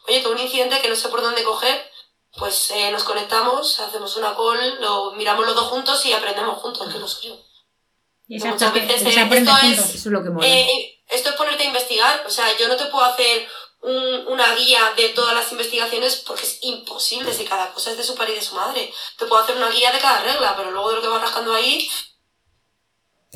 oye, 0.08 0.20
tuve 0.20 0.32
un 0.34 0.40
incidente 0.40 0.80
que 0.80 0.88
no 0.88 0.96
sé 0.96 1.08
por 1.10 1.22
dónde 1.22 1.44
coger, 1.44 1.88
pues 2.36 2.72
eh, 2.72 2.90
nos 2.90 3.04
conectamos, 3.04 3.78
hacemos 3.78 4.16
una 4.16 4.34
call, 4.34 4.80
lo 4.80 5.12
miramos 5.12 5.46
los 5.46 5.54
dos 5.54 5.68
juntos 5.68 6.04
y 6.06 6.12
aprendemos 6.12 6.58
juntos, 6.58 6.92
que 6.92 6.98
lo 6.98 7.06
suyo. 7.06 7.36
Y 8.26 8.38
muchas 8.50 8.72
veces, 8.74 9.02
que 9.04 9.14
eh, 9.20 9.28
esto 9.50 9.52
es- 9.72 9.78
eso 9.94 10.08
es 10.08 10.12
lo 10.12 10.24
que 10.24 10.30
mola. 10.30 10.46
Eh, 10.48 11.02
esto 11.08 11.28
es 11.30 11.36
ponerte 11.36 11.62
a 11.62 11.66
investigar, 11.66 12.24
o 12.26 12.30
sea, 12.30 12.56
yo 12.58 12.66
no 12.66 12.74
te 12.76 12.86
puedo 12.86 13.04
hacer 13.04 13.46
un- 13.82 14.26
una 14.26 14.52
guía 14.56 14.92
de 14.96 15.10
todas 15.10 15.34
las 15.34 15.52
investigaciones 15.52 16.16
porque 16.26 16.42
es 16.42 16.58
imposible 16.62 17.32
si 17.32 17.44
cada 17.44 17.72
cosa 17.72 17.92
es 17.92 17.96
de 17.98 18.02
su 18.02 18.16
padre 18.16 18.32
y 18.32 18.36
de 18.36 18.42
su 18.42 18.56
madre. 18.56 18.92
Te 19.16 19.26
puedo 19.26 19.40
hacer 19.42 19.56
una 19.56 19.68
guía 19.70 19.92
de 19.92 20.00
cada 20.00 20.22
regla, 20.22 20.56
pero 20.56 20.72
luego 20.72 20.88
de 20.90 20.96
lo 20.96 21.02
que 21.02 21.08
vas 21.08 21.20
rascando 21.22 21.54
ahí, 21.54 21.88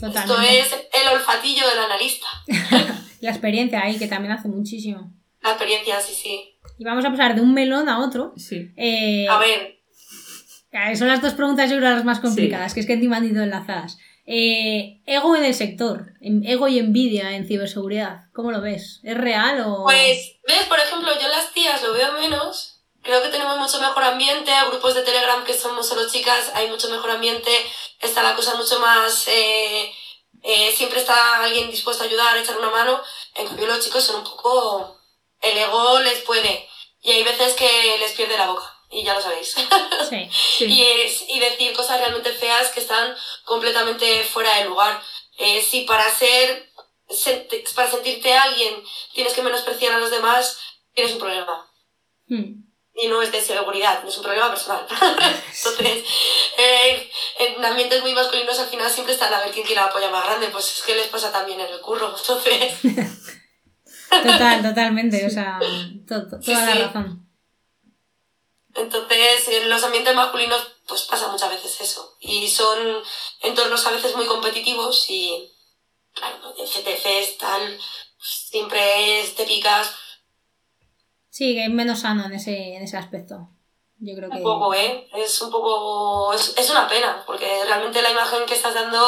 esto 0.06 0.40
es 0.40 0.72
el 1.02 1.08
olfatillo 1.14 1.68
del 1.68 1.78
analista. 1.78 2.26
La 3.20 3.30
experiencia 3.30 3.82
ahí, 3.82 3.98
que 3.98 4.06
también 4.06 4.32
hace 4.32 4.48
muchísimo. 4.48 5.12
La 5.42 5.50
experiencia, 5.50 6.00
sí, 6.00 6.14
sí. 6.14 6.54
Y 6.78 6.84
vamos 6.84 7.04
a 7.04 7.10
pasar 7.10 7.34
de 7.34 7.40
un 7.40 7.52
melón 7.54 7.88
a 7.88 7.98
otro. 8.00 8.32
Sí. 8.36 8.70
Eh, 8.76 9.26
A 9.28 9.38
ver, 9.38 9.78
son 10.96 11.08
las 11.08 11.20
dos 11.22 11.34
preguntas, 11.34 11.70
yo 11.70 11.78
creo, 11.78 11.90
las 11.90 12.04
más 12.04 12.20
complicadas, 12.20 12.74
que 12.74 12.80
es 12.80 12.86
que 12.86 12.92
encima 12.92 13.16
han 13.16 13.24
ido 13.28 13.42
enlazadas. 13.42 13.98
Eh, 14.26 15.00
ego 15.06 15.34
en 15.36 15.44
el 15.44 15.54
sector, 15.54 16.12
ego 16.20 16.68
y 16.68 16.78
envidia 16.78 17.34
en 17.34 17.46
ciberseguridad, 17.46 18.24
¿cómo 18.34 18.52
lo 18.52 18.60
ves? 18.60 19.00
¿Es 19.02 19.16
real 19.16 19.62
o...? 19.66 19.84
pues, 19.84 20.36
ves, 20.46 20.64
por 20.68 20.78
ejemplo, 20.78 21.08
yo 21.20 21.28
las 21.28 21.50
tías 21.54 21.82
lo 21.82 21.94
veo 21.94 22.12
menos. 22.12 22.67
Creo 23.08 23.22
que 23.22 23.30
tenemos 23.30 23.56
mucho 23.56 23.80
mejor 23.80 24.04
ambiente, 24.04 24.52
grupos 24.68 24.94
de 24.94 25.00
Telegram 25.02 25.42
que 25.42 25.56
somos 25.58 25.88
solo 25.88 26.06
chicas, 26.10 26.50
hay 26.52 26.68
mucho 26.68 26.90
mejor 26.90 27.10
ambiente, 27.12 27.50
está 28.00 28.22
la 28.22 28.34
cosa 28.36 28.54
mucho 28.56 28.78
más... 28.80 29.26
eh, 29.28 29.90
eh, 30.42 30.74
siempre 30.76 31.00
está 31.00 31.42
alguien 31.42 31.70
dispuesto 31.70 32.02
a 32.04 32.06
ayudar, 32.06 32.36
a 32.36 32.40
echar 32.42 32.58
una 32.58 32.68
mano. 32.68 33.02
En 33.34 33.46
cambio, 33.46 33.66
los 33.66 33.82
chicos 33.82 34.04
son 34.04 34.16
un 34.16 34.24
poco. 34.24 35.00
El 35.40 35.56
ego 35.56 36.00
les 36.00 36.18
puede. 36.20 36.68
Y 37.00 37.12
hay 37.12 37.24
veces 37.24 37.54
que 37.54 37.96
les 37.98 38.12
pierde 38.12 38.36
la 38.36 38.48
boca. 38.50 38.78
Y 38.90 39.02
ya 39.02 39.14
lo 39.14 39.22
sabéis. 39.22 39.54
Sí. 40.10 40.28
Sí. 40.30 40.64
y, 40.66 40.82
es- 40.84 41.24
y 41.28 41.38
decir 41.40 41.72
cosas 41.74 42.00
realmente 42.00 42.30
feas 42.34 42.68
que 42.72 42.80
están 42.80 43.16
completamente 43.44 44.22
fuera 44.24 44.54
de 44.56 44.66
lugar. 44.66 45.02
Eh, 45.38 45.62
si 45.62 45.80
para 45.82 46.10
ser. 46.14 46.70
para 47.74 47.90
sentirte 47.90 48.34
alguien 48.36 48.84
tienes 49.14 49.32
que 49.32 49.40
menospreciar 49.42 49.94
a 49.94 49.98
los 49.98 50.10
demás, 50.10 50.58
tienes 50.94 51.14
un 51.14 51.18
problema 51.20 51.64
Hmm. 52.28 52.67
Y 53.00 53.06
no 53.08 53.22
es 53.22 53.30
de 53.32 53.40
seguridad, 53.40 54.02
no 54.02 54.08
es 54.08 54.16
un 54.16 54.24
problema 54.24 54.50
personal. 54.50 54.86
Entonces, 54.90 56.04
eh, 56.58 57.10
en 57.38 57.64
ambientes 57.64 58.02
muy 58.02 58.12
masculinos 58.14 58.58
al 58.58 58.68
final 58.68 58.90
siempre 58.90 59.14
está 59.14 59.26
a 59.26 59.40
ver 59.44 59.52
quién 59.52 59.66
tiene 59.66 59.82
la 59.82 59.90
polla 59.92 60.10
más 60.10 60.24
grande, 60.26 60.48
pues 60.48 60.78
es 60.78 60.82
que 60.82 60.94
les 60.96 61.06
pasa 61.08 61.30
también 61.30 61.60
en 61.60 61.68
el 61.72 61.80
curro. 61.80 62.14
Entonces, 62.18 62.72
Total, 64.10 64.62
totalmente, 64.62 65.26
o 65.26 65.30
sea, 65.30 65.58
to- 66.08 66.26
toda 66.28 66.40
sí. 66.42 66.52
la 66.54 66.74
razón. 66.86 67.28
entonces 68.74 69.48
en 69.48 69.68
los 69.68 69.82
ambientes 69.84 70.14
masculinos 70.14 70.66
pues 70.86 71.02
pasa 71.02 71.28
muchas 71.28 71.50
veces 71.50 71.80
eso. 71.80 72.16
Y 72.20 72.48
son 72.48 73.02
entornos 73.42 73.84
a 73.86 73.90
veces 73.90 74.16
muy 74.16 74.24
competitivos 74.26 75.04
y, 75.10 75.52
claro, 76.14 76.54
en 76.56 76.66
CTCs 76.66 77.36
tal, 77.38 77.78
siempre 78.18 79.20
es, 79.20 79.34
te 79.34 79.44
picas 79.44 79.94
Sí, 81.38 81.54
que 81.54 81.64
es 81.66 81.70
menos 81.70 82.00
sano 82.00 82.24
en 82.26 82.32
ese, 82.32 82.74
en 82.74 82.82
ese 82.82 82.96
aspecto. 82.96 83.48
Yo 84.00 84.16
creo 84.16 84.28
que... 84.28 84.38
un 84.38 84.42
poco, 84.42 84.74
¿eh? 84.74 85.06
Es 85.16 85.40
un 85.40 85.52
poco... 85.52 86.32
Es, 86.32 86.52
es 86.58 86.68
una 86.68 86.88
pena, 86.88 87.22
porque 87.26 87.46
realmente 87.64 88.02
la 88.02 88.10
imagen 88.10 88.40
que 88.44 88.54
estás 88.54 88.74
dando 88.74 88.98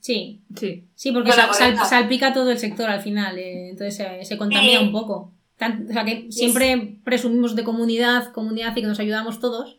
Sí, 0.00 0.42
Sí. 0.56 0.88
sí, 0.94 1.12
porque 1.12 1.32
sal- 1.32 1.52
sal- 1.54 1.76
salpica 1.84 2.32
todo 2.32 2.50
el 2.52 2.58
sector 2.58 2.88
al 2.88 3.02
final, 3.02 3.36
eh, 3.38 3.70
entonces 3.70 3.96
se, 3.96 4.24
se 4.24 4.38
contamina 4.38 4.78
Sí. 4.78 4.84
un 4.86 4.92
poco. 4.92 5.34
Tan- 5.58 5.86
o 5.90 5.92
sea, 5.92 6.04
que 6.04 6.30
siempre 6.30 7.00
presumimos 7.04 7.54
de 7.56 7.64
comunidad, 7.64 8.32
comunidad 8.32 8.74
y 8.76 8.80
que 8.80 8.86
nos 8.86 9.00
ayudamos 9.00 9.40
todos, 9.40 9.78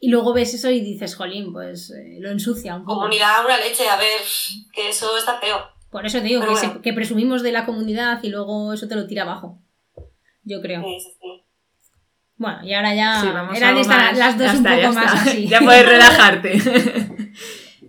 y 0.00 0.08
luego 0.08 0.32
ves 0.32 0.54
eso 0.54 0.68
y 0.70 0.80
dices, 0.80 1.14
jolín, 1.14 1.52
pues 1.52 1.90
eh, 1.90 2.16
lo 2.18 2.30
ensucia 2.30 2.74
un 2.74 2.84
poco. 2.84 3.00
comunidad, 3.00 3.44
una 3.44 3.58
leche, 3.58 3.88
a 3.88 3.96
ver, 3.96 4.20
que 4.72 4.88
eso 4.88 5.16
está 5.18 5.38
feo. 5.38 5.58
Por 5.92 6.04
eso 6.06 6.18
te 6.18 6.24
digo 6.24 6.44
que, 6.44 6.56
se- 6.56 6.80
que 6.80 6.92
presumimos 6.92 7.42
de 7.44 7.52
la 7.52 7.64
comunidad 7.66 8.18
y 8.24 8.30
luego 8.30 8.72
eso 8.72 8.88
te 8.88 8.96
lo 8.96 9.06
tira 9.06 9.22
abajo. 9.22 9.60
Yo 10.42 10.60
creo. 10.60 10.82
Sí, 10.82 10.96
sí, 11.00 11.10
sí. 11.20 11.44
Bueno, 12.36 12.64
y 12.64 12.74
ahora 12.74 12.92
ya 12.94 13.20
Sí, 13.20 13.28
eran 13.28 13.68
algo 13.68 13.80
estas 13.82 13.96
más- 13.96 14.18
las 14.18 14.36
dos 14.38 14.46
ya 14.46 14.58
un 14.58 14.66
está, 14.66 14.76
poco 14.82 14.94
más 14.94 15.14
está. 15.14 15.30
así. 15.30 15.48
Ya 15.48 15.60
puedes 15.60 15.86
relajarte. 15.88 16.52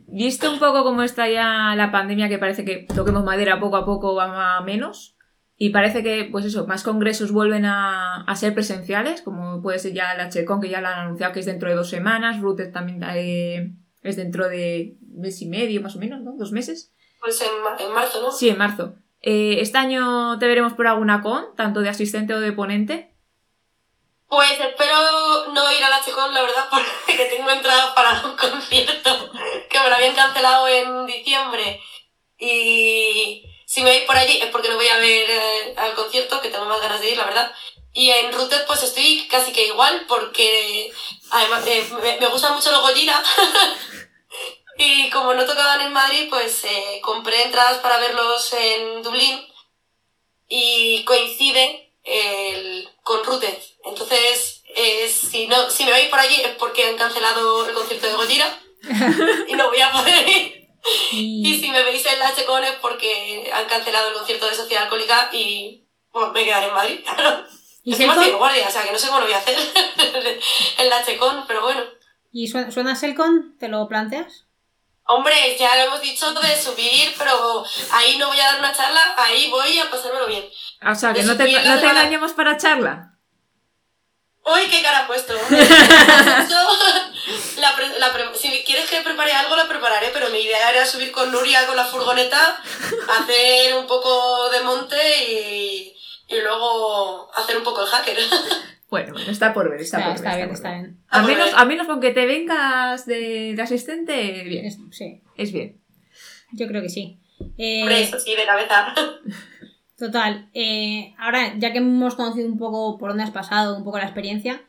Visto 0.07 0.51
un 0.51 0.59
poco 0.59 0.83
cómo 0.83 1.01
está 1.01 1.27
ya 1.27 1.73
la 1.75 1.91
pandemia, 1.91 2.29
que 2.29 2.37
parece 2.37 2.63
que 2.63 2.85
toquemos 2.93 3.23
madera 3.23 3.59
poco 3.59 3.77
a 3.77 3.85
poco 3.85 4.13
va 4.13 4.57
a 4.57 4.61
menos, 4.61 5.17
y 5.57 5.69
parece 5.71 6.03
que, 6.03 6.27
pues 6.31 6.45
eso, 6.45 6.67
más 6.67 6.83
congresos 6.83 7.31
vuelven 7.31 7.65
a, 7.65 8.21
a 8.23 8.35
ser 8.35 8.53
presenciales, 8.53 9.21
como 9.23 9.61
puede 9.63 9.79
ser 9.79 9.93
ya 9.93 10.13
la 10.13 10.29
Checon, 10.29 10.61
que 10.61 10.69
ya 10.69 10.81
la 10.81 10.93
han 10.93 10.99
anunciado 11.07 11.33
que 11.33 11.39
es 11.39 11.45
dentro 11.47 11.69
de 11.69 11.75
dos 11.75 11.89
semanas, 11.89 12.39
Rooted 12.41 12.71
también 12.71 13.01
eh, 13.15 13.73
es 14.03 14.15
dentro 14.15 14.49
de 14.49 14.97
mes 15.15 15.41
y 15.41 15.47
medio, 15.47 15.81
más 15.81 15.95
o 15.95 15.99
menos, 15.99 16.21
¿no? 16.21 16.33
Dos 16.37 16.51
meses. 16.51 16.92
Pues 17.23 17.39
en, 17.41 17.61
ma- 17.63 17.77
en 17.79 17.89
marzo, 17.93 18.21
¿no? 18.21 18.31
Sí, 18.31 18.49
en 18.49 18.57
marzo. 18.57 18.95
Eh, 19.21 19.57
este 19.61 19.77
año 19.77 20.37
te 20.39 20.45
veremos 20.47 20.73
por 20.73 20.87
alguna 20.87 21.21
con, 21.21 21.55
tanto 21.55 21.79
de 21.79 21.87
asistente 21.87 22.33
o 22.33 22.41
de 22.41 22.51
ponente. 22.51 23.13
Pues 24.27 24.51
espero 24.59 25.47
no 25.53 25.71
ir 25.71 25.81
a 25.83 25.89
la 25.89 26.03
Checon, 26.03 26.33
la 26.33 26.41
verdad, 26.41 26.65
porque 26.71 27.25
tengo 27.33 27.49
entrada 27.49 27.95
para 27.95 28.25
un 28.25 28.35
concierto 28.35 29.31
que 29.69 29.79
me 29.79 29.89
lo 29.89 29.95
habían 29.95 30.15
cancelado 30.15 30.67
en 30.67 31.05
diciembre. 31.05 31.79
Y 32.37 33.45
si 33.65 33.81
me 33.83 33.91
voy 33.97 34.05
por 34.05 34.17
allí 34.17 34.39
es 34.41 34.47
porque 34.47 34.67
no 34.67 34.75
voy 34.75 34.87
a 34.89 34.97
ver 34.97 35.29
eh, 35.29 35.73
al 35.77 35.93
concierto, 35.93 36.41
que 36.41 36.49
tengo 36.49 36.65
más 36.65 36.81
ganas 36.81 36.99
de 36.99 37.11
ir, 37.11 37.17
la 37.17 37.25
verdad. 37.25 37.53
Y 37.93 38.09
en 38.09 38.33
Routed 38.33 38.65
pues 38.67 38.83
estoy 38.83 39.27
casi 39.29 39.53
que 39.53 39.67
igual, 39.67 40.03
porque 40.09 40.91
además 41.31 41.65
eh, 41.67 41.87
me, 42.01 42.17
me 42.19 42.27
gustan 42.27 42.53
mucho 42.55 42.69
los 42.71 42.81
Gojira. 42.81 43.23
y 44.77 45.09
como 45.09 45.33
no 45.33 45.45
tocaban 45.45 45.81
en 45.81 45.93
Madrid, 45.93 46.27
pues 46.29 46.63
eh, 46.63 46.99
compré 47.03 47.43
entradas 47.43 47.77
para 47.79 47.99
verlos 47.99 48.53
en 48.53 49.03
Dublín. 49.03 49.39
Y 50.47 51.03
coincide 51.05 51.93
el, 52.03 52.89
con 53.01 53.23
Routed. 53.23 53.57
Entonces, 53.85 54.63
eh, 54.75 55.07
si, 55.07 55.47
no, 55.47 55.69
si 55.69 55.85
me 55.85 55.91
voy 55.91 56.07
por 56.07 56.19
allí 56.19 56.41
es 56.41 56.55
porque 56.55 56.85
han 56.85 56.97
cancelado 56.97 57.67
el 57.67 57.73
concierto 57.73 58.07
de 58.07 58.13
Gojira 58.13 58.59
y 59.47 59.53
no 59.53 59.69
voy 59.69 59.81
a 59.81 59.91
poder 59.91 60.27
ir. 60.27 60.69
Y 61.11 61.59
si 61.61 61.69
me 61.69 61.83
veis 61.83 62.05
en 62.05 62.19
la 62.19 62.35
Checon 62.35 62.63
es 62.63 62.73
porque 62.81 63.49
han 63.53 63.65
cancelado 63.65 64.09
el 64.09 64.15
concierto 64.15 64.47
de 64.47 64.55
Sociedad 64.55 64.83
Alcohólica 64.83 65.29
y 65.31 65.85
pues, 66.11 66.31
me 66.33 66.43
quedaré 66.43 66.67
en 66.67 66.73
Madrid. 66.73 66.99
¿Y 67.85 67.91
Encima 67.91 68.15
de 68.17 68.31
guardia, 68.31 68.67
o 68.67 68.71
sea 68.71 68.83
que 68.83 68.93
no 68.93 68.97
sé 68.97 69.07
cómo 69.07 69.19
lo 69.19 69.25
voy 69.25 69.33
a 69.33 69.39
hacer 69.39 69.57
en 70.77 70.89
la 70.89 71.03
Checon, 71.03 71.43
pero 71.47 71.61
bueno. 71.61 71.81
¿Y 72.31 72.47
suena, 72.47 72.71
suena 72.71 72.95
Selcon? 72.95 73.57
¿Te 73.59 73.67
lo 73.67 73.87
planteas? 73.89 74.45
Hombre, 75.05 75.57
ya 75.59 75.75
lo 75.75 75.81
hemos 75.83 76.01
dicho 76.01 76.33
de 76.33 76.61
subir, 76.61 77.13
pero 77.17 77.65
ahí 77.91 78.17
no 78.17 78.27
voy 78.27 78.39
a 78.39 78.45
dar 78.45 78.59
una 78.59 78.73
charla, 78.73 79.01
ahí 79.17 79.49
voy 79.49 79.77
a 79.79 79.89
pasármelo 79.89 80.27
bien. 80.27 80.49
O 80.89 80.95
sea, 80.95 81.13
que 81.13 81.19
De 81.21 81.25
no 81.25 81.35
te, 81.37 81.43
no 81.51 81.79
te 81.79 81.85
engañemos 81.87 82.31
para 82.33 82.57
charla. 82.57 83.09
¡Uy, 84.45 84.67
qué 84.69 84.81
cara 84.81 84.99
ha 84.99 85.07
puesto! 85.07 85.33
pre- 87.75 87.99
la 87.99 88.11
pre- 88.13 88.35
si 88.37 88.63
quieres 88.65 88.89
que 88.89 89.01
prepare 89.01 89.31
algo, 89.33 89.55
la 89.55 89.67
prepararé, 89.67 90.09
pero 90.09 90.29
mi 90.29 90.39
idea 90.39 90.69
era 90.71 90.85
subir 90.85 91.11
con 91.11 91.31
Nuria 91.31 91.65
con 91.65 91.75
la 91.75 91.85
furgoneta, 91.85 92.61
hacer 93.19 93.75
un 93.75 93.87
poco 93.87 94.49
de 94.49 94.61
monte 94.61 95.23
y, 95.31 95.97
y 96.27 96.39
luego 96.41 97.31
hacer 97.35 97.57
un 97.57 97.63
poco 97.63 97.81
el 97.81 97.87
hacker. 97.87 98.17
Bueno, 98.93 99.13
bueno, 99.13 99.31
está 99.31 99.55
por 99.55 99.71
ver, 99.71 99.81
está, 99.81 99.97
Está, 99.97 100.13
por 100.13 100.21
ver. 100.21 100.27
está 100.29 100.37
bien, 100.37 100.51
está 100.51 100.71
bien. 100.71 101.03
A 101.09 101.23
menos, 101.23 101.49
a 101.55 101.65
menos 101.65 101.87
con 101.87 101.99
que 101.99 102.11
te 102.11 102.27
vengas 102.27 103.07
de, 103.07 103.55
de 103.55 103.61
asistente, 103.63 104.43
bien, 104.43 104.65
Es- 104.65 104.77
sí, 104.91 105.23
es 105.35 105.51
bien. 105.51 105.81
yo 106.51 106.67
creo 106.67 106.79
que 106.83 106.89
sí. 106.89 107.19
Eh, 107.57 107.81
Hombre, 107.81 108.03
eso 108.03 108.19
sí, 108.19 108.35
de 108.35 108.45
cabeza. 108.45 108.93
Total, 109.97 110.47
eh, 110.53 111.15
ahora 111.17 111.55
ya 111.57 111.71
que 111.71 111.79
hemos 111.79 112.13
conocido 112.13 112.47
un 112.47 112.59
poco 112.59 112.99
por 112.99 113.09
dónde 113.09 113.23
has 113.23 113.31
pasado, 113.31 113.75
un 113.77 113.83
poco 113.83 113.97
la 113.97 114.03
experiencia, 114.03 114.61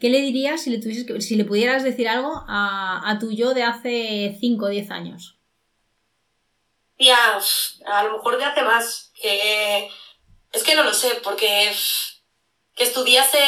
¿qué 0.00 0.08
le 0.08 0.22
dirías 0.22 0.60
si 0.60 0.70
le, 0.70 0.78
tuvieses 0.78 1.04
que- 1.06 1.20
si 1.20 1.36
le 1.36 1.44
pudieras 1.44 1.84
decir 1.84 2.08
algo 2.08 2.32
a, 2.48 3.08
a 3.08 3.18
tu 3.20 3.30
yo 3.30 3.54
de 3.54 3.62
hace 3.62 4.36
5 4.40 4.64
o 4.64 4.68
10 4.70 4.90
años? 4.90 5.38
Tía, 6.96 7.16
pf, 7.36 7.84
a 7.86 8.02
lo 8.02 8.14
mejor 8.14 8.38
de 8.38 8.44
hace 8.44 8.62
más. 8.62 9.12
Que 9.22 9.88
es 10.52 10.64
que 10.64 10.74
no 10.74 10.82
lo 10.82 10.92
sé, 10.92 11.10
porque 11.22 11.70
que 12.78 12.84
estudiase, 12.84 13.38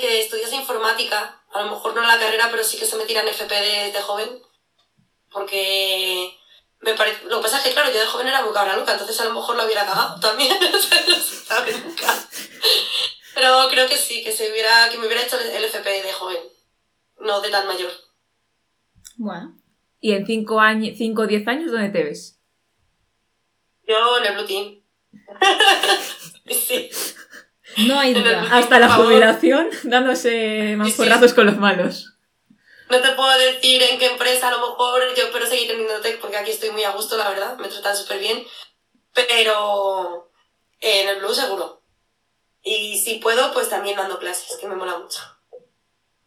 que 0.00 0.20
estudiase 0.20 0.54
informática, 0.54 1.42
a 1.52 1.62
lo 1.62 1.70
mejor 1.72 1.94
no 1.94 2.00
en 2.00 2.08
la 2.08 2.18
carrera, 2.18 2.48
pero 2.50 2.62
sí 2.62 2.78
que 2.78 2.86
se 2.86 2.96
metiera 2.96 3.22
en 3.22 3.28
FP 3.28 3.52
de, 3.54 3.92
de 3.92 4.00
joven. 4.00 4.40
Porque 5.30 6.38
me 6.80 6.94
parece. 6.94 7.24
Lo 7.24 7.38
que 7.38 7.42
pasa 7.42 7.58
es 7.58 7.64
que, 7.64 7.72
claro, 7.72 7.92
yo 7.92 7.98
de 7.98 8.06
joven 8.06 8.28
era 8.28 8.44
muy 8.44 8.54
cabra 8.54 8.76
loca, 8.76 8.92
entonces 8.92 9.20
a 9.20 9.24
lo 9.24 9.34
mejor 9.34 9.56
lo 9.56 9.64
hubiera 9.64 9.84
cagado 9.84 10.20
también. 10.26 10.56
Pero 13.34 13.68
creo 13.68 13.88
que 13.88 13.96
sí, 13.96 14.22
que 14.22 14.32
se 14.32 14.50
hubiera, 14.50 14.88
que 14.88 14.98
me 14.98 15.06
hubiera 15.06 15.22
hecho 15.22 15.38
el 15.38 15.64
FP 15.64 16.02
de 16.02 16.12
joven, 16.12 16.38
no 17.18 17.40
de 17.40 17.50
tan 17.50 17.66
mayor. 17.66 17.90
Bueno, 19.16 19.56
Y 20.00 20.12
en 20.12 20.24
5 20.24 20.60
años, 20.60 20.94
5 20.96 21.22
o 21.22 21.26
10 21.26 21.48
años, 21.48 21.72
¿dónde 21.72 21.90
te 21.90 22.04
ves? 22.04 22.38
Yo 23.86 24.18
en 24.18 24.26
el 24.26 24.34
Blue 24.34 24.46
Team. 24.46 24.82
sí. 26.50 26.90
No 27.86 27.98
hay 27.98 28.14
duda. 28.14 28.40
Blue 28.40 28.48
Hasta 28.54 28.78
la 28.78 28.88
favor. 28.88 29.06
jubilación, 29.06 29.68
dándose 29.84 30.74
más 30.76 30.88
sí. 30.90 30.94
porrazos 30.96 31.34
con 31.34 31.46
los 31.46 31.56
malos. 31.58 32.14
No 32.90 33.00
te 33.00 33.10
puedo 33.12 33.38
decir 33.38 33.82
en 33.82 33.98
qué 33.98 34.06
empresa, 34.06 34.48
a 34.48 34.50
lo 34.50 34.58
mejor 34.60 35.02
yo 35.16 35.24
espero 35.24 35.46
seguir 35.46 35.70
en 35.70 35.80
Indotech 35.82 36.20
porque 36.20 36.38
aquí 36.38 36.50
estoy 36.50 36.70
muy 36.70 36.84
a 36.84 36.92
gusto, 36.92 37.16
la 37.18 37.28
verdad, 37.28 37.58
me 37.58 37.68
tratan 37.68 37.94
súper 37.96 38.18
bien. 38.18 38.42
Pero 39.14 40.30
en 40.80 41.08
el 41.08 41.18
Blue 41.18 41.34
seguro. 41.34 41.82
Y 42.62 42.98
si 42.98 43.16
puedo, 43.16 43.52
pues 43.52 43.68
también 43.68 43.96
dando 43.96 44.18
clases, 44.18 44.56
que 44.60 44.68
me 44.68 44.74
mola 44.76 44.98
mucho. 44.98 45.20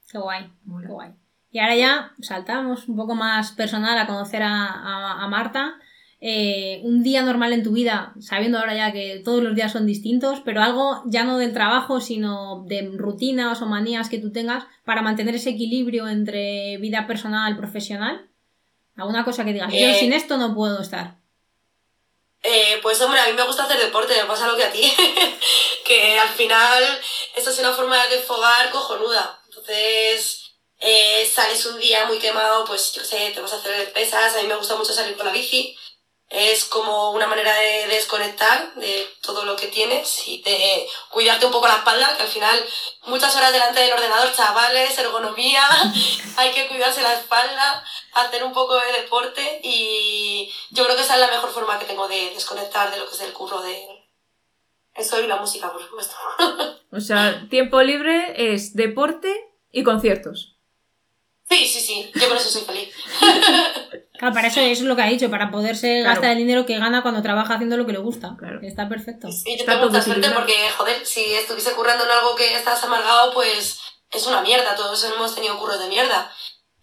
Qué 0.09 0.17
guay, 0.17 0.51
Mola. 0.65 0.87
qué 0.87 0.93
guay. 0.93 1.09
Y 1.51 1.59
ahora 1.59 1.75
ya 1.75 2.11
saltamos 2.21 2.87
un 2.87 2.95
poco 2.95 3.15
más 3.15 3.51
personal 3.53 3.97
a 3.97 4.07
conocer 4.07 4.41
a, 4.43 4.65
a- 4.67 5.23
a 5.23 5.27
Marta. 5.27 5.79
Eh, 6.23 6.81
un 6.83 7.01
día 7.01 7.23
normal 7.23 7.51
en 7.51 7.63
tu 7.63 7.71
vida, 7.71 8.13
sabiendo 8.19 8.59
ahora 8.59 8.75
ya 8.75 8.91
que 8.91 9.21
todos 9.25 9.41
los 9.41 9.55
días 9.55 9.71
son 9.71 9.87
distintos, 9.87 10.39
pero 10.45 10.61
algo 10.61 11.01
ya 11.07 11.23
no 11.23 11.39
del 11.39 11.51
trabajo, 11.51 11.99
sino 11.99 12.63
de 12.67 12.91
rutinas 12.95 13.59
o 13.63 13.65
manías 13.65 14.07
que 14.07 14.19
tú 14.19 14.31
tengas 14.31 14.65
para 14.85 15.01
mantener 15.01 15.33
ese 15.33 15.49
equilibrio 15.49 16.07
entre 16.07 16.77
vida 16.77 17.07
personal 17.07 17.51
y 17.51 17.57
profesional. 17.57 18.29
¿Alguna 18.95 19.25
cosa 19.25 19.43
que 19.43 19.53
digas? 19.53 19.73
Yo 19.73 19.79
Eh, 19.79 19.97
sin 19.99 20.13
esto 20.13 20.37
no 20.37 20.53
puedo 20.53 20.79
estar. 20.79 21.17
Eh, 22.43 22.79
pues 22.83 23.01
hombre, 23.01 23.19
a 23.19 23.25
mí 23.25 23.33
me 23.33 23.43
gusta 23.43 23.63
hacer 23.63 23.79
deporte, 23.79 24.15
me 24.15 24.27
pasa 24.27 24.47
lo 24.47 24.55
que 24.55 24.65
a 24.65 24.71
ti. 24.71 24.93
que 25.85 26.19
al 26.19 26.29
final 26.29 26.83
esto 27.35 27.49
es 27.49 27.59
una 27.59 27.73
forma 27.73 27.97
de 28.03 28.17
desfogar 28.17 28.69
cojonuda. 28.69 29.41
Entonces, 29.47 30.51
eh, 30.79 31.29
sales 31.31 31.65
un 31.65 31.79
día 31.79 32.05
muy 32.05 32.19
quemado, 32.19 32.65
pues 32.65 32.93
yo 32.93 33.03
sé, 33.03 33.31
te 33.33 33.41
vas 33.41 33.53
a 33.53 33.57
hacer 33.57 33.91
pesas, 33.93 34.35
a 34.35 34.41
mí 34.41 34.47
me 34.47 34.55
gusta 34.55 34.75
mucho 34.75 34.93
salir 34.93 35.15
con 35.15 35.25
la 35.25 35.31
bici. 35.31 35.75
Es 36.31 36.65
como 36.65 37.11
una 37.11 37.27
manera 37.27 37.53
de 37.53 37.87
desconectar 37.87 38.73
de 38.75 39.07
todo 39.21 39.43
lo 39.43 39.55
que 39.57 39.67
tienes 39.67 40.27
y 40.27 40.41
de 40.41 40.87
cuidarte 41.09 41.45
un 41.45 41.51
poco 41.51 41.67
la 41.67 41.75
espalda, 41.75 42.15
que 42.15 42.23
al 42.23 42.29
final 42.29 42.65
muchas 43.07 43.35
horas 43.35 43.51
delante 43.51 43.81
del 43.81 43.91
ordenador, 43.91 44.33
chavales, 44.33 44.97
ergonomía, 44.97 45.63
hay 46.37 46.51
que 46.51 46.67
cuidarse 46.67 47.01
la 47.01 47.13
espalda, 47.13 47.83
hacer 48.13 48.43
un 48.43 48.53
poco 48.53 48.75
de 48.75 49.01
deporte 49.01 49.59
y 49.63 50.51
yo 50.71 50.85
creo 50.85 50.95
que 50.95 51.03
esa 51.03 51.15
es 51.15 51.19
la 51.19 51.31
mejor 51.31 51.51
forma 51.51 51.77
que 51.77 51.85
tengo 51.85 52.07
de 52.07 52.31
desconectar 52.33 52.91
de 52.91 52.97
lo 52.97 53.07
que 53.07 53.15
es 53.15 53.21
el 53.21 53.33
curro 53.33 53.61
de 53.61 54.01
eso 54.95 55.21
y 55.21 55.27
la 55.27 55.37
música, 55.37 55.71
por 55.71 55.81
supuesto. 55.81 56.15
O 56.93 56.99
sea, 56.99 57.47
tiempo 57.49 57.81
libre 57.81 58.53
es 58.53 58.75
deporte 58.75 59.33
y 59.71 59.83
conciertos. 59.83 60.50
Sí, 61.51 61.67
sí, 61.67 61.79
sí, 61.81 62.11
yo 62.15 62.27
con 62.29 62.37
eso 62.37 62.49
soy 62.49 62.61
feliz. 62.63 62.89
Claro, 64.21 64.35
para 64.35 64.49
eso, 64.49 64.59
eso 64.59 64.83
es 64.83 64.87
lo 64.87 64.95
que 64.95 65.01
ha 65.01 65.07
dicho, 65.07 65.31
para 65.31 65.49
poderse 65.49 66.01
Claro. 66.01 66.09
gastar 66.13 66.31
el 66.33 66.37
dinero 66.37 66.63
que 66.67 66.77
gana 66.77 67.01
cuando 67.01 67.23
trabaja 67.23 67.55
haciendo 67.55 67.75
lo 67.75 67.87
que 67.87 67.93
le 67.93 67.97
gusta. 67.97 68.35
Claro. 68.37 68.59
Está 68.61 68.87
perfecto. 68.87 69.27
Y 69.45 69.57
yo 69.57 69.61
Está 69.61 69.71
tengo 69.73 69.87
mucha 69.87 69.99
suerte 70.03 70.29
porque, 70.29 70.53
joder, 70.77 71.03
si 71.03 71.33
estuviese 71.33 71.71
currando 71.71 72.03
en 72.05 72.11
algo 72.11 72.35
que 72.35 72.53
estás 72.55 72.83
amargado, 72.83 73.33
pues 73.33 73.79
es 74.11 74.27
una 74.27 74.41
mierda. 74.41 74.75
Todos 74.75 75.03
hemos 75.05 75.33
tenido 75.33 75.57
curros 75.57 75.79
de 75.79 75.87
mierda. 75.89 76.31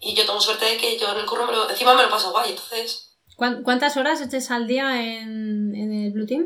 Y 0.01 0.17
yo 0.17 0.27
tengo 0.27 0.41
suerte 0.41 0.65
de 0.65 0.77
que 0.79 0.99
yo 0.99 1.13
en 1.13 1.19
el 1.21 1.27
curro 1.27 1.47
me 1.47 1.53
lo, 1.53 1.71
encima 1.71 1.95
me 1.95 2.03
lo 2.03 2.11
paso 2.11 2.33
guay, 2.33 2.51
entonces. 2.51 3.17
¿Cuán- 3.37 3.63
¿Cuántas 3.63 3.97
horas 3.97 4.21
eches 4.21 4.51
al 4.51 4.67
día 4.67 5.01
en, 5.01 5.73
en 5.77 5.93
el 6.07 6.11
Blue 6.13 6.27
Team? 6.27 6.45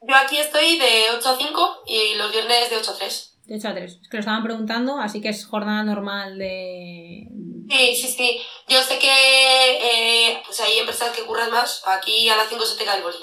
Yo 0.00 0.16
aquí 0.16 0.36
estoy 0.38 0.78
de 0.80 1.04
8 1.16 1.28
a 1.28 1.36
5 1.36 1.82
y 1.86 2.14
los 2.16 2.32
viernes 2.32 2.70
de 2.70 2.76
8 2.78 2.90
a 2.90 2.96
3. 2.98 3.31
De 3.46 3.56
8 3.56 3.68
a 3.68 3.74
3. 3.74 3.98
Es 4.02 4.08
que 4.08 4.16
lo 4.16 4.20
estaban 4.20 4.42
preguntando, 4.44 4.98
así 4.98 5.20
que 5.20 5.28
es 5.30 5.46
jornada 5.46 5.82
normal 5.82 6.38
de... 6.38 7.26
Sí, 7.68 7.96
sí, 7.96 8.08
sí. 8.08 8.42
Yo 8.68 8.82
sé 8.82 8.98
que 8.98 9.08
eh, 9.10 10.42
pues 10.44 10.60
hay 10.60 10.78
empresas 10.78 11.10
que 11.14 11.24
curran 11.24 11.50
más. 11.50 11.82
Aquí 11.86 12.28
a 12.28 12.36
las 12.36 12.48
5 12.48 12.64
se 12.64 12.76
te 12.76 12.84
cae 12.84 12.98
el 12.98 13.02
boli. 13.02 13.16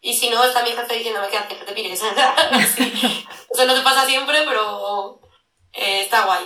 Y 0.00 0.14
si 0.14 0.30
no, 0.30 0.42
está 0.44 0.62
mi 0.64 0.72
jefe 0.72 0.96
diciéndome 0.96 1.28
que 1.28 1.38
haces, 1.38 1.58
que 1.58 1.64
te 1.64 1.72
pires. 1.72 2.00
Sí. 2.76 2.92
Eso 3.50 3.64
no 3.66 3.74
te 3.74 3.82
pasa 3.82 4.04
siempre, 4.06 4.42
pero 4.46 5.20
eh, 5.74 6.02
está 6.02 6.24
guay. 6.24 6.44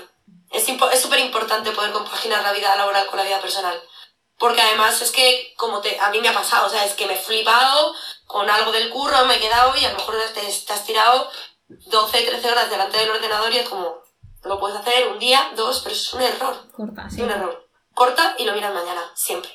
Es 0.52 0.68
impo- 0.68 0.90
es 0.92 1.00
súper 1.00 1.20
importante 1.20 1.70
poder 1.72 1.90
compaginar 1.92 2.42
la 2.42 2.52
vida 2.52 2.76
laboral 2.76 3.06
con 3.06 3.16
la 3.18 3.24
vida 3.24 3.40
personal. 3.40 3.80
Porque 4.38 4.60
además 4.60 5.00
es 5.00 5.10
que, 5.10 5.54
como 5.56 5.80
te, 5.80 5.98
a 5.98 6.10
mí 6.10 6.20
me 6.20 6.28
ha 6.28 6.34
pasado, 6.34 6.66
o 6.66 6.68
sea, 6.68 6.84
es 6.84 6.92
que 6.92 7.06
me 7.06 7.14
he 7.14 7.18
flipado 7.18 7.94
con 8.26 8.50
algo 8.50 8.70
del 8.72 8.90
curro, 8.90 9.24
me 9.24 9.36
he 9.36 9.40
quedado 9.40 9.74
y 9.80 9.84
a 9.86 9.92
lo 9.92 9.96
mejor 9.98 10.16
te, 10.34 10.40
te 10.42 10.72
has 10.72 10.84
tirado 10.84 11.30
12, 11.68 12.22
13 12.22 12.50
horas 12.50 12.70
delante 12.70 12.96
del 12.98 13.10
ordenador 13.10 13.52
y 13.52 13.58
es 13.58 13.68
como, 13.68 13.96
lo 14.44 14.60
puedes 14.60 14.76
hacer 14.78 15.08
un 15.08 15.18
día, 15.18 15.50
dos, 15.56 15.80
pero 15.82 15.94
es 15.94 16.12
un 16.14 16.22
error. 16.22 16.54
Corta, 16.72 17.06
Es 17.08 17.14
sí. 17.14 17.22
un 17.22 17.30
error. 17.30 17.68
Corta 17.94 18.34
y 18.38 18.44
lo 18.44 18.52
miras 18.52 18.72
mañana, 18.74 19.02
siempre. 19.14 19.50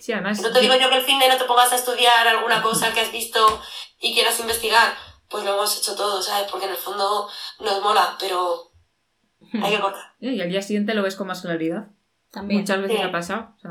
Sí, 0.00 0.12
además. 0.12 0.40
No 0.40 0.52
te 0.52 0.60
digo 0.60 0.74
yo 0.76 0.88
que 0.88 0.96
el 0.96 1.04
fin 1.04 1.18
de 1.18 1.28
no 1.28 1.36
te 1.36 1.44
pongas 1.44 1.72
a 1.72 1.76
estudiar 1.76 2.26
alguna 2.28 2.62
cosa 2.62 2.92
que 2.94 3.00
has 3.00 3.12
visto 3.12 3.60
y 4.00 4.14
quieras 4.14 4.38
investigar. 4.40 4.94
Pues 5.28 5.44
lo 5.44 5.54
hemos 5.54 5.76
hecho 5.78 5.94
todo, 5.94 6.22
¿sabes? 6.22 6.50
Porque 6.50 6.66
en 6.66 6.72
el 6.72 6.76
fondo 6.76 7.28
nos 7.60 7.82
mola, 7.82 8.16
pero 8.18 8.70
hay 9.62 9.72
que 9.74 9.80
cortar. 9.80 10.14
Y 10.20 10.40
al 10.40 10.48
día 10.50 10.62
siguiente 10.62 10.94
lo 10.94 11.02
ves 11.02 11.16
con 11.16 11.26
más 11.26 11.42
claridad. 11.42 11.88
También. 12.30 12.60
Muchas 12.60 12.80
veces 12.82 12.96
Sí. 12.98 13.02
ha 13.02 13.12
pasado. 13.12 13.54
O 13.56 13.60
sea, 13.60 13.70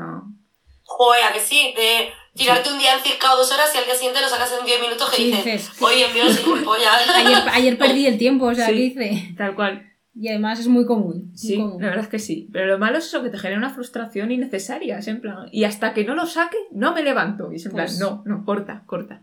Joder, 0.84 1.24
¿a 1.24 1.32
que 1.32 1.40
sí? 1.40 1.72
De 1.76 2.12
tirarte 2.34 2.70
un 2.72 2.78
día 2.78 2.94
en 2.96 3.00
circa 3.02 3.32
o 3.34 3.36
dos 3.36 3.50
horas 3.52 3.70
y 3.74 3.78
al 3.78 3.84
día 3.84 3.94
siguiente 3.94 4.20
lo 4.20 4.28
sacas 4.28 4.52
en 4.58 4.64
10 4.64 4.80
minutos 4.80 5.10
que 5.10 5.22
dices, 5.24 5.44
dices, 5.44 5.82
oye, 5.82 6.06
mío, 6.14 6.24
soy 6.32 6.42
gilipollas. 6.44 7.08
Ayer, 7.14 7.42
ayer 7.52 7.78
perdí 7.78 8.06
el 8.06 8.18
tiempo, 8.18 8.46
o 8.46 8.54
sea, 8.54 8.66
Sí. 8.68 8.72
¿qué 8.74 8.80
hice? 9.06 9.34
tal 9.36 9.54
cual. 9.54 9.86
Y 10.14 10.28
además 10.28 10.58
es 10.58 10.66
muy 10.66 10.84
común. 10.86 11.28
muy 11.30 11.38
Sí, 11.38 11.56
común. 11.56 11.80
la 11.80 11.88
verdad 11.88 12.04
es 12.04 12.10
que 12.10 12.18
sí. 12.18 12.48
Pero 12.52 12.66
lo 12.66 12.78
malo 12.78 12.98
es 12.98 13.06
eso, 13.06 13.22
que 13.22 13.30
te 13.30 13.38
genera 13.38 13.58
una 13.58 13.70
frustración 13.70 14.30
innecesaria. 14.32 14.98
Es 14.98 15.06
en 15.08 15.20
plan, 15.20 15.48
y 15.52 15.64
hasta 15.64 15.94
que 15.94 16.04
no 16.04 16.14
lo 16.14 16.26
saque, 16.26 16.58
no 16.72 16.92
me 16.92 17.02
levanto. 17.02 17.52
Y 17.52 17.56
es 17.56 17.66
en 17.66 17.72
plan, 17.72 17.86
Pues- 17.86 17.98
no, 17.98 18.22
no, 18.26 18.44
corta, 18.44 18.82
corta. 18.86 19.22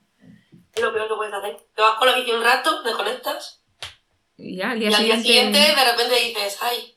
Es 0.73 0.81
lo 0.83 0.93
peor 0.93 1.07
que 1.07 1.15
puedes 1.15 1.33
hacer. 1.33 1.57
Te 1.75 1.81
vas 1.81 1.97
con 1.99 2.07
la 2.07 2.15
bici 2.15 2.31
un 2.31 2.43
rato, 2.43 2.83
desconectas 2.83 3.61
Y 4.37 4.57
ya, 4.57 4.71
al 4.71 4.77
y 4.77 4.87
día, 4.87 4.97
al 4.97 5.03
día 5.03 5.17
siguiente, 5.17 5.57
siguiente 5.57 5.81
de 5.81 5.91
repente 5.91 6.15
dices, 6.27 6.57
ay, 6.61 6.95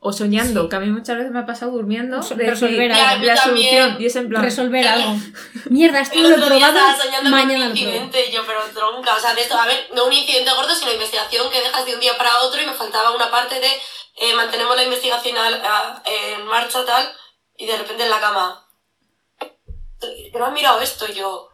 O 0.00 0.12
soñando, 0.12 0.62
Sí. 0.62 0.68
que 0.68 0.76
a 0.76 0.78
mí 0.80 0.86
muchas 0.90 1.16
veces 1.16 1.32
me 1.32 1.40
ha 1.40 1.46
pasado 1.46 1.72
durmiendo. 1.72 2.20
De 2.20 2.46
resolver 2.50 2.88
decir, 2.88 3.04
algo. 3.04 3.24
la 3.26 3.32
a 3.32 3.36
solución. 3.36 3.96
Y 3.98 4.06
es 4.06 4.14
en 4.16 4.28
plan. 4.28 4.42
Resolver 4.44 4.86
algo. 4.86 5.16
Mierda, 5.70 6.00
esto 6.00 6.20
lo 6.20 6.28
he 6.28 6.34
probado, 6.34 6.78
mañana 7.24 7.66
un 7.66 7.76
incidente 7.76 8.30
yo, 8.32 8.46
pero 8.46 8.60
tronca, 8.72 9.16
o 9.16 9.20
sea, 9.20 9.34
de 9.34 9.40
esto, 9.42 9.58
a 9.58 9.66
ver, 9.66 9.88
no 9.94 10.04
un 10.06 10.12
incidente 10.12 10.52
gordo, 10.52 10.72
sino 10.74 10.92
investigación 10.92 11.50
que 11.50 11.60
dejas 11.60 11.84
de 11.84 11.94
un 11.94 12.00
día 12.00 12.16
para 12.16 12.38
otro 12.42 12.62
y 12.62 12.66
me 12.66 12.74
faltaba 12.74 13.10
una 13.10 13.28
parte 13.30 13.58
de 13.58 13.68
eh, 14.20 14.34
mantenemos 14.34 14.76
la 14.76 14.84
investigación 14.84 15.36
al- 15.36 15.62
a- 15.64 16.02
en 16.06 16.44
marcha 16.46 16.84
tal 16.84 17.12
y 17.56 17.66
de 17.66 17.76
repente 17.76 18.04
en 18.04 18.10
la 18.10 18.20
cama. 18.20 18.66
¿Que 20.00 20.30
no 20.38 20.46
has 20.46 20.52
mirado 20.52 20.80
esto? 20.80 21.06
Yo, 21.08 21.48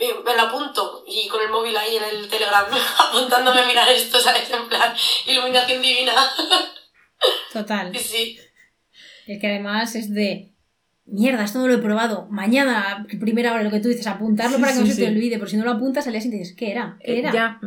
me, 0.00 0.12
me 0.24 0.34
lo 0.36 0.42
apunto 0.42 1.04
y 1.06 1.28
con 1.28 1.40
el 1.40 1.48
móvil 1.48 1.76
ahí 1.76 1.96
en 1.96 2.02
el 2.04 2.28
Telegram 2.28 2.66
apuntándome 2.98 3.60
a 3.60 3.66
mirar 3.66 3.88
esto, 3.88 4.18
¿sabes? 4.20 4.50
En 4.50 4.68
plan, 4.68 4.94
iluminación 5.26 5.80
divina. 5.80 6.12
Total. 7.52 7.96
Sí, 7.96 8.04
sí. 8.04 8.38
Es 9.26 9.40
que 9.40 9.46
además 9.46 9.94
es 9.94 10.12
de. 10.12 10.50
Mierda, 11.06 11.44
esto 11.44 11.58
no 11.58 11.68
lo 11.68 11.74
he 11.74 11.78
probado. 11.78 12.26
Mañana, 12.30 13.06
primera 13.20 13.52
hora, 13.52 13.62
lo 13.62 13.70
que 13.70 13.80
tú 13.80 13.88
dices, 13.88 14.06
apuntarlo 14.06 14.56
Sí, 14.56 14.60
para 14.62 14.72
que 14.72 14.80
no 14.80 14.86
sí, 14.86 14.92
se 14.92 15.02
te 15.02 15.08
olvide. 15.08 15.38
Por 15.38 15.50
si 15.50 15.56
no 15.56 15.64
lo 15.64 15.72
apuntas, 15.72 16.06
al 16.06 16.12
día 16.12 16.22
siguiente 16.22 16.42
dices, 16.44 16.56
¿qué 16.58 16.70
era? 16.70 16.96
¿Qué 17.04 17.12
Eh, 17.14 17.18
era? 17.18 17.32
ya. 17.32 17.60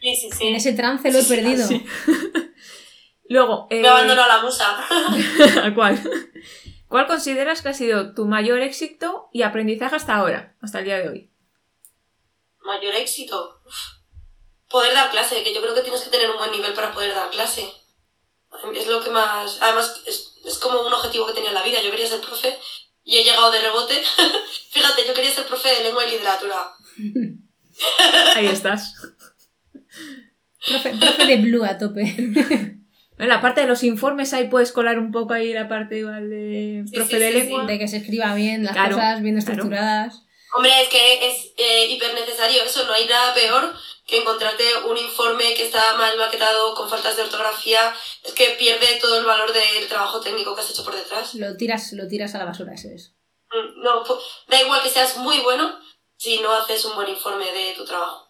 Sí, 0.00 0.14
sí, 0.16 0.28
sí. 0.30 0.46
En 0.48 0.54
ese 0.56 0.72
trance 0.74 1.10
lo 1.10 1.18
he 1.18 1.24
perdido. 1.24 1.66
sí. 1.66 1.84
Luego, 3.28 3.66
eh, 3.70 3.80
Me 3.80 3.88
abandono 3.88 4.22
a 4.22 4.28
la 4.28 4.42
musa. 4.42 4.76
¿cuál? 5.74 5.98
¿Cuál 6.88 7.06
consideras 7.06 7.62
que 7.62 7.70
ha 7.70 7.72
sido 7.74 8.12
tu 8.14 8.26
mayor 8.26 8.60
éxito 8.60 9.30
y 9.32 9.42
aprendizaje 9.42 9.96
hasta 9.96 10.14
ahora, 10.16 10.54
hasta 10.60 10.80
el 10.80 10.84
día 10.84 10.98
de 10.98 11.08
hoy? 11.08 11.30
Mayor 12.64 12.94
éxito. 12.96 13.62
Poder 14.68 14.92
dar 14.92 15.10
clase, 15.10 15.42
que 15.42 15.54
yo 15.54 15.62
creo 15.62 15.74
que 15.74 15.80
tienes 15.80 16.02
que 16.02 16.10
tener 16.10 16.30
un 16.30 16.36
buen 16.36 16.50
nivel 16.52 16.74
para 16.74 16.92
poder 16.92 17.14
dar 17.14 17.30
clase. 17.30 17.64
Es 18.76 18.86
lo 18.86 19.02
que 19.02 19.10
más. 19.10 19.58
Además, 19.60 20.02
es, 20.06 20.34
es 20.44 20.58
como 20.58 20.80
un 20.86 20.92
objetivo 20.92 21.26
que 21.26 21.32
tenía 21.32 21.50
en 21.50 21.54
la 21.54 21.62
vida. 21.62 21.82
Yo 21.82 21.90
quería 21.90 22.06
ser 22.06 22.20
profe 22.20 22.56
y 23.04 23.18
he 23.18 23.24
llegado 23.24 23.50
de 23.50 23.60
rebote. 23.60 23.94
Fíjate, 24.70 25.06
yo 25.06 25.14
quería 25.14 25.30
ser 25.30 25.46
profe 25.46 25.68
de 25.68 25.84
lengua 25.84 26.04
y 26.06 26.10
literatura. 26.12 26.72
Ahí 28.34 28.46
estás. 28.46 28.94
Profe, 30.68 30.90
profe 31.00 31.26
de 31.26 31.36
Blue 31.36 31.64
a 31.64 31.78
tope. 31.78 32.04
En 33.18 33.28
la 33.28 33.40
parte 33.40 33.60
de 33.60 33.68
los 33.68 33.84
informes 33.84 34.32
ahí 34.32 34.48
puedes 34.48 34.72
colar 34.72 34.98
un 34.98 35.12
poco 35.12 35.32
ahí 35.34 35.52
la 35.52 35.68
parte 35.68 35.98
igual 35.98 36.28
de 36.28 36.82
Sí, 36.88 36.96
profe 36.96 37.10
sí, 37.10 37.18
de 37.18 37.30
sí, 37.30 37.38
lengua. 37.38 37.64
De 37.66 37.78
que 37.78 37.86
se 37.86 37.98
escriba 37.98 38.34
bien 38.34 38.64
las 38.64 38.72
Claro, 38.72 38.96
cosas, 38.96 39.22
bien 39.22 39.36
claro. 39.36 39.52
estructuradas. 39.52 40.22
Hombre, 40.56 40.72
es 40.82 40.88
que 40.88 41.28
es 41.28 41.52
eh, 41.56 41.86
hiper 41.90 42.14
necesario 42.14 42.64
eso. 42.64 42.84
No 42.84 42.92
hay 42.92 43.06
nada 43.06 43.32
peor 43.32 43.72
que 44.06 44.20
encontrarte 44.20 44.64
un 44.88 44.96
informe 44.96 45.54
que 45.54 45.64
está 45.66 45.96
mal 45.96 46.16
maquetado, 46.18 46.74
con 46.74 46.88
faltas 46.88 47.16
de 47.16 47.22
ortografía. 47.22 47.94
Es 48.24 48.32
que 48.32 48.56
pierde 48.58 48.98
todo 49.00 49.18
el 49.18 49.24
valor 49.24 49.52
del 49.52 49.86
trabajo 49.88 50.20
técnico 50.20 50.54
que 50.54 50.60
has 50.60 50.70
hecho 50.70 50.84
por 50.84 50.94
detrás. 50.94 51.34
Lo 51.34 51.56
tiras, 51.56 51.92
lo 51.92 52.08
tiras 52.08 52.34
a 52.34 52.38
la 52.38 52.44
basura, 52.46 52.74
eso 52.74 52.88
es. 52.88 53.14
Mm, 53.52 53.82
No, 53.82 54.02
da 54.48 54.60
igual 54.62 54.82
que 54.82 54.88
seas 54.88 55.16
muy 55.18 55.38
bueno 55.40 55.78
si 56.16 56.40
no 56.40 56.52
haces 56.52 56.84
un 56.84 56.94
buen 56.96 57.08
informe 57.08 57.46
de 57.52 57.74
tu 57.76 57.84
trabajo. 57.84 58.28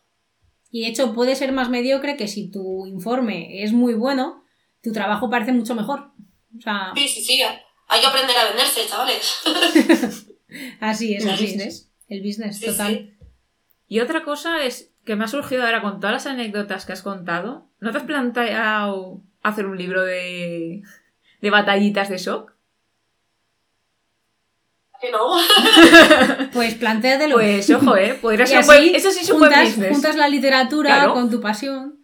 Y 0.71 0.83
de 0.83 0.89
hecho 0.89 1.13
puede 1.15 1.37
ser 1.37 1.53
más 1.53 1.69
mediocre 1.69 2.17
que 2.17 2.29
si 2.29 2.51
tu 2.51 2.87
informe 2.87 3.63
es 3.63 3.73
muy 3.73 3.95
bueno, 3.95 4.45
tu 4.83 4.93
trabajo 4.93 5.29
parece 5.31 5.53
mucho 5.53 5.75
mejor. 5.75 6.11
O 6.59 6.61
sea, 6.63 6.93
Sí, 6.95 7.09
sí, 7.09 7.23
sí. 7.25 7.43
Hay 7.89 8.01
que 8.01 8.07
aprender 8.07 8.37
a 8.37 8.45
venderse, 8.47 8.87
chavales. 8.87 9.41
así 10.81 11.15
es, 11.15 11.25
El 11.25 11.31
así 11.31 11.45
es. 11.45 11.51
business. 11.53 11.93
El 12.09 12.23
business, 12.23 12.59
Sí, 12.59 12.67
total. 12.67 12.95
sí. 13.19 13.27
Y 13.89 14.01
otra 14.01 14.25
cosa 14.25 14.63
es 14.65 14.92
que 15.05 15.17
me 15.17 15.25
ha 15.25 15.29
surgido 15.29 15.65
ahora 15.65 15.83
con 15.83 15.99
todas 16.01 16.13
las 16.15 16.27
anécdotas 16.27 16.87
que 16.87 16.93
has 16.93 17.03
contado. 17.03 17.67
¿No 17.81 17.91
te 17.93 17.99
has 17.99 18.05
planteado 18.05 19.21
hacer 19.43 19.67
un 19.67 19.77
libro 19.77 20.03
de, 20.03 20.83
de 21.41 21.51
batallitas 21.51 22.09
de 22.09 22.19
shock? 22.19 22.53
Que 25.01 25.11
no. 25.11 25.37
Pues 26.53 26.75
plantéatelo. 26.75 27.35
Pues 27.37 27.69
ojo, 27.71 27.97
¿eh? 27.97 28.15
Podría 28.21 28.47
ser 28.47 28.59
un 28.59 28.61
así 28.61 28.67
buen... 28.69 28.95
Eso 28.95 29.11
sí 29.11 29.21
es 29.21 29.31
un 29.31 29.39
buen 29.41 29.51
juntas, 29.51 29.69
business. 29.71 29.91
juntas 29.93 30.17
la 30.17 30.29
literatura 30.29 30.95
Claro. 30.95 31.15
con 31.15 31.31
tu 31.31 31.41
pasión. 31.41 31.99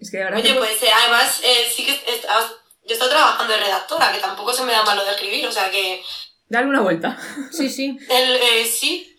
Es 0.00 0.10
que 0.10 0.18
de 0.18 0.24
verdad 0.24 0.40
Oye, 0.40 0.52
que- 0.52 0.58
pues 0.58 0.82
eh, 0.82 0.88
además, 1.02 1.40
eh, 1.42 1.66
sí 1.74 1.86
que 1.86 1.98
ah, 2.28 2.40
yo 2.86 2.92
estoy 2.94 3.08
trabajando 3.08 3.54
de 3.54 3.60
redactora, 3.60 4.12
que 4.12 4.18
tampoco 4.18 4.52
se 4.52 4.64
me 4.64 4.72
da 4.72 4.84
malo 4.84 5.02
de 5.04 5.12
escribir, 5.12 5.46
o 5.46 5.52
sea 5.52 5.70
que 5.70 6.02
Dale 6.50 6.66
una 6.68 6.82
vuelta. 6.82 7.16
Sí, 7.50 7.70
sí. 7.70 7.98
el, 8.10 8.36
eh, 8.36 8.66
sí, 8.66 9.16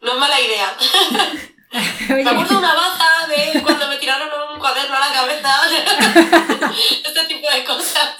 no 0.00 0.12
es 0.12 0.18
mala 0.18 0.40
idea. 0.40 0.76
Oye, 1.72 2.24
Me 2.24 2.30
acuerdo 2.30 2.58
una 2.58 2.74
baza 2.74 3.26
de 3.28 3.62
cuando 3.62 3.88
me 3.88 3.96
tiraron 3.96 4.28
un 4.52 4.58
cuaderno 4.58 4.96
a 4.96 5.00
la 5.00 5.12
cabeza. 5.12 6.72
este 7.04 7.26
tipo 7.28 7.46
de 7.50 7.64
cosas. 7.64 8.16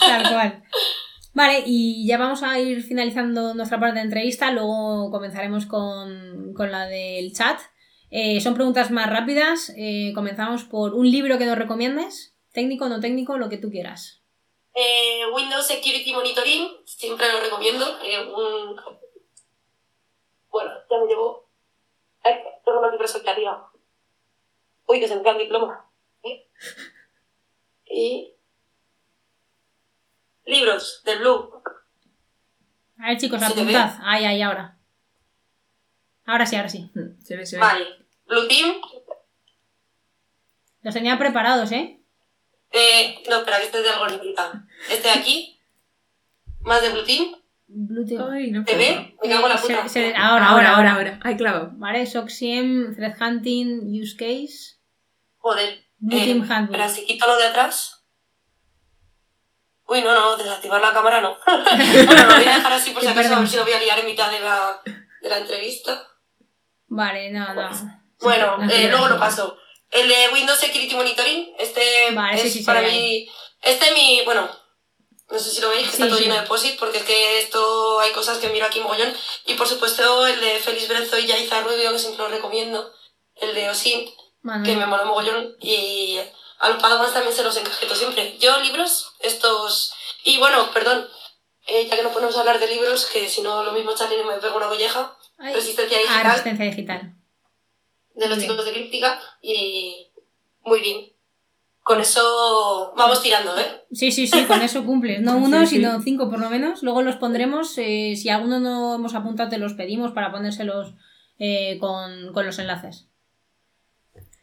Tal 0.00 0.28
cual. 0.32 0.62
Vale, 1.34 1.62
y 1.66 2.06
ya 2.06 2.18
vamos 2.18 2.42
a 2.42 2.58
ir 2.58 2.82
finalizando 2.82 3.54
nuestra 3.54 3.78
parte 3.78 3.96
de 3.98 4.04
entrevista, 4.06 4.50
luego 4.50 5.10
comenzaremos 5.10 5.66
con, 5.66 6.52
con 6.54 6.72
la 6.72 6.86
del 6.86 7.32
chat. 7.32 7.60
Eh, 8.10 8.40
son 8.40 8.54
preguntas 8.54 8.90
más 8.90 9.08
rápidas. 9.10 9.72
eh, 9.76 10.12
comenzamos 10.14 10.64
por 10.64 10.94
un 10.94 11.10
libro 11.10 11.38
que 11.38 11.44
nos 11.46 11.58
recomiendes, 11.58 12.34
técnico, 12.52 12.88
no 12.88 13.00
técnico, 13.00 13.36
lo 13.38 13.48
que 13.48 13.58
tú 13.58 13.70
quieras. 13.70 14.22
Eh, 14.74 15.22
Windows 15.34 15.66
Security 15.66 16.12
Monitoring, 16.12 16.68
siempre 16.84 17.30
lo 17.30 17.40
recomiendo. 17.40 17.86
un... 18.34 18.76
Bueno, 20.50 20.70
ya 20.90 20.98
me 20.98 21.06
llevo. 21.06 21.47
Ay, 22.24 22.34
tengo 22.64 22.80
los 22.80 22.92
libros 22.92 23.14
aquí 23.14 23.28
arriba. 23.28 23.70
Uy, 24.86 25.00
que 25.00 25.08
se 25.08 25.16
me 25.16 25.22
cae 25.22 25.32
el 25.32 25.38
diploma. 25.38 25.88
¿eh? 26.22 26.48
Y. 27.86 28.34
Libros 30.44 31.02
del 31.04 31.18
Blue. 31.20 31.62
A 32.98 33.08
ver, 33.08 33.18
chicos, 33.18 33.40
¿Se 33.40 33.52
te 33.54 33.60
apuntad. 33.60 33.98
Ahí, 34.02 34.24
ahí, 34.24 34.42
ahora. 34.42 34.76
Ahora 36.26 36.46
sí, 36.46 36.56
ahora 36.56 36.68
sí. 36.68 36.90
Mm, 36.94 37.22
Se 37.22 37.36
ve, 37.36 37.46
se 37.46 37.56
ve. 37.56 37.60
Vale. 37.60 38.06
Blue 38.26 38.48
Team. 38.48 38.80
Los 40.82 40.94
tenía 40.94 41.18
preparados, 41.18 41.70
¿eh? 41.72 42.00
Eh, 42.70 43.22
no, 43.28 43.36
espera, 43.36 43.58
que 43.58 43.64
este 43.64 43.78
es 43.78 43.84
de 43.84 43.90
algoritmita. 43.90 44.66
Este 44.90 45.08
de 45.08 45.14
aquí. 45.14 45.60
Más 46.60 46.82
de 46.82 46.90
Blue 46.90 47.04
Team. 47.04 47.34
Bluetooth. 47.68 48.30
Ay, 48.32 48.50
no 48.50 48.64
¿Te 48.64 48.76
ve? 48.76 49.16
Me 49.22 49.28
cago 49.28 49.44
en 49.46 49.48
la 49.50 49.54
Eh, 49.54 49.58
se- 49.58 49.74
puta. 49.74 49.88
se- 49.88 50.14
Ahora, 50.16 50.48
ahora, 50.48 50.76
ahora, 50.76 50.94
ahora. 50.94 51.20
Ay, 51.22 51.36
claro. 51.36 51.70
Vale, 51.74 52.06
SOCSIEM, 52.06 52.94
Threat 52.96 53.20
Hunting, 53.20 54.00
Use 54.02 54.16
Case, 54.16 54.78
Joder. 55.36 55.84
Blue 55.98 56.16
Eh, 56.18 56.24
Team 56.24 56.42
Handbook. 56.50 56.74
Espera, 56.76 56.88
si 56.88 57.04
quito 57.06 57.26
lo 57.26 57.36
de 57.36 57.46
atrás. 57.46 57.94
Uy, 59.86 60.02
no, 60.02 60.12
no, 60.12 60.36
desactivar 60.36 60.80
la 60.80 60.92
cámara 60.92 61.20
no. 61.20 61.36
bueno, 61.46 62.26
lo 62.26 62.34
voy 62.34 62.44
a 62.44 62.56
dejar 62.56 62.72
así 62.72 62.90
por 62.90 63.02
si 63.02 63.08
acaso, 63.08 63.34
a 63.34 63.38
ver 63.40 63.48
si 63.48 63.56
lo 63.56 63.64
voy 63.64 63.72
a 63.72 63.78
liar 63.80 63.98
en 63.98 64.06
mitad 64.06 64.30
de 64.30 64.40
la, 64.40 64.80
de 65.22 65.28
la 65.28 65.38
entrevista. 65.38 66.06
Vale, 66.88 67.30
no, 67.30 67.54
no. 67.54 67.70
Bueno, 68.20 68.58
No, 68.58 68.70
eh, 68.70 68.88
luego 68.90 69.08
lo 69.08 69.18
paso. 69.18 69.56
El 69.90 70.08
de 70.08 70.14
Windows 70.34 70.58
Security 70.58 70.94
Monitoring, 70.94 71.48
este 71.58 71.80
Vale, 72.14 72.36
es 72.36 72.42
sí, 72.42 72.50
sí, 72.50 72.58
se 72.60 72.64
para 72.66 72.82
mí. 72.82 73.26
Este 73.62 73.92
mi. 73.94 74.20
Bueno, 74.26 74.46
no 75.30 75.38
sé 75.38 75.50
si 75.50 75.60
lo 75.60 75.68
veis, 75.70 75.90
que 75.90 75.96
Sí, 75.96 76.02
está 76.02 76.08
todo 76.08 76.18
lleno 76.20 76.34
de 76.36 76.46
POSIT, 76.46 76.78
porque 76.78 76.98
es 76.98 77.04
que 77.04 77.38
esto 77.40 78.00
hay 78.00 78.12
cosas 78.12 78.38
que 78.38 78.48
miro 78.48 78.66
aquí 78.66 78.80
mogollón. 78.80 79.12
Y 79.46 79.54
por 79.54 79.68
supuesto, 79.68 80.26
el 80.26 80.40
de 80.40 80.58
Félix 80.58 80.88
Brezo 80.88 81.18
y 81.18 81.26
Yaiza 81.26 81.60
Rubio, 81.60 81.92
que 81.92 81.98
siempre 81.98 82.24
lo 82.24 82.30
recomiendo. 82.30 82.92
El 83.36 83.54
de 83.54 83.70
Manuel. 84.42 84.68
que 84.70 84.76
me 84.76 84.86
mola 84.86 85.04
mogollón. 85.04 85.56
Y 85.60 86.18
a 86.58 86.70
los 86.70 86.82
Padawans 86.82 87.12
también 87.12 87.34
se 87.34 87.44
los 87.44 87.56
encajeto 87.56 87.94
siempre. 87.94 88.36
Yo, 88.38 88.58
libros, 88.60 89.12
estos. 89.20 89.92
Y 90.24 90.38
bueno, 90.38 90.70
perdón, 90.72 91.08
eh, 91.66 91.86
ya 91.88 91.96
que 91.96 92.02
no 92.02 92.12
podemos 92.12 92.36
hablar 92.36 92.58
de 92.58 92.66
libros, 92.66 93.06
que 93.06 93.28
si 93.28 93.42
no, 93.42 93.62
lo 93.62 93.72
mismo 93.72 93.94
Charlie 93.94 94.24
me 94.24 94.34
pega 94.38 94.56
una 94.56 94.68
colleja. 94.68 95.16
Ay. 95.38 95.54
Resistencia 95.54 95.98
Ah, 95.98 96.00
digital 96.00 96.24
resistencia 96.30 96.64
digital. 96.64 97.14
de 98.14 98.28
los 98.28 98.38
chicos 98.40 98.64
de 98.64 98.72
Críptica 98.72 99.20
y 99.40 100.10
muy 100.62 100.80
bien. 100.80 101.07
Con 101.88 102.00
eso 102.02 102.92
vamos 102.96 103.22
tirando, 103.22 103.58
¿eh? 103.58 103.64
Sí, 103.92 104.12
sí, 104.12 104.26
sí, 104.26 104.44
con 104.44 104.60
eso 104.60 104.84
cumples. 104.84 105.22
No 105.22 105.36
uno, 105.46 105.60
sí. 105.66 105.76
sino 105.76 106.00
cinco 106.02 106.28
por 106.28 106.38
lo 106.38 106.50
menos. 106.50 106.82
Luego 106.82 107.00
los 107.02 107.16
pondremos. 107.16 107.72
eh, 107.78 108.14
si 108.14 108.28
alguno 108.28 108.60
no 108.60 108.94
hemos 108.94 109.14
apuntado, 109.14 109.48
te 109.48 109.56
los 109.56 109.72
pedimos 109.72 110.12
para 110.12 110.30
ponérselos 110.30 110.94
eh, 111.38 111.78
con, 111.80 112.32
con 112.34 112.44
los 112.44 112.58
enlaces. 112.58 113.08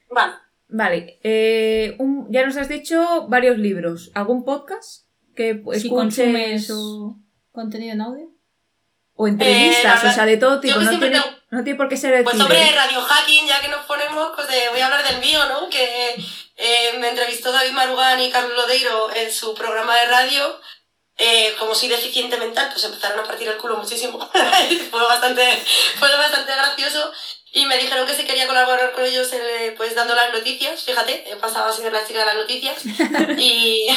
Vale. 0.09 0.34
Vale. 0.67 1.19
eh, 1.23 1.95
un- 1.99 2.27
ya 2.31 2.43
nos 2.45 2.57
has 2.57 2.67
dicho 2.67 3.27
varios 3.30 3.57
libros. 3.59 4.09
¿Algún 4.15 4.43
podcast 4.43 5.05
que 5.35 5.51
escuches 5.51 5.81
Si 5.84 5.89
consumes 5.89 6.72
o, 6.72 7.17
contenido 7.51 7.93
en 7.93 8.01
audio. 8.01 8.30
o 9.13 9.27
entrevistas? 9.27 10.03
Eh, 10.03 10.07
o 10.07 10.11
sea, 10.11 10.26
de 10.26 10.38
todo 10.38 10.59
tipo. 10.59 10.80
No 10.80 10.89
tiene, 10.89 11.09
tengo- 11.11 11.26
no 11.51 11.63
tiene 11.63 11.77
por 11.77 11.88
qué 11.89 11.97
ser 11.97 12.13
el 12.15 12.23
Pues 12.23 12.39
hombre, 12.41 12.57
Radio 12.76 13.01
Hacking, 13.01 13.47
ya 13.47 13.61
que 13.61 13.67
nos 13.67 13.85
ponemos, 13.85 14.31
pues 14.35 14.47
de- 14.47 14.69
voy 14.72 14.80
a 14.80 14.85
hablar 14.88 15.07
del 15.07 15.22
mío, 15.22 15.39
¿no? 15.47 15.69
Que 15.69 16.15
eh, 16.57 16.94
me 16.99 17.10
entrevistó 17.10 17.52
David 17.52 17.72
Marugán 17.72 18.19
y 18.22 18.32
Carlos 18.32 18.56
Lodeiro 18.56 19.14
en 19.14 19.32
su 19.32 19.53
programa 19.53 19.95
de 19.95 20.07
radio. 20.07 20.60
Eh, 21.18 21.56
como 21.57 21.73
soy 21.73 21.88
deficiente 21.88 22.38
mental, 22.38 22.69
pues 22.72 22.84
empezaron 22.84 23.19
a 23.19 23.23
partir 23.23 23.48
el 23.48 23.57
culo 23.57 23.77
muchísimo. 23.77 24.30
fue, 24.91 25.02
bastante, 25.02 25.64
fue 25.98 26.15
bastante 26.15 26.52
gracioso. 26.52 27.11
Y 27.52 27.65
me 27.65 27.77
dijeron 27.77 28.06
que 28.06 28.14
si 28.14 28.26
quería 28.26 28.48
colaborar 28.48 28.91
con 28.91 29.06
ellos, 29.06 29.32
eh, 29.32 29.73
pues 29.77 29.95
dando 29.95 30.14
las 30.14 30.34
noticias. 30.34 30.84
Fíjate, 30.84 31.32
he 31.32 31.38
pasado 31.38 31.69
a 31.69 31.73
ser 31.73 31.91
la 31.91 32.06
chica 32.06 32.19
de 32.19 32.26
las 32.26 32.36
noticias. 32.36 32.84
y, 33.38 33.88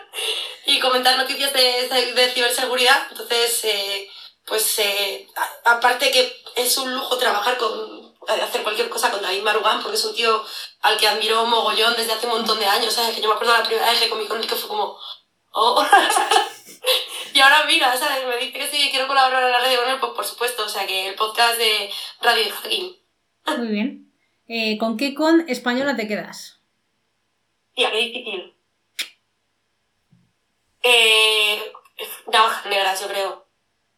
y 0.66 0.80
comentar 0.80 1.16
noticias 1.18 1.52
de, 1.52 1.88
de 2.14 2.32
ciberseguridad. 2.32 3.06
Entonces, 3.10 3.64
eh, 3.64 4.08
pues 4.46 4.78
eh, 4.78 5.28
aparte 5.64 6.10
que 6.10 6.42
es 6.56 6.76
un 6.76 6.94
lujo 6.94 7.18
trabajar 7.18 7.56
con 7.56 8.03
hacer 8.28 8.62
cualquier 8.62 8.88
cosa 8.88 9.10
con 9.10 9.22
David 9.22 9.42
Marugán 9.42 9.80
porque 9.80 9.96
es 9.96 10.04
un 10.04 10.14
tío 10.14 10.44
al 10.82 10.96
que 10.96 11.08
admiro 11.08 11.44
mogollón 11.46 11.94
desde 11.96 12.12
hace 12.12 12.26
un 12.26 12.34
montón 12.34 12.58
de 12.58 12.66
años 12.66 12.92
¿sabes? 12.92 13.14
que 13.14 13.22
yo 13.22 13.28
me 13.28 13.34
acuerdo 13.34 13.52
la 13.52 13.62
primera 13.62 13.90
vez 13.90 14.00
que 14.00 14.08
comí 14.08 14.26
con 14.26 14.40
él 14.40 14.46
que 14.46 14.54
fue 14.54 14.68
como 14.68 14.98
oh. 15.52 15.86
Y 17.34 17.40
ahora 17.40 17.64
mira, 17.66 17.96
¿sabes? 17.96 18.24
Me 18.28 18.36
dice 18.36 18.52
que 18.52 18.68
sí, 18.68 18.88
quiero 18.92 19.08
colaborar 19.08 19.42
en 19.42 19.50
la 19.50 19.58
radio 19.58 19.80
con 19.80 19.90
él, 19.90 19.98
pues 19.98 20.12
por 20.12 20.24
supuesto, 20.24 20.64
o 20.64 20.68
sea 20.68 20.86
que 20.86 21.08
el 21.08 21.16
podcast 21.16 21.58
de 21.58 21.90
Radio 22.20 22.44
Hacking. 22.54 22.96
Muy 23.58 23.66
bien. 23.66 24.12
Eh, 24.46 24.78
¿Con 24.78 24.96
qué 24.96 25.14
con 25.14 25.44
española 25.48 25.96
te 25.96 26.06
quedas? 26.06 26.60
Tía, 27.74 27.90
qué 27.90 27.98
difícil. 27.98 28.54
Eh, 30.84 31.72
navajas 32.32 32.66
negras, 32.66 33.00
yo 33.00 33.08
creo. 33.08 33.43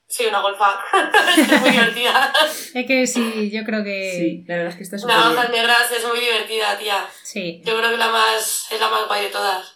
Soy 0.09 0.27
una 0.27 0.41
golfa. 0.41 0.81
es 1.37 1.61
muy 1.61 1.71
divertida. 1.71 2.33
Es 2.75 2.87
que 2.87 3.07
sí, 3.07 3.51
yo 3.51 3.65
creo 3.65 3.83
que. 3.83 4.13
Sí, 4.17 4.45
la 4.47 4.57
verdad 4.57 4.73
es 4.73 4.77
que 4.77 4.83
está 4.85 4.99
súper 4.99 5.17
Navajas 5.17 5.51
bien. 5.51 5.63
negras 5.63 5.91
es 5.91 6.07
muy 6.07 6.21
divertida, 6.21 6.77
tía. 6.79 7.07
Sí. 7.23 7.63
Yo 7.65 7.77
creo 7.79 7.91
que 7.91 7.97
la 7.97 8.09
más, 8.09 8.67
es 8.71 8.79
la 8.81 8.89
más 8.91 9.07
guay 9.09 9.25
de 9.25 9.31
todas. 9.31 9.67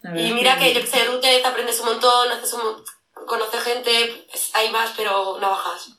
La 0.00 0.18
Y 0.18 0.32
mira 0.32 0.56
que 0.58 0.72
yo 0.72 0.80
que 0.80 0.86
sé, 0.86 1.04
Rutez, 1.04 1.44
aprendes 1.44 1.80
un 1.80 1.86
montón, 1.86 2.30
haces 2.30 2.52
un, 2.54 2.82
conoces 3.26 3.62
gente, 3.62 4.24
pues, 4.30 4.50
hay 4.54 4.70
más, 4.70 4.92
pero 4.96 5.38
navajas. 5.40 5.90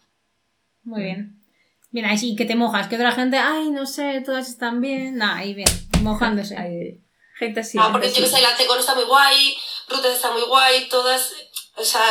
Muy 0.84 1.04
bien. 1.04 1.40
Bien, 1.92 2.06
ahí 2.06 2.18
sí 2.18 2.36
que 2.36 2.46
te 2.46 2.56
mojas, 2.56 2.88
que 2.88 2.96
otra 2.96 3.12
gente, 3.12 3.38
ay, 3.38 3.70
no 3.70 3.86
sé, 3.86 4.22
todas 4.26 4.50
están 4.50 4.82
bien. 4.82 5.18
Nah, 5.18 5.36
ahí 5.38 5.54
bien, 5.54 5.70
mojándose. 6.02 6.58
Hay 6.58 7.00
gente 7.38 7.60
así. 7.60 7.78
no, 7.78 7.84
gente 7.84 7.94
porque 7.94 8.08
yo 8.10 8.16
que 8.16 8.24
así. 8.24 8.36
sé, 8.36 8.42
la 8.42 8.56
Teco 8.56 8.74
no 8.74 8.80
está 8.80 8.96
muy 8.96 9.04
guay, 9.06 9.56
Rutez 9.90 10.14
está 10.14 10.32
muy 10.32 10.42
guay, 10.44 10.88
todas, 10.90 11.34
o 11.76 11.84
sea, 11.84 12.02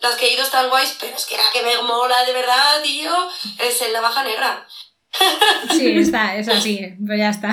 las 0.00 0.16
que 0.16 0.26
he 0.26 0.34
ido 0.34 0.42
están 0.42 0.68
guays, 0.68 0.96
pero 0.98 1.16
es 1.16 1.26
que 1.26 1.36
la 1.36 1.42
que 1.52 1.62
me 1.62 1.82
mola 1.82 2.24
de 2.24 2.32
verdad, 2.32 2.82
tío, 2.82 3.12
es 3.58 3.82
el 3.82 3.92
navaja 3.92 4.24
negra. 4.24 4.66
Sí, 5.70 5.90
está, 5.98 6.36
es 6.36 6.48
así, 6.48 6.80
pero 7.06 7.18
ya 7.18 7.30
está. 7.30 7.50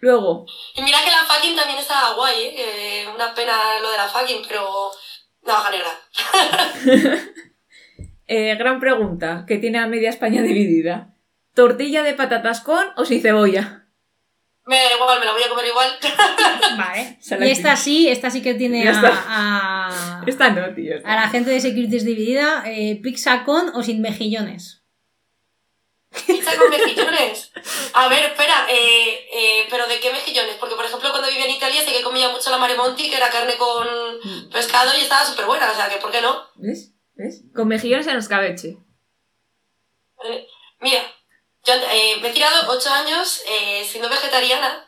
Luego, 0.00 0.46
Y 0.74 0.82
mira 0.82 0.98
que 1.04 1.10
la 1.10 1.24
fucking 1.24 1.56
también 1.56 1.78
está 1.78 2.12
guay, 2.14 2.34
¿eh? 2.56 3.06
Una 3.12 3.34
pena 3.34 3.80
lo 3.80 3.90
de 3.90 3.96
la 3.96 4.08
fucking, 4.08 4.42
pero 4.46 4.90
navaja 5.42 5.70
negra. 5.70 7.22
eh, 8.26 8.54
gran 8.56 8.78
pregunta, 8.78 9.44
que 9.46 9.58
tiene 9.58 9.78
a 9.78 9.86
media 9.86 10.10
España 10.10 10.42
dividida. 10.42 11.14
¿Tortilla 11.54 12.02
de 12.02 12.14
patatas 12.14 12.60
con 12.60 12.86
o 12.96 13.04
sin 13.04 13.22
cebolla? 13.22 13.85
Me 14.66 14.76
da 14.76 14.94
igual, 14.94 15.20
me 15.20 15.26
la 15.26 15.32
voy 15.32 15.42
a 15.44 15.48
comer 15.48 15.66
igual. 15.66 15.98
Vale. 16.76 17.16
Se 17.20 17.38
la 17.38 17.46
Y 17.46 17.50
esta 17.50 17.76
sí, 17.76 18.08
esta 18.08 18.30
sí 18.30 18.42
que 18.42 18.54
tiene 18.54 18.88
a, 18.88 20.22
Esta 20.26 20.50
no, 20.50 20.74
tío. 20.74 20.96
esta 20.96 21.12
a 21.12 21.14
la 21.14 21.28
gente 21.28 21.50
de 21.50 21.60
Securities 21.60 22.04
dividida, 22.04 22.64
eh, 22.66 22.98
pizza 23.00 23.44
con 23.44 23.68
o 23.76 23.82
sin 23.84 24.00
mejillones. 24.02 24.82
Pizza 26.26 26.56
con 26.58 26.68
mejillones. 26.70 27.52
A 27.94 28.08
ver, 28.08 28.24
espera, 28.24 28.66
eh, 28.68 29.28
eh, 29.32 29.66
pero 29.70 29.86
¿de 29.86 30.00
qué 30.00 30.10
mejillones? 30.10 30.56
Porque, 30.56 30.74
por 30.74 30.84
ejemplo, 30.84 31.10
cuando 31.10 31.28
vivía 31.28 31.44
en 31.44 31.52
Italia 31.52 31.82
sé 31.82 31.92
que 31.92 32.02
comía 32.02 32.28
mucho 32.30 32.50
la 32.50 32.58
Maremonti, 32.58 33.08
que 33.08 33.16
era 33.16 33.30
carne 33.30 33.56
con 33.56 33.86
pescado 34.50 34.90
y 34.98 35.02
estaba 35.02 35.24
súper 35.24 35.46
buena, 35.46 35.70
o 35.70 35.74
sea, 35.76 35.88
que 35.88 35.98
¿por 35.98 36.10
qué 36.10 36.20
no? 36.20 36.42
¿Ves? 36.56 36.92
¿Ves? 37.14 37.44
Con 37.54 37.68
mejillones 37.68 38.08
en 38.08 38.16
escabeche. 38.16 38.78
Eh, 40.24 40.46
Mira, 40.80 41.00
yo 41.66 41.74
eh, 41.74 42.18
me 42.22 42.28
he 42.28 42.32
tirado 42.32 42.70
ocho 42.70 42.90
años 42.92 43.40
eh, 43.48 43.86
siendo 43.90 44.08
vegetariana 44.08 44.86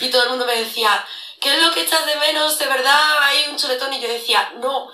y 0.00 0.08
todo 0.08 0.24
el 0.24 0.30
mundo 0.30 0.46
me 0.46 0.56
decía, 0.56 1.04
¿qué 1.40 1.54
es 1.54 1.62
lo 1.62 1.72
que 1.72 1.82
echas 1.82 2.04
de 2.06 2.16
menos? 2.16 2.58
¿De 2.58 2.66
verdad 2.66 3.00
hay 3.22 3.50
un 3.50 3.56
chuletón? 3.56 3.92
Y 3.92 4.00
yo 4.00 4.08
decía, 4.08 4.52
no, 4.60 4.88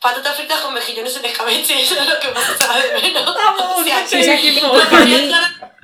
patatas 0.00 0.36
fritas 0.36 0.60
con 0.60 0.74
mejillones 0.74 1.16
en 1.16 1.24
escabeche, 1.24 1.80
eso 1.82 2.00
es 2.00 2.08
lo 2.08 2.18
que 2.18 2.30
más 2.30 2.50
echaba 2.54 2.78
de 2.78 3.00
menos. 3.00 3.28
o 3.28 3.84
sea, 3.84 4.06
sí, 4.06 4.16
que 4.16 4.24
sí, 4.24 4.60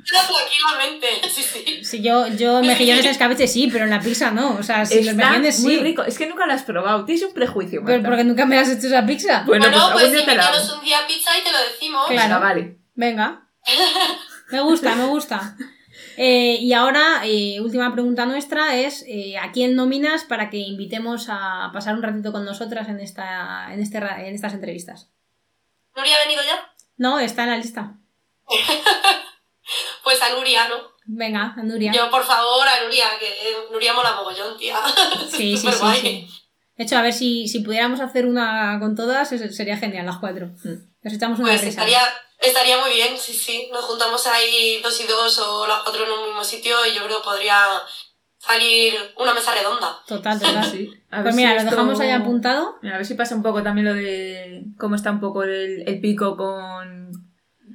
tranquilamente, 0.05 1.29
sí, 1.29 1.43
sí. 1.43 1.83
Si 1.83 2.01
yo, 2.01 2.27
yo 2.27 2.61
mejillones 2.61 3.05
en 3.05 3.11
escabeche 3.11 3.47
sí, 3.47 3.69
pero 3.71 3.83
en 3.85 3.91
la 3.91 3.99
pizza 3.99 4.31
no. 4.31 4.55
O 4.59 4.63
sea, 4.63 4.85
si 4.85 5.03
los 5.03 5.15
mejillones 5.15 5.59
muy 5.59 5.75
sí. 5.75 5.79
rico. 5.81 6.03
Es 6.03 6.17
que 6.17 6.27
nunca 6.27 6.45
lo 6.45 6.53
has 6.53 6.63
probado. 6.63 7.05
Tienes 7.05 7.23
un 7.23 7.33
prejuicio, 7.33 7.81
Pero 7.85 7.97
Marta. 7.97 8.09
porque 8.09 8.23
nunca 8.23 8.45
me 8.45 8.57
has 8.57 8.69
hecho 8.69 8.87
esa 8.87 9.05
pizza. 9.05 9.43
Bueno, 9.45 9.67
Bueno, 9.67 9.89
pues 9.93 9.93
pues, 9.93 10.03
algún 10.05 10.17
día 10.17 10.25
te 10.25 10.35
la 10.35 10.47
hago. 10.47 10.73
un 10.75 10.83
día 10.83 11.07
pizza 11.07 11.37
y 11.37 11.41
te 11.43 11.51
lo 11.51 11.57
decimos. 11.59 12.07
Claro. 12.07 12.39
Vale. 12.39 12.77
Venga. 12.95 13.41
Me 14.51 14.61
gusta, 14.61 14.95
me 14.95 15.05
gusta. 15.05 15.55
Eh, 16.17 16.57
y 16.59 16.73
ahora, 16.73 17.21
eh, 17.23 17.59
última 17.61 17.93
pregunta 17.93 18.25
nuestra 18.25 18.75
es, 18.77 19.03
eh, 19.07 19.37
¿a 19.37 19.51
quién 19.51 19.75
nominas 19.75 20.23
para 20.23 20.49
que 20.49 20.57
invitemos 20.57 21.27
a 21.29 21.69
pasar 21.73 21.95
un 21.95 22.03
ratito 22.03 22.31
con 22.31 22.45
nosotras 22.45 22.89
en, 22.89 22.99
esta, 22.99 23.73
en, 23.73 23.79
este, 23.81 23.97
en 23.97 24.35
estas 24.35 24.53
entrevistas? 24.53 25.09
¿Nuria 25.95 26.15
ha 26.15 26.25
venido 26.25 26.41
ya? 26.43 26.73
No, 26.97 27.19
está 27.19 27.43
en 27.43 27.49
la 27.51 27.57
lista. 27.57 27.95
Pues 30.03 30.19
a 30.23 30.29
Nuria, 30.33 30.67
¿no? 30.67 30.75
Venga, 31.05 31.53
a 31.55 31.61
Nuria. 31.61 31.91
Yo, 31.91 32.09
por 32.09 32.23
favor, 32.23 32.67
a 32.67 32.83
Nuria, 32.83 33.05
que 33.19 33.27
Nuria 33.71 33.93
mola 33.93 34.15
mogollón, 34.15 34.57
tía. 34.57 34.77
Sí, 35.29 35.55
sí, 35.55 35.67
sí, 35.71 35.85
sí. 36.01 36.29
De 36.75 36.83
hecho, 36.83 36.97
a 36.97 37.03
ver 37.03 37.13
si, 37.13 37.47
si 37.47 37.59
pudiéramos 37.59 37.99
hacer 37.99 38.25
una 38.25 38.79
con 38.79 38.95
todas, 38.95 39.29
sería 39.29 39.77
genial, 39.77 40.07
las 40.07 40.17
cuatro. 40.17 40.47
Mm. 40.63 40.89
Nos 41.03 41.13
echamos 41.13 41.37
una 41.39 41.49
Pues 41.49 41.61
risa. 41.61 41.69
estaría, 41.69 42.01
estaría 42.41 42.77
muy 42.79 42.91
bien, 42.93 43.17
sí, 43.17 43.33
sí. 43.33 43.69
Nos 43.71 43.85
juntamos 43.85 44.25
ahí 44.27 44.79
dos 44.81 44.99
y 45.01 45.07
dos 45.07 45.37
o 45.39 45.67
las 45.67 45.83
cuatro 45.83 46.05
en 46.05 46.11
un 46.11 46.25
mismo 46.27 46.43
sitio 46.43 46.75
y 46.85 46.95
yo 46.95 47.03
creo 47.05 47.17
que 47.19 47.23
podría 47.23 47.57
salir 48.37 48.93
una 49.17 49.33
mesa 49.33 49.53
redonda. 49.53 49.99
Total, 50.07 50.39
total. 50.39 50.63
Sí. 50.71 50.89
A 51.11 51.17
ver 51.17 51.23
Pues 51.25 51.35
mira, 51.35 51.49
si 51.49 51.55
lo 51.55 51.61
esto- 51.61 51.71
dejamos 51.71 51.99
ahí 51.99 52.11
apuntado. 52.11 52.77
Mira, 52.81 52.95
a 52.95 52.97
ver 52.99 53.05
si 53.05 53.15
pasa 53.15 53.35
un 53.35 53.43
poco 53.43 53.61
también 53.63 53.85
lo 53.87 53.93
de 53.93 54.63
cómo 54.77 54.95
está 54.95 55.11
un 55.11 55.19
poco 55.19 55.43
el, 55.43 55.83
el 55.87 55.99
pico 55.99 56.37
con, 56.37 57.11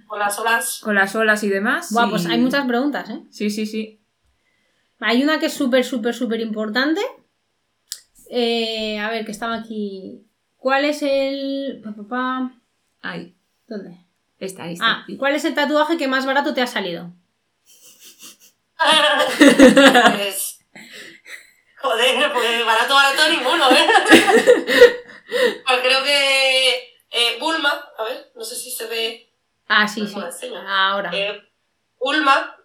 Con 0.06 0.18
las 0.18 0.38
olas. 0.38 0.80
con 0.82 0.94
las 0.94 1.14
olas 1.14 1.42
y 1.44 1.48
demás. 1.50 1.92
Buah, 1.92 2.06
y- 2.06 2.10
pues 2.10 2.26
hay 2.26 2.38
muchas 2.38 2.66
preguntas, 2.66 3.10
¿eh? 3.10 3.20
Sí, 3.30 3.50
sí, 3.50 3.66
sí. 3.66 4.00
Hay 5.00 5.22
una 5.22 5.38
que 5.38 5.46
es 5.46 5.52
súper, 5.54 5.84
súper, 5.84 6.14
súper 6.14 6.40
importante. 6.40 7.02
Eh, 8.30 8.98
a 8.98 9.10
ver, 9.10 9.24
que 9.26 9.32
estaba 9.32 9.54
aquí. 9.56 10.24
¿Cuál 10.56 10.86
es 10.86 11.02
el. 11.02 11.82
pa, 11.84 11.92
pa, 11.94 12.08
pa. 12.08 12.52
Ahí. 13.02 13.36
¿Dónde? 13.66 13.98
Ah, 14.81 15.05
¿cuál 15.19 15.35
es 15.35 15.44
el 15.44 15.55
tatuaje 15.55 15.97
que 15.97 16.09
más 16.09 16.27
barato 16.27 16.52
te 16.55 16.61
ha 16.62 16.66
salido? 16.66 17.11
pues... 20.16 20.59
Joder, 21.81 22.32
pues 22.32 22.65
barato, 22.66 22.94
barato 22.94 23.28
ninguno, 23.31 23.70
¿eh? 23.70 23.86
pues 25.66 25.81
creo 25.82 26.02
que... 26.02 26.94
Eh, 27.16 27.36
Bulma, 27.39 27.70
a 27.98 28.02
ver, 28.05 28.32
no 28.35 28.43
sé 28.44 28.56
si 28.56 28.70
se 28.70 28.86
ve... 28.86 29.31
Ah, 29.69 29.86
sí, 29.86 30.01
sí. 30.06 30.12
¿Cómo 30.15 30.23
la 30.27 30.32
enseño? 30.32 30.61
Ahora. 30.69 31.11
Eh, 31.12 31.40
Bulma, 32.01 32.56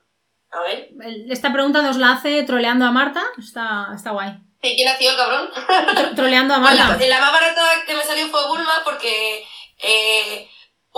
a 0.52 0.62
ver, 0.62 0.90
Esta 1.30 1.54
pregunta 1.54 1.82
nos 1.82 1.98
la 1.98 2.14
hace 2.14 2.42
troleando 2.44 2.86
a 2.86 2.92
Marta. 2.92 3.24
Está, 3.38 3.90
está 3.96 4.12
guay. 4.12 4.32
¿y 4.62 4.76
quién 4.76 4.88
ha 4.90 4.98
sido 4.98 5.12
el 5.12 5.18
cabrón? 5.18 5.50
Tro- 5.96 6.16
troleando 6.16 6.54
a 6.56 6.62
Pues 6.62 6.76
la, 6.76 6.86
Marta. 6.88 7.06
la 7.08 7.22
más 7.22 7.32
barata 7.32 7.62
que 7.86 7.94
me 7.96 8.04
salió 8.04 8.28
fue 8.30 8.48
Bulma 8.48 8.82
porque 8.84 9.46
eh, 9.78 10.50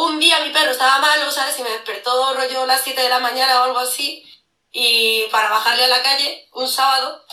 un 0.08 0.20
día 0.20 0.40
mi 0.40 0.52
perro 0.52 0.72
estaba 0.72 1.00
malo, 1.00 1.32
¿sabes? 1.32 1.58
Y 1.60 1.64
me 1.64 1.70
despertó 1.72 2.34
rollo 2.34 2.64
a 2.64 2.66
las 2.66 2.82
7 2.82 3.02
de 3.02 3.10
la 3.10 3.20
mañana 3.20 3.62
o 3.62 3.64
algo 3.66 3.80
así. 3.80 4.24
Y 4.72 5.24
para 5.32 5.50
bajarle 5.50 5.84
a 5.86 5.88
la 5.90 6.02
calle 6.02 6.48
un 6.54 6.68
sábado. 6.68 7.24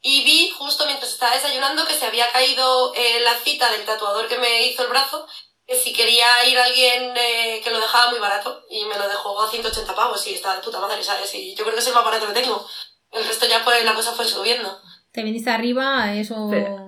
Y 0.00 0.22
vi 0.24 0.50
justo 0.50 0.84
mientras 0.86 1.12
estaba 1.12 1.34
desayunando 1.34 1.86
que 1.86 1.94
se 1.94 2.04
había 2.06 2.30
caído 2.30 2.92
eh, 2.94 3.20
la 3.20 3.34
cita 3.34 3.70
del 3.72 3.84
tatuador 3.84 4.28
que 4.28 4.38
me 4.38 4.66
hizo 4.66 4.82
el 4.82 4.88
brazo. 4.88 5.26
Que 5.66 5.76
si 5.76 5.92
quería 5.94 6.44
ir 6.46 6.58
alguien 6.58 7.14
eh, 7.16 7.60
que 7.64 7.70
lo 7.70 7.80
dejaba 7.80 8.10
muy 8.10 8.18
barato. 8.20 8.64
Y 8.70 8.84
me 8.84 8.96
lo 8.98 9.08
dejó 9.08 9.40
a 9.42 9.50
180 9.50 9.94
pavos 9.94 10.26
y 10.26 10.34
estaba 10.34 10.56
de 10.56 10.62
puta 10.62 10.78
madre, 10.78 11.02
¿sabes? 11.02 11.34
Y 11.34 11.54
yo 11.54 11.64
creo 11.64 11.74
que 11.74 11.80
es 11.80 11.86
el 11.88 11.94
más 11.94 12.04
barato 12.04 12.26
que 12.26 12.40
tengo. 12.40 12.66
El 13.12 13.24
resto 13.26 13.46
ya 13.46 13.64
pues 13.64 13.84
la 13.84 13.94
cosa 13.94 14.12
fue 14.12 14.26
subiendo. 14.26 14.80
Te 15.12 15.22
viniste 15.22 15.50
arriba, 15.50 16.12
eso. 16.14 16.48
Pero- 16.50 16.84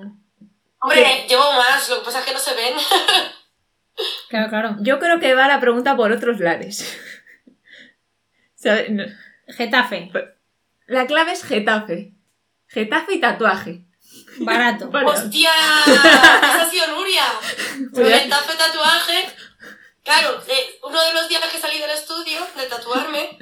Hombre, 0.82 1.24
llevo 1.28 1.52
más, 1.52 1.88
lo 1.88 1.98
que 2.00 2.04
pasa 2.04 2.20
es 2.20 2.26
que 2.26 2.32
no 2.32 2.38
se 2.38 2.54
ven. 2.54 2.74
Claro, 4.36 4.50
claro. 4.50 4.76
Yo 4.80 4.98
creo 4.98 5.18
que 5.18 5.34
va 5.34 5.48
la 5.48 5.60
pregunta 5.60 5.96
por 5.96 6.12
otros 6.12 6.40
lares. 6.40 6.84
Getafe. 9.48 10.10
La 10.86 11.06
clave 11.06 11.32
es 11.32 11.42
Getafe. 11.42 12.12
Getafe 12.68 13.14
y 13.14 13.20
tatuaje. 13.20 13.84
Barato. 14.40 14.90
¡Hostia! 15.06 15.50
¡Esa 15.86 16.62
ha 16.62 16.70
sido 16.70 16.86
Nuria! 16.88 17.24
Tape 17.94 18.54
tatuaje. 18.58 19.26
Claro, 20.04 20.42
eh, 20.46 20.78
uno 20.82 21.02
de 21.02 21.14
los 21.14 21.28
días 21.28 21.42
que 21.50 21.58
salí 21.58 21.78
del 21.78 21.90
estudio 21.90 22.46
de 22.56 22.66
tatuarme, 22.66 23.38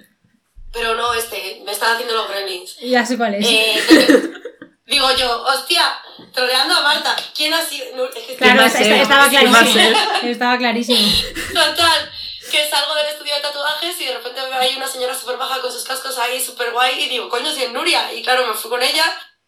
pero 0.72 0.94
no 0.94 1.12
este, 1.12 1.62
me 1.64 1.72
están 1.72 1.94
haciendo 1.94 2.14
los 2.14 2.28
gremlins. 2.28 2.78
Ya 2.80 3.04
sé 3.04 3.16
cuál 3.16 3.34
es. 3.34 3.46
Eh, 3.46 4.32
digo 4.86 5.10
yo, 5.16 5.42
hostia, 5.44 5.98
troleando 6.32 6.74
a 6.74 6.80
Marta, 6.82 7.16
¿quién 7.34 7.52
ha 7.54 7.62
sido? 7.64 7.86
No, 7.96 8.04
es 8.04 8.14
que 8.26 8.36
claro, 8.36 8.62
esta- 8.62 8.80
estaba 8.80 9.28
¿Quién 9.28 9.52
va 9.52 9.58
a 9.58 9.64
clarísimo. 9.64 9.98
Estaba 10.22 10.58
clarísimo. 10.58 11.08
Total, 11.54 12.12
que 12.50 12.68
salgo 12.68 12.94
del 12.94 13.06
estudio 13.06 13.34
de 13.34 13.40
tatuajes 13.40 14.00
y 14.00 14.04
de 14.04 14.14
repente 14.14 14.40
veo 14.40 14.58
ahí 14.58 14.74
una 14.76 14.86
señora 14.88 15.14
súper 15.18 15.36
baja 15.36 15.60
con 15.60 15.72
sus 15.72 15.84
cascos 15.84 16.18
ahí 16.18 16.44
súper 16.44 16.70
guay 16.72 17.02
y 17.04 17.08
digo, 17.08 17.28
coño, 17.28 17.52
si 17.52 17.64
es 17.64 17.70
Nuria. 17.72 18.12
Y 18.12 18.22
claro, 18.22 18.46
me 18.46 18.54
fui 18.54 18.70
con 18.70 18.82
ella, 18.82 19.04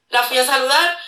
la 0.08 0.22
fui 0.22 0.38
a 0.38 0.46
saludar. 0.46 0.98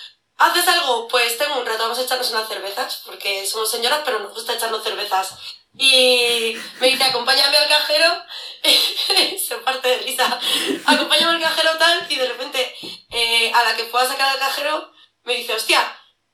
¿Haces 0.40 0.68
algo? 0.68 1.08
Pues 1.08 1.36
tengo 1.36 1.58
un 1.58 1.66
rato, 1.66 1.82
vamos 1.82 1.98
a 1.98 2.02
echarnos 2.02 2.30
unas 2.30 2.46
cervezas, 2.46 3.02
porque 3.04 3.44
somos 3.44 3.68
señoras, 3.68 4.02
pero 4.04 4.20
nos 4.20 4.32
gusta 4.32 4.54
echarnos 4.54 4.84
cervezas. 4.84 5.34
Y 5.80 6.58
me 6.80 6.88
dice, 6.88 7.04
acompáñame 7.04 7.56
al 7.56 7.68
cajero, 7.68 8.24
se 9.38 9.54
parte 9.58 9.88
de 9.88 9.98
risa, 9.98 10.40
acompáñame 10.84 11.36
al 11.36 11.40
cajero 11.40 11.78
tal, 11.78 12.04
y 12.08 12.16
de 12.16 12.26
repente 12.26 12.74
eh, 13.10 13.52
a 13.54 13.62
la 13.62 13.76
que 13.76 13.84
pueda 13.84 14.08
sacar 14.08 14.28
al 14.28 14.40
cajero 14.40 14.92
me 15.22 15.36
dice, 15.36 15.54
hostia, 15.54 15.80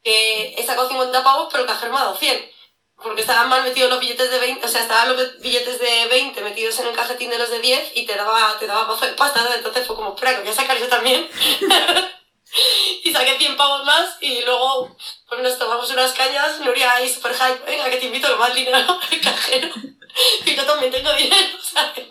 que 0.02 0.54
he 0.56 0.64
sacado 0.64 0.88
50 0.88 1.22
pavos, 1.22 1.48
pero 1.50 1.64
el 1.64 1.68
cajero 1.68 1.92
me 1.92 1.98
ha 1.98 2.04
dado 2.04 2.16
100. 2.16 2.52
porque 2.96 3.20
estaban 3.20 3.50
mal 3.50 3.62
metidos 3.62 3.90
los 3.90 4.00
billetes 4.00 4.30
de 4.30 4.38
20, 4.38 4.64
o 4.64 4.68
sea, 4.68 4.80
estaban 4.80 5.14
los 5.14 5.38
billetes 5.40 5.78
de 5.78 6.06
20 6.06 6.40
metidos 6.40 6.80
en 6.80 6.86
el 6.86 6.96
cajetín 6.96 7.28
de 7.28 7.38
los 7.38 7.50
de 7.50 7.60
10 7.60 7.92
y 7.96 8.06
te 8.06 8.14
daba, 8.14 8.58
te 8.58 8.66
daba 8.66 8.96
pasta, 9.16 9.54
entonces 9.54 9.86
fue 9.86 9.96
como, 9.96 10.14
espera, 10.14 10.36
que 10.36 10.40
voy 10.40 10.52
a 10.52 10.54
sacar 10.54 10.78
yo 10.78 10.88
también. 10.88 11.28
y 13.04 13.12
saqué 13.12 13.36
100 13.38 13.56
pavos 13.56 13.84
más 13.84 14.16
y 14.20 14.42
luego 14.42 14.96
pues 15.28 15.40
nos 15.40 15.58
tomamos 15.58 15.90
unas 15.90 16.12
cañas, 16.12 16.60
Nuria 16.60 16.94
ahí 16.94 17.08
super 17.08 17.34
hype, 17.34 17.64
venga, 17.66 17.90
que 17.90 17.96
te 17.96 18.06
invito 18.06 18.28
lo 18.28 18.38
más 18.38 18.54
dinero 18.54 18.78
al 19.10 19.20
cajero. 19.20 19.68
y 20.46 20.54
yo 20.54 20.64
también 20.64 20.92
tengo 20.92 21.12
dinero, 21.14 21.58
¿sabes? 21.60 22.06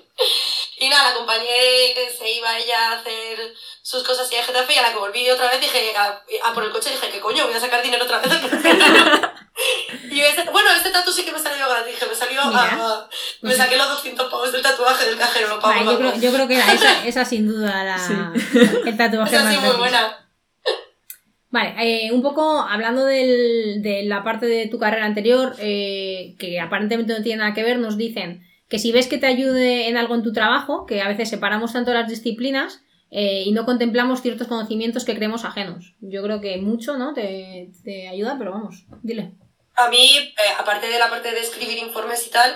Y 0.78 0.90
nada, 0.90 1.04
la 1.04 1.10
acompañé 1.12 1.94
que 1.96 2.14
se 2.18 2.30
iba 2.30 2.58
ella 2.58 2.92
a 2.92 3.00
hacer 3.00 3.54
sus 3.82 4.04
cosas 4.04 4.32
y 4.32 4.36
a 4.36 4.44
Getafe 4.44 4.74
y 4.74 4.78
a 4.78 4.82
la 4.82 4.92
que 4.92 5.00
volví 5.00 5.30
otra 5.30 5.50
vez 5.50 5.62
dije, 5.62 5.96
a, 5.96 6.22
a 6.44 6.54
por 6.54 6.64
el 6.64 6.72
coche 6.72 6.92
dije, 6.92 7.10
¿qué 7.10 7.20
coño? 7.20 7.46
Voy 7.46 7.54
a 7.54 7.60
sacar 7.60 7.82
dinero 7.82 8.04
otra 8.04 8.20
vez. 8.20 8.32
y 10.12 10.22
este, 10.22 10.44
bueno, 10.52 10.72
este 10.72 10.92
tatu 10.92 11.12
sí 11.12 11.24
que 11.24 11.32
me 11.32 11.40
salió 11.40 11.70
gratis, 11.70 11.96
me 12.08 12.16
salió 12.16 12.42
a, 12.42 13.10
me 13.42 13.56
saqué 13.56 13.78
los 13.78 13.90
200 13.90 14.30
pavos 14.30 14.52
del 14.52 14.62
tatuaje 14.62 15.06
del 15.06 15.18
cajero, 15.18 15.60
pago. 15.60 15.74
Vale, 15.74 15.86
yo, 15.86 15.98
creo, 15.98 16.16
yo 16.16 16.34
creo 16.34 16.48
que 16.48 16.56
era 16.56 16.74
esa, 16.74 17.06
esa 17.06 17.26
sin 17.26 17.48
duda 17.48 17.84
la, 17.84 18.34
el 18.86 18.98
tatuaje 18.98 19.36
Esa 19.36 19.44
más 19.46 19.54
sí, 19.54 19.60
muy 19.60 19.76
buena. 19.78 20.23
Vale, 21.54 21.76
eh, 22.08 22.12
un 22.12 22.24
poco 22.24 22.62
hablando 22.62 23.06
del- 23.06 23.84
de 23.84 24.02
la 24.06 24.24
parte 24.24 24.48
de 24.48 24.68
tu 24.68 24.80
carrera 24.80 25.06
anterior, 25.06 25.56
eh, 25.60 26.36
que 26.40 26.60
aparentemente 26.60 27.14
no 27.14 27.22
tiene 27.22 27.44
nada 27.44 27.54
que 27.54 27.62
ver, 27.62 27.78
nos 27.78 27.96
dicen 27.96 28.42
que 28.68 28.80
si 28.80 28.92
ves 28.92 29.06
que 29.08 29.20
te 29.20 29.28
ayude 29.28 29.88
en 29.88 29.96
algo 29.98 30.16
en 30.16 30.24
tu 30.24 30.34
trabajo, 30.34 30.88
que 30.88 31.02
a 31.04 31.08
veces 31.08 31.30
separamos 31.30 31.72
tanto 31.72 31.94
las 31.94 32.10
disciplinas 32.10 32.82
eh, 33.12 33.44
y 33.46 33.52
no 33.52 33.66
contemplamos 33.66 34.24
ciertos 34.24 34.48
conocimientos 34.48 35.06
que 35.06 35.14
creemos 35.14 35.46
ajenos. 35.46 35.94
Yo 36.02 36.24
creo 36.24 36.42
que 36.42 36.58
mucho, 36.58 36.98
¿no? 36.98 37.14
Te, 37.14 37.70
te 37.84 38.08
ayuda, 38.08 38.36
pero 38.40 38.50
vamos, 38.52 38.86
dile. 39.04 39.34
A 39.76 39.90
mí, 39.90 40.34
aparte 40.58 40.88
de 40.88 40.98
la 40.98 41.12
parte 41.12 41.32
de 41.32 41.40
escribir 41.40 41.78
informes 41.78 42.26
y 42.26 42.32
tal, 42.32 42.52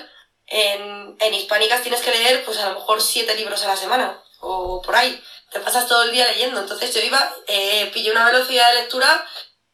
en, 0.48 1.15
en 1.19 1.34
hispánicas 1.36 1.84
tienes 1.84 2.02
que 2.02 2.10
leer, 2.10 2.41
pues 2.45 2.57
a 2.57 2.69
lo 2.69 2.80
mejor 2.80 2.99
siete 2.99 3.36
libros 3.38 3.64
a 3.64 3.68
la 3.68 3.76
semana, 3.76 4.18
o 4.40 4.82
por 4.82 4.95
ahí. 4.95 5.19
Te 5.52 5.60
pasas 5.60 5.88
todo 5.88 6.03
el 6.03 6.11
día 6.11 6.28
leyendo. 6.28 6.60
Entonces 6.60 6.94
yo 6.94 7.02
iba, 7.02 7.34
eh, 7.48 7.90
pillé 7.94 8.11
una 8.11 8.26
velocidad 8.26 8.69
de 8.69 8.82
lectura, 8.82 9.26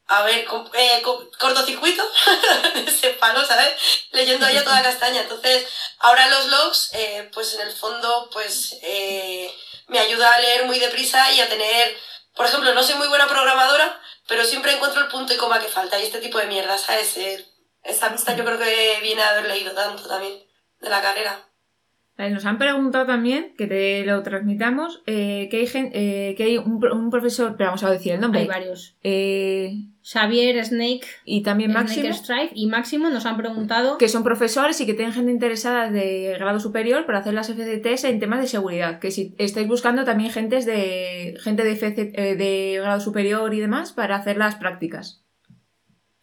a 0.08 0.24
ver, 0.24 0.45
co- 0.45 0.70
eh, 0.74 1.02
co- 1.04 1.30
cortocircuito, 1.40 2.04
ese 2.88 3.12
palo, 3.12 3.45
¿sabes? 3.45 3.74
Leyendo 4.12 4.45
ahí 4.45 4.58
a 4.58 4.64
toda 4.64 4.84
castaña. 4.84 5.22
Entonces, 5.22 5.66
ahora 6.00 6.28
los 6.30 6.48
logs, 6.48 6.90
eh, 6.94 7.30
pues 7.34 7.54
en 7.56 7.62
el 7.62 7.72
fondo, 7.74 8.30
pues 8.32 8.76
eh, 8.84 9.52
me 9.88 10.00
ayuda 10.00 10.32
a 10.34 10.40
leer 10.40 10.66
muy 10.66 10.80
deprisa 10.80 11.32
y 11.32 11.41
a 11.41 11.50
tener, 11.50 11.98
por 12.36 12.45
ejemplo, 12.45 12.74
no 12.74 12.84
soy 12.84 12.95
muy 12.95 13.08
buena 13.08 13.28
programadora, 13.28 14.00
pero 14.28 14.44
siempre 14.45 14.74
encuentro 14.74 15.02
el 15.02 15.08
punto 15.08 15.34
y 15.34 15.38
coma 15.38 15.60
que 15.60 15.68
falta 15.68 16.00
y 16.00 16.04
este 16.04 16.20
tipo 16.20 16.38
de 16.38 16.45
mierda, 16.48 16.78
¿sabes? 16.78 17.18
Eh, 17.18 17.45
esa 17.84 18.12
pista 18.12 18.36
yo 18.36 18.45
creo 18.45 18.58
que 18.60 19.00
viene 19.02 19.24
a 19.24 19.30
haber 19.32 19.45
leído 19.48 19.74
tanto 19.74 20.08
también 20.08 20.45
de 20.80 20.90
la 20.90 21.02
carrera. 21.02 21.50
Vale, 22.15 22.30
Nos 22.30 22.45
han 22.45 22.60
preguntado 22.60 23.07
también, 23.07 23.56
que 23.57 23.65
te 23.65 24.06
lo 24.06 24.22
transmitamos, 24.22 25.02
eh, 25.07 25.48
que 25.49 25.57
hay, 25.57 25.68
gen- 25.68 25.90
eh, 25.95 26.35
que 26.38 26.44
hay 26.44 26.57
un, 26.60 26.80
pro- 26.80 26.94
un 26.95 27.10
profesor, 27.10 27.56
pero 27.57 27.69
vamos 27.69 27.84
a 27.84 27.90
decir 27.90 28.14
el 28.14 28.19
nombre, 28.22 28.41
Hay 28.41 28.48
varios. 28.48 28.95
eh, 29.03 29.73
Xavier, 30.03 30.64
Snake, 30.64 31.07
y 31.26 31.41
también 31.41 31.72
Snake 31.72 31.85
Máximo, 31.85 32.14
Strife 32.14 32.52
y 32.53 32.68
Máximo 32.68 33.10
nos 33.10 33.26
han 33.26 33.35
preguntado 33.38 33.98
que 33.98 34.10
son 34.10 34.23
profesores 34.23 34.80
y 34.81 34.85
que 34.85 34.94
tienen 34.94 35.14
gente 35.14 35.31
interesada 35.31 35.90
de 35.90 36.35
grado 36.38 36.60
superior 36.60 37.06
para 37.07 37.19
hacer 37.19 37.34
las 37.34 37.49
FCTs 37.49 38.03
en 38.03 38.19
temas 38.19 38.41
de 38.41 38.48
seguridad. 38.48 38.99
Que 38.99 39.10
si 39.10 39.34
estáis 39.40 39.68
buscando 39.68 40.03
también 40.03 40.30
gentes 40.31 40.65
de, 40.68 41.35
gente 41.41 41.64
de, 41.64 41.72
FC 41.72 42.11
eh, 42.15 42.35
de 42.35 42.80
grado 42.80 42.99
superior 42.99 43.53
y 43.56 43.60
demás 43.60 43.91
para 43.94 44.18
hacer 44.18 44.38
las 44.38 44.56
prácticas. 44.56 45.23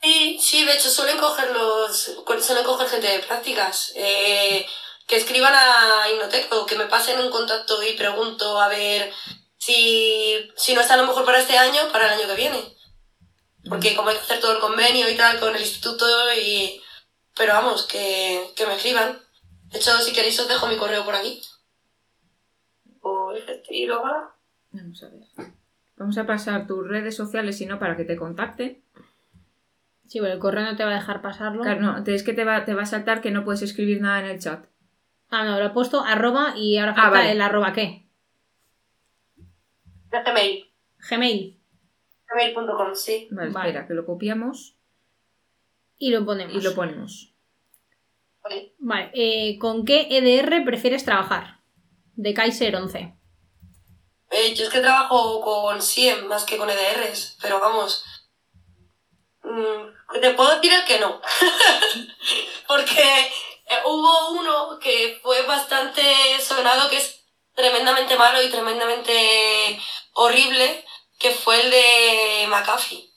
Sí, 0.02 0.38
sí, 0.40 0.64
de 0.64 0.72
hecho 0.74 0.88
suelen 0.88 1.18
coger 1.18 1.48
los, 1.52 2.16
suelen 2.40 2.64
coger 2.64 2.86
gente 2.88 3.06
de 3.08 3.18
prácticas, 3.20 3.92
eh, 3.96 4.64
que 5.11 5.16
escriban 5.16 5.53
a 5.53 6.09
Innotec 6.09 6.53
o 6.53 6.65
que 6.65 6.78
me 6.78 6.87
pasen 6.87 7.19
un 7.19 7.32
contacto 7.32 7.82
y 7.82 7.97
pregunto 7.97 8.61
a 8.61 8.69
ver 8.69 9.11
si, 9.59 10.49
si 10.55 10.73
no 10.73 10.81
está 10.81 10.95
a 10.95 10.99
lo 10.99 11.07
mejor 11.09 11.24
para 11.24 11.41
este 11.41 11.59
año, 11.59 11.81
para 11.91 12.07
el 12.07 12.20
año 12.20 12.28
que 12.28 12.37
viene. 12.37 12.77
Porque 13.69 13.97
como 13.97 14.11
hay 14.11 14.15
que 14.15 14.23
hacer 14.23 14.39
todo 14.39 14.53
el 14.53 14.61
convenio 14.61 15.11
y 15.11 15.16
tal 15.16 15.41
con 15.41 15.57
el 15.57 15.62
instituto 15.62 16.07
y... 16.41 16.81
Pero 17.37 17.55
vamos, 17.55 17.89
que, 17.89 18.53
que 18.55 18.65
me 18.66 18.77
escriban. 18.77 19.19
De 19.65 19.78
hecho, 19.78 19.99
si 19.99 20.12
queréis 20.12 20.39
os 20.39 20.47
dejo 20.47 20.69
mi 20.69 20.77
correo 20.77 21.05
por 21.05 21.16
aquí. 21.16 21.43
O 23.01 23.35
y 23.69 23.87
luego... 23.87 24.05
Vamos 24.70 25.03
a 25.03 25.09
ver. 25.09 25.53
Vamos 25.97 26.19
a 26.19 26.27
pasar 26.27 26.69
tus 26.69 26.87
redes 26.87 27.16
sociales, 27.16 27.59
si 27.59 27.66
no, 27.66 27.81
para 27.81 27.97
que 27.97 28.05
te 28.05 28.16
contacten. 28.16 28.85
Sí, 30.07 30.20
pero 30.20 30.35
el 30.35 30.39
correo 30.39 30.62
no 30.62 30.77
te 30.77 30.85
va 30.85 30.93
a 30.93 31.01
dejar 31.01 31.20
pasarlo. 31.20 31.62
Claro, 31.62 31.81
no, 31.81 32.05
es 32.07 32.23
que 32.23 32.32
te 32.32 32.45
va, 32.45 32.65
te 32.65 32.74
va 32.74 32.82
a 32.82 32.87
saltar 32.87 33.20
que 33.20 33.32
no 33.32 33.45
puedes 33.45 33.62
escribir 33.62 34.01
nada 34.01 34.20
en 34.20 34.27
el 34.27 34.39
chat. 34.39 34.69
Ah, 35.31 35.44
no, 35.44 35.59
lo 35.59 35.66
he 35.66 35.70
puesto 35.70 36.01
arroba 36.05 36.55
y 36.57 36.77
ahora 36.78 36.93
Ah, 36.93 37.02
falta 37.02 37.11
vale. 37.19 37.32
el 37.32 37.40
arroba 37.40 37.73
qué. 37.73 38.07
De 40.11 40.23
Gmail. 40.24 40.73
Gmail. 41.09 41.61
Gmail.com, 42.28 42.94
sí. 42.94 43.28
Vale, 43.31 43.51
Vale. 43.51 43.69
espera, 43.69 43.86
que 43.86 43.94
lo 43.94 44.05
copiamos 44.07 44.77
Y 45.98 46.11
lo 46.11 46.24
ponemos. 46.24 46.55
y 46.55 46.61
lo 46.61 46.74
ponemos. 46.74 47.32
Vale. 48.43 48.74
Vale, 48.78 49.11
eh, 49.15 49.59
¿con 49.59 49.85
qué 49.85 50.09
EDR 50.11 50.65
prefieres 50.65 51.05
trabajar? 51.05 51.61
De 52.16 52.35
Kaiser 52.35 52.74
11. 52.77 53.15
Eh, 54.32 54.55
yo 54.55 54.65
es 54.65 54.70
que 54.70 54.81
trabajo 54.81 55.40
con 55.43 55.81
SIEM 55.82 56.27
más 56.27 56.44
que 56.44 56.57
con 56.57 56.69
EDRs, 56.70 57.39
pero 57.43 57.59
vamos. 57.61 58.05
mm, 59.43 60.20
te 60.20 60.31
puedo 60.35 60.55
decir 60.57 60.73
el 60.73 60.85
que 60.85 60.98
no. 61.01 61.20
Porque 62.69 63.02
eh, 63.70 63.82
hubo 63.84 64.30
uno 64.30 64.80
que 64.80 65.20
fue 65.22 65.42
bastante 65.42 66.02
sonado, 66.42 66.90
que 66.90 66.97
es 66.97 67.20
tremendamente 67.55 68.16
malo 68.16 68.42
y 68.42 68.51
tremendamente 68.51 69.80
horrible, 70.14 70.84
que 71.20 71.30
fue 71.30 71.60
el 71.60 71.70
de 71.70 72.47
McAfee. 72.48 73.09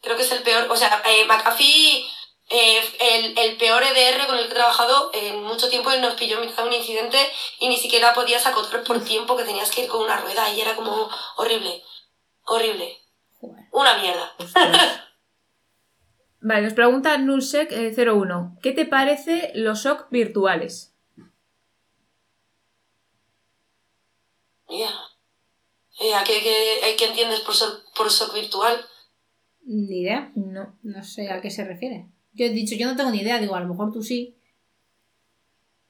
Creo 0.00 0.16
que 0.16 0.22
es 0.22 0.32
el 0.32 0.42
peor. 0.42 0.70
O 0.70 0.76
sea, 0.76 1.02
eh, 1.04 1.26
McAfee, 1.26 2.08
eh, 2.48 2.96
el, 2.98 3.38
el 3.38 3.56
peor 3.58 3.82
EDR 3.82 4.26
con 4.26 4.38
el 4.38 4.46
que 4.46 4.52
he 4.52 4.54
trabajado 4.54 5.10
en 5.12 5.42
mucho 5.42 5.68
tiempo 5.68 5.92
y 5.92 5.98
nos 5.98 6.14
pilló 6.14 6.36
en 6.36 6.46
mitad 6.46 6.62
de 6.62 6.68
un 6.70 6.74
incidente 6.74 7.30
y 7.58 7.68
ni 7.68 7.76
siquiera 7.76 8.14
podías 8.14 8.46
acotar 8.46 8.82
por 8.82 9.04
tiempo 9.04 9.36
que 9.36 9.44
tenías 9.44 9.70
que 9.70 9.82
ir 9.82 9.88
con 9.88 10.00
una 10.00 10.16
rueda 10.16 10.48
y 10.50 10.62
era 10.62 10.74
como 10.76 11.10
horrible, 11.36 11.84
horrible, 12.46 13.02
una 13.70 13.98
mierda. 13.98 14.34
Vale, 16.42 16.62
nos 16.62 16.74
pregunta 16.74 17.16
Nulsec 17.18 17.70
eh, 17.72 17.92
01. 17.94 18.56
¿Qué 18.62 18.72
te 18.72 18.86
parece 18.86 19.52
los 19.54 19.80
SOC 19.82 20.08
virtuales? 20.10 20.94
Ya. 24.68 24.90
Eh, 26.00 26.14
¿a 26.14 26.24
qué, 26.24 26.40
qué- 26.42 26.96
qué 26.96 27.04
entiendes 27.06 27.40
por, 27.40 27.54
so- 27.54 27.82
por 27.96 28.10
SOC 28.10 28.34
virtual? 28.34 28.76
Ni 29.64 30.00
idea. 30.00 30.32
No. 30.34 30.78
No 30.82 31.04
sé 31.04 31.30
a 31.30 31.40
qué 31.40 31.50
se 31.50 31.64
refiere. 31.64 32.06
Yo 32.32 32.46
he 32.46 32.50
dicho, 32.50 32.74
yo 32.76 32.86
no 32.86 32.96
tengo 32.96 33.10
ni 33.10 33.18
idea. 33.20 33.38
Digo, 33.40 33.54
a 33.56 33.60
lo 33.60 33.68
mejor 33.68 33.92
tú 33.92 34.02
sí. 34.02 34.36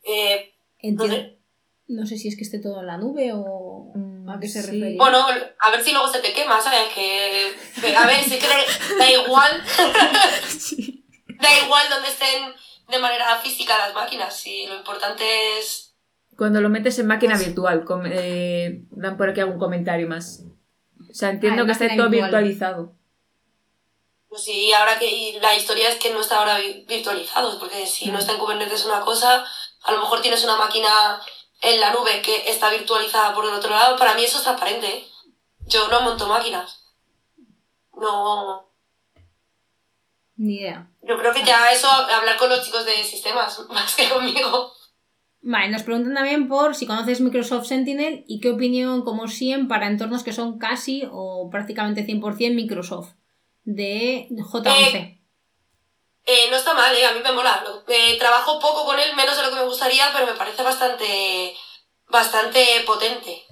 Eh, 0.02 0.52
Entiendo. 0.78 1.16
No 1.88 2.06
sé 2.06 2.16
si 2.16 2.28
es 2.28 2.36
que 2.36 2.42
esté 2.44 2.58
todo 2.60 2.80
en 2.80 2.86
la 2.86 2.96
nube 2.98 3.32
o 3.34 3.92
Mm, 3.94 4.09
a 4.32 4.40
qué 4.40 4.48
se 4.48 4.60
sí. 4.62 4.66
refiere. 4.66 4.96
bueno, 4.96 5.26
a 5.58 5.70
ver 5.70 5.82
si 5.84 5.92
luego 5.92 6.08
se 6.12 6.20
te 6.20 6.32
quema, 6.32 6.60
¿sabes? 6.60 6.92
Que, 6.94 7.54
a 7.96 8.06
ver, 8.06 8.22
si 8.24 8.38
que 8.38 8.46
da, 8.46 8.56
da 8.98 9.10
igual, 9.10 9.64
Sí. 10.48 11.04
da 11.40 11.58
igual 11.64 11.86
donde 11.90 12.08
estén 12.08 12.52
de 12.88 12.98
manera 12.98 13.36
física 13.38 13.78
las 13.78 13.94
máquinas, 13.94 14.36
si 14.36 14.66
lo 14.66 14.76
importante 14.76 15.24
es 15.58 15.94
Cuando 16.36 16.60
lo 16.60 16.68
metes 16.68 16.98
en 16.98 17.06
máquina 17.06 17.36
virtual, 17.38 17.84
com- 17.84 18.02
eh, 18.06 18.82
dan 18.90 19.16
por 19.16 19.28
aquí 19.30 19.40
algún 19.40 19.58
comentario 19.58 20.08
más. 20.08 20.42
O 21.10 21.14
sea, 21.14 21.30
entiendo 21.30 21.62
Ah, 21.62 21.66
que 21.66 21.72
esté 21.72 21.88
todo 21.96 22.08
virtual. 22.08 22.30
virtualizado. 22.30 22.94
Pues 24.28 24.44
sí, 24.44 24.72
ahora 24.72 24.96
que 24.98 25.06
y 25.06 25.40
la 25.40 25.56
historia 25.56 25.88
es 25.88 25.96
que 25.96 26.10
no 26.12 26.20
está 26.20 26.38
ahora 26.38 26.58
vi- 26.58 26.84
virtualizado, 26.88 27.58
porque 27.58 27.84
si 27.86 28.10
no 28.12 28.18
está 28.18 28.32
en 28.32 28.38
Kubernetes 28.38 28.84
una 28.84 29.00
cosa, 29.00 29.44
a 29.82 29.92
lo 29.92 29.98
mejor 29.98 30.20
tienes 30.22 30.44
una 30.44 30.56
máquina 30.56 31.20
en 31.60 31.80
la 31.80 31.92
nube 31.92 32.22
que 32.22 32.50
está 32.50 32.70
virtualizada 32.70 33.34
por 33.34 33.44
el 33.44 33.54
otro 33.54 33.70
lado. 33.70 33.96
Para 33.96 34.14
mí 34.14 34.24
eso 34.24 34.38
es 34.38 34.44
transparente. 34.44 34.86
¿eh? 34.86 35.06
Yo 35.66 35.88
no 35.88 36.00
monto 36.02 36.26
máquinas. 36.26 36.84
No. 37.94 38.68
Ni 40.36 40.56
idea. 40.56 40.90
Yo 41.02 41.18
creo 41.18 41.32
que 41.32 41.44
ya 41.44 41.70
eso, 41.70 41.88
hablar 41.88 42.36
con 42.38 42.48
los 42.48 42.64
chicos 42.64 42.84
de 42.84 43.04
sistemas, 43.04 43.60
más 43.68 43.94
que 43.94 44.08
conmigo. 44.08 44.72
Vale, 45.42 45.70
nos 45.70 45.82
preguntan 45.82 46.14
también 46.14 46.48
por 46.48 46.74
si 46.74 46.86
conoces 46.86 47.20
Microsoft 47.20 47.66
Sentinel 47.66 48.24
y 48.26 48.40
qué 48.40 48.50
opinión 48.50 49.02
como 49.02 49.26
SIEM 49.26 49.68
para 49.68 49.86
entornos 49.86 50.22
que 50.22 50.34
son 50.34 50.58
casi 50.58 51.08
o 51.10 51.48
prácticamente 51.50 52.06
100% 52.06 52.54
Microsoft 52.54 53.14
de 53.64 54.28
J11. 54.30 54.94
Eh, 54.94 55.19
no 56.50 56.56
está 56.56 56.74
mal, 56.74 56.94
¿eh? 56.94 57.06
a 57.06 57.12
mí 57.12 57.20
me 57.22 57.32
mola. 57.32 57.64
Eh, 57.88 58.18
trabajo 58.18 58.58
poco 58.58 58.84
con 58.84 58.98
él, 58.98 59.14
menos 59.14 59.36
de 59.36 59.42
lo 59.42 59.50
que 59.50 59.56
me 59.56 59.64
gustaría, 59.64 60.10
pero 60.12 60.26
me 60.26 60.34
parece 60.34 60.62
bastante, 60.62 61.56
bastante 62.08 62.82
potente. 62.86 63.46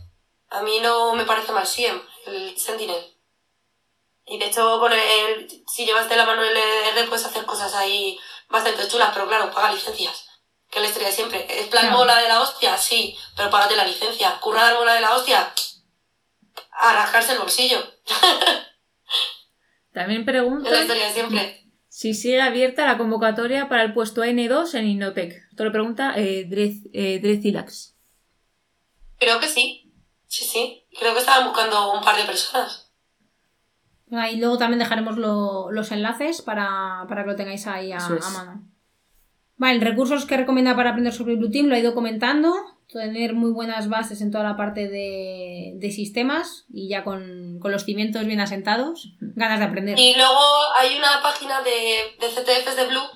A 0.51 0.62
mí 0.62 0.81
no 0.81 1.15
me 1.15 1.24
parece 1.24 1.53
mal 1.53 1.66
SIEM, 1.66 2.01
el 2.27 2.59
Sentinel. 2.59 3.15
Y 4.27 4.39
de 4.39 4.47
hecho, 4.47 4.78
con 4.78 4.93
el, 4.93 5.65
si 5.66 5.86
llevas 5.86 6.09
de 6.09 6.16
la 6.16 6.27
mano 6.27 6.43
el 6.43 6.57
EDR, 6.57 7.09
puedes 7.09 7.24
hacer 7.24 7.45
cosas 7.47 7.74
ahí 7.74 8.19
bastante 8.49 8.86
chulas, 8.89 9.11
pero 9.12 9.27
claro, 9.27 9.51
paga 9.51 9.73
licencias. 9.73 10.27
Que 10.70 10.78
es 10.78 10.82
la 10.82 10.89
historia 10.89 11.09
de 11.09 11.15
siempre. 11.15 11.47
¿Es 11.49 11.69
plan 11.69 11.90
mola 11.90 12.20
de 12.20 12.28
la 12.28 12.43
hostia? 12.43 12.77
Sí, 12.77 13.16
pero 13.36 13.49
págate 13.49 13.74
la 13.74 13.86
licencia. 13.86 14.39
¿Currar 14.40 14.74
mola 14.74 14.95
de 14.95 15.01
la 15.01 15.15
hostia? 15.15 15.51
A 16.73 16.93
rascarse 16.93 17.32
el 17.32 17.39
bolsillo. 17.39 17.82
También 19.95 20.24
Es 20.28 20.73
la 20.73 20.81
historia 20.82 21.12
siempre. 21.12 21.68
Si 21.99 22.15
sigue 22.15 22.41
abierta 22.41 22.87
la 22.87 22.97
convocatoria 22.97 23.69
para 23.69 23.83
el 23.83 23.93
puesto 23.93 24.23
N2 24.25 24.75
en 24.75 24.87
Innotec. 24.87 25.33
Esto 25.51 25.65
lo 25.65 25.73
pregunta 25.73 26.12
eh, 26.16 26.47
Drez- 26.49 26.89
eh, 26.93 27.19
Drezilax. 27.20 27.97
Creo 29.19 29.41
que 29.41 29.49
sí. 29.49 29.91
Sí, 30.29 30.45
sí. 30.45 30.85
Creo 30.97 31.12
que 31.12 31.19
estaban 31.19 31.49
buscando 31.49 31.93
un 31.93 32.05
par 32.05 32.16
de 32.16 32.23
personas. 32.23 32.93
Ahí 34.12 34.37
luego 34.37 34.59
también 34.59 34.79
dejaremos 34.79 35.19
lo- 35.19 35.73
los 35.73 35.91
enlaces 35.91 36.41
para, 36.41 37.05
para 37.09 37.25
que 37.25 37.31
lo 37.31 37.37
tengáis 37.37 37.66
ahí 37.66 37.91
a, 37.91 37.97
es. 37.97 38.25
a 38.27 38.31
mano. 38.31 38.62
Vale, 39.59 39.80
recursos 39.80 40.24
que 40.24 40.36
recomienda 40.36 40.76
para 40.76 40.90
aprender 40.90 41.12
sobre 41.12 41.35
Blue 41.35 41.51
Team 41.51 41.66
lo 41.66 41.74
he 41.74 41.80
ido 41.80 41.94
comentando. 41.94 42.55
Tener 42.90 43.35
muy 43.35 43.51
buenas 43.51 43.89
bases 43.89 44.22
en 44.22 44.30
toda 44.30 44.44
la 44.44 44.56
parte 44.56 44.89
de, 44.89 45.72
de 45.74 45.90
sistemas 45.90 46.64
y 46.72 46.89
ya 46.89 47.05
con, 47.05 47.59
con 47.60 47.72
los 47.72 47.85
cimientos 47.85 48.24
bien 48.24 48.40
asentados. 48.40 49.12
Ganas 49.20 49.59
de 49.59 49.64
aprender. 49.66 49.98
Y 49.98 50.14
luego 50.14 50.40
hay 50.78 50.97
una 50.97 51.20
página 51.22 51.60
de, 51.62 52.16
de 52.18 52.28
CTFs 52.28 52.76
de 52.76 52.86
Blue, 52.86 53.09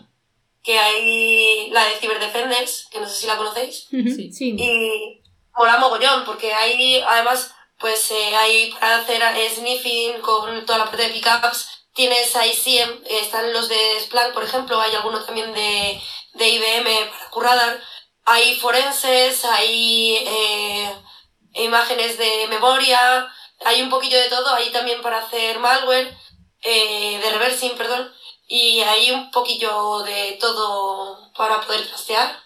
que 0.63 0.79
hay 0.79 1.71
la 1.71 1.85
de 1.85 1.95
Cyberdefenders, 2.01 2.89
que 2.91 3.01
no 3.01 3.09
sé 3.09 3.23
si 3.23 3.27
la 3.29 3.37
conocéis. 3.37 3.87
Sí. 3.91 4.33
sí. 4.33 4.57
Y 4.59 5.23
mola 5.57 5.79
mogollón, 5.79 6.25
porque 6.25 6.53
hay 6.53 7.01
además, 7.07 7.55
pues 7.79 8.11
eh, 8.11 8.37
hay 8.37 8.73
para 8.73 8.99
hacer 8.99 9.23
eh, 9.23 9.49
sniffing 9.55 10.21
con 10.21 10.67
toda 10.67 10.81
la 10.81 10.85
parte 10.87 11.05
de 11.05 11.11
pickups. 11.11 11.87
Tienes 11.95 12.35
ahí 12.37 12.53
SIEM, 12.53 12.89
eh, 13.05 13.21
están 13.21 13.53
los 13.53 13.69
de 13.69 13.77
Splunk, 14.01 14.33
por 14.33 14.43
ejemplo, 14.43 14.81
hay 14.81 14.95
algunos 14.95 15.27
también 15.27 15.53
de, 15.53 16.01
de 16.35 16.49
IBM 16.49 17.07
para 17.11 17.31
Curradar. 17.31 17.81
Hay 18.25 18.55
forenses, 18.57 19.45
hay 19.45 20.17
eh, 20.27 20.93
imágenes 21.55 22.19
de 22.19 22.47
memoria, 22.49 23.27
hay 23.65 23.83
un 23.83 23.91
poquillo 23.91 24.19
de 24.19 24.29
todo, 24.29 24.55
hay 24.55 24.71
también 24.71 25.03
para 25.03 25.19
hacer 25.19 25.59
malware, 25.59 26.17
eh, 26.63 27.21
de 27.23 27.31
reversing, 27.33 27.77
perdón, 27.77 28.11
y 28.47 28.81
hay 28.81 29.11
un 29.11 29.31
poquillo 29.31 30.01
de 30.03 30.37
todo 30.41 31.33
para 31.37 31.61
poder 31.63 31.87
trastear. 31.87 32.37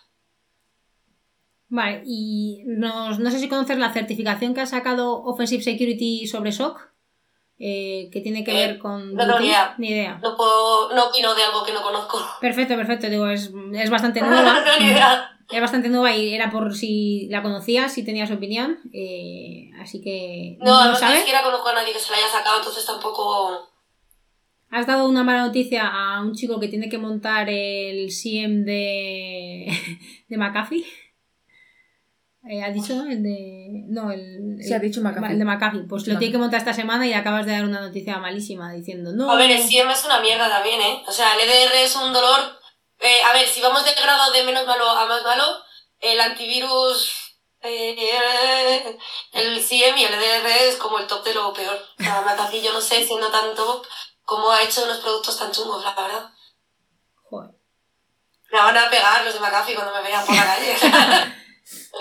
Vale, 1.69 2.03
y 2.07 2.63
nos- 2.67 3.19
no 3.19 3.31
sé 3.31 3.39
si 3.41 3.49
conoces 3.49 3.77
la 3.79 3.93
certificación 3.93 4.55
que 4.55 4.61
ha 4.61 4.67
sacado 4.67 5.23
Offensive 5.25 5.63
Security 5.63 6.27
sobre 6.27 6.53
SOC, 6.53 6.81
eh, 7.59 8.09
que 8.13 8.21
tiene 8.21 8.45
que 8.45 8.53
Eh, 8.53 8.67
ver 8.67 8.79
con... 8.79 9.15
no 9.15 9.25
tengo 9.27 9.39
ni 9.41 9.47
idea. 9.47 9.75
Ni 9.79 9.89
idea. 9.91 10.19
No 10.23 10.37
puedo, 10.37 10.93
no 10.95 11.07
opino 11.07 11.35
de 11.35 11.43
algo 11.43 11.65
que 11.65 11.73
no 11.73 11.83
conozco. 11.83 12.19
Perfecto, 12.41 12.77
perfecto. 12.77 13.09
Digo, 13.09 13.27
es, 13.29 13.51
es 13.75 13.91
bastante 13.91 14.21
No 14.23 14.29
nueva. 14.31 14.63
tengo 14.65 14.79
ni 14.81 14.87
idea. 14.93 15.33
Es 15.51 15.61
bastante 15.61 15.89
nueva 15.89 16.15
y 16.15 16.35
era 16.35 16.51
por 16.51 16.75
si 16.75 17.29
la 17.31 17.41
conocías, 17.41 17.93
si 17.93 18.05
tenías 18.05 18.31
opinión. 18.33 18.79
eh, 18.93 19.71
así 19.81 20.01
que. 20.03 20.57
No, 20.61 20.85
¿no 20.87 20.93
no 20.99 21.09
ni 21.11 21.17
siquiera 21.19 21.43
conozco 21.43 21.69
a 21.69 21.75
nadie 21.75 21.93
que 21.93 21.99
se 22.01 22.11
la 22.11 22.19
haya 22.19 22.29
sacado, 22.29 22.59
entonces 22.59 22.85
tampoco. 22.85 23.71
Has 24.69 24.87
dado 24.89 25.09
una 25.09 25.23
mala 25.23 25.47
noticia 25.47 25.87
a 25.87 26.21
un 26.21 26.35
chico 26.35 26.59
que 26.59 26.67
tiene 26.67 26.89
que 26.89 26.99
montar 26.99 27.49
el 27.49 28.11
SIEM 28.11 28.65
de, 28.65 29.69
de 30.29 30.37
McAfee. 30.37 30.85
Eh, 32.49 32.63
¿Ha 32.63 32.71
dicho? 32.71 32.93
El 33.09 33.23
de. 33.23 33.85
No, 33.89 34.11
el. 34.13 34.57
Sí, 34.61 34.73
ha 34.73 34.79
dicho 34.79 35.01
McAfee. 35.01 35.33
El 35.33 35.39
de 35.39 35.45
McAfee. 35.45 35.87
Pues 35.89 36.05
Sí, 36.05 36.13
lo 36.13 36.19
tiene 36.19 36.33
que 36.33 36.39
montar 36.39 36.61
esta 36.61 36.73
semana 36.73 37.07
y 37.07 37.13
acabas 37.13 37.45
de 37.45 37.53
dar 37.53 37.65
una 37.65 37.81
noticia 37.81 38.19
malísima 38.19 38.73
diciendo 38.73 39.11
no. 39.13 39.31
A 39.31 39.37
ver, 39.37 39.51
el 39.51 39.63
SIEM 39.63 39.91
es 39.91 40.05
una 40.05 40.21
mierda 40.21 40.49
también, 40.49 40.81
¿eh? 40.81 41.03
O 41.07 41.13
sea, 41.13 41.35
el 41.35 41.41
EDR 41.49 41.75
es 41.75 41.97
un 41.97 42.13
dolor. 42.13 42.41
Eh, 43.01 43.23
a 43.29 43.33
ver, 43.33 43.47
si 43.47 43.61
vamos 43.61 43.85
de 43.85 43.93
grado 44.01 44.33
de 44.33 44.45
menos 44.45 44.65
malo 44.67 44.89
a 44.89 45.07
más 45.07 45.23
malo, 45.25 45.45
el 46.01 46.21
antivirus. 46.21 47.35
eh, 47.63 48.97
el 49.33 49.61
SIEM 49.61 49.97
y 49.99 50.05
el 50.05 50.15
EDR 50.15 50.47
es 50.69 50.77
como 50.77 50.99
el 51.01 51.07
top 51.09 51.25
de 51.25 51.35
lo 51.35 51.53
peor. 51.53 51.77
O 51.99 52.03
sea, 52.03 52.23
McAfee, 52.23 52.63
yo 52.63 52.73
no 52.73 52.81
sé, 52.81 53.05
siendo 53.05 53.29
tan 53.31 53.55
top, 53.57 53.85
cómo 54.23 54.51
ha 54.53 54.63
hecho 54.63 54.85
unos 54.85 54.99
productos 54.99 55.37
tan 55.39 55.51
chungos, 55.51 55.83
la 55.85 55.95
verdad. 55.95 56.31
Joder. 57.29 57.51
Me 58.53 58.59
van 58.59 58.77
a 58.79 58.89
pegar 58.89 59.25
los 59.25 59.35
de 59.35 59.41
McAfee 59.41 59.75
cuando 59.75 59.93
me 59.95 60.03
vean 60.03 60.25
por 60.25 60.35
la 60.37 60.45
calle. 60.45 60.77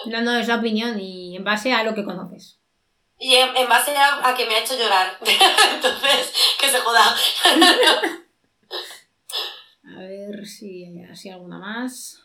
No, 0.07 0.21
no, 0.21 0.35
es 0.37 0.47
la 0.47 0.57
opinión 0.57 0.99
y 0.99 1.35
en 1.35 1.43
base 1.43 1.73
a 1.73 1.83
lo 1.83 1.95
que 1.95 2.03
conoces. 2.03 2.59
y 3.19 3.33
en, 3.33 3.55
en 3.55 3.67
base 3.67 3.95
a, 3.95 4.27
a 4.29 4.35
que 4.35 4.45
me 4.45 4.55
ha 4.55 4.63
hecho 4.63 4.77
llorar. 4.77 5.17
Entonces, 5.75 6.33
que 6.59 6.69
se 6.69 6.79
joda. 6.79 7.15
A 9.83 9.99
ver 9.99 10.45
si 10.45 10.83
hay 10.83 11.03
así 11.03 11.29
alguna 11.29 11.59
más. 11.59 12.21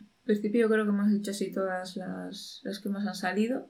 En 0.00 0.24
principio 0.24 0.62
yo 0.62 0.68
creo 0.68 0.84
que 0.84 0.90
hemos 0.90 1.10
dicho 1.10 1.30
así 1.32 1.52
todas 1.52 1.96
las, 1.96 2.60
las 2.62 2.78
que 2.80 2.88
más 2.88 3.06
han 3.06 3.14
salido. 3.14 3.68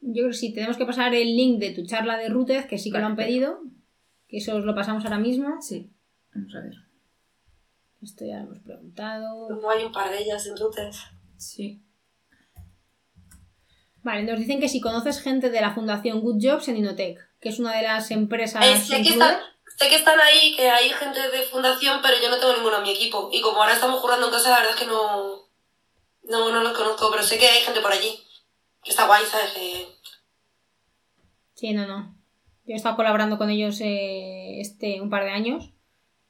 Yo 0.00 0.22
creo 0.22 0.28
que 0.28 0.34
sí, 0.34 0.52
tenemos 0.52 0.76
que 0.76 0.86
pasar 0.86 1.14
el 1.14 1.36
link 1.36 1.60
de 1.60 1.72
tu 1.72 1.84
charla 1.84 2.16
de 2.16 2.28
Rutez, 2.28 2.66
que 2.66 2.78
sí 2.78 2.90
que 2.90 2.98
lo 2.98 3.06
han 3.06 3.16
pedido. 3.16 3.60
Que 4.28 4.38
eso 4.38 4.56
os 4.56 4.64
lo 4.64 4.74
pasamos 4.74 5.04
ahora 5.04 5.18
mismo. 5.18 5.60
Sí. 5.60 5.90
Vamos 6.34 6.54
a 6.54 6.60
ver. 6.60 6.74
Esto 8.02 8.24
ya 8.24 8.38
lo 8.38 8.44
hemos 8.44 8.60
preguntado. 8.60 9.48
Como 9.48 9.70
hay 9.70 9.84
un 9.84 9.92
par 9.92 10.10
de 10.10 10.22
ellas 10.22 10.46
en 10.46 10.56
Rutes. 10.56 10.98
Sí. 11.36 11.82
Vale, 14.02 14.22
nos 14.22 14.38
dicen 14.38 14.60
que 14.60 14.68
si 14.68 14.80
conoces 14.80 15.20
gente 15.20 15.50
de 15.50 15.60
la 15.60 15.74
fundación 15.74 16.20
Good 16.20 16.38
Jobs 16.42 16.68
en 16.68 16.78
Inotech, 16.78 17.18
que 17.40 17.48
es 17.50 17.58
una 17.58 17.76
de 17.76 17.82
las 17.82 18.10
empresas. 18.10 18.64
Eh, 18.64 18.78
sé, 18.78 19.02
que 19.02 19.10
están, 19.10 19.36
sé 19.76 19.88
que 19.88 19.96
están 19.96 20.18
ahí, 20.18 20.54
que 20.56 20.70
hay 20.70 20.88
gente 20.90 21.20
de 21.20 21.42
fundación, 21.42 22.00
pero 22.02 22.14
yo 22.22 22.30
no 22.30 22.38
tengo 22.38 22.54
ninguno 22.54 22.78
en 22.78 22.82
mi 22.84 22.90
equipo. 22.92 23.28
Y 23.32 23.42
como 23.42 23.60
ahora 23.60 23.74
estamos 23.74 24.00
jugando 24.00 24.26
en 24.26 24.32
casa, 24.32 24.50
la 24.50 24.56
verdad 24.56 24.72
es 24.74 24.80
que 24.80 24.86
no, 24.86 25.46
no, 26.24 26.50
no 26.50 26.62
los 26.62 26.76
conozco, 26.76 27.10
pero 27.10 27.22
sé 27.22 27.38
que 27.38 27.46
hay 27.48 27.60
gente 27.60 27.80
por 27.82 27.92
allí. 27.92 28.18
Que 28.82 28.90
está 28.90 29.06
guay, 29.06 29.24
¿sabes? 29.26 29.52
Que- 29.52 29.86
Sí, 31.54 31.74
no, 31.74 31.86
no. 31.86 32.16
Yo 32.64 32.72
he 32.72 32.76
estado 32.76 32.96
colaborando 32.96 33.36
con 33.36 33.50
ellos 33.50 33.78
eh, 33.82 34.60
este 34.60 35.02
un 35.02 35.10
par 35.10 35.24
de 35.24 35.30
años 35.32 35.70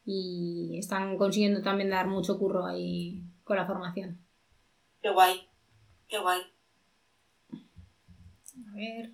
y 0.04 0.76
están 0.78 1.16
consiguiendo 1.16 1.62
también 1.62 1.90
dar 1.90 2.06
mucho 2.08 2.38
curro 2.38 2.66
ahí 2.66 3.22
con 3.44 3.56
la 3.56 3.66
formación. 3.66 4.18
Qué 5.02 5.10
guay. 5.10 5.48
Qué 6.08 6.18
guay. 6.18 6.40
A 7.52 8.74
ver. 8.76 9.12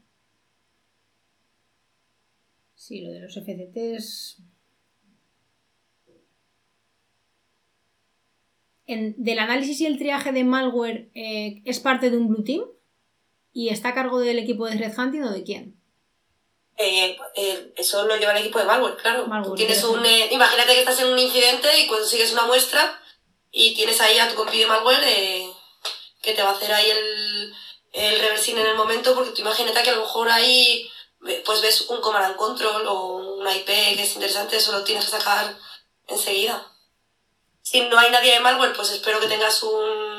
Sí, 2.74 3.00
lo 3.02 3.10
de 3.10 3.20
los 3.20 3.36
FCTs. 3.36 4.42
En- 8.86 9.14
del 9.22 9.38
análisis 9.40 9.80
y 9.80 9.86
el 9.86 9.98
triaje 9.98 10.32
de 10.32 10.44
malware 10.44 11.10
eh, 11.14 11.60
es 11.64 11.80
parte 11.80 12.10
de 12.10 12.18
un 12.18 12.28
Blue 12.28 12.44
Team 12.44 12.62
y 13.52 13.70
está 13.70 13.88
a 13.90 13.94
cargo 13.94 14.20
del 14.20 14.38
equipo 14.38 14.66
de 14.66 14.76
Red 14.76 14.96
Hunting 14.96 15.22
o 15.22 15.32
de 15.32 15.42
quién? 15.42 15.76
Eh, 16.78 17.19
eh, 17.35 17.73
eso 17.77 18.07
lo 18.07 18.16
lleva 18.16 18.32
el 18.32 18.39
equipo 18.39 18.59
de 18.59 18.66
malware, 18.66 18.97
claro. 18.97 19.27
Malware, 19.27 19.51
Tú 19.51 19.55
tienes 19.55 19.82
un, 19.85 20.05
eh, 20.05 20.28
imagínate 20.31 20.74
que 20.74 20.81
estás 20.81 21.01
en 21.01 21.09
un 21.09 21.19
incidente 21.19 21.78
y 21.78 21.86
consigues 21.86 22.32
una 22.32 22.44
muestra 22.44 23.01
y 23.51 23.74
tienes 23.74 24.01
ahí 24.01 24.19
a 24.19 24.28
tu 24.28 24.35
compi 24.35 24.59
de 24.59 24.66
malware 24.66 25.03
eh, 25.05 25.51
que 26.20 26.35
te 26.35 26.43
va 26.43 26.51
a 26.51 26.53
hacer 26.53 26.73
ahí 26.73 26.90
el, 26.90 27.55
el 27.93 28.20
reversing 28.20 28.59
en 28.59 28.66
el 28.66 28.74
momento, 28.74 29.15
porque 29.15 29.31
tú 29.31 29.40
imagínate 29.40 29.82
que 29.82 29.90
a 29.90 29.94
lo 29.94 30.03
mejor 30.03 30.28
ahí 30.28 30.90
pues 31.44 31.61
ves 31.62 31.86
un 31.89 32.01
command 32.01 32.27
and 32.27 32.36
control 32.36 32.86
o 32.86 33.16
una 33.39 33.55
IP 33.55 33.66
que 33.66 34.03
es 34.03 34.15
interesante, 34.15 34.57
eso 34.57 34.73
lo 34.73 34.85
tienes 34.85 35.07
que 35.07 35.11
sacar 35.12 35.57
enseguida. 36.07 36.73
Si 37.62 37.81
no 37.81 37.98
hay 37.98 38.11
nadie 38.11 38.35
de 38.35 38.40
malware, 38.40 38.74
pues 38.74 38.90
espero 38.90 39.19
que 39.19 39.27
tengas 39.27 39.62
un, 39.62 40.15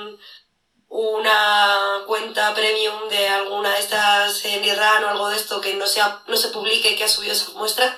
una 0.89 2.03
cuenta 2.07 2.53
premium 2.53 3.09
de 3.09 3.27
alguna 3.27 3.73
de 3.73 3.79
estas 3.79 4.45
en 4.45 4.63
Iran 4.63 5.03
o 5.03 5.09
algo 5.09 5.29
de 5.29 5.35
esto 5.35 5.59
que 5.59 5.75
no, 5.75 5.85
sea, 5.85 6.21
no 6.27 6.37
se 6.37 6.49
publique 6.49 6.95
que 6.95 7.03
ha 7.03 7.07
subido 7.07 7.33
esa 7.33 7.51
muestra, 7.51 7.97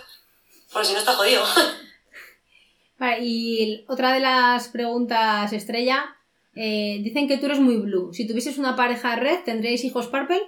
porque 0.71 0.87
si 0.87 0.93
no 0.93 0.99
está 0.99 1.13
jodido. 1.13 1.43
Vale, 2.97 3.19
y 3.21 3.85
otra 3.87 4.13
de 4.13 4.19
las 4.19 4.67
preguntas 4.69 5.53
estrella. 5.53 6.15
eh, 6.55 6.99
dicen 7.01 7.27
que 7.27 7.37
tú 7.37 7.45
eres 7.45 7.59
muy 7.59 7.77
blue. 7.77 8.13
Si 8.13 8.27
tuvieses 8.27 8.57
una 8.57 8.75
pareja 8.75 9.15
red, 9.15 9.39
¿tendríais 9.45 9.83
hijos 9.83 10.07
purple? 10.07 10.41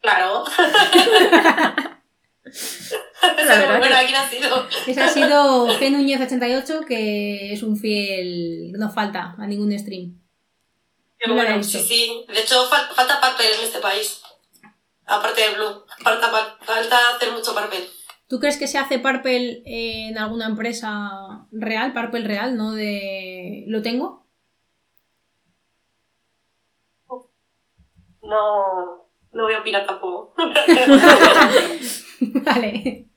claro. 0.00 0.44
verdad 3.46 3.78
bueno, 3.78 3.96
aquí 3.96 4.12
nacido. 4.12 4.66
Ese 4.86 5.00
ha 5.00 5.08
sido 5.08 5.68
G 5.68 5.90
Núñez88, 5.90 6.86
que 6.86 7.52
es 7.52 7.62
un 7.62 7.76
fiel. 7.76 8.72
No 8.72 8.90
falta 8.90 9.34
a 9.38 9.46
ningún 9.46 9.76
stream. 9.78 10.18
Qué 11.18 11.30
bueno, 11.30 11.62
sí, 11.62 11.80
sí. 11.80 12.24
De 12.28 12.40
hecho, 12.40 12.68
fal- 12.70 12.88
falta 12.94 13.20
papel 13.20 13.46
en 13.58 13.64
este 13.64 13.80
país. 13.80 14.22
Aparte 15.06 15.40
de 15.40 15.54
Blue. 15.54 15.84
Falta, 16.02 16.30
falta 16.60 16.98
hacer 17.16 17.32
mucho 17.32 17.54
papel. 17.54 17.88
¿Tú 18.28 18.38
crees 18.38 18.58
que 18.58 18.68
se 18.68 18.78
hace 18.78 18.98
Purple 18.98 19.62
en 19.64 20.18
alguna 20.18 20.46
empresa 20.46 21.46
real, 21.50 21.92
Purple 21.94 22.24
real, 22.26 22.56
no 22.56 22.72
de 22.72 23.64
lo 23.68 23.82
tengo? 23.82 24.26
No, 28.22 29.06
no 29.32 29.42
voy 29.44 29.54
a 29.54 29.60
opinar 29.60 29.86
tampoco. 29.86 30.34
vale. 32.44 33.08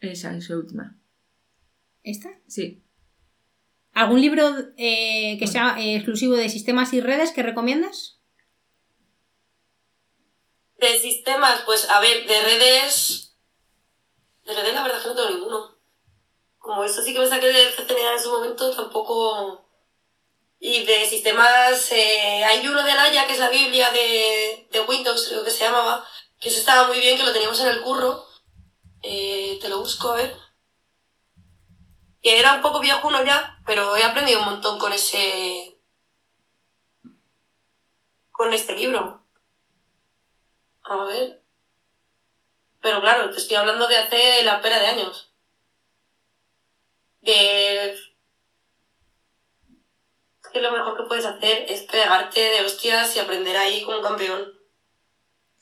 Esa 0.00 0.34
es 0.36 0.48
la 0.50 0.56
última. 0.56 0.99
¿Esta? 2.02 2.30
Sí. 2.46 2.82
¿Algún 3.92 4.20
libro 4.20 4.48
eh, 4.76 5.36
que 5.38 5.46
sea 5.46 5.76
eh, 5.78 5.96
exclusivo 5.96 6.34
de 6.34 6.48
sistemas 6.48 6.92
y 6.92 7.00
redes 7.00 7.32
que 7.32 7.42
recomiendas? 7.42 8.20
De 10.78 10.98
sistemas, 10.98 11.62
pues 11.66 11.88
a 11.90 12.00
ver, 12.00 12.26
de 12.26 12.40
redes. 12.40 13.36
De 14.44 14.54
redes 14.54 14.74
la 14.74 14.82
verdad 14.82 14.98
es 14.98 15.02
que 15.02 15.08
no 15.10 15.16
tengo 15.16 15.30
ninguno. 15.30 15.76
Como 16.58 16.84
eso 16.84 17.02
sí 17.02 17.12
que 17.12 17.20
me 17.20 17.26
saqué 17.26 17.46
del 17.46 17.74
CCNA 17.74 18.14
en 18.14 18.22
su 18.22 18.30
momento, 18.30 18.74
tampoco. 18.74 19.66
Y 20.58 20.84
de 20.84 21.06
sistemas, 21.06 21.90
eh, 21.90 22.44
hay 22.44 22.66
uno 22.66 22.82
de 22.82 22.94
Naya, 22.94 23.26
que 23.26 23.32
es 23.32 23.38
la 23.38 23.48
Biblia 23.48 23.90
de, 23.90 24.68
de 24.70 24.80
Windows, 24.82 25.26
creo 25.28 25.42
que 25.42 25.50
se 25.50 25.64
llamaba, 25.64 26.06
que 26.38 26.50
ese 26.50 26.60
estaba 26.60 26.86
muy 26.86 27.00
bien, 27.00 27.16
que 27.16 27.24
lo 27.24 27.32
teníamos 27.32 27.60
en 27.60 27.68
el 27.68 27.80
curro. 27.82 28.26
Eh, 29.02 29.58
te 29.60 29.68
lo 29.68 29.80
busco 29.80 30.10
a 30.10 30.16
ver. 30.16 30.36
Que 32.22 32.38
era 32.38 32.54
un 32.54 32.62
poco 32.62 32.80
viejuno 32.80 33.24
ya, 33.24 33.58
pero 33.66 33.96
he 33.96 34.04
aprendido 34.04 34.40
un 34.40 34.46
montón 34.46 34.78
con 34.78 34.92
ese. 34.92 35.76
con 38.40 38.54
este 38.54 38.74
libro. 38.74 39.22
A 40.82 41.04
ver. 41.04 41.42
Pero 42.80 43.00
claro, 43.02 43.30
te 43.30 43.36
estoy 43.36 43.56
hablando 43.56 43.86
de 43.86 43.98
hace 43.98 44.42
la 44.44 44.62
pera 44.62 44.78
de 44.78 44.86
años. 44.86 45.30
De. 47.20 47.98
Que 50.52 50.60
lo 50.62 50.72
mejor 50.72 50.96
que 50.96 51.02
puedes 51.02 51.26
hacer 51.26 51.66
es 51.68 51.82
pegarte 51.82 52.40
de 52.40 52.64
hostias 52.64 53.14
y 53.14 53.18
aprender 53.18 53.56
ahí 53.56 53.82
como 53.84 54.00
campeón. 54.00 54.59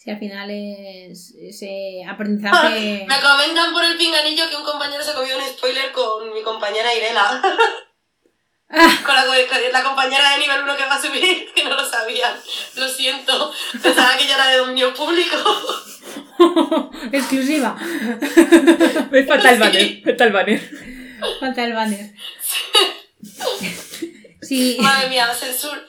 Si 0.08 0.12
al 0.12 0.20
final 0.20 0.50
es 0.50 1.34
ese 1.38 2.02
aprendizaje. 2.08 3.04
Me 3.06 3.20
comentan 3.20 3.74
por 3.74 3.84
el 3.84 3.98
pinganillo 3.98 4.48
que 4.48 4.56
un 4.56 4.64
compañero 4.64 5.04
se 5.04 5.12
comió 5.12 5.36
un 5.36 5.44
spoiler 5.44 5.92
con 5.92 6.32
mi 6.32 6.42
compañera 6.42 6.94
Irela. 6.94 7.42
con 9.04 9.14
la, 9.14 9.82
compañera 9.82 10.32
de 10.32 10.38
nivel 10.38 10.62
1 10.62 10.76
que 10.78 10.84
va 10.86 10.94
a 10.94 11.02
subir, 11.02 11.52
que 11.54 11.64
no 11.64 11.76
lo 11.76 11.86
sabían. 11.86 12.32
Lo 12.76 12.88
siento. 12.88 13.52
Pensaba 13.82 14.16
que 14.16 14.26
ya 14.26 14.36
era 14.36 14.46
de 14.48 14.56
dominio 14.56 14.94
público. 14.94 15.36
Exclusiva. 17.12 17.76
Me 19.10 19.24
falta 19.24 19.50
el 19.50 19.58
banner. 19.58 20.02
Falta 20.04 20.24
el 20.24 20.32
banner. 20.32 20.70
Falta 21.38 21.64
el 21.64 21.72
banner. 21.74 22.14
Sí. 24.40 24.78
Madre 24.80 25.10
mía, 25.10 25.34
censura. 25.34 25.82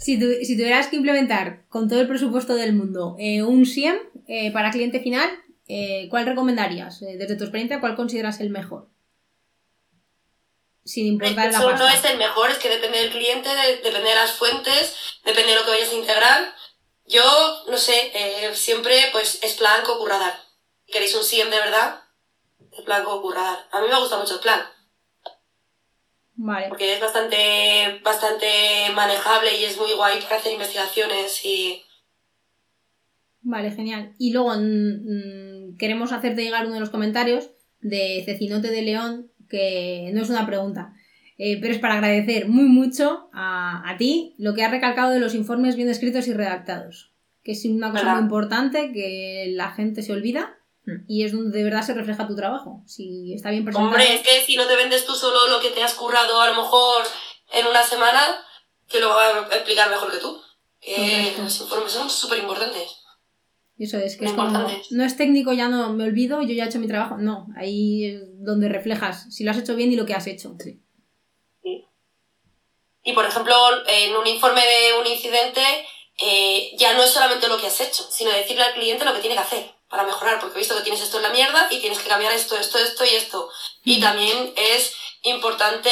Si, 0.00 0.18
tu- 0.18 0.44
si 0.44 0.56
tuvieras 0.56 0.88
que 0.88 0.96
implementar 0.96 1.66
con 1.68 1.88
todo 1.88 2.00
el 2.00 2.08
presupuesto 2.08 2.54
del 2.54 2.72
mundo 2.72 3.16
eh, 3.18 3.42
un 3.42 3.66
SIEM 3.66 3.96
eh, 4.26 4.50
para 4.50 4.70
cliente 4.70 5.00
final, 5.00 5.28
eh, 5.68 6.06
¿cuál 6.10 6.24
recomendarías? 6.26 7.00
Desde 7.00 7.36
tu 7.36 7.44
experiencia, 7.44 7.80
¿cuál 7.80 7.96
consideras 7.96 8.40
el 8.40 8.50
mejor? 8.50 8.88
Sin 10.84 11.06
importar 11.06 11.52
la 11.52 11.58
Eso 11.58 11.68
pasta. 11.70 11.84
no 11.86 11.88
es 11.92 12.04
el 12.04 12.18
mejor, 12.18 12.50
es 12.50 12.58
que 12.58 12.70
depende 12.70 12.98
del 12.98 13.10
cliente, 13.10 13.48
de- 13.48 13.76
depende 13.76 14.08
de 14.08 14.14
las 14.14 14.32
fuentes, 14.32 14.96
depende 15.24 15.50
de 15.50 15.56
lo 15.58 15.64
que 15.64 15.70
vayas 15.70 15.90
a 15.90 15.94
integrar. 15.94 16.54
Yo, 17.06 17.22
no 17.68 17.76
sé, 17.76 18.10
siempre 18.54 18.96
pues 19.12 19.38
es 19.42 19.54
plan 19.54 19.82
co-curradar. 19.84 20.34
Si 20.86 20.92
queréis 20.92 21.14
un 21.14 21.24
SIEM 21.24 21.50
de 21.50 21.56
verdad, 21.58 22.00
es 22.72 22.80
plan 22.84 23.04
co-curradar. 23.04 23.68
A 23.72 23.80
mí 23.82 23.88
me 23.88 23.98
gusta 24.00 24.16
mucho 24.18 24.34
el 24.36 24.40
plan, 24.40 24.62
Vale. 26.42 26.68
porque 26.70 26.94
es 26.94 27.00
bastante, 27.00 28.00
bastante 28.02 28.46
manejable 28.94 29.60
y 29.60 29.64
es 29.64 29.76
muy 29.76 29.92
guay 29.94 30.22
para 30.22 30.36
hacer 30.36 30.54
investigaciones 30.54 31.44
y... 31.44 31.82
Vale, 33.42 33.70
genial. 33.70 34.14
Y 34.18 34.32
luego 34.32 34.54
mm, 34.56 34.62
mm, 34.62 35.76
queremos 35.76 36.12
hacerte 36.12 36.42
llegar 36.42 36.64
uno 36.64 36.74
de 36.74 36.80
los 36.80 36.88
comentarios 36.88 37.50
de 37.82 38.22
Cecinote 38.24 38.70
de 38.70 38.80
León, 38.80 39.30
que 39.50 40.10
no 40.14 40.22
es 40.22 40.30
una 40.30 40.46
pregunta, 40.46 40.94
eh, 41.36 41.58
pero 41.60 41.74
es 41.74 41.78
para 41.78 41.94
agradecer 41.94 42.48
muy 42.48 42.64
mucho 42.64 43.28
a, 43.34 43.82
a 43.90 43.98
ti 43.98 44.34
lo 44.38 44.54
que 44.54 44.62
has 44.62 44.70
recalcado 44.70 45.10
de 45.10 45.20
los 45.20 45.34
informes 45.34 45.76
bien 45.76 45.90
escritos 45.90 46.26
y 46.26 46.32
redactados, 46.32 47.12
que 47.42 47.52
es 47.52 47.66
una 47.66 47.90
cosa 47.90 48.14
muy 48.14 48.22
importante 48.22 48.92
que 48.92 49.52
la 49.54 49.72
gente 49.72 50.00
se 50.00 50.14
olvida. 50.14 50.56
Y 51.06 51.24
es 51.24 51.32
donde 51.32 51.58
de 51.58 51.64
verdad 51.64 51.82
se 51.82 51.94
refleja 51.94 52.26
tu 52.26 52.34
trabajo. 52.34 52.82
Si 52.86 53.34
está 53.34 53.50
bien 53.50 53.64
presentado. 53.64 53.90
Hombre, 53.90 54.14
es 54.14 54.22
que 54.22 54.44
si 54.44 54.56
no 54.56 54.66
te 54.66 54.76
vendes 54.76 55.04
tú 55.04 55.14
solo 55.14 55.48
lo 55.48 55.60
que 55.60 55.70
te 55.70 55.82
has 55.82 55.94
currado 55.94 56.40
a 56.40 56.48
lo 56.50 56.62
mejor 56.62 57.04
en 57.52 57.66
una 57.66 57.82
semana, 57.82 58.44
que 58.88 59.00
lo 59.00 59.10
va 59.10 59.38
a 59.38 59.54
explicar 59.54 59.90
mejor 59.90 60.10
que 60.10 60.18
tú. 60.18 60.40
Los 61.38 61.60
informes 61.60 61.92
son 61.92 62.08
súper 62.08 62.38
importantes. 62.38 62.96
Eso 63.78 63.96
es, 63.96 64.16
que 64.16 64.26
es 64.26 64.32
como, 64.32 64.68
no 64.90 65.04
es 65.04 65.16
técnico, 65.16 65.54
ya 65.54 65.68
no 65.68 65.90
me 65.94 66.04
olvido, 66.04 66.42
yo 66.42 66.52
ya 66.52 66.64
he 66.64 66.66
hecho 66.68 66.78
mi 66.78 66.88
trabajo. 66.88 67.16
No, 67.16 67.46
ahí 67.56 68.04
es 68.04 68.22
donde 68.44 68.68
reflejas 68.68 69.26
si 69.34 69.42
lo 69.42 69.52
has 69.52 69.58
hecho 69.58 69.74
bien 69.74 69.90
y 69.90 69.96
lo 69.96 70.04
que 70.04 70.12
has 70.12 70.26
hecho. 70.26 70.54
Y 73.02 73.12
por 73.14 73.24
ejemplo, 73.24 73.54
en 73.88 74.14
un 74.14 74.26
informe 74.26 74.60
de 74.60 74.98
un 75.00 75.06
incidente, 75.06 75.62
eh, 76.22 76.76
ya 76.76 76.92
no 76.92 77.02
es 77.02 77.10
solamente 77.10 77.48
lo 77.48 77.58
que 77.58 77.68
has 77.68 77.80
hecho, 77.80 78.06
sino 78.10 78.30
decirle 78.30 78.62
al 78.62 78.74
cliente 78.74 79.06
lo 79.06 79.14
que 79.14 79.20
tiene 79.20 79.36
que 79.36 79.42
hacer 79.42 79.79
para 79.90 80.04
mejorar, 80.04 80.38
porque 80.40 80.54
he 80.54 80.58
visto 80.60 80.76
que 80.76 80.82
tienes 80.82 81.02
esto 81.02 81.16
en 81.18 81.24
la 81.24 81.32
mierda 81.32 81.66
y 81.70 81.80
tienes 81.80 81.98
que 81.98 82.08
cambiar 82.08 82.32
esto, 82.32 82.56
esto, 82.56 82.78
esto 82.78 83.04
y 83.04 83.08
esto. 83.08 83.50
Y 83.84 83.98
Mm. 83.98 84.00
también 84.00 84.52
es 84.56 84.94
importante 85.22 85.90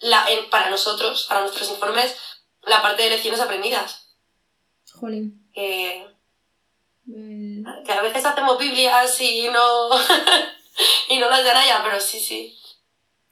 la, 0.00 0.28
en- 0.30 0.48
para 0.50 0.70
nosotros, 0.70 1.26
para 1.28 1.42
nuestros 1.42 1.70
informes, 1.70 2.16
la 2.62 2.82
parte 2.82 3.02
de 3.02 3.10
lecciones 3.10 3.40
aprendidas. 3.40 4.16
Jolín. 4.94 5.46
Que, 5.52 6.06
El- 7.08 7.64
que 7.84 7.92
a 7.92 8.02
veces 8.02 8.24
hacemos 8.24 8.58
Biblias 8.58 9.20
y 9.20 9.48
no, 9.52 9.90
y 11.10 11.18
no 11.18 11.30
las 11.30 11.44
dan 11.44 11.56
allá, 11.56 11.80
pero 11.84 12.00
sí, 12.00 12.18
sí. 12.18 12.56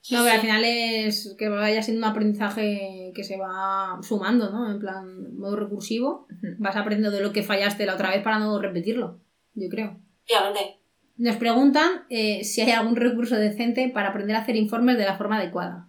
Sí, 0.00 0.14
No, 0.14 0.20
pero 0.22 0.34
al 0.34 0.40
final 0.42 0.64
es 0.64 1.34
que 1.38 1.48
vaya 1.48 1.82
siendo 1.82 2.06
un 2.06 2.12
aprendizaje 2.12 3.10
que 3.16 3.24
se 3.24 3.38
va 3.38 3.98
sumando, 4.02 4.50
¿no? 4.50 4.70
En 4.70 4.78
plan, 4.78 5.38
modo 5.38 5.56
recursivo. 5.56 6.26
Vas 6.58 6.76
aprendiendo 6.76 7.10
de 7.16 7.22
lo 7.22 7.32
que 7.32 7.42
fallaste 7.42 7.86
la 7.86 7.94
otra 7.94 8.10
vez 8.10 8.22
para 8.22 8.38
no 8.38 8.58
repetirlo, 8.60 9.18
yo 9.54 9.68
creo. 9.68 9.98
Efectivamente. 10.26 10.80
Nos 11.16 11.36
preguntan 11.36 12.06
eh, 12.10 12.44
si 12.44 12.60
hay 12.60 12.72
algún 12.72 12.96
recurso 12.96 13.36
decente 13.36 13.88
para 13.88 14.08
aprender 14.08 14.36
a 14.36 14.40
hacer 14.40 14.56
informes 14.56 14.98
de 14.98 15.04
la 15.04 15.16
forma 15.16 15.38
adecuada. 15.38 15.88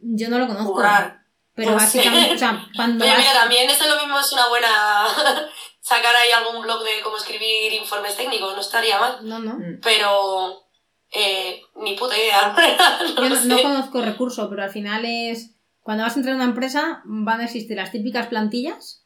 Yo 0.00 0.28
no 0.28 0.38
lo 0.38 0.46
conozco. 0.46 0.74
Currar. 0.74 1.22
Pero 1.54 1.72
básicamente, 1.72 2.34
o 2.34 2.38
sea, 2.38 2.68
cuando 2.76 3.04
Oye, 3.04 3.14
vas- 3.14 3.20
mira, 3.20 3.32
también 3.32 3.70
eso 3.70 3.88
lo 3.88 4.00
mismo 4.00 4.18
es 4.20 4.32
una 4.32 4.48
buena... 4.48 4.68
sacar 5.80 6.14
ahí 6.16 6.30
algún 6.32 6.62
blog 6.62 6.82
de 6.82 7.00
cómo 7.02 7.16
escribir 7.16 7.72
informes 7.72 8.16
técnicos, 8.16 8.54
no 8.54 8.60
estaría 8.60 8.98
mal. 8.98 9.18
No, 9.22 9.38
no. 9.38 9.54
Mm. 9.54 9.80
Pero... 9.82 10.62
Eh, 11.12 11.62
ni 11.76 11.96
puta 11.96 12.16
idea. 12.18 12.54
no 13.16 13.22
Yo 13.22 13.28
no, 13.28 13.44
no 13.44 13.62
conozco 13.62 14.02
recurso, 14.02 14.50
pero 14.50 14.64
al 14.64 14.70
final 14.70 15.04
es. 15.04 15.54
Cuando 15.80 16.02
vas 16.02 16.14
a 16.14 16.16
entrar 16.16 16.34
en 16.34 16.40
una 16.40 16.50
empresa, 16.50 17.00
van 17.04 17.40
a 17.40 17.44
existir 17.44 17.76
las 17.76 17.92
típicas 17.92 18.26
plantillas. 18.26 19.05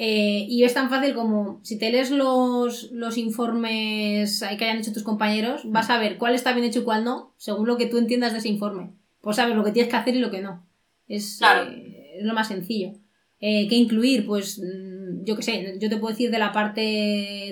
Eh, 0.00 0.46
y 0.48 0.62
es 0.62 0.74
tan 0.74 0.90
fácil 0.90 1.12
como 1.14 1.60
si 1.64 1.76
te 1.78 1.90
lees 1.90 2.10
los, 2.12 2.90
los 2.92 3.18
informes 3.18 4.40
que 4.56 4.64
hayan 4.64 4.78
hecho 4.78 4.92
tus 4.92 5.02
compañeros, 5.02 5.62
vas 5.64 5.90
a 5.90 5.98
ver 5.98 6.18
cuál 6.18 6.34
está 6.34 6.52
bien 6.52 6.64
hecho 6.66 6.80
y 6.80 6.84
cuál 6.84 7.02
no, 7.04 7.34
según 7.36 7.66
lo 7.66 7.76
que 7.76 7.86
tú 7.86 7.98
entiendas 7.98 8.32
de 8.32 8.38
ese 8.38 8.48
informe. 8.48 8.92
Pues 9.20 9.36
sabes 9.36 9.56
lo 9.56 9.64
que 9.64 9.72
tienes 9.72 9.90
que 9.90 9.96
hacer 9.96 10.14
y 10.14 10.20
lo 10.20 10.30
que 10.30 10.40
no. 10.40 10.64
Es, 11.08 11.38
Claro. 11.38 11.68
eh, 11.70 12.18
es 12.18 12.24
lo 12.24 12.32
más 12.32 12.48
sencillo. 12.48 12.92
Eh, 13.40 13.66
¿Qué 13.68 13.74
incluir? 13.74 14.24
Pues 14.26 14.60
mm, 14.60 15.24
yo 15.24 15.34
qué 15.36 15.42
sé, 15.42 15.78
yo 15.80 15.88
te 15.88 15.96
puedo 15.96 16.12
decir 16.12 16.30
de 16.30 16.38
la 16.38 16.52
parte 16.52 16.80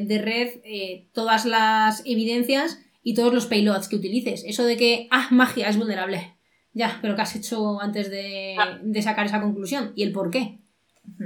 de 0.06 0.18
red 0.22 0.48
eh, 0.64 1.08
todas 1.12 1.46
las 1.46 2.02
evidencias 2.06 2.78
y 3.02 3.14
todos 3.14 3.34
los 3.34 3.46
payloads 3.46 3.88
que 3.88 3.96
utilices. 3.96 4.44
Eso 4.46 4.64
de 4.64 4.76
que, 4.76 5.08
ah, 5.10 5.28
magia, 5.32 5.68
es 5.68 5.76
vulnerable. 5.76 6.34
Ya, 6.72 6.98
pero 7.02 7.16
¿qué 7.16 7.22
has 7.22 7.34
hecho 7.34 7.80
antes 7.80 8.10
de, 8.10 8.56
de 8.82 9.02
sacar 9.02 9.26
esa 9.26 9.40
conclusión? 9.40 9.92
¿Y 9.96 10.02
el 10.02 10.12
por 10.12 10.30
qué? 10.30 10.58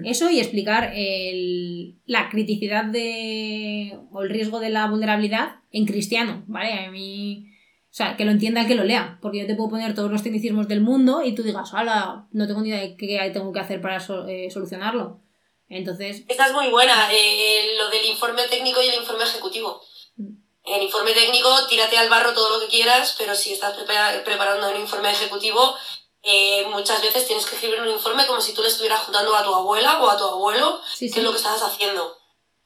Eso 0.04 0.30
y 0.30 0.38
explicar 0.40 0.92
el- 0.94 1.96
la 2.06 2.28
criticidad 2.30 2.84
de, 2.84 3.98
o 4.12 4.22
el 4.22 4.30
riesgo 4.30 4.60
de 4.60 4.70
la 4.70 4.86
vulnerabilidad 4.86 5.56
en 5.72 5.86
cristiano, 5.86 6.44
¿vale? 6.46 6.72
A 6.86 6.90
mí... 6.90 7.46
O 7.82 7.92
sea, 7.92 8.16
que 8.16 8.24
lo 8.24 8.30
entienda 8.30 8.60
el 8.60 8.68
que 8.68 8.76
lo 8.76 8.84
lea, 8.84 9.18
porque 9.20 9.40
yo 9.40 9.46
te 9.48 9.56
puedo 9.56 9.70
poner 9.70 9.96
todos 9.96 10.12
los 10.12 10.22
tecnicismos 10.22 10.68
del 10.68 10.80
mundo 10.80 11.24
y 11.24 11.34
tú 11.34 11.42
digas, 11.42 11.74
¡hala! 11.74 12.28
No 12.30 12.46
tengo 12.46 12.60
ni 12.60 12.68
idea 12.68 12.80
de 12.82 12.96
qué 12.96 13.30
tengo 13.32 13.52
que 13.52 13.58
hacer 13.58 13.80
para 13.80 13.98
so- 13.98 14.28
eh, 14.28 14.48
solucionarlo. 14.48 15.20
Entonces, 15.68 16.24
Esta 16.28 16.46
es 16.46 16.52
muy 16.52 16.68
buena, 16.68 17.08
eh, 17.12 17.72
lo 17.76 17.90
del 17.90 18.04
informe 18.06 18.42
técnico 18.48 18.80
y 18.80 18.88
el 18.88 19.00
informe 19.00 19.24
ejecutivo. 19.24 19.80
Mm. 20.16 20.34
En 20.66 20.82
informe 20.82 21.12
técnico, 21.12 21.48
tírate 21.68 21.96
al 21.98 22.08
barro 22.08 22.32
todo 22.32 22.56
lo 22.58 22.64
que 22.64 22.70
quieras, 22.70 23.16
pero 23.18 23.34
si 23.34 23.52
estás 23.54 23.74
prepara- 23.76 24.22
preparando 24.24 24.70
un 24.72 24.80
informe 24.80 25.10
ejecutivo, 25.10 25.74
eh, 26.22 26.66
muchas 26.70 27.00
veces 27.02 27.26
tienes 27.26 27.46
que 27.46 27.54
escribir 27.54 27.80
un 27.80 27.88
informe 27.88 28.26
como 28.26 28.40
si 28.40 28.52
tú 28.52 28.62
le 28.62 28.68
estuvieras 28.68 29.00
juntando 29.00 29.34
a 29.34 29.42
tu 29.42 29.54
abuela 29.54 30.02
o 30.02 30.10
a 30.10 30.18
tu 30.18 30.24
abuelo 30.24 30.80
sí, 30.94 31.06
qué 31.06 31.14
sí. 31.14 31.18
es 31.20 31.24
lo 31.24 31.30
que 31.30 31.38
estás 31.38 31.62
haciendo. 31.62 32.16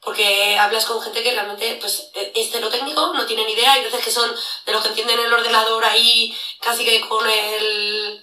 Porque 0.01 0.57
hablas 0.59 0.85
con 0.85 1.01
gente 1.01 1.23
que 1.23 1.31
realmente 1.31 1.77
pues, 1.79 2.11
eh, 2.13 2.31
es 2.35 2.51
de 2.51 2.59
lo 2.59 2.69
técnico, 2.69 3.13
no 3.13 3.25
tiene 3.25 3.45
ni 3.45 3.53
idea, 3.53 3.73
hay 3.73 3.83
veces 3.83 4.03
que 4.03 4.11
son 4.11 4.29
de 4.65 4.71
los 4.71 4.83
que 4.83 4.89
entienden 4.89 5.19
el 5.19 5.33
ordenador 5.33 5.83
ahí 5.85 6.35
casi 6.61 6.83
que 6.83 7.01
con 7.07 7.27
el, 7.27 8.21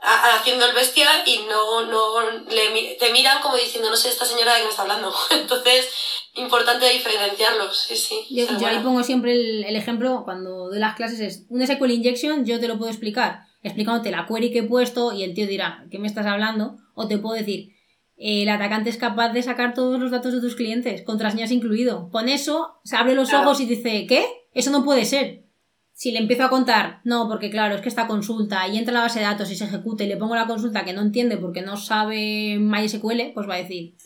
haciendo 0.00 0.66
el 0.66 0.74
bestia 0.74 1.08
y 1.24 1.46
no, 1.48 1.86
no 1.86 2.20
le, 2.48 2.96
te 2.98 3.12
miran 3.12 3.40
como 3.40 3.56
diciendo, 3.56 3.88
no 3.88 3.96
sé 3.96 4.08
esta 4.08 4.24
señora 4.24 4.54
de 4.54 4.58
qué 4.58 4.64
me 4.64 4.70
está 4.70 4.82
hablando. 4.82 5.14
Entonces, 5.30 5.88
importante 6.34 6.88
diferenciarlos, 6.90 7.78
sí, 7.78 7.96
sí. 7.96 8.26
Yo, 8.28 8.46
yo 8.58 8.66
ahí 8.66 8.80
pongo 8.80 9.04
siempre 9.04 9.32
el, 9.32 9.64
el 9.64 9.76
ejemplo 9.76 10.22
cuando 10.24 10.68
doy 10.68 10.80
las 10.80 10.96
clases 10.96 11.20
es 11.20 11.44
un 11.48 11.64
SQL 11.64 11.92
injection, 11.92 12.44
yo 12.44 12.58
te 12.58 12.66
lo 12.66 12.76
puedo 12.76 12.90
explicar 12.90 13.48
explicándote 13.62 14.10
la 14.10 14.26
query 14.26 14.50
que 14.52 14.60
he 14.60 14.62
puesto 14.62 15.12
y 15.12 15.22
el 15.22 15.34
tío 15.34 15.46
dirá, 15.46 15.86
¿qué 15.90 15.98
me 15.98 16.06
estás 16.06 16.26
hablando? 16.26 16.78
O 16.94 17.08
te 17.08 17.18
puedo 17.18 17.34
decir, 17.36 17.72
el 18.16 18.48
atacante 18.48 18.90
es 18.90 18.96
capaz 18.96 19.30
de 19.32 19.42
sacar 19.42 19.74
todos 19.74 19.98
los 20.00 20.10
datos 20.10 20.32
de 20.32 20.40
tus 20.40 20.54
clientes, 20.56 21.02
contraseñas 21.02 21.50
incluido. 21.50 22.08
Con 22.10 22.28
eso 22.28 22.80
se 22.84 22.96
abre 22.96 23.14
los 23.14 23.28
Claro. 23.30 23.44
ojos 23.46 23.60
y 23.60 23.66
dice, 23.66 24.06
¿qué? 24.06 24.24
Eso 24.54 24.70
no 24.70 24.84
puede 24.84 25.04
ser. 25.04 25.44
Si 25.92 26.12
le 26.12 26.18
empiezo 26.18 26.44
a 26.44 26.48
contar, 26.50 27.00
no, 27.04 27.28
porque 27.28 27.50
claro, 27.50 27.74
es 27.74 27.82
que 27.82 27.88
esta 27.90 28.06
consulta 28.06 28.66
y 28.68 28.78
entra 28.78 28.92
en 28.92 28.94
la 28.96 29.00
base 29.02 29.18
de 29.18 29.26
datos 29.26 29.50
y 29.50 29.54
se 29.54 29.64
ejecuta 29.64 30.02
y 30.04 30.08
le 30.08 30.16
pongo 30.16 30.34
la 30.34 30.46
consulta 30.46 30.84
que 30.84 30.94
no 30.94 31.02
entiende 31.02 31.36
porque 31.36 31.60
no 31.60 31.76
sabe 31.76 32.58
MySQL, 32.58 33.32
pues 33.34 33.46
va 33.48 33.54
a 33.54 33.58
decir, 33.58 33.96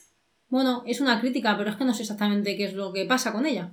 bueno, 0.49 0.83
es 0.87 1.01
una 1.01 1.21
crítica, 1.21 1.57
pero 1.57 1.71
es 1.71 1.77
que 1.77 1.85
no 1.85 1.95
sé 1.95 2.03
exactamente 2.03 2.57
qué 2.57 2.65
es 2.65 2.75
lo 2.75 2.93
que 2.93 3.05
pasa 3.05 3.33
con 3.33 3.47
ella. 3.47 3.73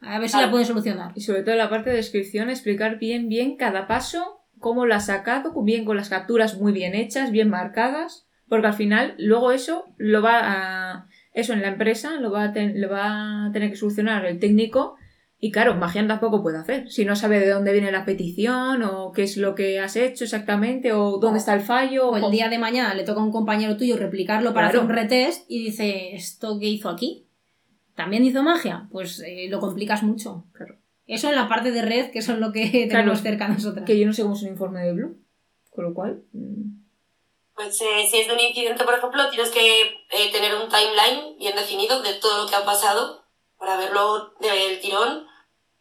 A 0.00 0.18
ver 0.18 0.28
si 0.28 0.32
Claro. 0.32 0.46
la 0.46 0.50
puede 0.50 0.64
solucionar. 0.64 1.12
Y 1.14 1.20
sobre 1.20 1.42
todo 1.42 1.52
en 1.52 1.58
la 1.58 1.68
parte 1.70 1.90
de 1.90 1.96
descripción, 1.96 2.48
explicar 2.50 2.98
bien, 2.98 3.28
bien 3.28 3.56
cada 3.56 3.86
paso, 3.86 4.40
cómo 4.62 4.86
lo 4.86 4.94
has 4.94 5.06
sacado, 5.06 5.52
bien 5.62 5.84
con 5.84 5.98
las 5.98 6.08
capturas 6.08 6.58
muy 6.58 6.72
bien 6.72 6.94
hechas, 6.94 7.30
bien 7.30 7.50
marcadas, 7.50 8.26
porque 8.48 8.68
al 8.68 8.74
final 8.74 9.14
luego 9.18 9.52
eso 9.52 9.84
lo 9.98 10.22
va 10.22 10.40
a... 10.42 11.06
Eso 11.34 11.52
en 11.52 11.60
la 11.62 11.68
empresa 11.68 12.18
lo 12.20 12.30
va 12.30 12.44
a, 12.44 12.52
ten- 12.52 12.80
lo 12.80 12.88
va 12.90 13.46
a 13.46 13.52
tener 13.52 13.68
que 13.70 13.76
solucionar 13.76 14.24
el 14.26 14.38
técnico 14.38 14.96
y 15.40 15.50
claro, 15.50 15.74
magia 15.74 16.06
tampoco 16.06 16.42
puede 16.42 16.58
hacer. 16.58 16.90
Si 16.90 17.04
no 17.04 17.16
sabe 17.16 17.40
de 17.40 17.48
dónde 17.48 17.72
viene 17.72 17.90
la 17.90 18.04
petición 18.04 18.82
o 18.82 19.12
qué 19.12 19.22
es 19.24 19.36
lo 19.38 19.54
que 19.54 19.80
has 19.80 19.96
hecho 19.96 20.24
exactamente 20.24 20.92
o 20.92 21.18
dónde 21.18 21.38
está 21.40 21.54
el 21.54 21.62
fallo. 21.62 22.10
O 22.10 22.16
el 22.16 22.30
día 22.30 22.48
de 22.48 22.58
mañana 22.58 22.94
le 22.94 23.02
toca 23.04 23.20
a 23.20 23.24
un 23.24 23.32
compañero 23.32 23.76
tuyo 23.76 23.96
replicarlo 23.96 24.52
para 24.54 24.68
Claro. 24.68 24.80
hacer 24.82 24.90
un 24.90 24.96
retest 24.96 25.44
y 25.50 25.64
dice, 25.64 26.14
¿esto 26.14 26.58
qué 26.60 26.66
hizo 26.68 26.88
aquí? 26.90 27.26
¿También 27.96 28.24
hizo 28.24 28.42
magia? 28.42 28.86
Pues 28.92 29.20
eh, 29.26 29.46
lo 29.50 29.58
complicas 29.58 30.02
mucho. 30.02 30.44
Claro. 30.52 30.76
Eso 31.06 31.28
en 31.28 31.36
la 31.36 31.48
parte 31.48 31.70
de 31.72 31.82
red, 31.82 32.10
que 32.12 32.20
eso 32.20 32.32
es 32.32 32.38
lo 32.38 32.52
que 32.52 32.66
tenemos 32.88 32.90
Claro. 32.90 33.16
cerca 33.16 33.44
a 33.46 33.48
nosotras. 33.48 33.84
Que 33.86 33.98
yo 33.98 34.06
no 34.06 34.12
sé 34.12 34.22
cómo 34.22 34.34
es 34.34 34.42
un 34.42 34.48
informe 34.48 34.80
de 34.82 34.92
Blue. 34.92 35.16
Con 35.70 35.84
lo 35.84 35.94
cual... 35.94 36.22
mm, 36.32 36.82
Pues 37.54 37.80
eh, 37.80 38.06
si 38.10 38.18
es 38.20 38.28
de 38.28 38.34
un 38.34 38.40
incidente, 38.40 38.84
por 38.84 38.94
ejemplo, 38.94 39.28
tienes 39.30 39.50
que 39.50 39.80
eh, 40.10 40.30
tener 40.32 40.54
un 40.54 40.68
timeline 40.68 41.36
bien 41.38 41.56
definido 41.56 42.02
de 42.02 42.14
todo 42.14 42.44
lo 42.44 42.48
que 42.48 42.56
ha 42.56 42.64
pasado 42.64 43.24
para 43.58 43.76
verlo 43.76 44.34
del 44.40 44.80
tirón. 44.80 45.26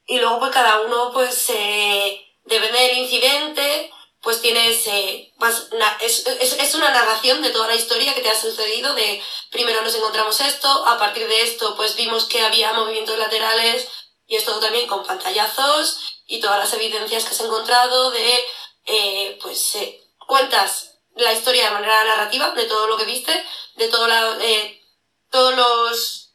Y 0.08 0.20
luego, 0.20 0.40
pues 0.40 0.52
cada 0.52 0.82
uno, 0.82 1.12
pues, 1.14 1.50
eh, 1.50 2.20
depende 2.46 2.78
del 2.80 2.98
incidente, 2.98 3.90
pues 4.22 4.42
tienes, 4.42 4.86
eh, 4.88 5.32
vas- 5.38 5.70
na- 5.78 5.98
es, 6.02 6.26
es, 6.28 6.60
es 6.60 6.76
una 6.76 6.92
narración 6.92 7.42
de 7.42 7.50
toda 7.52 7.68
la 7.68 7.76
historia 7.76 8.14
que 8.14 8.22
te 8.22 8.30
ha 8.30 8.36
sucedido, 8.36 8.94
de 8.94 9.22
primero 9.52 9.82
nos 9.82 9.96
encontramos 9.96 10.40
esto, 10.42 10.68
a 10.88 10.98
partir 11.00 11.28
de 11.28 11.42
esto, 11.44 11.76
pues 11.76 11.96
vimos 11.96 12.26
que 12.26 12.42
había 12.42 12.74
movimientos 12.74 13.18
laterales, 13.18 13.88
y 14.32 14.38
esto 14.38 14.58
también 14.62 14.88
con 14.88 15.06
pantallazos, 15.06 16.00
y 16.26 16.40
todas 16.40 16.58
las 16.58 16.72
evidencias 16.72 17.26
que 17.26 17.32
has 17.32 17.42
encontrado 17.42 18.12
de, 18.12 18.42
eh, 18.86 19.38
pues, 19.42 19.76
eh, 19.76 20.02
cuentas 20.26 20.94
la 21.16 21.34
historia 21.34 21.66
de 21.66 21.72
manera 21.72 22.02
narrativa 22.06 22.52
de 22.52 22.64
todo 22.64 22.88
lo 22.88 22.96
que 22.96 23.04
viste, 23.04 23.46
de 23.76 23.90
todo 23.90 24.08
la, 24.08 24.38
eh, 24.40 24.82
todos 25.30 25.54
los 25.54 26.30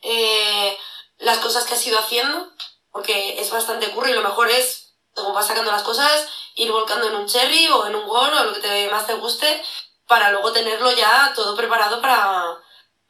eh, 0.00 0.78
las 1.18 1.40
cosas 1.40 1.64
que 1.64 1.74
has 1.74 1.86
ido 1.86 1.98
haciendo, 1.98 2.50
porque 2.90 3.38
es 3.38 3.50
bastante 3.50 3.90
curry. 3.90 4.12
Y 4.12 4.14
lo 4.14 4.22
mejor 4.22 4.48
es, 4.48 4.94
según 5.14 5.34
vas 5.34 5.46
sacando 5.46 5.70
las 5.70 5.82
cosas, 5.82 6.26
ir 6.54 6.72
volcando 6.72 7.06
en 7.08 7.16
un 7.16 7.28
cherry 7.28 7.68
o 7.68 7.86
en 7.86 7.94
un 7.94 8.08
Word 8.08 8.32
o 8.32 8.44
lo 8.44 8.54
que 8.54 8.60
te, 8.60 8.88
más 8.88 9.06
te 9.06 9.12
guste, 9.12 9.62
para 10.08 10.30
luego 10.30 10.52
tenerlo 10.52 10.90
ya 10.92 11.34
todo 11.36 11.54
preparado 11.54 12.00
para... 12.00 12.58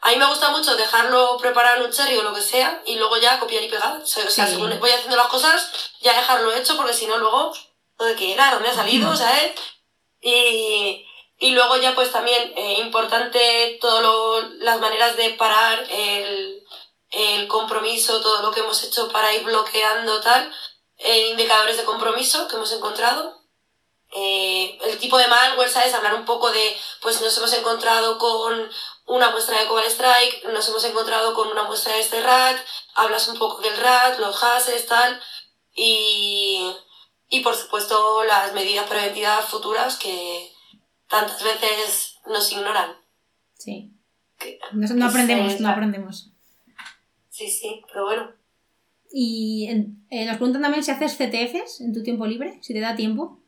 A 0.04 0.10
mí 0.10 0.16
me 0.16 0.26
gusta 0.26 0.50
mucho 0.50 0.74
dejarlo 0.76 1.36
preparado 1.38 1.76
en 1.76 1.82
un 1.84 1.92
cherry 1.92 2.16
o 2.18 2.22
lo 2.22 2.34
que 2.34 2.40
sea 2.42 2.82
y 2.84 2.96
luego 2.96 3.16
ya 3.18 3.38
copiar 3.38 3.62
y 3.62 3.68
pegar. 3.68 4.00
O 4.02 4.06
sea, 4.06 4.28
Sí. 4.28 4.42
según 4.46 4.78
voy 4.80 4.90
haciendo 4.90 5.16
las 5.16 5.28
cosas, 5.28 5.70
ya 6.00 6.12
dejarlo 6.14 6.52
hecho 6.52 6.76
porque 6.76 6.92
si 6.92 7.06
no 7.06 7.18
luego, 7.18 7.54
¿de 8.00 8.16
qué 8.16 8.32
era? 8.34 8.50
¿Dónde 8.52 8.68
ha 8.68 8.74
salido? 8.74 9.16
¿Sabes? 9.16 9.52
Y, 10.20 11.06
y 11.38 11.50
luego 11.52 11.76
ya 11.76 11.94
pues 11.94 12.10
también 12.10 12.52
eh, 12.56 12.78
importante 12.80 13.78
todas 13.80 14.44
las 14.58 14.80
maneras 14.80 15.16
de 15.16 15.30
parar 15.30 15.84
el, 15.88 16.64
el 17.10 17.46
compromiso, 17.46 18.20
todo 18.20 18.42
lo 18.42 18.50
que 18.50 18.60
hemos 18.60 18.82
hecho 18.82 19.08
para 19.08 19.32
ir 19.32 19.44
bloqueando 19.44 20.20
tal, 20.20 20.52
eh, 20.98 21.28
indicadores 21.28 21.76
de 21.76 21.84
compromiso 21.84 22.48
que 22.48 22.56
hemos 22.56 22.72
encontrado. 22.72 23.40
Eh, 24.14 24.78
el 24.84 24.98
tipo 24.98 25.16
de 25.16 25.26
malware, 25.26 25.70
¿sabes? 25.70 25.94
Hablar 25.94 26.14
un 26.14 26.24
poco 26.26 26.50
de, 26.50 26.78
pues 27.00 27.20
nos 27.22 27.36
hemos 27.38 27.52
encontrado 27.54 28.18
con 28.18 28.70
una 29.06 29.30
muestra 29.30 29.58
de 29.60 29.66
Cobalt 29.66 29.88
Strike, 29.90 30.44
nos 30.52 30.68
hemos 30.68 30.84
encontrado 30.84 31.34
con 31.34 31.48
una 31.48 31.64
muestra 31.64 31.94
de 31.94 32.00
este 32.00 32.22
RAT, 32.22 32.56
hablas 32.94 33.28
un 33.28 33.38
poco 33.38 33.60
del 33.60 33.76
RAT, 33.76 34.18
los 34.18 34.36
hashes, 34.36 34.86
tal, 34.86 35.20
y, 35.74 36.72
y 37.28 37.40
por 37.40 37.54
supuesto 37.54 38.22
las 38.24 38.52
medidas 38.54 38.88
preventivas 38.88 39.44
futuras 39.46 39.96
que 39.98 40.50
tantas 41.08 41.42
veces 41.42 42.18
nos 42.26 42.50
ignoran. 42.52 42.96
Sí. 43.58 43.90
Que- 44.38 44.58
No, 44.72 44.86
no 44.94 45.06
aprendemos, 45.06 45.60
no 45.60 45.68
aprendemos. 45.68 46.28
Sí, 47.30 47.50
sí, 47.50 47.82
pero 47.92 48.04
bueno. 48.06 48.32
Y 49.14 49.68
eh, 50.10 50.24
nos 50.24 50.36
preguntan 50.36 50.62
también 50.62 50.82
si 50.84 50.90
haces 50.90 51.16
CTFs 51.16 51.80
en 51.80 51.92
tu 51.92 52.02
tiempo 52.02 52.26
libre, 52.26 52.58
si 52.62 52.72
te 52.72 52.80
da 52.80 52.94
tiempo. 52.96 53.40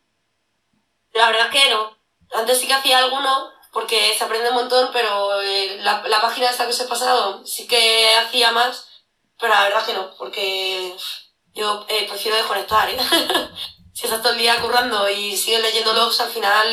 La 1.14 1.26
verdad 1.30 1.46
es 1.54 1.62
que 1.62 1.70
no. 1.70 1.96
Antes 2.34 2.58
sí 2.58 2.66
que 2.66 2.74
hacía 2.74 2.98
alguno, 2.98 3.50
porque 3.74 4.14
se 4.16 4.24
aprende 4.24 4.48
un 4.48 4.54
montón, 4.54 4.88
pero 4.92 5.42
eh, 5.42 5.78
la, 5.82 6.02
la 6.08 6.20
página 6.22 6.48
esta 6.48 6.64
que 6.64 6.70
os 6.70 6.80
he 6.80 6.86
pasado 6.86 7.44
sí 7.44 7.66
que 7.66 8.06
hacía 8.16 8.52
más, 8.52 8.88
pero 9.38 9.52
la 9.52 9.64
verdad 9.64 9.84
que 9.84 9.92
no, 9.92 10.14
porque 10.16 10.94
yo 11.52 11.84
eh, 11.88 12.06
prefiero 12.08 12.36
desconectar, 12.36 12.88
¿eh? 12.88 12.96
si 13.92 14.06
estás 14.06 14.22
todo 14.22 14.32
el 14.32 14.38
día 14.38 14.60
currando 14.60 15.10
y 15.10 15.36
sigues 15.36 15.60
leyendo 15.60 15.92
logs, 15.92 16.20
al 16.20 16.30
final 16.30 16.66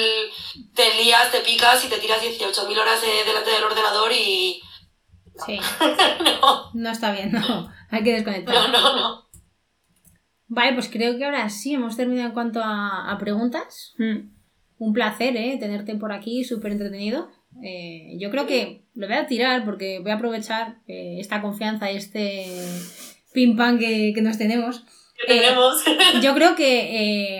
te 0.75 0.93
lías, 0.95 1.31
te 1.31 1.41
picas 1.41 1.83
y 1.83 1.89
te 1.89 1.97
tiras 1.97 2.21
18.000 2.21 2.79
horas 2.79 3.03
eh, 3.03 3.23
delante 3.25 3.49
del 3.49 3.63
ordenador 3.63 4.11
y... 4.11 4.61
Sí. 5.45 5.59
no, 6.41 6.71
No 6.73 6.89
está 6.91 7.11
bien, 7.11 7.31
no. 7.31 7.71
Hay 7.89 8.03
que 8.03 8.13
desconectar. 8.13 8.53
no, 8.53 8.67
no, 8.67 8.95
no. 8.95 9.29
Vale, 10.47 10.73
pues 10.73 10.89
creo 10.89 11.17
que 11.17 11.25
ahora 11.25 11.49
sí 11.49 11.73
hemos 11.73 11.95
terminado 11.95 12.27
en 12.27 12.33
cuanto 12.33 12.59
a, 12.61 13.11
a 13.11 13.17
preguntas. 13.17 13.93
mm. 13.97 14.40
Un 14.81 14.93
placer, 14.93 15.37
¿eh? 15.37 15.57
Tenerte 15.59 15.93
por 15.95 16.11
aquí, 16.11 16.43
súper 16.43 16.71
entretenido. 16.71 17.29
Eh, 17.63 18.15
yo 18.19 18.31
creo 18.31 18.47
que 18.47 18.85
lo 18.95 19.05
voy 19.07 19.15
a 19.15 19.27
tirar 19.27 19.63
porque 19.63 19.99
voy 19.99 20.09
a 20.09 20.15
aprovechar 20.15 20.77
eh, 20.87 21.17
esta 21.19 21.39
confianza 21.41 21.91
y 21.91 21.97
este 21.97 22.47
pim 23.31 23.55
pam 23.55 23.77
que, 23.77 24.11
que 24.15 24.21
nos 24.23 24.37
tenemos. 24.39 24.83
Que 25.27 25.33
tenemos. 25.35 25.83
Yo 26.23 26.33
creo 26.33 26.55
que 26.55 26.79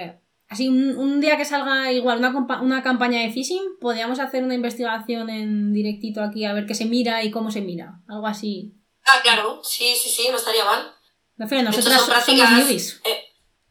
eh, 0.03 0.19
así 0.49 0.67
un, 0.69 0.95
un 0.97 1.19
día 1.19 1.35
que 1.35 1.45
salga 1.45 1.91
igual 1.91 2.19
una, 2.19 2.61
una 2.61 2.83
campaña 2.83 3.21
de 3.21 3.31
phishing, 3.31 3.77
podríamos 3.79 4.19
hacer 4.19 4.43
una 4.43 4.53
investigación 4.53 5.31
en 5.31 5.73
directito 5.73 6.21
aquí 6.21 6.45
a 6.45 6.53
ver 6.53 6.67
qué 6.67 6.75
se 6.75 6.85
mira 6.85 7.23
y 7.23 7.31
cómo 7.31 7.49
se 7.49 7.61
mira. 7.61 8.01
Algo 8.07 8.27
así. 8.27 8.75
ah, 9.07 9.19
claro, 9.23 9.61
sí, 9.63 9.95
sí, 9.99 10.09
sí, 10.09 10.27
no 10.29 10.37
estaría 10.37 10.63
mal. 10.63 10.91
Me 11.37 11.45
refiero, 11.45 11.63
De 11.63 11.69
hecho, 11.71 11.89
nosotras 11.89 12.01
son 12.01 12.15
somos 12.15 12.23
prácticas, 12.23 12.67
newbies. 12.67 13.01
eh, 13.05 13.20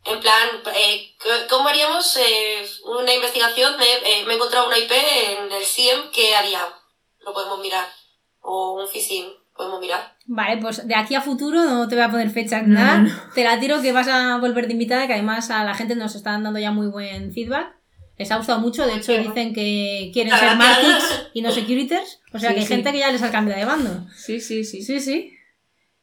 en 0.05 0.21
plan, 0.21 0.49
eh, 0.75 1.15
¿cómo 1.49 1.69
haríamos 1.69 2.17
eh, 2.17 2.65
una 2.85 3.13
investigación 3.15 3.77
de, 3.79 3.85
eh, 3.85 4.25
me 4.27 4.33
he 4.33 4.37
encontrado 4.37 4.67
una 4.67 4.79
IP 4.79 4.91
en 4.93 5.53
el 5.53 5.63
SIEM, 5.65 6.11
¿qué 6.13 6.35
haría? 6.35 6.61
Lo 7.25 7.33
podemos 7.33 7.61
mirar. 7.61 7.87
O 8.41 8.81
un 8.81 8.89
phishing, 8.89 9.27
podemos 9.55 9.81
mirar. 9.81 10.17
Vale, 10.27 10.57
pues 10.63 10.87
de 10.89 10.95
aquí 10.95 11.15
a 11.15 11.21
futuro 11.21 11.63
no 11.65 11.87
te 11.89 11.95
voy 11.97 12.05
a 12.05 12.11
poner 12.11 12.31
fecha 12.31 12.63
ni 12.63 12.69
No, 12.75 12.81
nada. 12.81 12.99
no. 12.99 13.11
Te 13.35 13.45
la 13.45 13.61
tiro 13.61 13.83
que 13.83 13.93
vas 13.93 14.09
a 14.09 14.39
volver 14.39 14.67
de 14.67 14.73
invitada, 14.73 15.07
que 15.07 15.13
además 15.13 15.51
a 15.51 15.65
la 15.65 15.75
gente 15.75 15.95
nos 15.97 16.15
están 16.15 16.43
dando 16.43 16.59
ya 16.59 16.71
muy 16.71 16.87
buen 16.89 17.33
feedback. 17.35 17.77
Les 18.17 18.31
ha 18.31 18.37
gustado 18.37 18.61
mucho, 18.61 18.87
de 18.87 18.97
hecho 18.97 19.13
dicen 19.13 19.55
que 19.55 20.11
quieren 20.13 20.37
ser 20.37 20.55
markets 20.57 21.29
y 21.35 21.41
no 21.43 21.51
securiters. 21.51 22.21
O 22.33 22.39
sea 22.39 22.51
Sí, 22.51 22.55
que 22.55 22.61
hay 22.61 22.67
sí. 22.67 22.75
gente 22.75 22.93
que 22.93 22.99
ya 22.99 23.11
les 23.13 23.23
ha 23.23 23.31
cambiado 23.31 23.59
de 23.61 23.67
bando. 23.67 24.07
Sí, 24.15 24.41
sí, 24.41 24.65
sí. 24.65 24.83
Sí, 24.83 25.01
sí. 25.01 25.33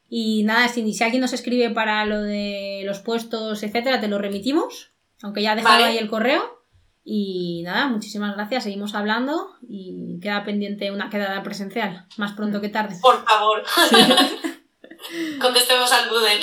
Y 0.09 0.43
nada, 0.43 0.67
si, 0.69 0.93
si 0.93 1.03
alguien 1.03 1.21
nos 1.21 1.33
escribe 1.33 1.69
para 1.69 2.05
lo 2.05 2.21
de 2.21 2.81
los 2.85 2.99
puestos, 2.99 3.61
etcétera, 3.63 3.99
te 3.99 4.07
lo 4.07 4.17
remitimos. 4.17 4.91
Aunque 5.21 5.41
ya 5.41 5.51
ha 5.51 5.55
dejado 5.55 5.75
Vale. 5.75 5.85
ahí 5.85 5.97
el 5.97 6.09
correo. 6.09 6.63
Y 7.03 7.63
nada, 7.63 7.87
muchísimas 7.87 8.35
gracias. 8.35 8.63
Seguimos 8.63 8.93
hablando 8.93 9.55
y 9.67 10.19
queda 10.21 10.43
pendiente 10.43 10.91
una 10.91 11.09
quedada 11.09 11.41
presencial, 11.43 12.05
más 12.17 12.33
pronto 12.33 12.59
que 12.61 12.69
tarde. 12.69 12.97
Por 13.01 13.25
favor. 13.25 13.63
Contestemos 15.39 15.91
al 15.91 16.09
Duden. 16.09 16.39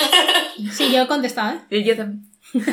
Sí, 0.71 0.91
yo 0.91 1.03
he 1.03 1.07
contestado, 1.07 1.57
¿eh? 1.69 1.79
Y 1.79 1.83
yo 1.83 1.95
también. 1.95 2.25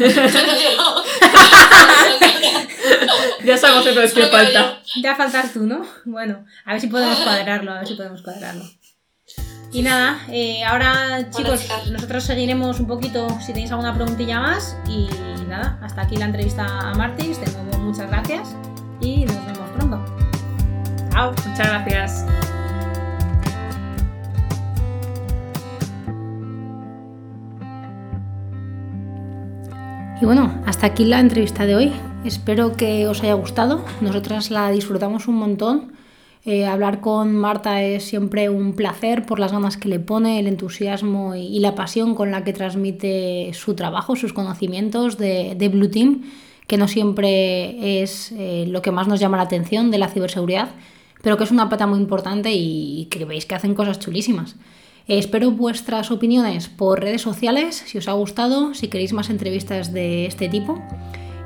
Ya 3.45 3.57
sabemos 3.57 3.87
entonces 3.87 4.15
que 4.15 4.27
falta. 4.27 4.81
Ya 5.03 5.17
faltas 5.17 5.53
tú, 5.53 5.61
¿no? 5.67 5.85
Bueno, 6.05 6.45
a 6.65 6.73
ver 6.73 6.81
si 6.81 6.87
podemos 6.87 7.19
cuadrarlo, 7.19 7.73
a 7.73 7.79
ver 7.79 7.87
si 7.89 7.95
podemos 7.95 8.23
cuadrarlo. 8.23 8.65
Y 9.75 9.81
nada, 9.81 10.19
eh, 10.29 10.63
ahora 10.65 11.31
chicos, 11.31 11.67
nosotros 11.91 12.25
seguiremos 12.25 12.79
un 12.79 12.87
poquito 12.87 13.27
si 13.41 13.55
tenéis 13.55 13.71
alguna 13.71 13.95
preguntilla 13.95 14.39
más. 14.39 14.77
Y 14.87 15.09
nada, 15.49 15.79
hasta 15.83 16.03
aquí 16.03 16.17
la 16.17 16.27
entrevista 16.27 16.67
a 16.67 16.95
Martins. 16.95 17.41
De 17.41 17.51
nuevo, 17.53 17.79
muchas 17.79 18.09
gracias. 18.09 18.55
y 19.01 19.25
nos 19.25 19.37
vemos 19.47 19.71
pronto. 19.75 20.05
Chao, 21.11 21.31
muchas 21.31 21.69
gracias. 21.69 22.27
Y 30.21 30.25
bueno, 30.27 30.53
hasta 30.67 30.87
aquí 30.87 31.07
la 31.07 31.19
entrevista 31.19 31.65
de 31.65 31.77
hoy. 31.77 31.93
Espero 32.25 32.77
que 32.77 33.09
os 33.09 33.23
haya 33.23 33.35
gustado. 33.35 33.85
Nosotras 34.03 34.51
la 34.51 34.71
disfrutamos 34.71 35.29
un 35.29 35.37
montón. 35.37 36.02
Eh, 36.45 36.67
hablar 36.67 37.01
con 37.01 37.37
Marta 37.37 37.83
es 37.83 38.05
siempre 38.05 38.49
un 38.49 38.75
placer 38.75 39.25
por 39.25 39.39
las 39.39 39.53
ganas 39.53 39.77
que 39.77 39.89
le 39.89 40.01
pone, 40.01 40.41
el 40.41 40.49
entusiasmo 40.49 41.37
y, 41.37 41.61
la 41.61 41.77
pasión 41.77 42.17
con 42.17 42.33
la 42.33 42.43
que 42.43 42.53
transmite 42.53 43.53
su 43.55 43.75
trabajo, 43.75 44.17
sus 44.17 44.33
conocimientos 44.33 45.19
de, 45.19 45.71
Blue 45.73 45.89
Team, 45.89 46.23
que 46.67 46.79
no 46.79 46.89
siempre 46.89 48.03
es 48.03 48.33
eh, 48.33 48.65
lo 48.67 48.83
que 48.83 48.91
más 48.91 49.07
nos 49.07 49.21
llama 49.21 49.37
la 49.37 49.45
atención 49.45 49.93
de 49.93 49.99
la 49.99 50.09
ciberseguridad, 50.09 50.71
pero 51.23 51.37
que 51.37 51.45
es 51.45 51.53
una 51.53 51.69
pata 51.69 51.87
muy 51.87 52.01
importante 52.01 52.51
y 52.53 53.07
que 53.09 53.25
veis 53.25 53.47
que 53.47 53.55
hacen 53.55 53.75
cosas 53.75 54.01
chulísimas. 54.01 54.57
Espero 55.07 55.53
vuestras 55.53 56.11
opiniones 56.11 56.69
por 56.69 57.01
redes 57.01 57.23
sociales, 57.23 57.85
si 57.87 57.99
os 57.99 58.09
ha 58.09 58.13
gustado, 58.13 58.75
si 58.75 58.89
queréis 58.89 59.13
más 59.13 59.31
entrevistas 59.31 59.93
de 59.93 60.27
este 60.27 60.49
tipo. 60.49 60.83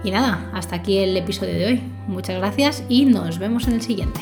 Y 0.05 0.10
nada, 0.10 0.51
hasta 0.55 0.77
aquí 0.77 0.98
el 0.98 1.16
episodio 1.16 1.55
de 1.55 1.66
hoy. 1.66 1.82
Muchas 2.06 2.39
gracias 2.39 2.85
y 2.89 3.05
nos 3.06 3.39
vemos 3.39 3.66
en 3.66 3.74
el 3.74 3.82
siguiente. 3.82 4.20